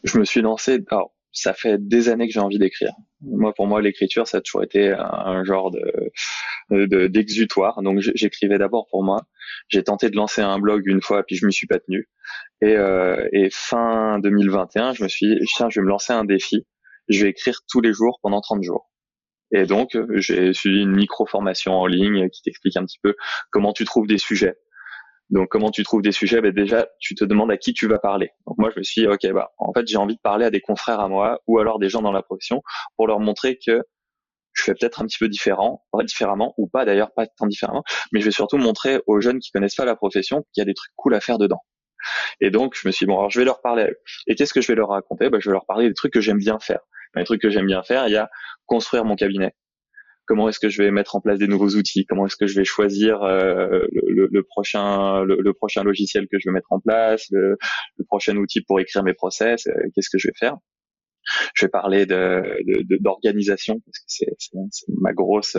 Je 0.04 0.18
me 0.18 0.24
suis 0.24 0.40
lancé. 0.40 0.84
Alors, 0.90 1.12
ça 1.32 1.52
fait 1.54 1.76
des 1.78 2.08
années 2.08 2.26
que 2.26 2.32
j'ai 2.32 2.40
envie 2.40 2.58
d'écrire. 2.58 2.92
Moi, 3.20 3.52
pour 3.54 3.66
moi, 3.66 3.82
l'écriture, 3.82 4.26
ça 4.26 4.38
a 4.38 4.40
toujours 4.40 4.62
été 4.62 4.92
un, 4.92 5.44
genre 5.44 5.70
de 5.70 7.06
d'exutoire. 7.06 7.82
Donc, 7.82 8.00
j'écrivais 8.00 8.58
d'abord 8.58 8.86
pour 8.90 9.02
moi. 9.02 9.22
J'ai 9.68 9.82
tenté 9.82 10.10
de 10.10 10.16
lancer 10.16 10.42
un 10.42 10.58
blog 10.58 10.82
une 10.86 11.02
fois, 11.02 11.22
puis 11.24 11.36
je 11.36 11.46
m'y 11.46 11.52
suis 11.52 11.66
pas 11.66 11.78
tenu. 11.78 12.08
Et, 12.60 12.76
euh, 12.76 13.28
et 13.32 13.48
fin 13.50 14.18
2021, 14.20 14.92
je 14.92 15.02
me 15.02 15.08
suis 15.08 15.26
dit, 15.26 15.46
tiens, 15.56 15.68
je 15.70 15.80
vais 15.80 15.84
me 15.84 15.90
lancer 15.90 16.12
un 16.12 16.24
défi. 16.24 16.66
Je 17.08 17.24
vais 17.24 17.30
écrire 17.30 17.60
tous 17.68 17.80
les 17.80 17.92
jours 17.92 18.18
pendant 18.22 18.40
30 18.40 18.62
jours. 18.62 18.90
Et 19.50 19.64
donc, 19.64 19.96
j'ai 20.16 20.52
suivi 20.52 20.82
une 20.82 20.94
micro-formation 20.94 21.72
en 21.72 21.86
ligne 21.86 22.28
qui 22.28 22.42
t'explique 22.42 22.76
un 22.76 22.84
petit 22.84 22.98
peu 23.02 23.14
comment 23.50 23.72
tu 23.72 23.84
trouves 23.84 24.06
des 24.06 24.18
sujets. 24.18 24.56
Donc, 25.30 25.48
comment 25.48 25.70
tu 25.70 25.82
trouves 25.82 26.02
des 26.02 26.12
sujets? 26.12 26.40
Ben 26.40 26.52
Déjà, 26.52 26.86
tu 27.00 27.14
te 27.14 27.24
demandes 27.24 27.50
à 27.50 27.56
qui 27.58 27.74
tu 27.74 27.86
vas 27.86 27.98
parler. 27.98 28.30
Donc, 28.46 28.56
moi, 28.58 28.70
je 28.74 28.78
me 28.78 28.82
suis 28.82 29.02
dit, 29.02 29.08
OK, 29.08 29.30
bah, 29.32 29.50
en 29.58 29.72
fait, 29.72 29.86
j'ai 29.86 29.98
envie 29.98 30.16
de 30.16 30.20
parler 30.20 30.46
à 30.46 30.50
des 30.50 30.60
confrères 30.60 31.00
à 31.00 31.08
moi 31.08 31.40
ou 31.46 31.58
alors 31.58 31.78
des 31.78 31.88
gens 31.88 32.02
dans 32.02 32.12
la 32.12 32.22
profession 32.22 32.62
pour 32.96 33.06
leur 33.06 33.20
montrer 33.20 33.58
que 33.64 33.82
je 34.54 34.62
fais 34.64 34.74
peut-être 34.74 35.00
un 35.00 35.06
petit 35.06 35.18
peu 35.18 35.28
différent, 35.28 35.84
pas 35.92 36.02
différemment, 36.02 36.54
ou 36.56 36.66
pas 36.68 36.84
d'ailleurs, 36.84 37.12
pas 37.14 37.26
tant 37.26 37.46
différemment, 37.46 37.84
mais 38.12 38.20
je 38.20 38.24
vais 38.24 38.32
surtout 38.32 38.58
montrer 38.58 39.00
aux 39.06 39.20
jeunes 39.20 39.38
qui 39.38 39.52
connaissent 39.52 39.76
pas 39.76 39.84
la 39.84 39.94
profession 39.94 40.44
qu'il 40.52 40.60
y 40.60 40.62
a 40.62 40.64
des 40.64 40.74
trucs 40.74 40.90
cool 40.96 41.14
à 41.14 41.20
faire 41.20 41.38
dedans. 41.38 41.62
Et 42.40 42.50
donc, 42.50 42.74
je 42.74 42.86
me 42.88 42.92
suis 42.92 43.04
dit, 43.06 43.08
bon, 43.10 43.18
alors 43.18 43.30
je 43.30 43.38
vais 43.38 43.44
leur 43.44 43.60
parler. 43.60 43.92
Et 44.26 44.34
qu'est-ce 44.34 44.54
que 44.54 44.60
je 44.60 44.68
vais 44.68 44.74
leur 44.74 44.88
raconter? 44.88 45.30
Ben, 45.30 45.40
Je 45.40 45.48
vais 45.48 45.52
leur 45.54 45.66
parler 45.66 45.88
des 45.88 45.94
trucs 45.94 46.12
que 46.12 46.20
j'aime 46.20 46.38
bien 46.38 46.58
faire. 46.58 46.80
Les 47.14 47.24
trucs 47.24 47.40
que 47.42 47.50
j'aime 47.50 47.66
bien 47.66 47.82
faire, 47.82 48.06
il 48.06 48.12
y 48.12 48.16
a 48.16 48.28
construire 48.66 49.04
mon 49.04 49.16
cabinet. 49.16 49.54
Comment 50.28 50.50
est-ce 50.50 50.60
que 50.60 50.68
je 50.68 50.82
vais 50.82 50.90
mettre 50.90 51.16
en 51.16 51.22
place 51.22 51.38
des 51.38 51.48
nouveaux 51.48 51.70
outils 51.70 52.04
Comment 52.04 52.26
est-ce 52.26 52.36
que 52.36 52.46
je 52.46 52.54
vais 52.54 52.64
choisir 52.64 53.22
euh, 53.22 53.80
le, 53.92 54.42
prochain 54.42 55.24
le, 55.24 55.52
prochain 55.54 55.82
logiciel 55.82 56.28
que 56.30 56.38
je 56.38 56.50
vais 56.50 56.52
mettre 56.52 56.70
en 56.70 56.80
place, 56.80 57.24
le, 57.30 57.56
prochain 58.06 58.36
outil 58.36 58.60
pour 58.60 58.78
écrire 58.78 59.02
mes 59.02 59.14
process 59.14 59.66
euh, 59.66 59.72
Qu'est-ce 59.94 60.10
que 60.10 60.18
je 60.18 60.28
vais 60.28 60.34
faire 60.38 60.56
je 61.54 61.66
vais 61.66 61.70
parler 61.70 62.06
de 62.06 62.42
d'organisation 63.00 63.80
parce 63.84 63.98
que 63.98 64.04
c'est 64.06 64.86
ma 65.00 65.12
grosse 65.12 65.56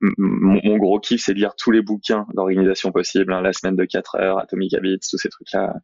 mon, 0.00 0.76
gros 0.76 1.00
kiff 1.00 1.22
c'est 1.24 1.34
de 1.34 1.38
lire 1.38 1.54
tous 1.56 1.70
les 1.70 1.82
bouquins 1.82 2.26
d'organisation 2.34 2.92
possible 2.92 3.32
hein, 3.32 3.40
la 3.40 3.52
semaine 3.52 3.76
de 3.76 3.84
4 3.84 4.16
heures 4.16 4.38
Atomic 4.38 4.74
Habits 4.74 5.00
tous 5.10 5.18
ces 5.18 5.28
trucs 5.28 5.52
là 5.52 5.74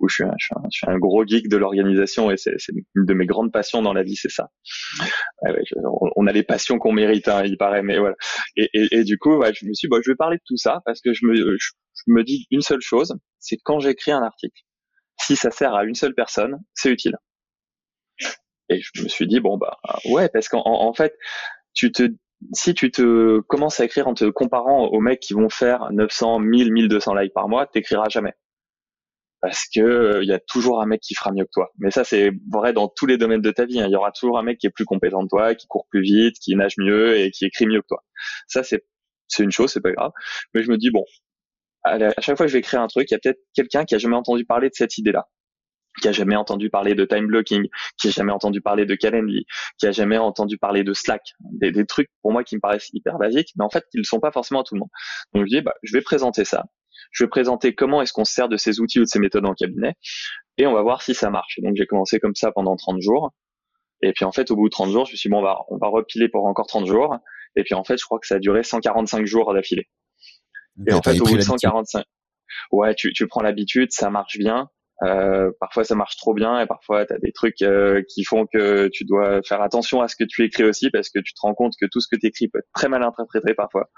où 0.00 0.08
je 0.08 0.14
suis 0.14 0.24
un, 0.24 0.34
je 0.38 0.46
suis 0.70 0.86
un, 0.86 0.98
gros 0.98 1.26
geek 1.26 1.48
de 1.48 1.56
l'organisation 1.56 2.30
et 2.30 2.36
c'est 2.36 2.54
une 2.94 3.04
de 3.04 3.14
mes 3.14 3.26
grandes 3.26 3.52
passions 3.52 3.82
dans 3.82 3.92
la 3.92 4.02
vie 4.02 4.16
c'est 4.16 4.30
ça. 4.30 4.48
On, 6.16 6.26
a 6.26 6.32
les 6.32 6.42
passions 6.42 6.78
qu'on 6.78 6.92
mérite 6.92 7.28
hein, 7.28 7.42
il 7.44 7.56
paraît 7.56 7.82
mais 7.82 7.98
voilà. 7.98 8.16
Et, 8.56 8.68
et, 8.74 8.88
et 8.98 9.04
du 9.04 9.18
coup 9.18 9.36
ouais, 9.36 9.52
je 9.54 9.66
me 9.66 9.74
suis 9.74 9.88
bon, 9.88 10.00
je 10.04 10.10
vais 10.10 10.16
parler 10.16 10.36
de 10.36 10.42
tout 10.46 10.56
ça 10.56 10.80
parce 10.84 11.00
que 11.00 11.12
je 11.12 11.26
me 11.26 11.34
je, 11.34 11.70
je 12.06 12.12
me 12.12 12.24
dis 12.24 12.46
une 12.50 12.62
seule 12.62 12.80
chose 12.80 13.14
c'est 13.38 13.58
quand 13.62 13.80
j'écris 13.80 14.12
un 14.12 14.22
article 14.22 14.60
si 15.20 15.36
ça 15.36 15.50
sert 15.50 15.74
à 15.74 15.84
une 15.84 15.94
seule 15.94 16.14
personne 16.14 16.58
c'est 16.74 16.90
utile 16.90 17.16
et 18.68 18.80
je 18.80 19.02
me 19.02 19.08
suis 19.08 19.26
dit 19.26 19.40
bon 19.40 19.56
bah 19.56 19.78
ouais 20.06 20.28
parce 20.28 20.48
qu'en 20.48 20.62
en 20.64 20.92
fait 20.92 21.14
tu 21.74 21.92
te 21.92 22.08
si 22.52 22.74
tu 22.74 22.90
te 22.90 23.40
commences 23.40 23.80
à 23.80 23.84
écrire 23.84 24.08
en 24.08 24.14
te 24.14 24.24
comparant 24.26 24.86
aux 24.86 25.00
mecs 25.00 25.20
qui 25.20 25.34
vont 25.34 25.48
faire 25.48 25.90
900, 25.92 26.38
1000, 26.40 26.72
1200 26.72 27.14
likes 27.14 27.34
par 27.34 27.48
mois, 27.48 27.66
t'écriras 27.66 28.08
jamais. 28.08 28.32
Parce 29.40 29.64
que 29.72 29.80
il 29.80 29.82
euh, 29.82 30.24
y 30.24 30.32
a 30.32 30.40
toujours 30.40 30.82
un 30.82 30.86
mec 30.86 31.00
qui 31.00 31.14
fera 31.14 31.32
mieux 31.32 31.44
que 31.44 31.50
toi. 31.52 31.70
Mais 31.78 31.90
ça, 31.90 32.02
c'est 32.04 32.32
vrai 32.50 32.72
dans 32.72 32.88
tous 32.88 33.06
les 33.06 33.18
domaines 33.18 33.40
de 33.40 33.50
ta 33.52 33.66
vie. 33.66 33.80
Hein. 33.80 33.86
Il 33.86 33.92
y 33.92 33.96
aura 33.96 34.10
toujours 34.10 34.38
un 34.38 34.42
mec 34.42 34.58
qui 34.58 34.66
est 34.66 34.70
plus 34.70 34.84
compétent 34.84 35.22
que 35.22 35.28
toi, 35.28 35.54
qui 35.54 35.66
court 35.68 35.86
plus 35.90 36.02
vite, 36.02 36.36
qui 36.40 36.56
nage 36.56 36.74
mieux 36.78 37.16
et 37.16 37.30
qui 37.30 37.44
écrit 37.46 37.66
mieux 37.66 37.80
que 37.80 37.86
toi. 37.88 38.02
Ça, 38.48 38.62
c'est 38.64 38.84
c'est 39.28 39.44
une 39.44 39.50
chose, 39.50 39.72
c'est 39.72 39.80
pas 39.80 39.92
grave. 39.92 40.10
Mais 40.54 40.62
je 40.62 40.70
me 40.70 40.76
dis 40.76 40.90
bon, 40.90 41.04
à 41.84 41.98
chaque 42.20 42.36
fois 42.36 42.46
que 42.46 42.48
je 42.48 42.54
vais 42.54 42.60
écrire 42.60 42.80
un 42.80 42.88
truc, 42.88 43.10
il 43.10 43.14
y 43.14 43.16
a 43.16 43.18
peut-être 43.20 43.40
quelqu'un 43.54 43.84
qui 43.84 43.94
a 43.94 43.98
jamais 43.98 44.16
entendu 44.16 44.44
parler 44.44 44.68
de 44.68 44.74
cette 44.74 44.98
idée-là 44.98 45.28
qui 45.98 46.08
a 46.08 46.12
jamais 46.12 46.36
entendu 46.36 46.70
parler 46.70 46.94
de 46.94 47.04
time 47.04 47.26
blocking, 47.26 47.68
qui 47.98 48.08
a 48.08 48.10
jamais 48.10 48.32
entendu 48.32 48.60
parler 48.60 48.86
de 48.86 48.94
Calendly, 48.94 49.46
qui 49.78 49.86
a 49.86 49.92
jamais 49.92 50.18
entendu 50.18 50.58
parler 50.58 50.84
de 50.84 50.92
Slack, 50.92 51.22
des, 51.40 51.72
des, 51.72 51.86
trucs 51.86 52.08
pour 52.22 52.32
moi 52.32 52.44
qui 52.44 52.56
me 52.56 52.60
paraissent 52.60 52.90
hyper 52.92 53.18
basiques, 53.18 53.50
mais 53.56 53.64
en 53.64 53.70
fait 53.70 53.84
qui 53.90 53.98
ne 53.98 54.02
sont 54.02 54.20
pas 54.20 54.32
forcément 54.32 54.60
à 54.60 54.64
tout 54.64 54.74
le 54.74 54.80
monde. 54.80 54.90
Donc 55.34 55.46
je 55.46 55.56
dis 55.56 55.62
bah 55.62 55.74
je 55.82 55.92
vais 55.92 56.02
présenter 56.02 56.44
ça, 56.44 56.64
je 57.12 57.24
vais 57.24 57.28
présenter 57.28 57.74
comment 57.74 58.02
est-ce 58.02 58.12
qu'on 58.12 58.24
se 58.24 58.32
sert 58.32 58.48
de 58.48 58.56
ces 58.56 58.80
outils 58.80 59.00
ou 59.00 59.04
de 59.04 59.08
ces 59.08 59.18
méthodes 59.18 59.46
en 59.46 59.54
cabinet, 59.54 59.94
et 60.56 60.66
on 60.66 60.72
va 60.72 60.82
voir 60.82 61.02
si 61.02 61.14
ça 61.14 61.30
marche. 61.30 61.58
donc 61.62 61.74
j'ai 61.76 61.86
commencé 61.86 62.18
comme 62.18 62.34
ça 62.34 62.52
pendant 62.52 62.76
30 62.76 63.00
jours, 63.00 63.32
et 64.02 64.12
puis 64.12 64.24
en 64.24 64.32
fait 64.32 64.50
au 64.50 64.56
bout 64.56 64.68
de 64.68 64.72
30 64.72 64.90
jours 64.90 65.06
je 65.06 65.12
me 65.12 65.16
suis 65.16 65.28
dit, 65.28 65.32
bon 65.32 65.38
on 65.38 65.42
va 65.42 65.58
on 65.68 65.78
va 65.78 65.88
repiler 65.88 66.28
pour 66.28 66.46
encore 66.46 66.66
30 66.66 66.86
jours, 66.86 67.16
et 67.56 67.62
puis 67.62 67.74
en 67.74 67.84
fait 67.84 67.98
je 67.98 68.04
crois 68.04 68.18
que 68.18 68.26
ça 68.26 68.36
a 68.36 68.38
duré 68.38 68.62
145 68.62 69.26
jours 69.26 69.52
d'affilée. 69.54 69.88
Et 70.86 70.92
en 70.92 71.02
fait 71.02 71.20
au 71.20 71.24
bout 71.24 71.36
de 71.36 71.40
145 71.40 72.04
ouais, 72.72 72.94
tu, 72.94 73.12
tu 73.12 73.26
prends 73.26 73.42
l'habitude, 73.42 73.92
ça 73.92 74.10
marche 74.10 74.38
bien. 74.38 74.68
Euh, 75.04 75.52
parfois 75.60 75.84
ça 75.84 75.94
marche 75.94 76.16
trop 76.16 76.34
bien 76.34 76.58
et 76.60 76.66
parfois 76.66 77.06
tu 77.06 77.12
as 77.12 77.18
des 77.18 77.30
trucs 77.30 77.62
euh, 77.62 78.02
qui 78.08 78.24
font 78.24 78.46
que 78.52 78.88
tu 78.92 79.04
dois 79.04 79.40
faire 79.44 79.62
attention 79.62 80.02
à 80.02 80.08
ce 80.08 80.16
que 80.16 80.24
tu 80.24 80.42
écris 80.44 80.64
aussi 80.64 80.90
parce 80.90 81.08
que 81.08 81.20
tu 81.20 81.34
te 81.34 81.40
rends 81.40 81.54
compte 81.54 81.74
que 81.80 81.86
tout 81.86 82.00
ce 82.00 82.08
que 82.10 82.18
tu 82.18 82.26
écris 82.26 82.48
peut 82.48 82.58
être 82.58 82.68
très 82.74 82.88
mal 82.88 83.04
interprété 83.04 83.54
parfois. 83.54 83.90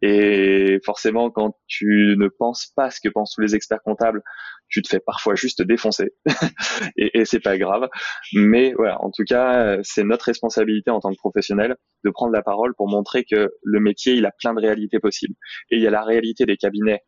Et 0.00 0.80
forcément 0.84 1.30
quand 1.30 1.56
tu 1.68 2.16
ne 2.18 2.26
penses 2.26 2.72
pas 2.74 2.90
ce 2.90 2.98
que 3.00 3.08
pensent 3.08 3.34
tous 3.36 3.40
les 3.40 3.54
experts 3.54 3.82
comptables, 3.84 4.22
tu 4.68 4.82
te 4.82 4.88
fais 4.88 5.00
parfois 5.00 5.36
juste 5.36 5.62
défoncer 5.62 6.10
et, 6.96 7.20
et 7.20 7.24
c'est 7.24 7.40
pas 7.40 7.56
grave. 7.56 7.88
Mais 8.34 8.72
voilà, 8.74 9.00
en 9.00 9.10
tout 9.10 9.24
cas, 9.24 9.78
c'est 9.82 10.02
notre 10.02 10.24
responsabilité 10.24 10.90
en 10.90 10.98
tant 11.00 11.10
que 11.10 11.18
professionnel 11.18 11.76
de 12.04 12.10
prendre 12.10 12.32
la 12.32 12.42
parole 12.42 12.74
pour 12.74 12.88
montrer 12.88 13.24
que 13.24 13.52
le 13.62 13.80
métier, 13.80 14.14
il 14.14 14.26
a 14.26 14.32
plein 14.32 14.54
de 14.54 14.60
réalités 14.60 14.98
possibles. 14.98 15.34
Et 15.70 15.76
il 15.76 15.82
y 15.82 15.86
a 15.86 15.90
la 15.90 16.02
réalité 16.02 16.46
des 16.46 16.56
cabinets 16.56 17.02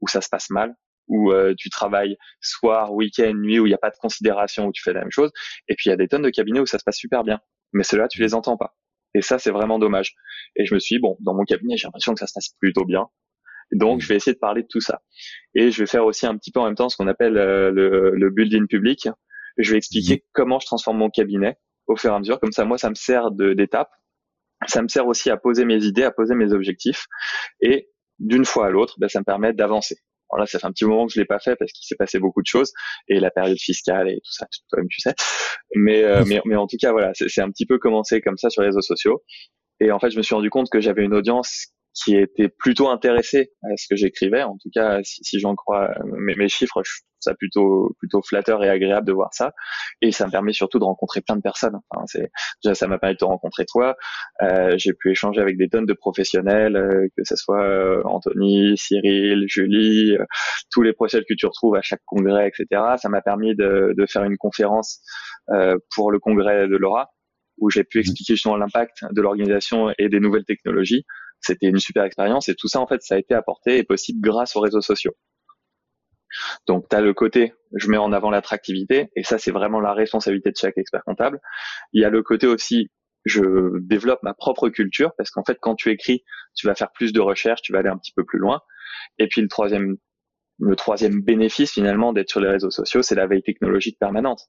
où 0.00 0.08
ça 0.08 0.20
se 0.20 0.28
passe 0.28 0.50
mal, 0.50 0.74
où 1.08 1.32
euh, 1.32 1.54
tu 1.56 1.70
travailles 1.70 2.16
soir, 2.40 2.92
week-end, 2.92 3.34
nuit, 3.34 3.58
où 3.58 3.66
il 3.66 3.70
n'y 3.70 3.74
a 3.74 3.78
pas 3.78 3.90
de 3.90 3.96
considération, 4.00 4.66
où 4.66 4.72
tu 4.72 4.82
fais 4.82 4.92
la 4.92 5.00
même 5.00 5.10
chose. 5.10 5.30
Et 5.68 5.74
puis 5.74 5.88
il 5.88 5.90
y 5.90 5.92
a 5.92 5.96
des 5.96 6.08
tonnes 6.08 6.22
de 6.22 6.30
cabinets 6.30 6.60
où 6.60 6.66
ça 6.66 6.78
se 6.78 6.84
passe 6.84 6.96
super 6.96 7.24
bien, 7.24 7.40
mais 7.72 7.82
ceux-là, 7.82 8.08
tu 8.08 8.20
les 8.20 8.34
entends 8.34 8.56
pas. 8.56 8.74
Et 9.14 9.22
ça, 9.22 9.38
c'est 9.38 9.50
vraiment 9.50 9.78
dommage. 9.78 10.14
Et 10.56 10.64
je 10.64 10.74
me 10.74 10.80
suis 10.80 10.96
dit, 10.96 11.00
bon, 11.00 11.16
dans 11.20 11.34
mon 11.34 11.44
cabinet, 11.44 11.76
j'ai 11.76 11.86
l'impression 11.86 12.14
que 12.14 12.20
ça 12.20 12.26
se 12.26 12.32
passe 12.34 12.48
plutôt 12.60 12.84
bien. 12.84 13.06
Donc, 13.72 14.00
je 14.00 14.08
vais 14.08 14.16
essayer 14.16 14.34
de 14.34 14.38
parler 14.38 14.62
de 14.62 14.68
tout 14.68 14.80
ça. 14.80 15.00
Et 15.54 15.70
je 15.70 15.80
vais 15.80 15.86
faire 15.86 16.04
aussi 16.04 16.26
un 16.26 16.36
petit 16.36 16.50
peu 16.50 16.60
en 16.60 16.66
même 16.66 16.74
temps 16.74 16.88
ce 16.88 16.96
qu'on 16.96 17.08
appelle 17.08 17.36
euh, 17.36 17.70
le, 17.70 18.10
le 18.10 18.30
building 18.30 18.66
public. 18.66 19.08
Je 19.58 19.70
vais 19.70 19.78
expliquer 19.78 20.24
comment 20.32 20.58
je 20.60 20.66
transforme 20.66 20.98
mon 20.98 21.10
cabinet 21.10 21.56
au 21.86 21.96
fur 21.96 22.10
et 22.10 22.14
à 22.14 22.18
mesure. 22.18 22.40
Comme 22.40 22.52
ça, 22.52 22.64
moi, 22.64 22.78
ça 22.78 22.90
me 22.90 22.94
sert 22.94 23.30
d'étape. 23.30 23.90
Ça 24.66 24.82
me 24.82 24.88
sert 24.88 25.06
aussi 25.06 25.30
à 25.30 25.36
poser 25.36 25.64
mes 25.64 25.84
idées, 25.84 26.04
à 26.04 26.10
poser 26.10 26.34
mes 26.34 26.52
objectifs. 26.52 27.06
Et 27.60 27.90
d'une 28.18 28.44
fois 28.44 28.66
à 28.66 28.70
l'autre, 28.70 28.94
ben, 28.98 29.08
ça 29.08 29.18
me 29.20 29.24
permet 29.24 29.52
d'avancer. 29.52 29.96
Alors 30.32 30.40
là, 30.40 30.46
ça 30.46 30.58
fait 30.58 30.66
un 30.66 30.72
petit 30.72 30.84
moment 30.84 31.06
que 31.06 31.12
je 31.12 31.20
l'ai 31.20 31.26
pas 31.26 31.38
fait 31.38 31.56
parce 31.56 31.72
qu'il 31.72 31.86
s'est 31.86 31.96
passé 31.96 32.18
beaucoup 32.18 32.40
de 32.40 32.46
choses 32.46 32.72
et 33.08 33.20
la 33.20 33.30
période 33.30 33.58
fiscale 33.58 34.08
et 34.08 34.16
tout 34.16 34.32
ça, 34.32 34.46
toi-même 34.70 34.88
tu 34.88 35.00
sais. 35.00 35.14
Mais, 35.74 36.02
euh, 36.04 36.24
mais, 36.26 36.40
mais 36.46 36.56
en 36.56 36.66
tout 36.66 36.78
cas, 36.80 36.92
voilà, 36.92 37.12
c'est 37.14 37.42
un 37.42 37.50
petit 37.50 37.66
peu 37.66 37.78
commencé 37.78 38.20
comme 38.20 38.38
ça 38.38 38.48
sur 38.50 38.62
les 38.62 38.68
réseaux 38.68 38.82
sociaux. 38.82 39.22
Et 39.80 39.90
en 39.90 39.98
fait, 39.98 40.10
je 40.10 40.16
me 40.16 40.22
suis 40.22 40.34
rendu 40.34 40.48
compte 40.48 40.68
que 40.70 40.80
j'avais 40.80 41.02
une 41.02 41.14
audience 41.14 41.66
qui 41.94 42.16
étaient 42.16 42.48
plutôt 42.48 42.88
intéressés 42.88 43.52
à 43.62 43.76
ce 43.76 43.86
que 43.88 43.96
j'écrivais. 43.96 44.42
En 44.42 44.56
tout 44.58 44.70
cas, 44.72 45.00
si, 45.02 45.22
si 45.22 45.38
j'en 45.38 45.54
crois 45.54 45.90
mes, 46.04 46.34
mes 46.34 46.48
chiffres, 46.48 46.82
je 46.84 46.90
trouve 46.90 47.12
ça 47.22 47.34
plutôt 47.34 47.94
plutôt 47.98 48.20
flatteur 48.22 48.64
et 48.64 48.68
agréable 48.68 49.06
de 49.06 49.12
voir 49.12 49.32
ça. 49.32 49.52
Et 50.00 50.12
ça 50.12 50.26
me 50.26 50.30
permet 50.30 50.52
surtout 50.52 50.78
de 50.78 50.84
rencontrer 50.84 51.20
plein 51.20 51.36
de 51.36 51.42
personnes. 51.42 51.78
Enfin, 51.90 52.04
c'est 52.06 52.30
déjà 52.62 52.74
ça 52.74 52.86
m'a 52.86 52.98
permis 52.98 53.14
de 53.14 53.18
te 53.18 53.24
rencontrer 53.24 53.64
toi. 53.66 53.96
Euh, 54.42 54.74
j'ai 54.76 54.92
pu 54.92 55.10
échanger 55.10 55.40
avec 55.40 55.56
des 55.56 55.68
tonnes 55.68 55.86
de 55.86 55.92
professionnels, 55.92 56.76
euh, 56.76 57.06
que 57.16 57.24
ce 57.24 57.36
soit 57.36 57.62
euh, 57.62 58.02
Anthony, 58.04 58.76
Cyril, 58.76 59.44
Julie, 59.46 60.16
euh, 60.18 60.24
tous 60.70 60.82
les 60.82 60.92
professionnels 60.92 61.26
que 61.28 61.34
tu 61.34 61.46
retrouves 61.46 61.76
à 61.76 61.82
chaque 61.82 62.02
congrès, 62.06 62.48
etc. 62.48 62.82
Ça 62.96 63.08
m'a 63.08 63.22
permis 63.22 63.54
de, 63.54 63.94
de, 63.96 64.06
faire 64.06 64.24
une 64.24 64.36
conférence 64.36 65.00
pour 65.94 66.10
le 66.10 66.18
congrès 66.18 66.68
de 66.68 66.76
Laura 66.76 67.10
où 67.58 67.70
j'ai 67.70 67.84
pu 67.84 68.00
expliquer 68.00 68.34
justement 68.34 68.56
l'impact 68.56 69.04
de 69.12 69.20
l'organisation 69.20 69.92
et 69.98 70.08
des 70.08 70.20
nouvelles 70.20 70.44
technologies 70.44 71.04
c'était 71.42 71.66
une 71.66 71.78
super 71.78 72.04
expérience 72.04 72.48
et 72.48 72.54
tout 72.54 72.68
ça 72.68 72.80
en 72.80 72.86
fait 72.86 73.02
ça 73.02 73.16
a 73.16 73.18
été 73.18 73.34
apporté 73.34 73.78
et 73.78 73.84
possible 73.84 74.20
grâce 74.20 74.56
aux 74.56 74.60
réseaux 74.60 74.80
sociaux. 74.80 75.12
Donc 76.66 76.88
tu 76.88 76.96
as 76.96 77.00
le 77.00 77.12
côté 77.12 77.52
je 77.76 77.88
mets 77.88 77.98
en 77.98 78.12
avant 78.12 78.30
l'attractivité 78.30 79.10
et 79.16 79.22
ça 79.22 79.38
c'est 79.38 79.50
vraiment 79.50 79.80
la 79.80 79.92
responsabilité 79.92 80.50
de 80.50 80.56
chaque 80.56 80.78
expert 80.78 81.02
comptable. 81.04 81.40
Il 81.92 82.02
y 82.02 82.04
a 82.04 82.10
le 82.10 82.22
côté 82.22 82.46
aussi 82.46 82.90
je 83.24 83.78
développe 83.80 84.22
ma 84.22 84.34
propre 84.34 84.68
culture 84.68 85.12
parce 85.16 85.30
qu'en 85.30 85.44
fait 85.44 85.58
quand 85.60 85.74
tu 85.74 85.90
écris, 85.90 86.24
tu 86.54 86.66
vas 86.66 86.74
faire 86.74 86.90
plus 86.92 87.12
de 87.12 87.20
recherches, 87.20 87.62
tu 87.62 87.72
vas 87.72 87.80
aller 87.80 87.88
un 87.88 87.98
petit 87.98 88.12
peu 88.12 88.24
plus 88.24 88.38
loin. 88.38 88.60
Et 89.18 89.28
puis 89.28 89.40
le 89.42 89.48
troisième 89.48 89.96
le 90.58 90.76
troisième 90.76 91.20
bénéfice 91.22 91.72
finalement 91.72 92.12
d'être 92.12 92.30
sur 92.30 92.40
les 92.40 92.48
réseaux 92.48 92.70
sociaux, 92.70 93.02
c'est 93.02 93.14
la 93.14 93.26
veille 93.26 93.42
technologique 93.42 93.98
permanente. 93.98 94.40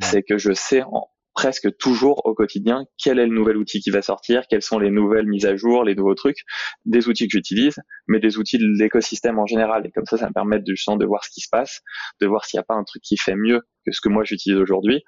C'est 0.00 0.22
que 0.22 0.38
je 0.38 0.52
sais 0.52 0.82
en, 0.82 1.08
presque 1.34 1.76
toujours 1.78 2.24
au 2.24 2.34
quotidien 2.34 2.84
quel 2.96 3.18
est 3.18 3.26
le 3.26 3.34
nouvel 3.34 3.56
outil 3.56 3.80
qui 3.80 3.90
va 3.90 4.02
sortir, 4.02 4.46
quelles 4.48 4.62
sont 4.62 4.78
les 4.78 4.90
nouvelles 4.90 5.26
mises 5.26 5.46
à 5.46 5.56
jour, 5.56 5.84
les 5.84 5.94
nouveaux 5.94 6.14
trucs, 6.14 6.38
des 6.84 7.08
outils 7.08 7.26
que 7.26 7.36
j'utilise, 7.36 7.76
mais 8.06 8.20
des 8.20 8.38
outils 8.38 8.58
de 8.58 8.66
l'écosystème 8.78 9.38
en 9.38 9.46
général. 9.46 9.86
Et 9.86 9.90
comme 9.90 10.06
ça, 10.06 10.16
ça 10.16 10.28
me 10.28 10.32
permet 10.32 10.60
de, 10.60 10.74
justement 10.74 10.96
de 10.96 11.06
voir 11.06 11.24
ce 11.24 11.30
qui 11.30 11.40
se 11.40 11.48
passe, 11.50 11.80
de 12.20 12.26
voir 12.26 12.44
s'il 12.44 12.58
n'y 12.58 12.62
a 12.62 12.64
pas 12.64 12.74
un 12.74 12.84
truc 12.84 13.02
qui 13.02 13.16
fait 13.16 13.34
mieux 13.34 13.60
que 13.84 13.92
ce 13.92 14.00
que 14.00 14.08
moi 14.08 14.24
j'utilise 14.24 14.58
aujourd'hui, 14.58 15.02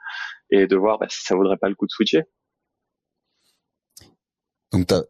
et 0.50 0.66
de 0.66 0.76
voir 0.76 0.98
bah, 0.98 1.06
si 1.08 1.22
ça 1.22 1.34
vaudrait 1.34 1.56
pas 1.56 1.68
le 1.68 1.74
coup 1.74 1.86
de 1.86 1.92
switcher. 1.92 2.22
Donc, 4.72 4.88
tu 4.88 4.94
as 4.94 5.04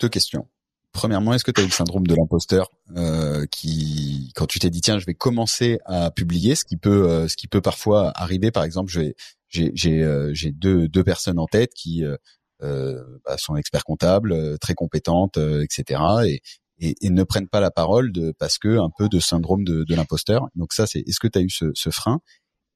deux 0.00 0.08
questions. 0.08 0.48
Premièrement, 0.96 1.34
est-ce 1.34 1.44
que 1.44 1.50
tu 1.50 1.60
as 1.60 1.64
eu 1.64 1.66
le 1.66 1.72
syndrome 1.72 2.06
de 2.06 2.14
l'imposteur 2.14 2.70
euh, 2.96 3.44
qui, 3.50 4.32
quand 4.34 4.46
tu 4.46 4.58
t'es 4.58 4.70
dit 4.70 4.80
tiens, 4.80 4.98
je 4.98 5.04
vais 5.04 5.12
commencer 5.12 5.78
à 5.84 6.10
publier, 6.10 6.54
ce 6.54 6.64
qui 6.64 6.78
peut, 6.78 7.06
euh, 7.06 7.28
ce 7.28 7.36
qui 7.36 7.48
peut 7.48 7.60
parfois 7.60 8.12
arriver. 8.14 8.50
Par 8.50 8.64
exemple, 8.64 8.90
j'ai, 8.90 9.14
j'ai, 9.50 10.02
euh, 10.02 10.32
deux, 10.54 10.88
deux 10.88 11.04
personnes 11.04 11.38
en 11.38 11.44
tête 11.44 11.74
qui 11.74 12.02
euh, 12.02 13.04
bah, 13.26 13.36
sont 13.36 13.56
experts 13.56 13.84
comptables, 13.84 14.58
très 14.58 14.72
compétentes, 14.72 15.36
etc. 15.36 16.00
Et, 16.24 16.40
et, 16.78 16.94
et, 17.02 17.10
ne 17.10 17.24
prennent 17.24 17.48
pas 17.48 17.60
la 17.60 17.70
parole 17.70 18.10
de, 18.10 18.32
parce 18.32 18.56
que 18.56 18.78
un 18.78 18.88
peu 18.96 19.10
de 19.10 19.20
syndrome 19.20 19.64
de, 19.64 19.84
de 19.84 19.94
l'imposteur. 19.94 20.48
Donc 20.54 20.72
ça, 20.72 20.86
c'est 20.86 21.00
est-ce 21.00 21.20
que 21.20 21.28
tu 21.28 21.38
as 21.38 21.42
eu 21.42 21.50
ce, 21.50 21.72
ce 21.74 21.90
frein? 21.90 22.20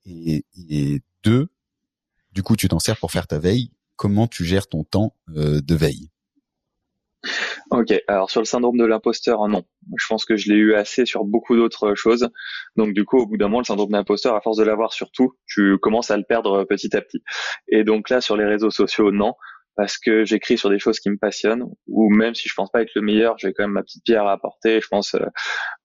Et, 0.05 0.45
et 0.69 1.01
deux, 1.25 1.49
du 2.33 2.43
coup, 2.43 2.57
tu 2.57 2.69
t'en 2.69 2.81
sers 2.81 2.99
pour 2.99 3.13
faire 3.13 3.27
ta 3.27 3.39
veille. 3.39 3.71
Comment 3.97 4.27
tu 4.27 4.45
gères 4.45 4.67
ton 4.67 4.85
temps 4.85 5.17
de 5.29 5.75
veille? 5.75 6.11
Ok, 7.71 7.93
alors 8.09 8.31
sur 8.31 8.41
le 8.41 8.47
syndrome 8.47 8.79
de 8.79 8.85
l'imposteur, 8.85 9.47
non. 9.49 9.65
Je 9.97 10.07
pense 10.09 10.25
que 10.25 10.37
je 10.37 10.51
l'ai 10.51 10.57
eu 10.57 10.75
assez 10.75 11.07
sur 11.07 11.25
beaucoup 11.25 11.57
d'autres 11.57 11.95
choses. 11.95 12.29
Donc 12.77 12.95
du 12.95 13.05
coup, 13.05 13.19
au 13.19 13.27
bout 13.27 13.37
d'un 13.37 13.47
moment, 13.47 13.59
le 13.59 13.65
syndrome 13.65 13.91
de 13.91 13.97
l'imposteur, 13.97 14.35
à 14.35 14.41
force 14.41 14.57
de 14.57 14.65
l'avoir 14.65 14.93
sur 14.93 15.11
tout, 15.13 15.35
tu 15.47 15.79
commences 15.79 16.11
à 16.11 16.17
le 16.17 16.25
perdre 16.25 16.65
petit 16.65 16.97
à 16.97 17.01
petit. 17.01 17.23
Et 17.69 17.85
donc 17.85 18.11
là, 18.11 18.21
sur 18.21 18.37
les 18.37 18.45
réseaux 18.45 18.71
sociaux, 18.71 19.13
non, 19.13 19.35
parce 19.77 19.99
que 19.99 20.25
j'écris 20.25 20.59
sur 20.59 20.71
des 20.71 20.79
choses 20.79 20.99
qui 20.99 21.11
me 21.11 21.17
passionnent, 21.17 21.65
ou 21.87 22.11
même 22.11 22.35
si 22.35 22.49
je 22.49 22.55
pense 22.55 22.71
pas 22.71 22.83
être 22.83 22.95
le 22.95 23.03
meilleur, 23.03 23.39
j'ai 23.39 23.53
quand 23.53 23.65
même 23.65 23.73
ma 23.73 23.83
petite 23.83 24.05
pierre 24.05 24.27
à 24.27 24.33
apporter. 24.33 24.81
Je 24.81 24.89
pense 24.89 25.15
euh, 25.15 25.27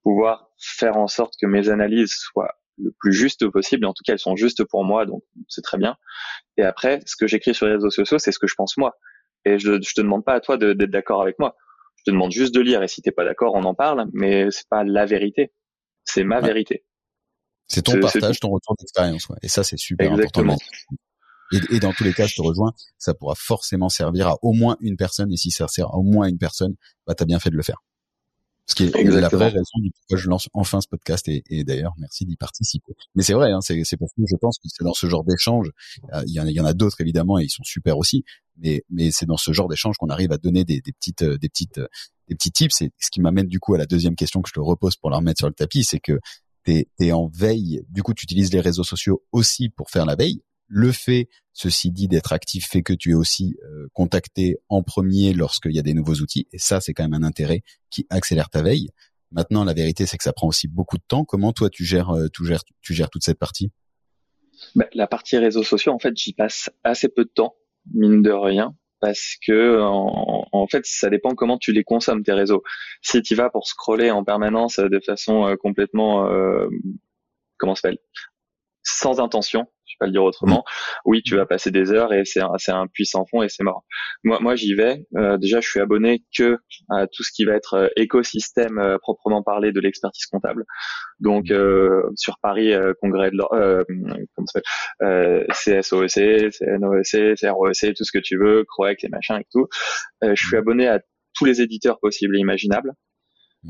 pouvoir 0.03 0.49
faire 0.57 0.97
en 0.97 1.07
sorte 1.07 1.33
que 1.41 1.47
mes 1.47 1.69
analyses 1.69 2.13
soient 2.13 2.53
le 2.77 2.91
plus 2.99 3.13
juste 3.13 3.47
possible. 3.49 3.85
En 3.85 3.93
tout 3.93 4.03
cas, 4.05 4.13
elles 4.13 4.19
sont 4.19 4.35
justes 4.35 4.63
pour 4.65 4.83
moi, 4.83 5.05
donc 5.05 5.23
c'est 5.47 5.61
très 5.61 5.77
bien. 5.77 5.95
Et 6.57 6.63
après, 6.63 6.99
ce 7.05 7.15
que 7.15 7.27
j'écris 7.27 7.53
sur 7.53 7.67
les 7.67 7.73
réseaux 7.73 7.89
sociaux, 7.89 8.17
c'est 8.19 8.31
ce 8.31 8.39
que 8.39 8.47
je 8.47 8.55
pense 8.55 8.77
moi. 8.77 8.95
Et 9.45 9.59
je, 9.59 9.81
je 9.81 9.93
te 9.93 10.01
demande 10.01 10.25
pas 10.25 10.33
à 10.33 10.39
toi 10.39 10.57
d'être 10.57 10.91
d'accord 10.91 11.21
avec 11.21 11.37
moi. 11.39 11.55
Je 11.97 12.03
te 12.05 12.11
demande 12.11 12.31
juste 12.31 12.53
de 12.53 12.61
lire. 12.61 12.83
Et 12.83 12.87
si 12.87 13.01
t'es 13.01 13.11
pas 13.11 13.25
d'accord, 13.25 13.53
on 13.55 13.63
en 13.63 13.75
parle. 13.75 14.05
Mais 14.13 14.49
c'est 14.51 14.67
pas 14.69 14.83
la 14.83 15.05
vérité. 15.05 15.53
C'est 16.03 16.23
ma 16.23 16.41
vérité. 16.41 16.85
C'est 17.67 17.81
ton 17.81 17.99
partage, 17.99 18.39
ton 18.39 18.49
retour 18.49 18.75
d'expérience. 18.79 19.27
Ouais. 19.29 19.37
Et 19.41 19.47
ça, 19.47 19.63
c'est 19.63 19.77
super 19.77 20.11
Exactement. 20.11 20.53
important. 20.53 20.95
Et, 21.51 21.75
et, 21.75 21.79
dans 21.79 21.93
tous 21.93 22.03
les 22.03 22.13
cas, 22.13 22.25
je 22.25 22.35
te 22.35 22.41
rejoins, 22.41 22.73
ça 22.97 23.13
pourra 23.13 23.35
forcément 23.35 23.89
servir 23.89 24.27
à 24.27 24.37
au 24.41 24.53
moins 24.53 24.77
une 24.81 24.97
personne. 24.97 25.31
Et 25.31 25.37
si 25.37 25.51
ça 25.51 25.67
sert 25.67 25.87
à 25.87 25.97
au 25.97 26.03
moins 26.03 26.27
une 26.27 26.37
personne, 26.37 26.75
bah, 27.05 27.13
t'as 27.15 27.25
bien 27.25 27.39
fait 27.39 27.49
de 27.49 27.55
le 27.55 27.63
faire. 27.63 27.83
Ce 28.67 28.73
qui 28.73 28.85
est 28.85 29.03
la 29.03 29.29
vraie 29.29 29.49
raison 29.49 29.79
du 29.79 29.91
pourquoi 29.91 30.17
je 30.17 30.27
lance 30.27 30.49
enfin 30.53 30.81
ce 30.81 30.87
podcast 30.87 31.27
et, 31.27 31.43
et 31.49 31.63
d'ailleurs 31.63 31.93
merci 31.99 32.25
d'y 32.25 32.35
participer. 32.35 32.93
Mais 33.13 33.21
c'est 33.21 33.33
vrai, 33.33 33.51
hein, 33.51 33.61
c'est, 33.61 33.75
pour 33.97 34.09
ça 34.09 34.15
que 34.17 34.27
je 34.27 34.35
pense 34.37 34.57
que 34.57 34.67
c'est 34.67 34.83
dans 34.83 34.93
ce 34.93 35.07
genre 35.07 35.23
d'échange, 35.23 35.71
euh, 36.13 36.23
il 36.25 36.33
y 36.33 36.39
en 36.39 36.47
a, 36.47 36.49
il 36.49 36.55
y 36.55 36.59
en 36.59 36.65
a 36.65 36.73
d'autres 36.73 36.99
évidemment 36.99 37.37
et 37.39 37.43
ils 37.43 37.49
sont 37.49 37.63
super 37.63 37.97
aussi, 37.97 38.23
mais 38.57 38.83
mais 38.89 39.11
c'est 39.11 39.27
dans 39.27 39.37
ce 39.37 39.53
genre 39.53 39.67
d'échange 39.67 39.97
qu'on 39.97 40.09
arrive 40.09 40.31
à 40.31 40.37
donner 40.37 40.63
des, 40.63 40.81
des 40.81 40.93
petites 40.93 41.21
euh, 41.21 41.37
des 41.37 41.49
petites 41.49 41.77
euh, 41.77 41.87
des 42.27 42.35
petits 42.35 42.51
tips. 42.51 42.81
Et 42.81 42.91
ce 42.99 43.11
qui 43.11 43.21
m'amène 43.21 43.47
du 43.47 43.59
coup 43.59 43.75
à 43.75 43.77
la 43.77 43.85
deuxième 43.85 44.15
question 44.15 44.41
que 44.41 44.49
je 44.49 44.53
te 44.53 44.59
repose 44.59 44.95
pour 44.95 45.11
la 45.11 45.17
remettre 45.17 45.39
sur 45.39 45.47
le 45.47 45.53
tapis, 45.53 45.83
c'est 45.83 45.99
que 45.99 46.19
t'es 46.63 46.87
es 46.99 47.11
en 47.11 47.27
veille, 47.27 47.83
du 47.89 48.01
coup 48.01 48.15
tu 48.15 48.23
utilises 48.23 48.51
les 48.51 48.61
réseaux 48.61 48.83
sociaux 48.83 49.23
aussi 49.31 49.69
pour 49.69 49.91
faire 49.91 50.07
la 50.07 50.15
veille. 50.15 50.41
Le 50.67 50.91
fait, 50.91 51.29
ceci 51.53 51.91
dit, 51.91 52.07
d'être 52.07 52.33
actif 52.33 52.67
fait 52.67 52.81
que 52.81 52.93
tu 52.93 53.11
es 53.11 53.13
aussi 53.13 53.55
euh, 53.63 53.87
contacté 53.93 54.57
en 54.69 54.83
premier 54.83 55.33
lorsqu'il 55.33 55.73
y 55.73 55.79
a 55.79 55.83
des 55.83 55.93
nouveaux 55.93 56.15
outils. 56.15 56.47
Et 56.51 56.57
ça, 56.57 56.81
c'est 56.81 56.93
quand 56.93 57.03
même 57.03 57.13
un 57.13 57.25
intérêt 57.25 57.61
qui 57.89 58.07
accélère 58.09 58.49
ta 58.49 58.61
veille. 58.61 58.89
Maintenant, 59.31 59.63
la 59.63 59.73
vérité, 59.73 60.05
c'est 60.05 60.17
que 60.17 60.23
ça 60.23 60.33
prend 60.33 60.47
aussi 60.47 60.67
beaucoup 60.67 60.97
de 60.97 61.03
temps. 61.07 61.25
Comment 61.25 61.51
toi, 61.51 61.69
tu 61.69 61.83
gères, 61.83 62.09
euh, 62.09 62.27
tu 62.33 62.45
gères, 62.45 62.63
tu 62.81 62.93
gères 62.93 63.09
toute 63.09 63.23
cette 63.23 63.39
partie? 63.39 63.71
Bah, 64.75 64.87
La 64.93 65.07
partie 65.07 65.37
réseaux 65.37 65.63
sociaux, 65.63 65.91
en 65.91 65.99
fait, 65.99 66.15
j'y 66.15 66.33
passe 66.33 66.69
assez 66.83 67.09
peu 67.09 67.25
de 67.25 67.31
temps, 67.33 67.55
mine 67.93 68.21
de 68.21 68.31
rien, 68.31 68.75
parce 68.99 69.35
que 69.45 69.79
en, 69.81 70.67
fait, 70.67 70.85
ça 70.85 71.09
dépend 71.09 71.35
comment 71.35 71.57
tu 71.57 71.73
les 71.73 71.83
consommes 71.83 72.23
tes 72.23 72.33
réseaux. 72.33 72.63
Si 73.01 73.21
tu 73.21 73.35
vas 73.35 73.49
pour 73.49 73.67
scroller 73.67 74.09
en 74.09 74.23
permanence 74.23 74.79
de 74.79 74.99
façon 74.99 75.47
euh, 75.47 75.55
complètement 75.55 76.27
euh, 76.27 76.67
comment 77.57 77.75
s'appelle? 77.75 77.99
Sans 78.85 79.19
intention, 79.19 79.65
je 79.85 79.93
vais 79.93 79.97
pas 79.99 80.05
le 80.05 80.11
dire 80.11 80.23
autrement. 80.23 80.59
Mm. 80.59 80.99
Oui, 81.05 81.21
tu 81.23 81.35
vas 81.35 81.45
passer 81.45 81.71
des 81.71 81.91
heures 81.91 82.13
et 82.13 82.23
c'est 82.23 82.41
un, 82.41 82.51
c'est 82.57 82.71
un 82.71 82.87
puissant 82.87 83.25
fond 83.25 83.41
et 83.41 83.49
c'est 83.49 83.63
mort. 83.63 83.83
Moi, 84.23 84.39
moi, 84.39 84.55
j'y 84.55 84.73
vais. 84.73 85.05
Euh, 85.17 85.37
déjà, 85.37 85.59
je 85.59 85.67
suis 85.67 85.79
abonné 85.79 86.23
que 86.37 86.57
à 86.89 87.07
tout 87.07 87.23
ce 87.23 87.31
qui 87.33 87.45
va 87.45 87.53
être 87.53 87.73
euh, 87.73 87.87
écosystème 87.95 88.77
euh, 88.77 88.97
proprement 88.99 89.43
parlé 89.43 89.71
de 89.71 89.79
l'expertise 89.79 90.25
comptable. 90.27 90.65
Donc, 91.19 91.49
euh, 91.49 92.03
sur 92.15 92.37
Paris, 92.39 92.73
congrès 93.01 93.31
de 93.31 93.37
comment 94.35 94.47
ça 94.47 94.59
s'appelle 94.99 95.47
CSOEC, 95.51 96.51
CNOEC, 96.51 97.35
CROEC, 97.37 97.95
tout 97.95 98.03
ce 98.03 98.11
que 98.11 98.21
tu 98.21 98.37
veux, 98.37 98.63
Croex 98.65 99.03
et 99.03 99.09
machin 99.09 99.39
et 99.39 99.45
tout. 99.51 99.67
je 100.21 100.35
suis 100.35 100.57
abonné 100.57 100.87
à 100.87 100.99
tous 101.33 101.45
les 101.45 101.61
éditeurs 101.61 101.99
possibles 101.99 102.35
et 102.35 102.39
imaginables. 102.39 102.91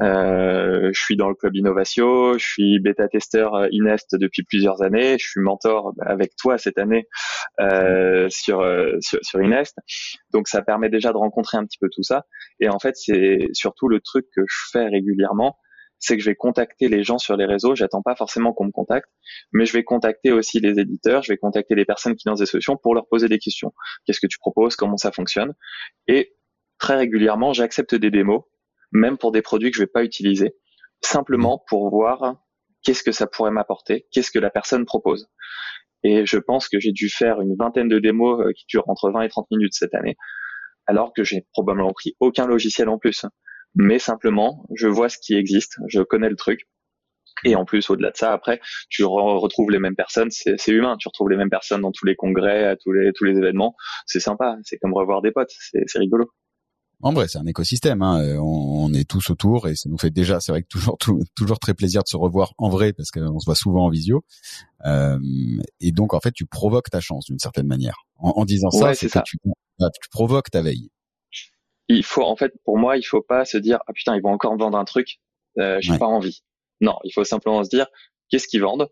Euh, 0.02 0.90
je 0.94 1.00
suis 1.00 1.16
dans 1.16 1.30
le 1.30 1.36
club 1.36 1.56
Innovatio, 1.56 2.38
je 2.38 2.46
suis 2.46 2.80
bêta-testeur 2.80 3.56
euh, 3.56 3.68
Inest 3.72 4.16
depuis 4.16 4.44
plusieurs 4.44 4.82
années, 4.82 5.18
je 5.18 5.26
suis 5.26 5.42
mentor 5.42 5.94
bah, 5.96 6.06
avec 6.08 6.36
toi 6.36 6.58
cette 6.58 6.78
année 6.78 7.08
euh, 7.60 8.28
sur, 8.30 8.60
euh, 8.60 8.98
sur, 9.00 9.20
sur 9.22 9.42
Inest. 9.42 9.78
Donc 10.34 10.48
ça 10.48 10.62
permet 10.62 10.90
déjà 10.90 11.14
de 11.14 11.18
rencontrer 11.18 11.58
un 11.58 11.66
petit 11.66 11.78
peu 11.80 11.88
tout 11.92 12.04
ça. 12.04 12.26
Et 12.60 12.68
en 12.68 12.80
fait, 12.80 12.96
c'est 12.96 13.48
surtout 13.54 13.88
le 13.88 14.02
truc 14.02 14.26
que 14.36 14.42
je 14.48 14.58
fais 14.72 14.86
régulièrement, 14.88 15.58
c'est 15.98 16.18
que 16.18 16.24
je 16.24 16.30
vais 16.30 16.36
contacter 16.36 16.90
les 16.90 17.04
gens 17.04 17.18
sur 17.18 17.38
les 17.38 17.46
réseaux. 17.46 17.74
J'attends 17.76 18.02
pas 18.02 18.16
forcément 18.16 18.54
qu'on 18.54 18.66
me 18.66 18.72
contacte, 18.72 19.10
mais 19.54 19.66
je 19.66 19.74
vais 19.74 19.84
contacter 19.84 20.32
aussi 20.32 20.60
les 20.60 20.80
éditeurs, 20.80 21.24
je 21.24 21.32
vais 21.32 21.38
contacter 21.38 21.74
les 21.74 21.86
personnes 21.86 22.16
qui 22.16 22.28
lancent 22.28 22.40
des 22.40 22.46
solutions 22.46 22.78
pour 22.78 22.96
leur 22.96 23.08
poser 23.08 23.30
des 23.30 23.40
questions. 23.40 23.74
Qu'est-ce 24.06 24.20
que 24.20 24.28
tu 24.28 24.38
proposes? 24.40 24.76
Comment 24.76 24.98
ça 24.98 25.12
fonctionne? 25.12 25.54
Et 26.08 26.36
très 26.80 26.98
régulièrement, 26.98 27.54
j'accepte 27.54 27.96
des 27.96 28.12
démos 28.12 28.44
même 28.92 29.18
pour 29.18 29.32
des 29.32 29.42
produits 29.42 29.72
que 29.72 29.78
je 29.78 29.84
vais 29.84 29.88
pas 29.88 30.04
utiliser, 30.04 30.56
simplement 31.02 31.64
pour 31.68 31.90
voir 31.90 32.38
qu'est-ce 32.84 33.04
que 33.04 33.12
ça 33.12 33.28
pourrait 33.28 33.52
m'apporter, 33.52 34.08
qu'est-ce 34.12 34.32
que 34.32 34.40
la 34.40 34.50
personne 34.50 34.86
propose. 34.86 35.28
Et 36.04 36.26
je 36.26 36.38
pense 36.38 36.70
que 36.70 36.80
j'ai 36.80 36.92
dû 36.92 37.10
faire 37.10 37.42
une 37.42 37.56
vingtaine 37.58 37.88
de 37.88 38.00
démos 38.00 38.40
euh, 38.40 38.52
qui 38.54 38.66
durent 38.68 38.88
entre 38.88 39.10
20 39.12 39.24
et 39.24 39.30
30 39.30 39.48
minutes 39.52 39.74
cette 39.74 39.96
année, 39.96 40.16
alors 40.86 41.14
que 41.14 41.24
j'ai 41.24 41.46
probablement 41.52 41.94
pris 41.94 42.16
aucun 42.20 42.46
logiciel 42.46 42.90
en 42.90 43.00
plus. 43.00 43.26
Mais 43.74 44.00
simplement, 44.00 44.66
je 44.76 44.88
vois 44.88 45.10
ce 45.10 45.18
qui 45.18 45.34
existe, 45.34 45.80
je 45.88 46.02
connais 46.02 46.30
le 46.30 46.36
truc. 46.36 46.62
Et 47.44 47.56
en 47.56 47.66
plus, 47.66 47.90
au-delà 47.90 48.12
de 48.12 48.18
ça, 48.18 48.32
après, 48.32 48.62
tu 48.90 49.04
retrouves 49.04 49.70
les 49.70 49.80
mêmes 49.80 49.96
personnes. 49.96 50.30
C'est 50.32 50.72
humain. 50.72 50.96
Tu 50.98 51.10
retrouves 51.10 51.30
les 51.30 51.36
mêmes 51.36 51.50
personnes 51.50 51.82
dans 51.82 51.92
tous 51.92 52.06
les 52.06 52.16
congrès, 52.16 52.66
à 52.66 52.76
tous 52.78 52.94
les 52.94 53.12
tous 53.14 53.26
les 53.26 53.38
événements. 53.38 53.76
C'est 54.06 54.22
sympa. 54.22 54.56
C'est 54.64 54.78
comme 54.78 54.94
revoir 54.94 55.22
des 55.22 55.32
potes. 55.32 55.52
C'est 55.60 56.00
rigolo. 56.00 56.32
En 57.02 57.14
vrai, 57.14 57.28
c'est 57.28 57.38
un 57.38 57.46
écosystème. 57.46 58.02
Hein. 58.02 58.22
Euh, 58.22 58.38
on, 58.40 58.94
est 58.94 59.10
tous 59.10 59.30
autour 59.30 59.68
et 59.68 59.76
ça 59.76 59.90
nous 59.90 59.98
fait 59.98 60.10
déjà, 60.10 60.40
c'est 60.40 60.52
vrai 60.52 60.64
que 60.64 60.68
toujours 60.68 60.98
toujours 61.36 61.60
très 61.60 61.74
plaisir 61.74 62.04
de 62.04 62.08
se 62.08 62.18
revoir 62.18 62.54
en 62.58 62.70
vrai 62.70 62.94
parce 62.94 63.12
qu'on 63.12 63.40
se 63.40 63.46
voit 63.46 63.56
souvent 63.56 63.86
en 63.86 63.90
visio. 63.90 64.24
Euh, 64.86 65.20
et 65.80 65.92
donc 65.92 66.14
en 66.14 66.20
fait, 66.20 66.32
tu 66.32 66.46
provoques 66.46 66.90
ta 66.90 67.02
chance 67.02 67.26
d'une 67.26 67.40
certaine 67.40 67.68
manière 67.68 68.06
en, 68.18 68.46
disant 68.46 68.70
ça, 68.72 68.94
c'est 68.94 69.10
que 69.10 69.20
Tu, 69.26 69.38
tu 69.40 70.10
provoques 70.10 70.50
ta 70.50 70.62
veille. 70.62 70.90
il 71.90 72.04
faut 72.04 72.24
en 72.24 72.36
fait 72.36 72.54
pour 72.64 72.78
moi 72.78 72.98
il 72.98 73.04
faut 73.04 73.22
pas 73.22 73.44
se 73.46 73.58
dire 73.58 73.80
ah 73.88 73.94
putain 73.94 74.16
ils 74.16 74.22
vont 74.22 74.32
encore 74.32 74.54
me 74.54 74.60
vendre 74.60 74.78
un 74.78 74.86
truc 74.86 75.20
euh, 75.60 75.78
j'ai 75.82 75.98
pas 75.98 76.08
envie 76.08 76.44
non 76.82 76.96
il 77.04 77.12
faut 77.12 77.24
simplement 77.24 77.64
se 77.64 77.70
dire 77.70 77.88
qu'est-ce 78.30 78.48
qu'ils 78.48 78.62
vendent? 78.62 78.88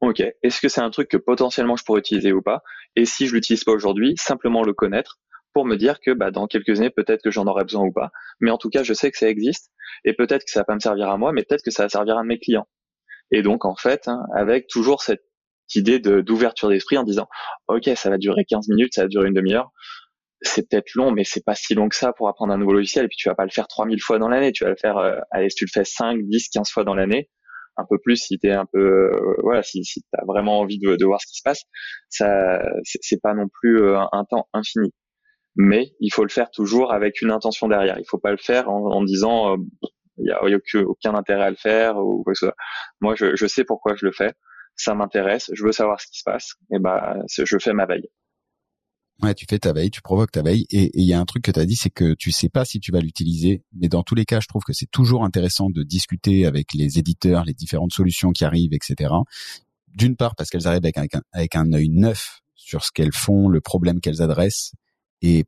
Ok 0.00 0.20
est-ce 0.42 0.60
que 0.60 0.68
c'est 0.68 0.80
un 0.80 0.90
truc 0.90 1.08
que 1.08 1.16
potentiellement 1.16 1.76
je 1.76 1.84
pourrais 1.84 2.00
utiliser 2.00 2.32
ou 2.32 2.42
pas? 2.42 2.62
Et 2.96 3.04
si 3.04 3.26
je 3.26 3.34
l'utilise 3.34 3.64
pas 3.64 3.72
aujourd'hui 3.72 4.14
simplement 4.16 4.62
le 4.62 4.72
connaître 4.72 5.18
pour 5.52 5.64
me 5.64 5.76
dire 5.76 6.00
que 6.00 6.12
bah, 6.12 6.30
dans 6.30 6.46
quelques 6.46 6.78
années 6.80 6.90
peut-être 6.90 7.22
que 7.22 7.30
j'en 7.30 7.46
aurai 7.46 7.64
besoin 7.64 7.84
ou 7.84 7.92
pas 7.92 8.10
mais 8.40 8.50
en 8.50 8.58
tout 8.58 8.70
cas 8.70 8.82
je 8.82 8.94
sais 8.94 9.10
que 9.10 9.18
ça 9.18 9.28
existe 9.28 9.70
et 10.04 10.12
peut-être 10.12 10.44
que 10.44 10.50
ça 10.50 10.60
va 10.60 10.64
pas 10.64 10.74
me 10.74 10.80
servir 10.80 11.08
à 11.08 11.16
moi 11.16 11.32
mais 11.32 11.42
peut-être 11.42 11.62
que 11.62 11.70
ça 11.70 11.84
va 11.84 11.88
servir 11.88 12.16
à 12.16 12.24
mes 12.24 12.38
clients 12.38 12.68
et 13.30 13.42
donc 13.42 13.64
en 13.64 13.76
fait 13.76 14.08
hein, 14.08 14.22
avec 14.34 14.66
toujours 14.68 15.02
cette 15.02 15.24
idée 15.74 15.98
d'ouverture 16.00 16.68
d'esprit 16.68 16.96
en 16.98 17.04
disant 17.04 17.28
ok 17.68 17.90
ça 17.96 18.10
va 18.10 18.18
durer 18.18 18.44
15 18.44 18.68
minutes 18.68 18.94
ça 18.94 19.02
va 19.02 19.08
durer 19.08 19.28
une 19.28 19.34
demi-heure 19.34 19.72
c'est 20.42 20.68
peut-être 20.68 20.94
long, 20.94 21.10
mais 21.10 21.24
c'est 21.24 21.44
pas 21.44 21.54
si 21.54 21.74
long 21.74 21.88
que 21.88 21.96
ça 21.96 22.12
pour 22.12 22.28
apprendre 22.28 22.52
un 22.52 22.58
nouveau 22.58 22.72
logiciel. 22.72 23.06
Et 23.06 23.08
puis 23.08 23.16
tu 23.16 23.28
vas 23.28 23.34
pas 23.34 23.44
le 23.44 23.50
faire 23.50 23.66
3000 23.66 24.00
fois 24.00 24.18
dans 24.18 24.28
l'année. 24.28 24.52
Tu 24.52 24.64
vas 24.64 24.70
le 24.70 24.76
faire, 24.76 24.96
euh, 24.98 25.18
allez, 25.30 25.50
si 25.50 25.56
tu 25.56 25.64
le 25.64 25.70
fais 25.72 25.84
5, 25.84 26.20
10, 26.22 26.48
15 26.50 26.70
fois 26.70 26.84
dans 26.84 26.94
l'année, 26.94 27.28
un 27.76 27.84
peu 27.88 27.98
plus 27.98 28.16
si 28.16 28.38
t'es 28.38 28.50
un 28.50 28.66
peu, 28.66 28.78
euh, 28.78 29.34
voilà, 29.42 29.62
si, 29.62 29.84
si 29.84 30.02
t'as 30.12 30.24
vraiment 30.26 30.60
envie 30.60 30.78
de, 30.78 30.96
de, 30.96 31.04
voir 31.04 31.20
ce 31.20 31.26
qui 31.26 31.36
se 31.38 31.42
passe, 31.42 31.62
ça, 32.08 32.60
c'est 32.84 33.20
pas 33.20 33.34
non 33.34 33.48
plus 33.48 33.82
euh, 33.82 33.98
un, 34.12 34.24
temps 34.24 34.48
infini. 34.52 34.92
Mais 35.58 35.92
il 36.00 36.10
faut 36.10 36.22
le 36.22 36.30
faire 36.30 36.50
toujours 36.50 36.92
avec 36.92 37.20
une 37.20 37.32
intention 37.32 37.68
derrière. 37.68 37.98
Il 37.98 38.06
faut 38.08 38.18
pas 38.18 38.30
le 38.30 38.38
faire 38.38 38.70
en, 38.70 38.92
en 38.92 39.02
disant, 39.02 39.56
il 40.18 40.26
y 40.26 40.30
a, 40.30 40.40
y 40.48 40.54
a 40.54 40.80
aucun 40.86 41.14
intérêt 41.14 41.44
à 41.44 41.50
le 41.50 41.56
faire 41.56 41.98
ou 41.98 42.22
quoi 42.22 42.32
que 42.32 42.38
ce 42.38 42.46
soit. 42.46 42.56
Moi, 43.00 43.14
je, 43.16 43.34
je 43.34 43.46
sais 43.46 43.64
pourquoi 43.64 43.94
je 43.96 44.06
le 44.06 44.12
fais. 44.12 44.32
Ça 44.76 44.94
m'intéresse. 44.94 45.50
Je 45.52 45.64
veux 45.64 45.72
savoir 45.72 46.00
ce 46.00 46.06
qui 46.06 46.18
se 46.20 46.24
passe. 46.24 46.54
Et 46.72 46.78
ben, 46.78 47.22
je 47.28 47.58
fais 47.58 47.72
ma 47.72 47.86
veille. 47.86 48.08
Ouais, 49.20 49.34
tu 49.34 49.46
fais 49.50 49.58
ta 49.58 49.72
veille, 49.72 49.90
tu 49.90 50.00
provoques 50.00 50.30
ta 50.30 50.42
veille, 50.42 50.64
et 50.70 50.92
il 50.94 51.04
y 51.04 51.12
a 51.12 51.18
un 51.18 51.24
truc 51.24 51.42
que 51.42 51.50
tu 51.50 51.58
as 51.58 51.66
dit, 51.66 51.74
c'est 51.74 51.90
que 51.90 52.14
tu 52.14 52.30
sais 52.30 52.48
pas 52.48 52.64
si 52.64 52.78
tu 52.78 52.92
vas 52.92 53.00
l'utiliser, 53.00 53.64
mais 53.72 53.88
dans 53.88 54.04
tous 54.04 54.14
les 54.14 54.24
cas, 54.24 54.38
je 54.38 54.46
trouve 54.46 54.62
que 54.62 54.72
c'est 54.72 54.88
toujours 54.88 55.24
intéressant 55.24 55.70
de 55.70 55.82
discuter 55.82 56.46
avec 56.46 56.72
les 56.72 57.00
éditeurs, 57.00 57.44
les 57.44 57.52
différentes 57.52 57.92
solutions 57.92 58.30
qui 58.30 58.44
arrivent, 58.44 58.74
etc. 58.74 59.12
D'une 59.88 60.14
part 60.14 60.36
parce 60.36 60.50
qu'elles 60.50 60.68
arrivent 60.68 60.84
avec 60.84 60.98
un, 60.98 61.06
avec 61.32 61.56
un 61.56 61.72
œil 61.72 61.88
neuf 61.88 62.42
sur 62.54 62.84
ce 62.84 62.92
qu'elles 62.92 63.12
font, 63.12 63.48
le 63.48 63.60
problème 63.60 64.00
qu'elles 64.00 64.22
adressent, 64.22 64.72
et 65.22 65.44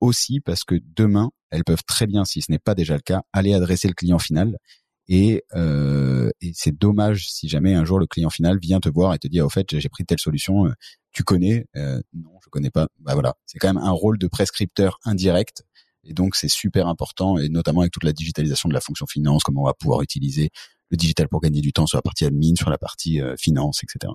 aussi 0.00 0.40
parce 0.40 0.64
que 0.64 0.76
demain, 0.96 1.30
elles 1.50 1.64
peuvent 1.64 1.84
très 1.86 2.06
bien, 2.06 2.24
si 2.24 2.42
ce 2.42 2.50
n'est 2.50 2.58
pas 2.58 2.74
déjà 2.74 2.94
le 2.94 3.00
cas, 3.00 3.22
aller 3.32 3.54
adresser 3.54 3.88
le 3.88 3.94
client 3.94 4.18
final. 4.18 4.58
Et, 5.06 5.44
euh, 5.54 6.30
et 6.40 6.52
c'est 6.54 6.76
dommage 6.76 7.28
si 7.30 7.48
jamais 7.48 7.74
un 7.74 7.84
jour 7.84 7.98
le 7.98 8.06
client 8.06 8.30
final 8.30 8.58
vient 8.58 8.80
te 8.80 8.88
voir 8.88 9.12
et 9.14 9.18
te 9.18 9.28
dit 9.28 9.40
au 9.40 9.50
fait 9.50 9.78
j'ai 9.78 9.88
pris 9.90 10.04
telle 10.04 10.18
solution, 10.18 10.66
euh, 10.66 10.72
tu 11.12 11.24
connais 11.24 11.66
euh, 11.76 12.00
Non, 12.14 12.38
je 12.42 12.48
connais 12.48 12.70
pas. 12.70 12.88
Bah 13.00 13.12
voilà, 13.14 13.34
c'est 13.46 13.58
quand 13.58 13.68
même 13.72 13.82
un 13.82 13.90
rôle 13.90 14.18
de 14.18 14.26
prescripteur 14.26 14.98
indirect. 15.04 15.64
Et 16.04 16.12
donc 16.12 16.36
c'est 16.36 16.48
super 16.48 16.86
important, 16.86 17.38
et 17.38 17.48
notamment 17.48 17.80
avec 17.80 17.92
toute 17.92 18.04
la 18.04 18.12
digitalisation 18.12 18.68
de 18.68 18.74
la 18.74 18.80
fonction 18.80 19.06
finance, 19.06 19.42
comment 19.42 19.62
on 19.62 19.66
va 19.66 19.74
pouvoir 19.74 20.02
utiliser 20.02 20.50
le 20.90 20.96
digital 20.96 21.28
pour 21.28 21.40
gagner 21.40 21.60
du 21.60 21.72
temps 21.72 21.86
sur 21.86 21.98
la 21.98 22.02
partie 22.02 22.24
admin, 22.26 22.54
sur 22.56 22.70
la 22.70 22.78
partie 22.78 23.20
euh, 23.20 23.36
finance, 23.38 23.82
etc. 23.82 24.12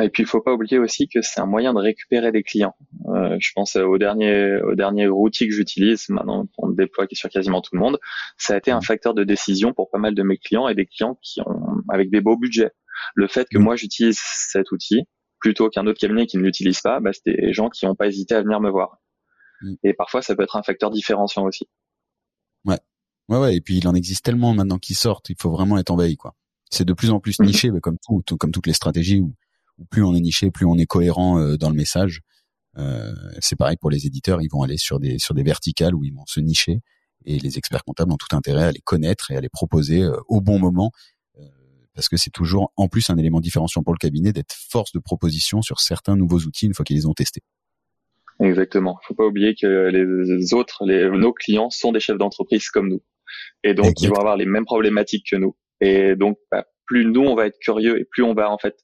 Et 0.00 0.08
puis 0.08 0.22
il 0.22 0.26
faut 0.26 0.40
pas 0.40 0.52
oublier 0.52 0.78
aussi 0.78 1.08
que 1.08 1.20
c'est 1.22 1.40
un 1.40 1.46
moyen 1.46 1.74
de 1.74 1.78
récupérer 1.78 2.32
des 2.32 2.42
clients. 2.42 2.74
Euh, 3.08 3.36
je 3.40 3.50
pense 3.54 3.76
au 3.76 3.98
dernier 3.98 4.60
au 4.62 4.74
dernier 4.74 5.08
outil 5.08 5.48
que 5.48 5.54
j'utilise 5.54 6.08
maintenant 6.08 6.46
on 6.58 6.70
déploie 6.70 7.06
sur 7.12 7.28
quasiment 7.28 7.60
tout 7.60 7.74
le 7.74 7.80
monde. 7.80 7.98
Ça 8.38 8.54
a 8.54 8.56
été 8.58 8.70
un 8.70 8.78
mmh. 8.78 8.82
facteur 8.82 9.14
de 9.14 9.24
décision 9.24 9.72
pour 9.72 9.90
pas 9.90 9.98
mal 9.98 10.14
de 10.14 10.22
mes 10.22 10.38
clients 10.38 10.68
et 10.68 10.74
des 10.74 10.86
clients 10.86 11.18
qui 11.22 11.40
ont 11.40 11.82
avec 11.88 12.10
des 12.10 12.20
beaux 12.20 12.36
budgets. 12.36 12.72
Le 13.14 13.26
fait 13.28 13.48
que 13.50 13.58
mmh. 13.58 13.62
moi 13.62 13.76
j'utilise 13.76 14.18
cet 14.18 14.70
outil, 14.72 15.02
plutôt 15.44 15.68
qu'un 15.68 15.86
autre 15.86 16.00
cabinet 16.00 16.26
qui 16.26 16.38
ne 16.38 16.42
l'utilise 16.42 16.80
pas, 16.80 17.00
bah, 17.00 17.10
c'est 17.12 17.36
des 17.36 17.52
gens 17.52 17.68
qui 17.68 17.84
n'ont 17.84 17.94
pas 17.94 18.06
hésité 18.06 18.34
à 18.34 18.40
venir 18.40 18.60
me 18.60 18.70
voir. 18.70 19.02
Mm. 19.60 19.74
Et 19.82 19.92
parfois, 19.92 20.22
ça 20.22 20.34
peut 20.34 20.42
être 20.42 20.56
un 20.56 20.62
facteur 20.62 20.90
différenciant 20.90 21.44
aussi. 21.44 21.68
Ouais. 22.64 22.78
Ouais, 23.28 23.38
ouais. 23.38 23.54
Et 23.54 23.60
puis, 23.60 23.76
il 23.76 23.86
en 23.86 23.94
existe 23.94 24.24
tellement 24.24 24.54
maintenant 24.54 24.78
qui 24.78 24.94
sortent. 24.94 25.28
Il 25.28 25.36
faut 25.38 25.50
vraiment 25.50 25.76
être 25.76 25.90
envahi, 25.90 26.16
quoi. 26.16 26.34
C'est 26.70 26.86
de 26.86 26.94
plus 26.94 27.10
en 27.10 27.20
plus 27.20 27.38
mm. 27.40 27.44
niché, 27.44 27.70
comme 27.82 27.98
tout, 27.98 28.36
comme 28.38 28.52
toutes 28.52 28.66
les 28.66 28.72
stratégies 28.72 29.20
où, 29.20 29.34
plus 29.90 30.02
on 30.02 30.14
est 30.14 30.20
niché, 30.20 30.50
plus 30.50 30.66
on 30.66 30.76
est 30.76 30.86
cohérent 30.86 31.38
euh, 31.38 31.56
dans 31.56 31.70
le 31.70 31.76
message. 31.76 32.20
Euh, 32.76 33.12
c'est 33.40 33.56
pareil 33.56 33.76
pour 33.80 33.90
les 33.90 34.06
éditeurs. 34.06 34.42
Ils 34.42 34.50
vont 34.50 34.62
aller 34.62 34.78
sur 34.78 34.98
des, 34.98 35.18
sur 35.18 35.34
des 35.34 35.42
verticales 35.42 35.94
où 35.94 36.04
ils 36.04 36.12
vont 36.12 36.24
se 36.26 36.40
nicher. 36.40 36.80
Et 37.24 37.38
les 37.38 37.56
experts 37.56 37.84
comptables 37.84 38.12
ont 38.12 38.16
tout 38.16 38.34
intérêt 38.36 38.64
à 38.64 38.72
les 38.72 38.80
connaître 38.80 39.30
et 39.30 39.36
à 39.36 39.40
les 39.40 39.48
proposer 39.48 40.02
euh, 40.02 40.16
au 40.28 40.40
bon 40.40 40.58
moment 40.58 40.90
parce 41.94 42.08
que 42.08 42.16
c'est 42.16 42.30
toujours 42.30 42.72
en 42.76 42.88
plus 42.88 43.08
un 43.10 43.16
élément 43.16 43.40
différenciant 43.40 43.82
pour 43.82 43.94
le 43.94 43.98
cabinet 43.98 44.32
d'être 44.32 44.52
force 44.52 44.92
de 44.92 44.98
proposition 44.98 45.62
sur 45.62 45.80
certains 45.80 46.16
nouveaux 46.16 46.40
outils 46.40 46.66
une 46.66 46.74
fois 46.74 46.84
qu'ils 46.84 46.96
les 46.96 47.06
ont 47.06 47.14
testés. 47.14 47.42
Exactement. 48.40 48.98
Il 49.02 49.06
faut 49.06 49.14
pas 49.14 49.26
oublier 49.26 49.54
que 49.54 49.66
les 49.66 50.54
autres, 50.54 50.84
les, 50.84 51.08
nos 51.08 51.32
clients 51.32 51.70
sont 51.70 51.92
des 51.92 52.00
chefs 52.00 52.18
d'entreprise 52.18 52.68
comme 52.68 52.88
nous, 52.88 53.02
et 53.62 53.74
donc 53.74 54.00
ils 54.00 54.08
vont 54.08 54.16
avoir 54.16 54.36
les 54.36 54.44
mêmes 54.44 54.64
problématiques 54.64 55.26
que 55.30 55.36
nous. 55.36 55.56
Et 55.80 56.16
donc, 56.16 56.38
bah, 56.50 56.64
plus 56.86 57.04
nous 57.04 57.22
on 57.22 57.34
va 57.34 57.46
être 57.46 57.58
curieux 57.60 57.98
et 58.00 58.04
plus 58.04 58.22
on 58.22 58.34
va 58.34 58.50
en 58.50 58.58
fait 58.58 58.76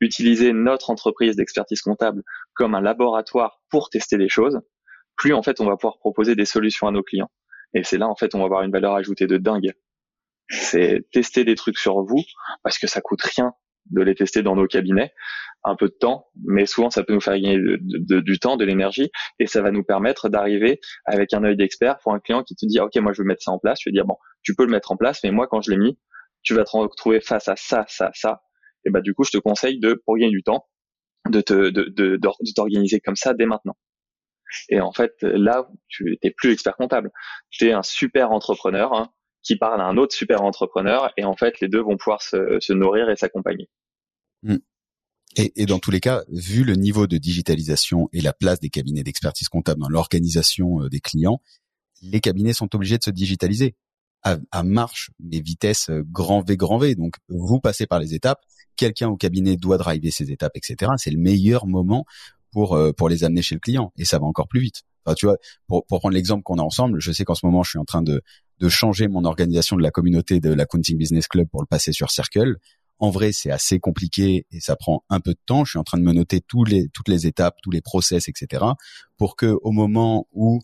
utiliser 0.00 0.52
notre 0.52 0.90
entreprise 0.90 1.36
d'expertise 1.36 1.80
comptable 1.82 2.22
comme 2.54 2.74
un 2.74 2.80
laboratoire 2.80 3.60
pour 3.70 3.90
tester 3.90 4.18
des 4.18 4.28
choses, 4.28 4.60
plus 5.16 5.32
en 5.32 5.42
fait 5.42 5.60
on 5.60 5.66
va 5.66 5.76
pouvoir 5.76 5.98
proposer 5.98 6.34
des 6.34 6.44
solutions 6.44 6.86
à 6.86 6.92
nos 6.92 7.02
clients. 7.02 7.30
Et 7.74 7.84
c'est 7.84 7.98
là 7.98 8.08
en 8.08 8.16
fait 8.16 8.34
on 8.34 8.38
va 8.38 8.44
avoir 8.46 8.62
une 8.62 8.72
valeur 8.72 8.94
ajoutée 8.94 9.26
de 9.26 9.36
dingue. 9.36 9.72
C'est 10.48 11.04
tester 11.12 11.44
des 11.44 11.54
trucs 11.54 11.78
sur 11.78 12.02
vous 12.02 12.22
parce 12.62 12.78
que 12.78 12.86
ça 12.86 13.00
coûte 13.00 13.22
rien 13.22 13.52
de 13.90 14.02
les 14.02 14.14
tester 14.14 14.42
dans 14.42 14.54
nos 14.54 14.66
cabinets, 14.66 15.12
un 15.64 15.74
peu 15.74 15.86
de 15.88 15.94
temps, 15.98 16.26
mais 16.44 16.66
souvent 16.66 16.90
ça 16.90 17.02
peut 17.02 17.14
nous 17.14 17.20
faire 17.20 17.34
gagner 17.34 17.58
du 17.58 18.38
temps, 18.38 18.56
de 18.56 18.64
l'énergie, 18.64 19.10
et 19.38 19.46
ça 19.46 19.62
va 19.62 19.70
nous 19.70 19.82
permettre 19.82 20.28
d'arriver 20.28 20.80
avec 21.06 21.32
un 21.32 21.42
œil 21.44 21.56
d'expert 21.56 21.98
pour 22.02 22.12
un 22.12 22.20
client 22.20 22.42
qui 22.42 22.54
te 22.54 22.66
dit 22.66 22.80
ok 22.80 22.96
moi 22.96 23.12
je 23.12 23.22
veux 23.22 23.26
mettre 23.26 23.42
ça 23.42 23.50
en 23.50 23.58
place, 23.58 23.78
je 23.82 23.88
vais 23.88 23.92
dire 23.92 24.04
bon 24.04 24.16
tu 24.42 24.54
peux 24.54 24.64
le 24.64 24.70
mettre 24.70 24.92
en 24.92 24.96
place, 24.96 25.20
mais 25.24 25.30
moi 25.30 25.46
quand 25.48 25.62
je 25.62 25.70
l'ai 25.70 25.76
mis, 25.76 25.98
tu 26.48 26.54
vas 26.54 26.64
te 26.64 26.74
retrouver 26.74 27.20
face 27.20 27.46
à 27.48 27.56
ça, 27.56 27.84
ça, 27.88 28.10
ça, 28.14 28.40
et 28.86 28.90
bah 28.90 29.02
du 29.02 29.12
coup 29.12 29.22
je 29.22 29.32
te 29.32 29.36
conseille 29.36 29.78
de 29.78 30.00
pour 30.06 30.16
gagner 30.16 30.30
du 30.30 30.42
temps 30.42 30.66
de 31.28 31.42
te 31.42 31.52
de, 31.52 31.92
de, 31.94 32.18
t'organiser 32.56 33.00
comme 33.00 33.16
ça 33.16 33.34
dès 33.34 33.44
maintenant. 33.44 33.76
Et 34.70 34.80
en 34.80 34.92
fait 34.92 35.12
là 35.20 35.68
tu 35.88 36.16
n'es 36.24 36.30
plus 36.30 36.52
expert 36.52 36.74
comptable, 36.76 37.10
tu 37.50 37.68
es 37.68 37.72
un 37.72 37.82
super 37.82 38.32
entrepreneur. 38.32 38.94
Hein, 38.94 39.12
qui 39.42 39.56
parle 39.56 39.80
à 39.80 39.84
un 39.84 39.96
autre 39.96 40.14
super 40.14 40.42
entrepreneur 40.42 41.12
et 41.16 41.24
en 41.24 41.36
fait 41.36 41.60
les 41.60 41.68
deux 41.68 41.80
vont 41.80 41.96
pouvoir 41.96 42.20
se, 42.22 42.72
nourrir 42.72 43.08
et 43.08 43.16
s'accompagner. 43.16 43.68
Hmm. 44.42 44.56
Et, 45.36 45.66
dans 45.66 45.78
tous 45.78 45.92
les 45.92 46.00
cas, 46.00 46.24
vu 46.28 46.64
le 46.64 46.74
niveau 46.74 47.06
de 47.06 47.16
digitalisation 47.16 48.08
et 48.12 48.20
la 48.20 48.32
place 48.32 48.58
des 48.58 48.70
cabinets 48.70 49.04
d'expertise 49.04 49.48
comptable 49.48 49.80
dans 49.80 49.88
l'organisation 49.88 50.82
euh, 50.82 50.88
des 50.88 50.98
clients, 50.98 51.40
les 52.02 52.20
cabinets 52.20 52.52
sont 52.52 52.74
obligés 52.74 52.98
de 52.98 53.04
se 53.04 53.10
digitaliser 53.10 53.76
à, 54.22 54.62
marche, 54.62 55.10
mais 55.20 55.40
vitesse 55.40 55.90
euh, 55.90 56.02
grand 56.10 56.46
V, 56.46 56.56
grand 56.56 56.78
V. 56.78 56.94
Donc, 56.94 57.14
vous 57.28 57.60
passez 57.60 57.86
par 57.86 57.98
les 57.98 58.14
étapes. 58.14 58.40
Quelqu'un 58.76 59.08
au 59.08 59.16
cabinet 59.16 59.56
doit 59.56 59.78
driver 59.78 60.10
ces 60.10 60.30
étapes, 60.30 60.56
etc. 60.56 60.92
C'est 60.96 61.10
le 61.10 61.18
meilleur 61.18 61.66
moment 61.66 62.04
pour 62.50 62.74
euh, 62.74 62.92
pour 62.92 63.08
les 63.08 63.24
amener 63.24 63.42
chez 63.42 63.54
le 63.54 63.60
client 63.60 63.92
et 63.96 64.04
ça 64.04 64.18
va 64.18 64.26
encore 64.26 64.48
plus 64.48 64.60
vite. 64.60 64.82
Enfin, 65.04 65.14
tu 65.14 65.26
vois, 65.26 65.36
pour, 65.66 65.86
pour 65.86 66.00
prendre 66.00 66.14
l'exemple 66.14 66.42
qu'on 66.42 66.58
a 66.58 66.62
ensemble, 66.62 67.00
je 67.00 67.12
sais 67.12 67.24
qu'en 67.24 67.34
ce 67.34 67.46
moment, 67.46 67.62
je 67.62 67.70
suis 67.70 67.78
en 67.78 67.84
train 67.84 68.02
de 68.02 68.22
de 68.60 68.68
changer 68.68 69.08
mon 69.08 69.24
organisation 69.24 69.76
de 69.76 69.82
la 69.82 69.90
communauté 69.90 70.40
de 70.40 70.52
l'accounting 70.52 70.98
business 70.98 71.28
club 71.28 71.48
pour 71.48 71.60
le 71.60 71.66
passer 71.66 71.92
sur 71.92 72.10
Circle. 72.10 72.56
En 73.00 73.10
vrai, 73.10 73.30
c'est 73.32 73.50
assez 73.50 73.78
compliqué 73.78 74.46
et 74.50 74.60
ça 74.60 74.74
prend 74.74 75.04
un 75.08 75.20
peu 75.20 75.32
de 75.32 75.38
temps. 75.46 75.64
Je 75.64 75.70
suis 75.70 75.78
en 75.78 75.84
train 75.84 75.98
de 75.98 76.02
me 76.02 76.12
noter 76.12 76.40
tous 76.40 76.64
les, 76.64 76.88
toutes 76.88 77.08
les 77.08 77.28
étapes, 77.28 77.54
tous 77.62 77.70
les 77.70 77.80
process, 77.80 78.28
etc. 78.28 78.64
pour 79.16 79.36
que 79.36 79.56
au 79.62 79.70
moment 79.70 80.26
où 80.32 80.60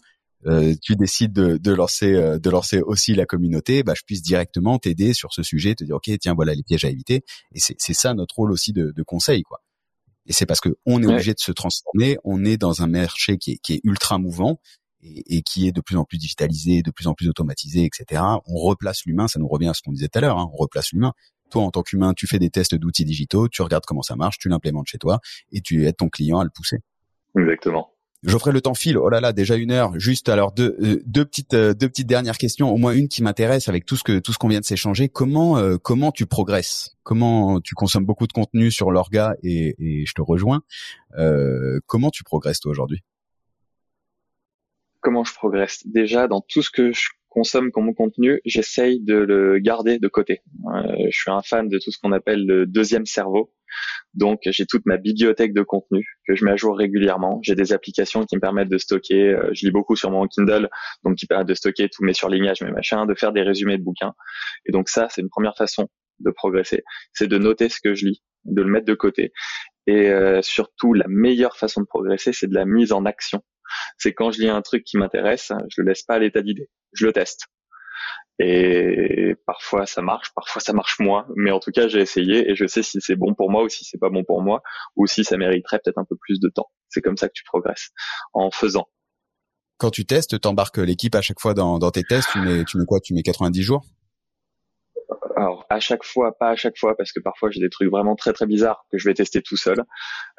euh, 0.46 0.74
tu 0.82 0.96
décides 0.96 1.32
de, 1.32 1.56
de 1.56 1.72
lancer 1.72 2.14
euh, 2.14 2.38
de 2.38 2.50
lancer 2.50 2.80
aussi 2.80 3.14
la 3.14 3.26
communauté, 3.26 3.82
bah, 3.82 3.94
je 3.96 4.02
puisse 4.02 4.22
directement 4.22 4.78
t'aider 4.78 5.14
sur 5.14 5.32
ce 5.32 5.42
sujet, 5.42 5.74
te 5.74 5.84
dire 5.84 5.96
ok 5.96 6.10
tiens 6.20 6.34
voilà 6.34 6.54
les 6.54 6.62
pièges 6.62 6.84
à 6.84 6.90
éviter. 6.90 7.24
Et 7.52 7.60
c'est 7.60 7.94
ça 7.94 8.14
notre 8.14 8.36
rôle 8.36 8.52
aussi 8.52 8.72
de, 8.72 8.92
de 8.92 9.02
conseil 9.02 9.42
quoi. 9.42 9.60
Et 10.26 10.32
c'est 10.32 10.46
parce 10.46 10.60
que 10.60 10.70
on 10.86 11.02
est 11.02 11.06
obligé 11.06 11.34
de 11.34 11.40
se 11.40 11.52
transformer, 11.52 12.18
on 12.24 12.44
est 12.44 12.56
dans 12.56 12.82
un 12.82 12.86
marché 12.86 13.36
qui 13.36 13.52
est, 13.52 13.58
qui 13.58 13.74
est 13.74 13.80
ultra 13.84 14.18
mouvant 14.18 14.58
et, 15.02 15.42
qui 15.42 15.68
est 15.68 15.72
de 15.72 15.82
plus 15.82 15.96
en 15.96 16.04
plus 16.04 16.16
digitalisé, 16.16 16.82
de 16.82 16.90
plus 16.90 17.06
en 17.06 17.14
plus 17.14 17.28
automatisé, 17.28 17.84
etc. 17.84 18.22
On 18.46 18.56
replace 18.56 19.04
l'humain, 19.04 19.28
ça 19.28 19.38
nous 19.38 19.48
revient 19.48 19.68
à 19.68 19.74
ce 19.74 19.82
qu'on 19.82 19.92
disait 19.92 20.08
tout 20.08 20.18
à 20.18 20.22
l'heure, 20.22 20.38
hein, 20.38 20.48
on 20.52 20.56
replace 20.56 20.92
l'humain. 20.92 21.12
Toi, 21.50 21.62
en 21.62 21.70
tant 21.70 21.82
qu'humain, 21.82 22.14
tu 22.14 22.26
fais 22.26 22.38
des 22.38 22.48
tests 22.48 22.74
d'outils 22.74 23.04
digitaux, 23.04 23.48
tu 23.48 23.60
regardes 23.60 23.84
comment 23.84 24.02
ça 24.02 24.16
marche, 24.16 24.38
tu 24.38 24.48
l'implémentes 24.48 24.88
chez 24.88 24.98
toi 24.98 25.20
et 25.52 25.60
tu 25.60 25.86
aides 25.86 25.96
ton 25.96 26.08
client 26.08 26.38
à 26.38 26.44
le 26.44 26.50
pousser. 26.50 26.78
Exactement. 27.38 27.93
Geoffrey, 28.24 28.52
le 28.52 28.60
temps 28.60 28.74
file. 28.74 28.96
Oh 28.96 29.08
là 29.08 29.20
là, 29.20 29.32
déjà 29.32 29.56
une 29.56 29.70
heure. 29.70 29.98
Juste 29.98 30.28
alors 30.28 30.52
deux, 30.52 30.76
euh, 30.80 31.24
petites 31.24 31.54
euh, 31.54 31.74
deux 31.74 31.88
petites 31.88 32.06
dernières 32.06 32.38
questions, 32.38 32.72
au 32.72 32.76
moins 32.76 32.92
une 32.92 33.08
qui 33.08 33.22
m'intéresse 33.22 33.68
avec 33.68 33.84
tout 33.84 33.96
ce 33.96 34.04
que 34.04 34.18
tout 34.18 34.32
ce 34.32 34.38
qu'on 34.38 34.48
vient 34.48 34.60
de 34.60 34.64
s'échanger. 34.64 35.08
Comment 35.08 35.58
euh, 35.58 35.76
comment 35.76 36.10
tu 36.10 36.26
progresses? 36.26 36.96
Comment 37.02 37.60
tu 37.60 37.74
consommes 37.74 38.06
beaucoup 38.06 38.26
de 38.26 38.32
contenu 38.32 38.70
sur 38.70 38.90
l'orga 38.90 39.34
et, 39.42 39.74
et 39.78 40.06
je 40.06 40.14
te 40.14 40.22
rejoins. 40.22 40.62
comment 41.86 42.10
tu 42.10 42.24
progresses 42.24 42.60
toi 42.60 42.70
aujourd'hui? 42.70 43.02
Comment 45.00 45.22
je 45.22 45.34
progresse? 45.34 45.86
Déjà, 45.86 46.28
dans 46.28 46.40
tout 46.40 46.62
ce 46.62 46.70
que 46.70 46.92
je 46.92 47.10
consomme 47.34 47.72
comme 47.72 47.92
contenu, 47.94 48.40
j'essaye 48.44 49.00
de 49.00 49.16
le 49.16 49.58
garder 49.58 49.98
de 49.98 50.08
côté. 50.08 50.42
Euh, 50.72 51.06
je 51.10 51.18
suis 51.18 51.30
un 51.30 51.42
fan 51.42 51.68
de 51.68 51.78
tout 51.78 51.90
ce 51.90 51.98
qu'on 51.98 52.12
appelle 52.12 52.46
le 52.46 52.64
deuxième 52.64 53.06
cerveau. 53.06 53.52
Donc 54.14 54.42
j'ai 54.44 54.66
toute 54.66 54.86
ma 54.86 54.98
bibliothèque 54.98 55.52
de 55.52 55.62
contenu 55.62 56.06
que 56.28 56.36
je 56.36 56.44
mets 56.44 56.52
à 56.52 56.56
jour 56.56 56.78
régulièrement. 56.78 57.40
J'ai 57.42 57.56
des 57.56 57.72
applications 57.72 58.24
qui 58.24 58.36
me 58.36 58.40
permettent 58.40 58.68
de 58.68 58.78
stocker. 58.78 59.30
Euh, 59.30 59.50
je 59.52 59.66
lis 59.66 59.72
beaucoup 59.72 59.96
sur 59.96 60.12
mon 60.12 60.28
Kindle, 60.28 60.70
donc 61.02 61.16
qui 61.16 61.26
permettent 61.26 61.48
de 61.48 61.54
stocker 61.54 61.88
tous 61.88 62.04
mes 62.04 62.14
surlignages, 62.14 62.62
mes 62.62 62.70
machins, 62.70 63.04
de 63.04 63.14
faire 63.14 63.32
des 63.32 63.42
résumés 63.42 63.78
de 63.78 63.82
bouquins. 63.82 64.14
Et 64.66 64.72
donc 64.72 64.88
ça, 64.88 65.08
c'est 65.10 65.20
une 65.20 65.28
première 65.28 65.56
façon 65.56 65.88
de 66.20 66.30
progresser, 66.30 66.84
c'est 67.12 67.26
de 67.26 67.38
noter 67.38 67.68
ce 67.68 67.80
que 67.82 67.96
je 67.96 68.06
lis, 68.06 68.22
de 68.44 68.62
le 68.62 68.70
mettre 68.70 68.86
de 68.86 68.94
côté. 68.94 69.32
Et 69.88 70.08
euh, 70.08 70.40
surtout, 70.42 70.94
la 70.94 71.06
meilleure 71.08 71.56
façon 71.56 71.80
de 71.80 71.86
progresser, 71.86 72.32
c'est 72.32 72.46
de 72.46 72.54
la 72.54 72.64
mise 72.64 72.92
en 72.92 73.04
action. 73.04 73.42
C'est 73.98 74.12
quand 74.12 74.30
je 74.30 74.40
lis 74.40 74.48
un 74.48 74.62
truc 74.62 74.84
qui 74.84 74.96
m'intéresse, 74.96 75.52
je 75.68 75.82
le 75.82 75.88
laisse 75.88 76.02
pas 76.02 76.14
à 76.14 76.18
l'état 76.18 76.42
d'idée, 76.42 76.68
je 76.92 77.06
le 77.06 77.12
teste. 77.12 77.46
Et 78.40 79.36
parfois 79.46 79.86
ça 79.86 80.02
marche, 80.02 80.32
parfois 80.34 80.60
ça 80.60 80.72
marche 80.72 80.98
moins, 80.98 81.26
mais 81.36 81.52
en 81.52 81.60
tout 81.60 81.70
cas 81.70 81.86
j'ai 81.86 82.00
essayé 82.00 82.50
et 82.50 82.56
je 82.56 82.66
sais 82.66 82.82
si 82.82 83.00
c'est 83.00 83.14
bon 83.14 83.32
pour 83.34 83.48
moi 83.48 83.62
ou 83.62 83.68
si 83.68 83.84
c'est 83.84 83.98
pas 83.98 84.10
bon 84.10 84.24
pour 84.24 84.42
moi 84.42 84.60
ou 84.96 85.06
si 85.06 85.22
ça 85.22 85.36
mériterait 85.36 85.78
peut-être 85.84 85.98
un 85.98 86.04
peu 86.04 86.16
plus 86.20 86.40
de 86.40 86.48
temps. 86.48 86.70
C'est 86.88 87.00
comme 87.00 87.16
ça 87.16 87.28
que 87.28 87.34
tu 87.34 87.44
progresses 87.44 87.90
en 88.32 88.50
faisant. 88.50 88.88
Quand 89.78 89.90
tu 89.90 90.04
testes, 90.04 90.40
t'embarques 90.40 90.78
l'équipe 90.78 91.14
à 91.14 91.20
chaque 91.20 91.40
fois 91.40 91.54
dans, 91.54 91.78
tes 91.90 92.02
tests. 92.02 92.28
Tu 92.32 92.64
tu 92.66 92.78
mets 92.78 92.86
quoi? 92.86 93.00
Tu 93.00 93.14
mets 93.14 93.22
90 93.22 93.62
jours? 93.62 93.84
Alors 95.70 95.78
à 95.78 95.80
chaque 95.80 96.04
fois, 96.04 96.36
pas 96.38 96.50
à 96.50 96.56
chaque 96.56 96.78
fois, 96.78 96.96
parce 96.96 97.12
que 97.12 97.20
parfois 97.20 97.50
j'ai 97.50 97.60
des 97.60 97.70
trucs 97.70 97.90
vraiment 97.90 98.16
très 98.16 98.32
très 98.32 98.46
bizarres 98.46 98.84
que 98.90 98.98
je 98.98 99.08
vais 99.08 99.14
tester 99.14 99.42
tout 99.42 99.56
seul, 99.56 99.84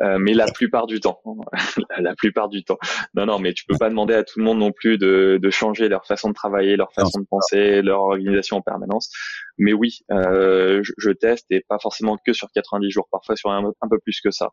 euh, 0.02 0.18
mais 0.20 0.34
la 0.34 0.46
plupart 0.46 0.88
du 0.88 1.00
temps, 1.00 1.22
la 1.98 2.16
plupart 2.16 2.50
du 2.50 2.64
temps. 2.64 2.78
Non 3.14 3.26
non, 3.26 3.40
mais 3.40 3.54
tu 3.54 3.66
peux 3.66 3.78
pas 3.78 3.90
demander 3.90 4.14
à 4.14 4.24
tout 4.24 4.40
le 4.40 4.46
monde 4.46 4.60
non 4.60 4.72
plus 4.72 4.98
de, 4.98 5.40
de 5.42 5.50
changer 5.50 5.90
leur 5.90 6.06
façon 6.06 6.30
de 6.30 6.34
travailler, 6.34 6.76
leur 6.76 6.94
façon 6.94 7.20
de 7.20 7.26
penser, 7.26 7.82
leur 7.82 8.02
organisation 8.02 8.58
en 8.58 8.62
permanence. 8.62 9.12
Mais 9.58 9.74
oui, 9.74 10.00
euh, 10.12 10.82
je, 10.84 10.92
je, 10.98 11.12
teste 11.12 11.46
et 11.50 11.64
pas 11.68 11.80
forcément 11.80 12.18
que 12.26 12.34
sur 12.34 12.50
90 12.54 12.90
jours, 12.90 13.08
parfois 13.12 13.36
sur 13.36 13.52
un, 13.52 13.72
un 13.82 13.88
peu 13.90 14.00
plus 14.00 14.20
que 14.22 14.32
ça. 14.32 14.50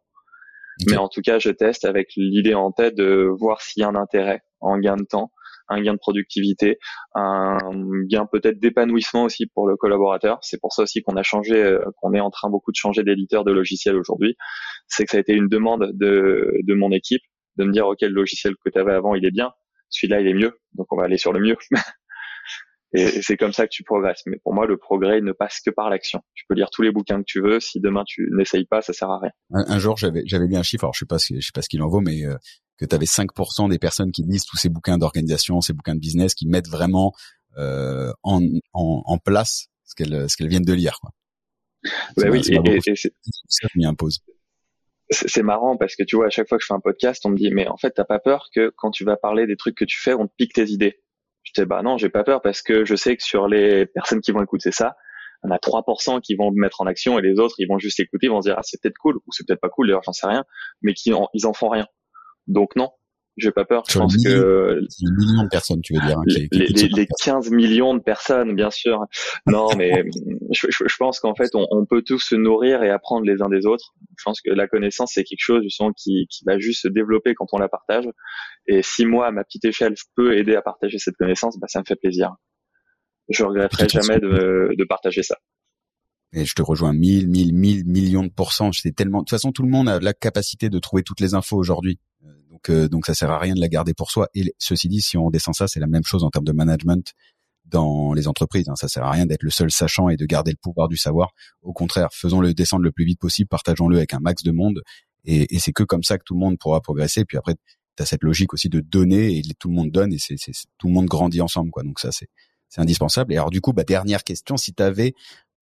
Mais 0.89 0.97
en 0.97 1.09
tout 1.09 1.21
cas, 1.21 1.39
je 1.39 1.51
teste 1.51 1.85
avec 1.85 2.13
l'idée 2.17 2.55
en 2.55 2.73
tête 2.73 2.95
de 2.95 3.29
voir 3.39 3.61
s'il 3.61 3.83
y 3.83 3.85
a 3.85 3.89
un 3.89 3.95
intérêt 3.95 4.41
en 4.61 4.79
gain 4.79 4.97
de 4.97 5.05
temps 5.05 5.31
un 5.69 5.81
gain 5.81 5.95
de 5.95 5.99
productivité, 5.99 6.79
un 7.15 7.59
gain 8.09 8.27
peut-être 8.31 8.59
d'épanouissement 8.59 9.25
aussi 9.25 9.47
pour 9.47 9.67
le 9.69 9.77
collaborateur. 9.77 10.39
C'est 10.43 10.61
pour 10.61 10.73
ça 10.73 10.83
aussi 10.83 11.03
qu'on 11.03 11.17
a 11.17 11.23
changé, 11.23 11.63
euh, 11.63 11.81
qu'on 12.01 12.15
est 12.15 12.21
en 12.21 12.31
train 12.31 12.51
beaucoup 12.51 12.73
de 12.73 12.77
changer 12.77 13.03
d'éditeur 13.03 13.45
de 13.45 13.53
logiciel 13.53 13.97
aujourd'hui. 13.97 14.37
C'est 14.89 15.05
que 15.05 15.11
ça 15.11 15.19
a 15.19 15.21
été 15.21 15.33
une 15.33 15.49
demande 15.49 15.91
de, 15.95 16.53
de 16.63 16.75
mon 16.75 16.91
équipe 16.93 17.23
de 17.57 17.65
me 17.65 17.73
dire 17.73 17.87
ok 17.87 18.01
le 18.03 18.09
logiciel 18.09 18.55
que 18.65 18.71
tu 18.71 18.79
avais 18.79 18.95
avant 18.95 19.15
il 19.15 19.25
est 19.27 19.31
bien, 19.31 19.53
celui-là 19.91 20.21
il 20.21 20.29
est 20.29 20.35
mieux, 20.35 20.59
donc 20.75 20.87
on 20.91 20.97
va 20.97 21.05
aller 21.05 21.19
sur 21.19 21.33
le 21.33 21.41
mieux. 21.41 21.57
Et, 22.95 23.23
c'est 23.23 23.37
comme 23.37 23.53
ça 23.53 23.67
que 23.67 23.73
tu 23.73 23.85
progresses. 23.85 24.23
Mais 24.27 24.39
pour 24.43 24.55
moi, 24.55 24.67
le 24.67 24.77
progrès 24.77 25.21
ne 25.21 25.33
passe 25.33 25.61
que 25.61 25.71
par 25.71 25.91
l'action. 25.91 26.21
Tu 26.35 26.45
peux 26.49 26.55
lire 26.55 26.71
tous 26.71 26.83
les 26.83 26.93
bouquins 26.93 27.19
que 27.19 27.27
tu 27.27 27.41
veux. 27.41 27.61
Si 27.61 27.81
demain 27.81 28.05
tu 28.07 28.29
n'essayes 28.33 28.67
pas, 28.67 28.83
ça 28.83 28.93
sert 28.93 29.11
à 29.11 29.19
rien. 29.19 29.31
Un, 29.51 29.79
jour, 29.79 29.97
j'avais 29.97 30.23
j'avais 30.27 30.47
lu 30.47 30.57
un 30.57 30.63
chiffre. 30.63 30.85
Alors 30.85 30.95
je 30.95 31.01
sais 31.01 31.07
pas 31.07 31.19
je 31.19 31.41
sais 31.41 31.53
pas 31.55 31.63
ce 31.63 31.69
qu'il 31.69 31.83
en 31.83 31.89
vaut, 31.89 32.01
mais 32.01 32.25
euh, 32.25 32.37
que 32.79 32.85
tu 32.85 32.95
avais 32.95 33.07
5% 33.07 33.71
des 33.71 33.79
personnes 33.79 34.13
qui 34.13 34.23
lisent 34.23 34.45
tous 34.45 34.57
ces 34.57 34.69
bouquins 34.69 34.99
d'organisation, 34.99 35.61
ces 35.61 35.73
bouquins 35.73 35.95
de 35.95 36.01
business, 36.01 36.35
qui 36.35 36.47
mettent 36.47 36.69
vraiment 36.69 37.13
euh, 37.59 38.13
en, 38.23 38.41
en, 38.73 39.03
en, 39.05 39.19
place 39.19 39.69
ce 39.85 39.95
qu'elles 39.95 40.29
ce 40.29 40.37
qu'elles 40.37 40.49
viennent 40.49 40.65
de 40.65 40.73
lire. 40.73 40.99
Quoi. 41.01 41.11
Bah 42.17 42.29
oui, 42.31 42.43
et, 42.49 42.55
et, 42.55 42.95
c'est 42.95 43.13
ça 43.49 43.69
m'y 43.75 43.85
impose. 43.85 44.23
C'est 45.11 45.43
marrant 45.43 45.77
parce 45.77 45.95
que 45.95 46.05
tu 46.05 46.17
vois, 46.17 46.27
à 46.27 46.31
chaque 46.31 46.49
fois 46.49 46.57
que 46.57 46.63
je 46.63 46.67
fais 46.67 46.75
un 46.75 46.81
podcast, 46.81 47.25
on 47.27 47.31
me 47.31 47.37
dit, 47.37 47.51
mais 47.51 47.69
en 47.69 47.77
fait, 47.77 47.91
t'as 47.91 48.05
pas 48.05 48.19
peur 48.19 48.49
que 48.55 48.73
quand 48.77 48.91
tu 48.91 49.05
vas 49.05 49.17
parler 49.17 49.47
des 49.47 49.57
trucs 49.57 49.77
que 49.77 49.85
tu 49.85 50.01
fais, 50.01 50.15
on 50.15 50.27
te 50.27 50.33
pique 50.37 50.55
tes 50.55 50.69
idées? 50.69 51.02
Je 51.55 51.63
dis, 51.63 51.67
bah 51.67 51.83
non, 51.83 51.99
j'ai 51.99 52.09
pas 52.09 52.25
peur 52.25 52.41
parce 52.43 52.63
que 52.63 52.85
je 52.85 52.95
sais 52.95 53.17
que 53.17 53.23
sur 53.23 53.47
les 53.49 53.87
personnes 53.87 54.21
qui 54.21 54.33
vont 54.33 54.43
écouter 54.43 54.73
ça, 54.73 54.97
on 55.43 55.51
a 55.51 55.59
3% 55.59 56.21
qui 56.21 56.35
vont 56.35 56.51
me 56.53 56.61
mettre 56.61 56.81
en 56.81 56.87
action 56.87 57.19
et 57.19 57.23
les 57.23 57.39
autres, 57.39 57.57
ils 57.59 57.67
vont 57.67 57.79
juste 57.79 57.99
écouter, 58.01 58.27
ils 58.27 58.31
vont 58.31 58.41
se 58.41 58.49
dire, 58.49 58.57
ah, 58.59 58.63
c'est 58.63 58.81
peut-être 58.81 58.97
cool 58.99 59.17
ou 59.17 59.33
c'est 59.33 59.47
peut-être 59.47 59.61
pas 59.61 59.69
cool, 59.69 59.89
d'ailleurs, 59.89 60.03
j'en 60.05 60.13
sais 60.13 60.27
rien, 60.27 60.45
mais 60.83 60.95
qui 60.95 61.13
ils 61.35 61.47
en 61.47 61.53
font 61.53 61.69
rien. 61.69 61.87
Donc 62.47 62.77
non, 62.77 62.91
j'ai 63.37 63.51
pas 63.51 63.65
peur. 63.65 63.83
Je 63.89 63.99
pense 63.99 64.17
que 64.23 64.81
les 64.81 65.11
millions 65.17 65.45
de 65.45 65.49
personnes, 65.49 65.81
tu 65.81 65.95
veux 65.95 66.01
dire, 66.01 66.19
hein, 66.19 66.25
les, 66.27 66.49
les, 66.89 67.09
15 67.23 67.51
millions 67.51 67.95
de 67.95 68.01
personnes, 68.01 68.55
bien 68.55 68.71
sûr. 68.71 69.01
Non, 69.47 69.69
mais 69.77 70.05
je, 70.51 70.67
je, 70.71 70.97
pense 70.99 71.21
qu'en 71.21 71.35
fait, 71.35 71.55
on, 71.55 71.67
on, 71.71 71.87
peut 71.87 72.03
tous 72.03 72.19
se 72.19 72.35
nourrir 72.35 72.83
et 72.83 72.91
apprendre 72.91 73.25
les 73.25 73.41
uns 73.43 73.49
des 73.49 73.67
autres. 73.67 73.95
Je 74.19 74.23
pense 74.25 74.41
que 74.41 74.51
la 74.51 74.69
connaissance, 74.69 75.13
c'est 75.15 75.25
quelque 75.25 75.43
chose 75.43 75.63
justement 75.63 75.93
qui, 75.93 76.27
qui 76.31 76.45
va 76.47 76.59
juste 76.59 76.83
se 76.83 76.89
développer 76.89 77.35
quand 77.35 77.47
on 77.53 77.59
la 77.59 77.69
partage. 77.69 78.05
Et 78.67 78.83
si 78.83 79.07
moi, 79.07 79.27
à 79.27 79.31
ma 79.31 79.45
petite 79.45 79.65
échelle, 79.65 79.95
je 79.97 80.05
peux 80.15 80.37
aider 80.37 80.55
à 80.55 80.63
partager 80.63 80.99
cette 80.99 81.17
connaissance, 81.17 81.59
bah, 81.59 81.69
ça 81.69 81.81
me 81.81 81.85
fait 81.87 81.97
plaisir. 81.97 82.35
Je 83.29 83.45
regretterai 83.45 83.89
jamais 83.89 84.19
de, 84.19 84.75
de 84.77 84.85
partager 84.85 85.23
ça. 85.23 85.37
Et 86.35 86.45
je 86.45 86.55
te 86.55 86.63
rejoins 86.63 86.93
mille, 86.93 87.29
mille, 87.29 87.55
mille 87.55 87.85
millions 87.87 88.25
de 88.25 88.31
pourcents. 88.31 88.73
C'est 88.73 88.95
tellement. 88.95 89.19
De 89.19 89.25
toute 89.25 89.31
façon, 89.31 89.53
tout 89.53 89.63
le 89.63 89.69
monde 89.69 89.89
a 89.89 90.01
la 90.01 90.15
capacité 90.15 90.71
de 90.71 90.79
trouver 90.79 91.03
toutes 91.03 91.21
les 91.21 91.35
infos 91.35 91.57
aujourd'hui. 91.57 91.99
Donc, 92.69 92.77
euh, 92.77 92.89
donc 92.89 93.07
ça 93.07 93.15
sert 93.15 93.31
à 93.31 93.39
rien 93.39 93.55
de 93.55 93.61
la 93.61 93.69
garder 93.69 93.95
pour 93.95 94.11
soi. 94.11 94.29
Et 94.35 94.55
ceci 94.59 94.89
dit, 94.89 95.01
si 95.01 95.17
on 95.17 95.31
descend 95.31 95.55
ça, 95.55 95.67
c'est 95.69 95.81
la 95.81 95.87
même 95.87 96.05
chose 96.05 96.25
en 96.25 96.31
termes 96.31 96.45
de 96.45 96.53
management 96.53 97.13
dans 97.65 98.13
les 98.13 98.29
entreprises. 98.29 98.69
Hein. 98.69 98.77
Ça 98.77 98.89
sert 98.89 99.05
à 99.05 99.11
rien 99.11 99.27
d'être 99.27 99.43
le 99.43 99.51
seul 99.51 99.71
sachant 99.71 100.09
et 100.09 100.17
de 100.17 100.27
garder 100.27 100.51
le 100.51 100.59
pouvoir 100.61 100.89
du 100.89 100.97
savoir. 100.97 101.31
Au 101.63 101.73
contraire, 101.73 102.09
faisons-le 102.13 102.55
descendre 102.55 102.83
le 102.83 102.93
plus 102.93 103.05
vite 103.05 103.21
possible, 103.21 103.49
partageons-le 103.49 103.97
avec 103.97 104.15
un 104.15 104.21
max 104.21 104.43
de 104.43 104.53
monde. 104.53 104.83
Et, 105.25 105.59
c'est 105.59 105.73
que 105.73 105.85
comme 105.85 106.03
ça 106.03 106.19
que 106.19 106.25
tout 106.25 106.35
le 106.35 106.41
monde 106.41 106.59
pourra 106.59 106.81
progresser. 106.81 107.25
Puis 107.25 107.39
après, 107.39 107.55
tu 107.97 108.03
as 108.03 108.07
cette 108.07 108.25
logique 108.25 108.53
aussi 108.55 108.69
de 108.69 108.81
donner 108.81 109.39
et 109.39 109.43
tout 109.59 109.69
le 109.69 109.75
monde 109.75 109.91
donne 109.91 110.13
et 110.13 110.19
c'est, 110.19 110.37
tout 110.79 110.89
le 110.89 110.93
monde 110.93 111.07
grandit 111.07 111.41
ensemble. 111.41 111.71
quoi. 111.71 111.83
Donc 111.83 112.01
ça, 112.01 112.11
c'est, 112.13 112.29
indispensable. 112.79 113.35
Et 113.35 113.37
alors 113.37 113.51
du 113.51 113.61
coup, 113.61 113.73
bah, 113.75 113.85
dernière 113.85 114.25
question, 114.25 114.57
si 114.57 114.73
tu 114.73 114.83
avais 114.83 115.13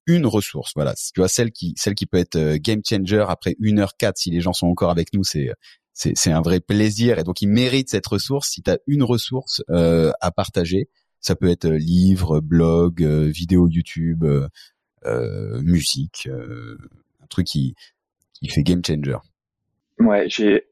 une 0.07 0.27
ressource, 0.27 0.73
voilà, 0.77 0.95
tu 0.95 1.21
vois 1.21 1.29
celle 1.29 1.51
qui 1.51 1.75
celle 1.77 1.95
qui 1.95 2.07
peut 2.07 2.19
être 2.19 2.37
euh, 2.37 2.59
game 2.59 2.81
changer 2.89 3.25
après 3.29 3.57
une 3.59 3.81
heure 3.81 3.97
quatre, 3.97 4.17
si 4.17 4.31
les 4.31 4.41
gens 4.41 4.53
sont 4.53 4.69
encore 4.69 4.91
avec 4.91 5.13
nous, 5.13 5.25
c'est 5.25 5.51
c'est 5.93 6.33
un 6.33 6.41
vrai 6.41 6.61
plaisir 6.61 7.19
et 7.19 7.25
donc 7.25 7.43
il 7.43 7.49
mérite 7.49 7.91
cette 7.91 8.07
ressource. 8.07 8.51
Si 8.51 8.63
tu 8.63 8.71
as 8.71 8.79
une 8.87 9.03
ressource 9.03 9.63
euh, 9.71 10.13
à 10.21 10.31
partager, 10.31 10.89
ça 11.21 11.37
peut 11.37 11.49
être 11.49 11.69
livre, 11.69 12.41
blog, 12.41 13.03
euh, 13.03 13.27
vidéo 13.27 13.69
YouTube, 13.69 14.25
euh, 15.05 15.61
musique, 15.63 16.29
un 17.23 17.27
truc 17.29 17.47
qui 17.47 17.75
qui 18.33 18.49
fait 18.49 18.63
game 18.63 18.83
changer. 18.85 19.19
Ouais, 19.99 20.29
j'ai 20.29 20.67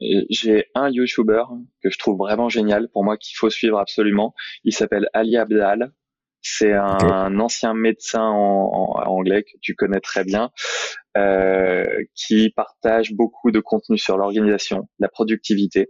j'ai 0.00 0.66
un 0.74 0.90
YouTuber 0.90 1.44
que 1.82 1.88
je 1.88 1.98
trouve 1.98 2.18
vraiment 2.18 2.48
génial 2.48 2.88
pour 2.88 3.04
moi 3.04 3.16
qu'il 3.16 3.36
faut 3.36 3.50
suivre 3.50 3.78
absolument. 3.78 4.34
Il 4.64 4.74
s'appelle 4.74 5.08
Ali 5.14 5.36
Abdal. 5.36 5.92
C'est 6.46 6.72
un, 6.74 7.38
ancien 7.40 7.72
médecin 7.72 8.22
en, 8.22 8.92
anglais 9.06 9.44
que 9.44 9.56
tu 9.62 9.74
connais 9.74 10.00
très 10.00 10.24
bien, 10.24 10.50
euh, 11.16 11.84
qui 12.14 12.50
partage 12.50 13.12
beaucoup 13.12 13.50
de 13.50 13.60
contenu 13.60 13.96
sur 13.96 14.18
l'organisation, 14.18 14.86
la 14.98 15.08
productivité. 15.08 15.88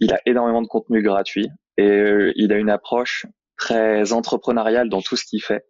Il 0.00 0.12
a 0.12 0.20
énormément 0.26 0.62
de 0.62 0.66
contenu 0.66 1.00
gratuit 1.00 1.48
et 1.76 1.88
euh, 1.88 2.32
il 2.34 2.52
a 2.52 2.56
une 2.56 2.70
approche 2.70 3.24
très 3.56 4.12
entrepreneuriale 4.12 4.88
dans 4.88 5.00
tout 5.00 5.16
ce 5.16 5.24
qu'il 5.24 5.42
fait, 5.42 5.64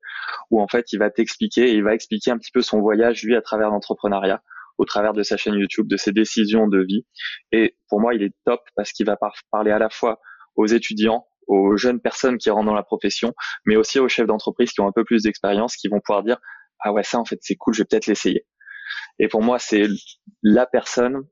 où 0.51 0.61
en 0.61 0.69
fait 0.69 0.91
il 0.93 0.99
va 0.99 1.11
t'expliquer 1.11 1.73
il 1.73 1.85
va 1.85 1.95
expliquer 1.95 2.31
un 2.31 2.39
petit 2.39 2.51
peu 2.51 2.63
son 2.63 2.81
voyage 2.81 3.23
lui 3.23 3.37
à 3.37 3.43
travers 3.43 3.71
l'entrepreneuriat 3.71 4.43
au 4.79 4.85
travers 4.85 5.13
de 5.13 5.23
sa 5.23 5.37
chaîne 5.37 5.55
YouTube, 5.55 5.89
de 5.89 5.97
ses 5.97 6.13
décisions 6.13 6.67
de 6.69 6.81
vie. 6.83 7.05
Et 7.53 7.77
pour 7.89 8.01
moi, 8.01 8.15
il 8.15 8.23
est 8.23 8.35
top 8.47 8.61
parce 8.77 8.93
qu'il 8.93 9.07
va 9.07 9.19
parler 9.51 9.73
à 9.73 9.79
la 9.79 9.91
fois 9.91 10.21
aux 10.55 10.67
étudiants, 10.67 11.27
aux 11.49 11.77
jeunes 11.77 12.01
personnes 12.01 12.39
qui 12.39 12.51
rentrent 12.51 12.67
dans 12.67 12.75
la 12.75 12.83
profession, 12.83 13.35
mais 13.67 13.77
aussi 13.77 13.99
aux 13.99 14.09
chefs 14.09 14.27
d'entreprise 14.27 14.71
qui 14.71 14.81
ont 14.81 14.87
un 14.87 14.93
peu 14.93 15.05
plus 15.05 15.23
d'expérience, 15.23 15.77
qui 15.77 15.89
vont 15.89 16.01
pouvoir 16.01 16.23
dire 16.23 16.39
ah 16.81 16.93
ouais 16.93 17.03
ça 17.03 17.19
en 17.19 17.25
fait 17.25 17.39
c'est 17.41 17.57
cool, 17.57 17.75
je 17.75 17.83
vais 17.83 17.87
peut-être 17.87 18.07
l'essayer. 18.07 18.47
Et 19.19 19.29
pour 19.29 19.43
moi 19.43 19.59
c'est 19.59 19.87
la 20.43 20.67
personne 20.67 21.25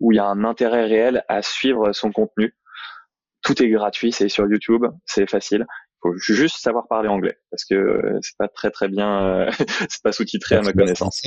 où 0.00 0.12
il 0.12 0.16
y 0.16 0.20
a 0.20 0.26
un 0.26 0.44
intérêt 0.44 0.84
réel 0.84 1.24
à 1.28 1.42
suivre 1.42 1.92
son 1.92 2.12
contenu. 2.12 2.54
Tout 3.42 3.60
est 3.62 3.68
gratuit, 3.68 4.12
c'est 4.12 4.28
sur 4.28 4.46
YouTube, 4.46 4.84
c'est 5.06 5.28
facile. 5.28 5.66
Il 5.68 6.10
faut 6.10 6.16
juste 6.16 6.58
savoir 6.58 6.86
parler 6.86 7.08
anglais 7.08 7.36
parce 7.50 7.64
que 7.64 7.74
euh, 7.74 8.18
c'est 8.22 8.36
pas 8.38 8.46
très 8.46 8.70
très 8.70 8.88
bien, 8.88 9.24
euh, 9.24 9.50
c'est 9.88 10.02
pas 10.02 10.12
sous-titré 10.12 10.54
à 10.56 10.62
ma 10.62 10.72
connaissance. 10.72 11.20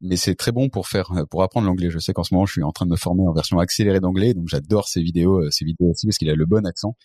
Mais, 0.00 0.16
c'est 0.16 0.34
très 0.34 0.50
bon 0.50 0.68
pour 0.68 0.88
faire 0.88 1.12
pour 1.30 1.44
apprendre 1.44 1.68
l'anglais. 1.68 1.90
Je 1.90 2.00
sais 2.00 2.12
qu'en 2.12 2.24
ce 2.24 2.34
moment 2.34 2.46
je 2.46 2.52
suis 2.54 2.62
en 2.64 2.72
train 2.72 2.86
de 2.86 2.90
me 2.90 2.96
former 2.96 3.22
en 3.28 3.32
version 3.32 3.60
accélérée 3.60 4.00
d'anglais, 4.00 4.34
donc 4.34 4.48
j'adore 4.48 4.88
ces 4.88 5.00
vidéos, 5.00 5.44
euh, 5.44 5.50
ces 5.50 5.64
vidéos 5.64 5.90
aussi 5.90 6.08
parce 6.08 6.18
qu'il 6.18 6.28
a 6.28 6.34
le 6.34 6.46
bon 6.46 6.66
accent 6.66 6.96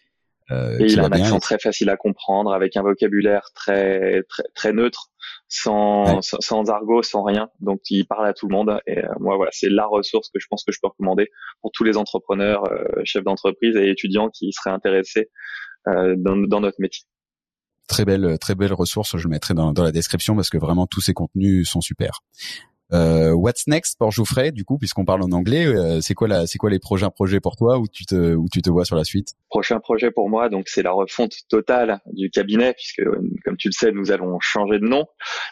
euh, 0.52 0.78
et 0.80 0.86
il 0.86 1.00
a 1.00 1.06
un 1.06 1.12
accent 1.12 1.40
très 1.40 1.58
facile 1.58 1.90
à 1.90 1.98
comprendre, 1.98 2.54
avec 2.54 2.78
un 2.78 2.84
vocabulaire 2.84 3.50
très 3.56 4.24
très, 4.30 4.44
très 4.54 4.74
neutre, 4.74 5.10
sans, 5.48 6.22
sans, 6.22 6.70
argot, 6.70 7.02
sans 7.02 7.24
rien. 7.24 7.50
Donc 7.60 7.82
il 7.90 8.06
parle 8.06 8.28
à 8.28 8.34
tout 8.34 8.48
le 8.48 8.56
monde. 8.56 8.80
Et 8.88 9.00
euh, 9.00 9.10
moi 9.20 9.36
voilà, 9.38 9.52
c'est 9.54 9.70
la 9.70 9.86
ressource 9.86 10.30
que 10.30 10.40
je 10.40 10.48
pense 10.50 10.64
que 10.64 10.72
je 10.72 10.80
peux 10.82 10.88
recommander 10.88 11.30
pour 11.62 11.72
tous 11.72 11.84
les 11.84 11.98
entrepreneurs, 11.98 12.64
euh, 12.72 12.86
chefs 13.04 13.24
d'entreprise 13.24 13.76
et 13.76 13.90
étudiants 13.90 14.30
qui 14.30 14.52
seraient 14.52 14.74
intéressés 14.74 15.30
euh, 15.88 16.16
dans, 16.18 16.36
dans 16.36 16.62
notre 16.62 16.80
métier. 16.80 17.06
Très 17.88 18.06
belle, 18.06 18.38
très 18.40 18.56
belle 18.56 18.74
ressource. 18.74 19.18
Je 19.18 19.24
le 19.24 19.30
mettrai 19.30 19.54
dans, 19.54 19.72
dans 19.72 19.84
la 19.84 19.92
description 19.92 20.36
parce 20.36 20.50
que 20.50 20.58
vraiment 20.58 20.88
tous 20.88 21.02
ces 21.02 21.14
contenus 21.14 21.70
sont 21.70 21.82
super. 21.82 22.22
Euh, 22.94 23.32
what's 23.32 23.66
next 23.68 23.98
pour 23.98 24.12
Geoffrey 24.12 24.52
du 24.52 24.64
coup 24.64 24.78
puisqu'on 24.78 25.06
parle 25.06 25.24
en 25.24 25.32
anglais 25.32 25.66
euh, 25.66 26.02
c'est 26.02 26.14
quoi 26.14 26.28
la 26.28 26.46
c'est 26.46 26.60
quoi 26.60 26.70
les 26.70 26.78
prochains 26.78 27.10
projets 27.10 27.40
pour 27.40 27.56
toi 27.56 27.80
où 27.80 27.88
tu 27.88 28.06
te 28.06 28.36
où 28.36 28.46
tu 28.52 28.62
te 28.62 28.70
vois 28.70 28.86
sur 28.86 28.96
la 28.96 29.04
suite? 29.04 29.30
Prochain 29.50 29.80
projet 29.80 30.12
pour 30.12 30.30
moi 30.30 30.50
donc 30.50 30.68
c'est 30.68 30.84
la 30.84 30.92
refonte 30.92 31.34
totale 31.50 32.00
du 32.14 32.30
cabinet 32.30 32.74
puisque 32.74 33.04
comme 33.44 33.58
tu 33.58 33.70
le 33.70 33.74
sais 33.74 33.92
nous 33.92 34.12
allons 34.12 34.38
changer 34.40 34.78
de 34.78 34.86
nom 34.86 35.06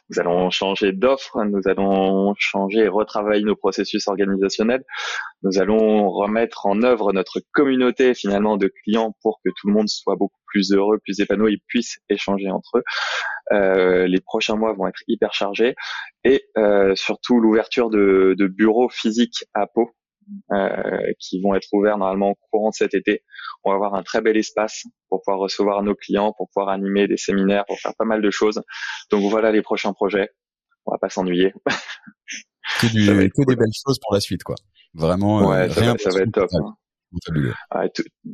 nous 0.09 0.19
allons 0.19 0.51
changer 0.51 0.91
d'offre 0.91 1.43
nous 1.43 1.61
allons 1.65 2.35
changer 2.37 2.81
et 2.81 2.87
retravailler 2.87 3.43
nos 3.43 3.55
processus 3.55 4.07
organisationnels. 4.07 4.83
Nous 5.43 5.59
allons 5.59 6.09
remettre 6.09 6.65
en 6.65 6.83
œuvre 6.83 7.13
notre 7.13 7.41
communauté 7.51 8.13
finalement 8.13 8.57
de 8.57 8.71
clients 8.83 9.15
pour 9.21 9.39
que 9.43 9.49
tout 9.49 9.67
le 9.67 9.73
monde 9.73 9.89
soit 9.89 10.15
beaucoup 10.15 10.42
plus 10.53 10.71
heureux 10.71 10.99
plus 11.03 11.19
épanoui 11.19 11.53
et 11.55 11.61
puisse 11.67 11.97
échanger 12.09 12.49
entre 12.49 12.77
eux 12.77 12.83
euh, 13.51 14.07
les 14.07 14.21
prochains 14.21 14.55
mois 14.55 14.73
vont 14.73 14.87
être 14.87 15.01
hyper 15.07 15.33
chargés 15.33 15.75
et 16.23 16.45
euh, 16.57 16.95
surtout 16.95 17.39
l'ouverture 17.39 17.89
de, 17.89 18.35
de, 18.37 18.47
bureaux 18.47 18.89
physiques 18.89 19.43
à 19.53 19.67
Pau 19.67 19.91
euh, 20.51 21.11
qui 21.19 21.41
vont 21.41 21.53
être 21.53 21.67
ouverts 21.73 21.97
normalement 21.97 22.31
au 22.31 22.35
courant 22.49 22.69
de 22.69 22.75
cet 22.75 22.93
été. 22.93 23.23
On 23.63 23.71
va 23.71 23.75
avoir 23.75 23.95
un 23.95 24.03
très 24.03 24.21
bel 24.21 24.37
espace 24.37 24.85
pour 25.09 25.21
pouvoir 25.21 25.39
recevoir 25.39 25.83
nos 25.83 25.95
clients, 25.95 26.33
pour 26.37 26.47
pouvoir 26.53 26.69
animer 26.73 27.07
des 27.07 27.17
séminaires, 27.17 27.65
pour 27.65 27.77
faire 27.79 27.93
pas 27.97 28.05
mal 28.05 28.21
de 28.21 28.31
choses. 28.31 28.61
Donc 29.11 29.29
voilà 29.29 29.51
les 29.51 29.61
prochains 29.61 29.93
projets. 29.93 30.29
On 30.85 30.91
va 30.91 30.97
pas 30.97 31.09
s'ennuyer. 31.09 31.53
Que, 32.79 32.87
du, 32.87 33.29
que 33.29 33.45
des 33.45 33.57
belles 33.57 33.67
choses 33.85 33.99
pour 34.01 34.13
la 34.13 34.21
suite, 34.21 34.41
quoi. 34.43 34.55
Vraiment. 34.93 35.49
Ouais, 35.49 35.69
ça, 35.69 35.81
va, 35.81 35.97
ça 35.97 36.09
va 36.11 36.21
être 36.21 36.31
top. 36.31 36.49
Hein. 36.53 36.75
Il 37.35 37.53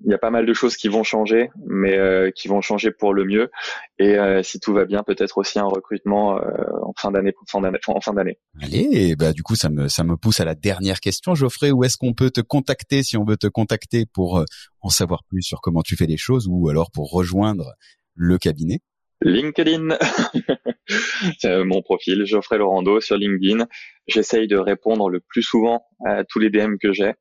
y 0.05 0.13
a 0.13 0.17
pas 0.17 0.29
mal 0.29 0.45
de 0.45 0.53
choses 0.53 0.75
qui 0.75 0.87
vont 0.87 1.03
changer, 1.03 1.49
mais 1.67 1.97
euh, 1.97 2.31
qui 2.31 2.47
vont 2.47 2.61
changer 2.61 2.91
pour 2.91 3.13
le 3.13 3.25
mieux. 3.25 3.51
Et 3.97 4.17
euh, 4.17 4.41
si 4.43 4.59
tout 4.59 4.73
va 4.73 4.85
bien, 4.85 5.03
peut-être 5.03 5.37
aussi 5.37 5.59
un 5.59 5.65
recrutement 5.65 6.37
euh, 6.37 6.41
en 6.83 6.93
fin 6.97 7.11
d'année, 7.11 7.33
en 7.53 8.01
fin 8.01 8.13
d'année. 8.13 8.37
Allez, 8.61 9.15
bah 9.15 9.33
du 9.33 9.43
coup 9.43 9.55
ça 9.55 9.69
me 9.69 9.87
ça 9.87 10.03
me 10.03 10.15
pousse 10.17 10.39
à 10.39 10.45
la 10.45 10.55
dernière 10.55 10.99
question, 10.99 11.35
Geoffrey. 11.35 11.71
Où 11.71 11.83
est-ce 11.83 11.97
qu'on 11.97 12.13
peut 12.13 12.31
te 12.31 12.41
contacter 12.41 13.03
si 13.03 13.17
on 13.17 13.25
veut 13.25 13.37
te 13.37 13.47
contacter 13.47 14.05
pour 14.05 14.43
en 14.81 14.89
savoir 14.89 15.23
plus 15.25 15.41
sur 15.41 15.61
comment 15.61 15.81
tu 15.81 15.95
fais 15.95 16.07
les 16.07 16.17
choses, 16.17 16.47
ou 16.49 16.69
alors 16.69 16.91
pour 16.91 17.11
rejoindre 17.11 17.73
le 18.15 18.37
cabinet? 18.37 18.79
LinkedIn, 19.21 19.97
c'est 21.39 21.63
mon 21.65 21.81
profil, 21.81 22.25
Geoffrey 22.25 22.57
Laurando 22.57 23.01
sur 23.01 23.17
LinkedIn. 23.17 23.67
J'essaye 24.07 24.47
de 24.47 24.55
répondre 24.55 25.09
le 25.09 25.19
plus 25.19 25.43
souvent 25.43 25.85
à 26.05 26.23
tous 26.23 26.39
les 26.39 26.49
DM 26.49 26.77
que 26.81 26.93
j'ai. 26.93 27.13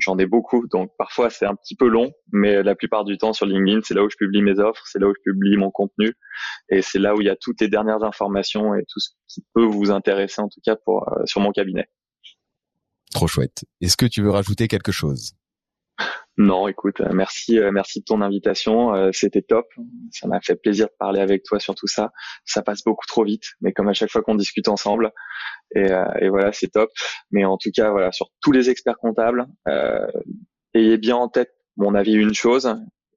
J'en 0.00 0.18
ai 0.18 0.26
beaucoup, 0.26 0.66
donc 0.68 0.90
parfois 0.98 1.30
c'est 1.30 1.46
un 1.46 1.54
petit 1.54 1.76
peu 1.76 1.86
long, 1.86 2.10
mais 2.32 2.62
la 2.62 2.74
plupart 2.74 3.04
du 3.04 3.18
temps 3.18 3.32
sur 3.32 3.46
LinkedIn, 3.46 3.80
c'est 3.84 3.94
là 3.94 4.02
où 4.02 4.10
je 4.10 4.16
publie 4.16 4.42
mes 4.42 4.58
offres, 4.58 4.82
c'est 4.86 4.98
là 4.98 5.06
où 5.06 5.14
je 5.14 5.30
publie 5.30 5.56
mon 5.56 5.70
contenu, 5.70 6.12
et 6.70 6.82
c'est 6.82 6.98
là 6.98 7.14
où 7.14 7.20
il 7.20 7.26
y 7.26 7.30
a 7.30 7.36
toutes 7.36 7.60
les 7.60 7.68
dernières 7.68 8.02
informations 8.02 8.74
et 8.74 8.84
tout 8.88 9.00
ce 9.00 9.10
qui 9.28 9.44
peut 9.54 9.64
vous 9.64 9.90
intéresser 9.90 10.40
en 10.40 10.48
tout 10.48 10.60
cas 10.64 10.76
pour 10.84 11.08
euh, 11.08 11.22
sur 11.26 11.40
mon 11.40 11.52
cabinet. 11.52 11.88
Trop 13.12 13.26
chouette. 13.26 13.64
Est-ce 13.80 13.96
que 13.96 14.06
tu 14.06 14.22
veux 14.22 14.30
rajouter 14.30 14.68
quelque 14.68 14.92
chose? 14.92 15.34
Non, 16.40 16.68
écoute, 16.68 17.02
euh, 17.02 17.10
merci, 17.12 17.58
euh, 17.58 17.70
merci 17.70 18.00
de 18.00 18.04
ton 18.06 18.22
invitation. 18.22 18.94
Euh, 18.94 19.10
c'était 19.12 19.42
top. 19.42 19.66
Ça 20.10 20.26
m'a 20.26 20.40
fait 20.40 20.56
plaisir 20.56 20.86
de 20.86 20.92
parler 20.98 21.20
avec 21.20 21.42
toi 21.42 21.60
sur 21.60 21.74
tout 21.74 21.86
ça. 21.86 22.12
Ça 22.46 22.62
passe 22.62 22.82
beaucoup 22.82 23.04
trop 23.06 23.24
vite, 23.24 23.44
mais 23.60 23.74
comme 23.74 23.88
à 23.88 23.92
chaque 23.92 24.10
fois 24.10 24.22
qu'on 24.22 24.36
discute 24.36 24.66
ensemble, 24.68 25.12
et, 25.74 25.90
voilà, 26.30 26.50
c'est 26.52 26.68
top. 26.68 26.88
Mais 27.30 27.44
en 27.44 27.58
tout 27.58 27.70
cas, 27.74 27.90
voilà, 27.90 28.10
sur 28.10 28.28
tous 28.40 28.52
les 28.52 28.70
experts 28.70 28.96
comptables, 28.96 29.48
ayez 30.72 30.96
bien 30.96 31.16
en 31.16 31.28
tête 31.28 31.52
mon 31.76 31.94
avis 31.94 32.14
une 32.14 32.32
chose, 32.32 32.74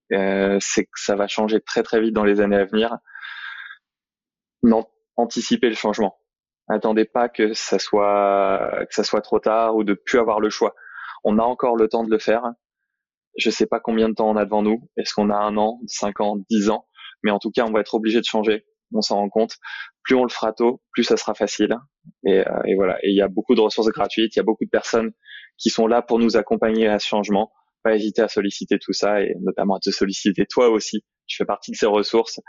c'est 0.09 0.83
que 0.83 0.91
ça 0.95 1.15
va 1.15 1.27
changer 1.27 1.61
très 1.61 1.81
très 1.81 2.01
vite 2.01 2.13
dans 2.13 2.25
les 2.25 2.41
années 2.41 2.57
à 2.57 2.65
venir. 2.65 2.97
Non, 4.63 4.85
anticipez 5.15 5.69
le 5.69 5.75
changement. 5.75 6.17
Attendez 6.67 7.05
pas 7.05 7.29
que 7.29 7.53
ça 7.53 7.79
soit 7.79 8.85
que 8.89 8.93
ça 8.93 9.05
soit 9.05 9.21
trop 9.21 9.39
tard 9.39 9.77
ou 9.77 9.85
de 9.85 9.93
plus 9.93 10.19
avoir 10.19 10.41
le 10.41 10.49
choix. 10.49 10.75
On 11.23 11.39
a 11.39 11.43
encore 11.43 11.77
le 11.77 11.87
temps 11.87 12.03
de 12.03 12.11
le 12.11 12.19
faire 12.19 12.51
je 13.37 13.49
sais 13.49 13.65
pas 13.65 13.79
combien 13.79 14.09
de 14.09 14.13
temps 14.13 14.29
on 14.29 14.35
a 14.35 14.45
devant 14.45 14.61
nous. 14.61 14.89
Est-ce 14.97 15.13
qu'on 15.13 15.29
a 15.29 15.35
un 15.35 15.57
an, 15.57 15.79
cinq 15.87 16.19
ans, 16.21 16.37
dix 16.49 16.69
ans? 16.69 16.85
Mais 17.23 17.31
en 17.31 17.39
tout 17.39 17.51
cas, 17.51 17.65
on 17.65 17.71
va 17.71 17.79
être 17.79 17.95
obligé 17.95 18.19
de 18.19 18.25
changer. 18.25 18.65
On 18.93 19.01
s'en 19.01 19.15
rend 19.15 19.29
compte. 19.29 19.55
Plus 20.03 20.15
on 20.15 20.23
le 20.23 20.29
fera 20.29 20.53
tôt, 20.53 20.81
plus 20.91 21.03
ça 21.03 21.17
sera 21.17 21.33
facile. 21.33 21.75
Et, 22.25 22.39
euh, 22.39 22.61
et 22.65 22.75
voilà. 22.75 22.97
Et 23.03 23.09
il 23.09 23.15
y 23.15 23.21
a 23.21 23.27
beaucoup 23.27 23.55
de 23.55 23.61
ressources 23.61 23.89
gratuites. 23.89 24.35
Il 24.35 24.39
y 24.39 24.41
a 24.41 24.43
beaucoup 24.43 24.65
de 24.65 24.69
personnes 24.69 25.11
qui 25.57 25.69
sont 25.69 25.87
là 25.87 26.01
pour 26.01 26.19
nous 26.19 26.37
accompagner 26.37 26.87
à 26.87 26.99
ce 26.99 27.07
changement. 27.07 27.51
Pas 27.83 27.95
hésiter 27.95 28.21
à 28.21 28.27
solliciter 28.27 28.77
tout 28.79 28.93
ça 28.93 29.21
et 29.21 29.35
notamment 29.41 29.75
à 29.75 29.79
te 29.79 29.89
solliciter 29.89 30.45
toi 30.45 30.69
aussi. 30.69 31.03
Tu 31.25 31.37
fais 31.37 31.45
partie 31.45 31.71
de 31.71 31.75
ces 31.75 31.85
ressources. 31.85 32.39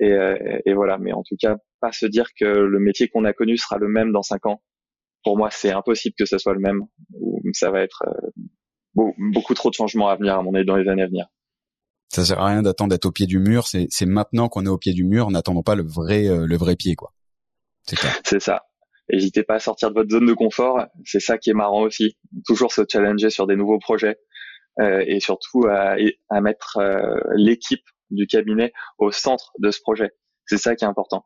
Et, 0.00 0.10
euh, 0.10 0.36
et 0.64 0.74
voilà. 0.74 0.98
Mais 0.98 1.12
en 1.12 1.22
tout 1.22 1.36
cas, 1.38 1.56
pas 1.80 1.92
se 1.92 2.06
dire 2.06 2.26
que 2.38 2.46
le 2.46 2.78
métier 2.80 3.08
qu'on 3.08 3.24
a 3.24 3.32
connu 3.32 3.56
sera 3.56 3.78
le 3.78 3.88
même 3.88 4.10
dans 4.10 4.22
cinq 4.22 4.46
ans. 4.46 4.62
Pour 5.22 5.36
moi, 5.36 5.50
c'est 5.50 5.70
impossible 5.70 6.14
que 6.18 6.24
ce 6.24 6.38
soit 6.38 6.54
le 6.54 6.60
même. 6.60 6.80
Ou 7.20 7.42
ça 7.52 7.70
va 7.70 7.82
être 7.82 8.02
euh, 8.06 8.30
beaucoup 8.96 9.54
trop 9.54 9.70
de 9.70 9.74
changements 9.74 10.08
à 10.08 10.16
venir, 10.16 10.34
à 10.36 10.42
mon 10.42 10.54
avis, 10.54 10.64
dans 10.64 10.76
les 10.76 10.88
années 10.88 11.02
à 11.02 11.06
venir. 11.06 11.26
Ça 12.08 12.24
sert 12.24 12.40
à 12.40 12.46
rien 12.46 12.62
d'attendre 12.62 12.90
d'être 12.90 13.06
au 13.06 13.12
pied 13.12 13.26
du 13.26 13.38
mur. 13.38 13.66
C'est, 13.66 13.88
maintenant 14.06 14.48
qu'on 14.48 14.64
est 14.64 14.70
au 14.70 14.78
pied 14.78 14.92
du 14.92 15.04
mur, 15.04 15.26
en 15.26 15.30
n'attendant 15.32 15.62
pas 15.62 15.74
le 15.74 15.82
vrai, 15.82 16.28
euh, 16.28 16.46
le 16.46 16.56
vrai 16.56 16.76
pied, 16.76 16.94
quoi. 16.94 17.12
C'est 17.84 17.98
ça. 17.98 18.08
C'est 18.24 18.40
ça. 18.40 18.62
N'hésitez 19.12 19.44
pas 19.44 19.54
à 19.54 19.58
sortir 19.60 19.90
de 19.90 19.94
votre 19.94 20.10
zone 20.10 20.26
de 20.26 20.32
confort. 20.32 20.84
C'est 21.04 21.20
ça 21.20 21.38
qui 21.38 21.50
est 21.50 21.54
marrant 21.54 21.82
aussi. 21.82 22.16
Toujours 22.46 22.72
se 22.72 22.82
challenger 22.90 23.30
sur 23.30 23.46
des 23.46 23.54
nouveaux 23.54 23.78
projets 23.78 24.16
euh, 24.80 25.04
et 25.06 25.20
surtout 25.20 25.66
à, 25.68 25.96
à 26.28 26.40
mettre 26.40 26.78
euh, 26.78 27.20
l'équipe 27.36 27.84
du 28.10 28.26
cabinet 28.26 28.72
au 28.98 29.12
centre 29.12 29.52
de 29.58 29.70
ce 29.70 29.80
projet. 29.80 30.10
C'est 30.46 30.58
ça 30.58 30.74
qui 30.74 30.84
est 30.84 30.88
important. 30.88 31.24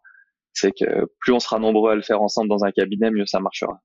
C'est 0.53 0.73
que 0.73 1.07
plus 1.21 1.33
on 1.33 1.41
sera 1.41 1.59
nombreux 1.59 1.93
à 1.93 1.95
le 1.95 2.03
faire 2.03 2.21
ensemble 2.21 2.49
dans 2.49 2.65
un 2.65 2.73
cabinet, 2.73 3.11
mieux 3.11 3.27
ça 3.27 3.41
marchera. 3.41 3.81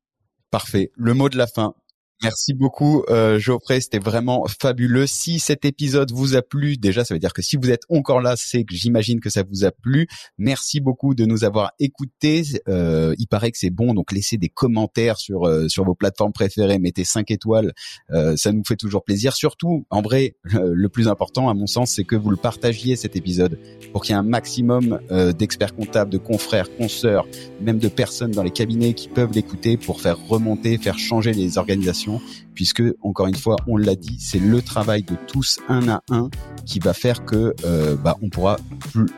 Parfait. 0.52 0.92
Le 0.96 1.14
mot 1.14 1.30
de 1.30 1.38
la 1.38 1.48
fin. 1.48 1.76
Merci 2.24 2.54
beaucoup 2.54 3.04
euh, 3.10 3.40
Geoffrey, 3.40 3.82
c'était 3.82 4.00
vraiment 4.00 4.46
fabuleux. 4.62 5.06
Si 5.06 5.40
cet 5.40 5.66
épisode 5.66 6.12
vous 6.12 6.36
a 6.36 6.42
plu, 6.42 6.78
déjà 6.78 7.04
ça 7.04 7.14
veut 7.14 7.20
dire 7.20 7.34
que 7.34 7.42
si 7.42 7.58
vous 7.58 7.70
êtes 7.70 7.84
encore 7.90 8.22
là, 8.22 8.36
c'est 8.38 8.64
que 8.64 8.74
j'imagine 8.74 9.20
que 9.20 9.30
ça 9.30 9.44
vous 9.44 9.66
a 9.66 9.72
plu. 9.72 10.08
Merci 10.38 10.80
beaucoup 10.80 11.14
de 11.14 11.26
nous 11.26 11.44
avoir 11.44 11.74
écoutés. 11.80 12.44
Euh, 12.68 13.14
il 13.18 13.28
paraît 13.28 13.52
que 13.52 13.58
c'est 13.58 13.70
bon, 13.70 13.94
donc 13.94 14.12
laissez 14.12 14.38
des 14.38 14.50
commentaires 14.50 15.18
sur 15.18 15.46
euh, 15.46 15.68
sur 15.68 15.84
vos 15.84 15.96
plateformes 15.96 16.32
préférées, 16.32 16.80
mettez 16.80 17.04
5 17.04 17.30
étoiles, 17.32 17.74
euh, 18.12 18.36
ça 18.38 18.52
nous 18.52 18.64
fait 18.66 18.78
toujours 18.78 19.04
plaisir. 19.04 19.34
Surtout, 19.34 19.86
en 19.90 20.02
vrai, 20.02 20.36
le 20.44 20.88
plus 20.90 21.08
important 21.08 21.50
à 21.50 21.54
mon 21.54 21.68
sens, 21.68 21.92
c'est 21.92 22.04
que 22.06 22.16
vous 22.16 22.30
le 22.30 22.38
partagiez 22.38 22.96
cet 22.96 23.16
épisode 23.16 23.60
pour 23.92 24.04
qu'il 24.04 24.14
y 24.14 24.16
ait 24.16 24.20
un 24.20 24.24
maximum 24.24 25.00
euh, 25.12 25.34
d'experts 25.34 25.76
comptables, 25.76 26.12
de 26.12 26.18
confrères, 26.18 26.76
consoeurs, 26.78 27.28
même 27.62 27.80
de 27.80 27.88
personnes 27.88 28.32
dans 28.32 28.44
les 28.44 28.52
cabinets 28.52 28.94
qui 28.94 29.08
peuvent 29.08 29.32
l'écouter 29.34 29.78
pour 29.78 30.02
faire 30.02 30.18
remonter, 30.28 30.78
faire 30.78 30.98
changer 30.98 31.34
les 31.34 31.58
organisations 31.58 32.05
puisque 32.54 32.84
encore 33.02 33.28
une 33.28 33.36
fois, 33.36 33.56
on 33.68 33.78
l'a 33.78 33.96
dit, 33.96 34.18
c'est 34.20 34.40
le 34.40 34.62
travail 34.62 35.04
de 35.04 35.16
tous 35.28 35.60
un 35.68 35.88
à 35.90 36.02
un 36.10 36.30
qui 36.66 36.80
va 36.80 36.94
faire 36.94 37.26
que 37.26 37.54
euh, 37.64 37.96
bah, 37.96 38.16
on 38.22 38.30
pourra 38.30 38.58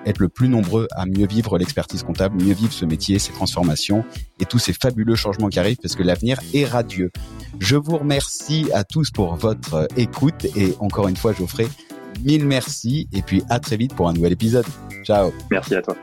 être 0.06 0.20
le 0.20 0.30
plus 0.30 0.50
nombreux 0.50 0.88
à 0.92 1.06
mieux 1.06 1.28
vivre 1.28 1.58
l'expertise 1.58 2.04
comptable, 2.04 2.44
mieux 2.44 2.54
vivre 2.54 2.74
ce 2.74 2.86
métier, 2.86 3.20
ces 3.20 3.32
transformations 3.32 4.04
et 4.40 4.46
tous 4.46 4.60
ces 4.60 4.74
fabuleux 4.74 5.16
changements 5.16 5.50
qui 5.50 5.60
arrivent, 5.60 5.78
parce 5.82 5.96
que 5.96 6.04
l'avenir 6.04 6.40
est 6.54 6.66
radieux. 6.66 7.12
Je 7.60 7.76
vous 7.76 7.98
remercie 7.98 8.68
à 8.74 8.84
tous 8.84 9.12
pour 9.12 9.36
votre 9.36 9.88
écoute 9.98 10.46
et 10.56 10.76
encore 10.80 11.08
une 11.08 11.18
fois, 11.18 11.34
Geoffrey, 11.34 11.68
mille 12.24 12.46
merci 12.46 13.08
et 13.14 13.22
puis 13.22 13.44
à 13.50 13.60
très 13.60 13.78
vite 13.78 13.94
pour 13.96 14.10
un 14.10 14.14
nouvel 14.14 14.34
épisode. 14.34 14.66
Ciao. 15.04 15.32
Merci 15.52 15.76
à 15.76 15.82
toi. 15.82 15.96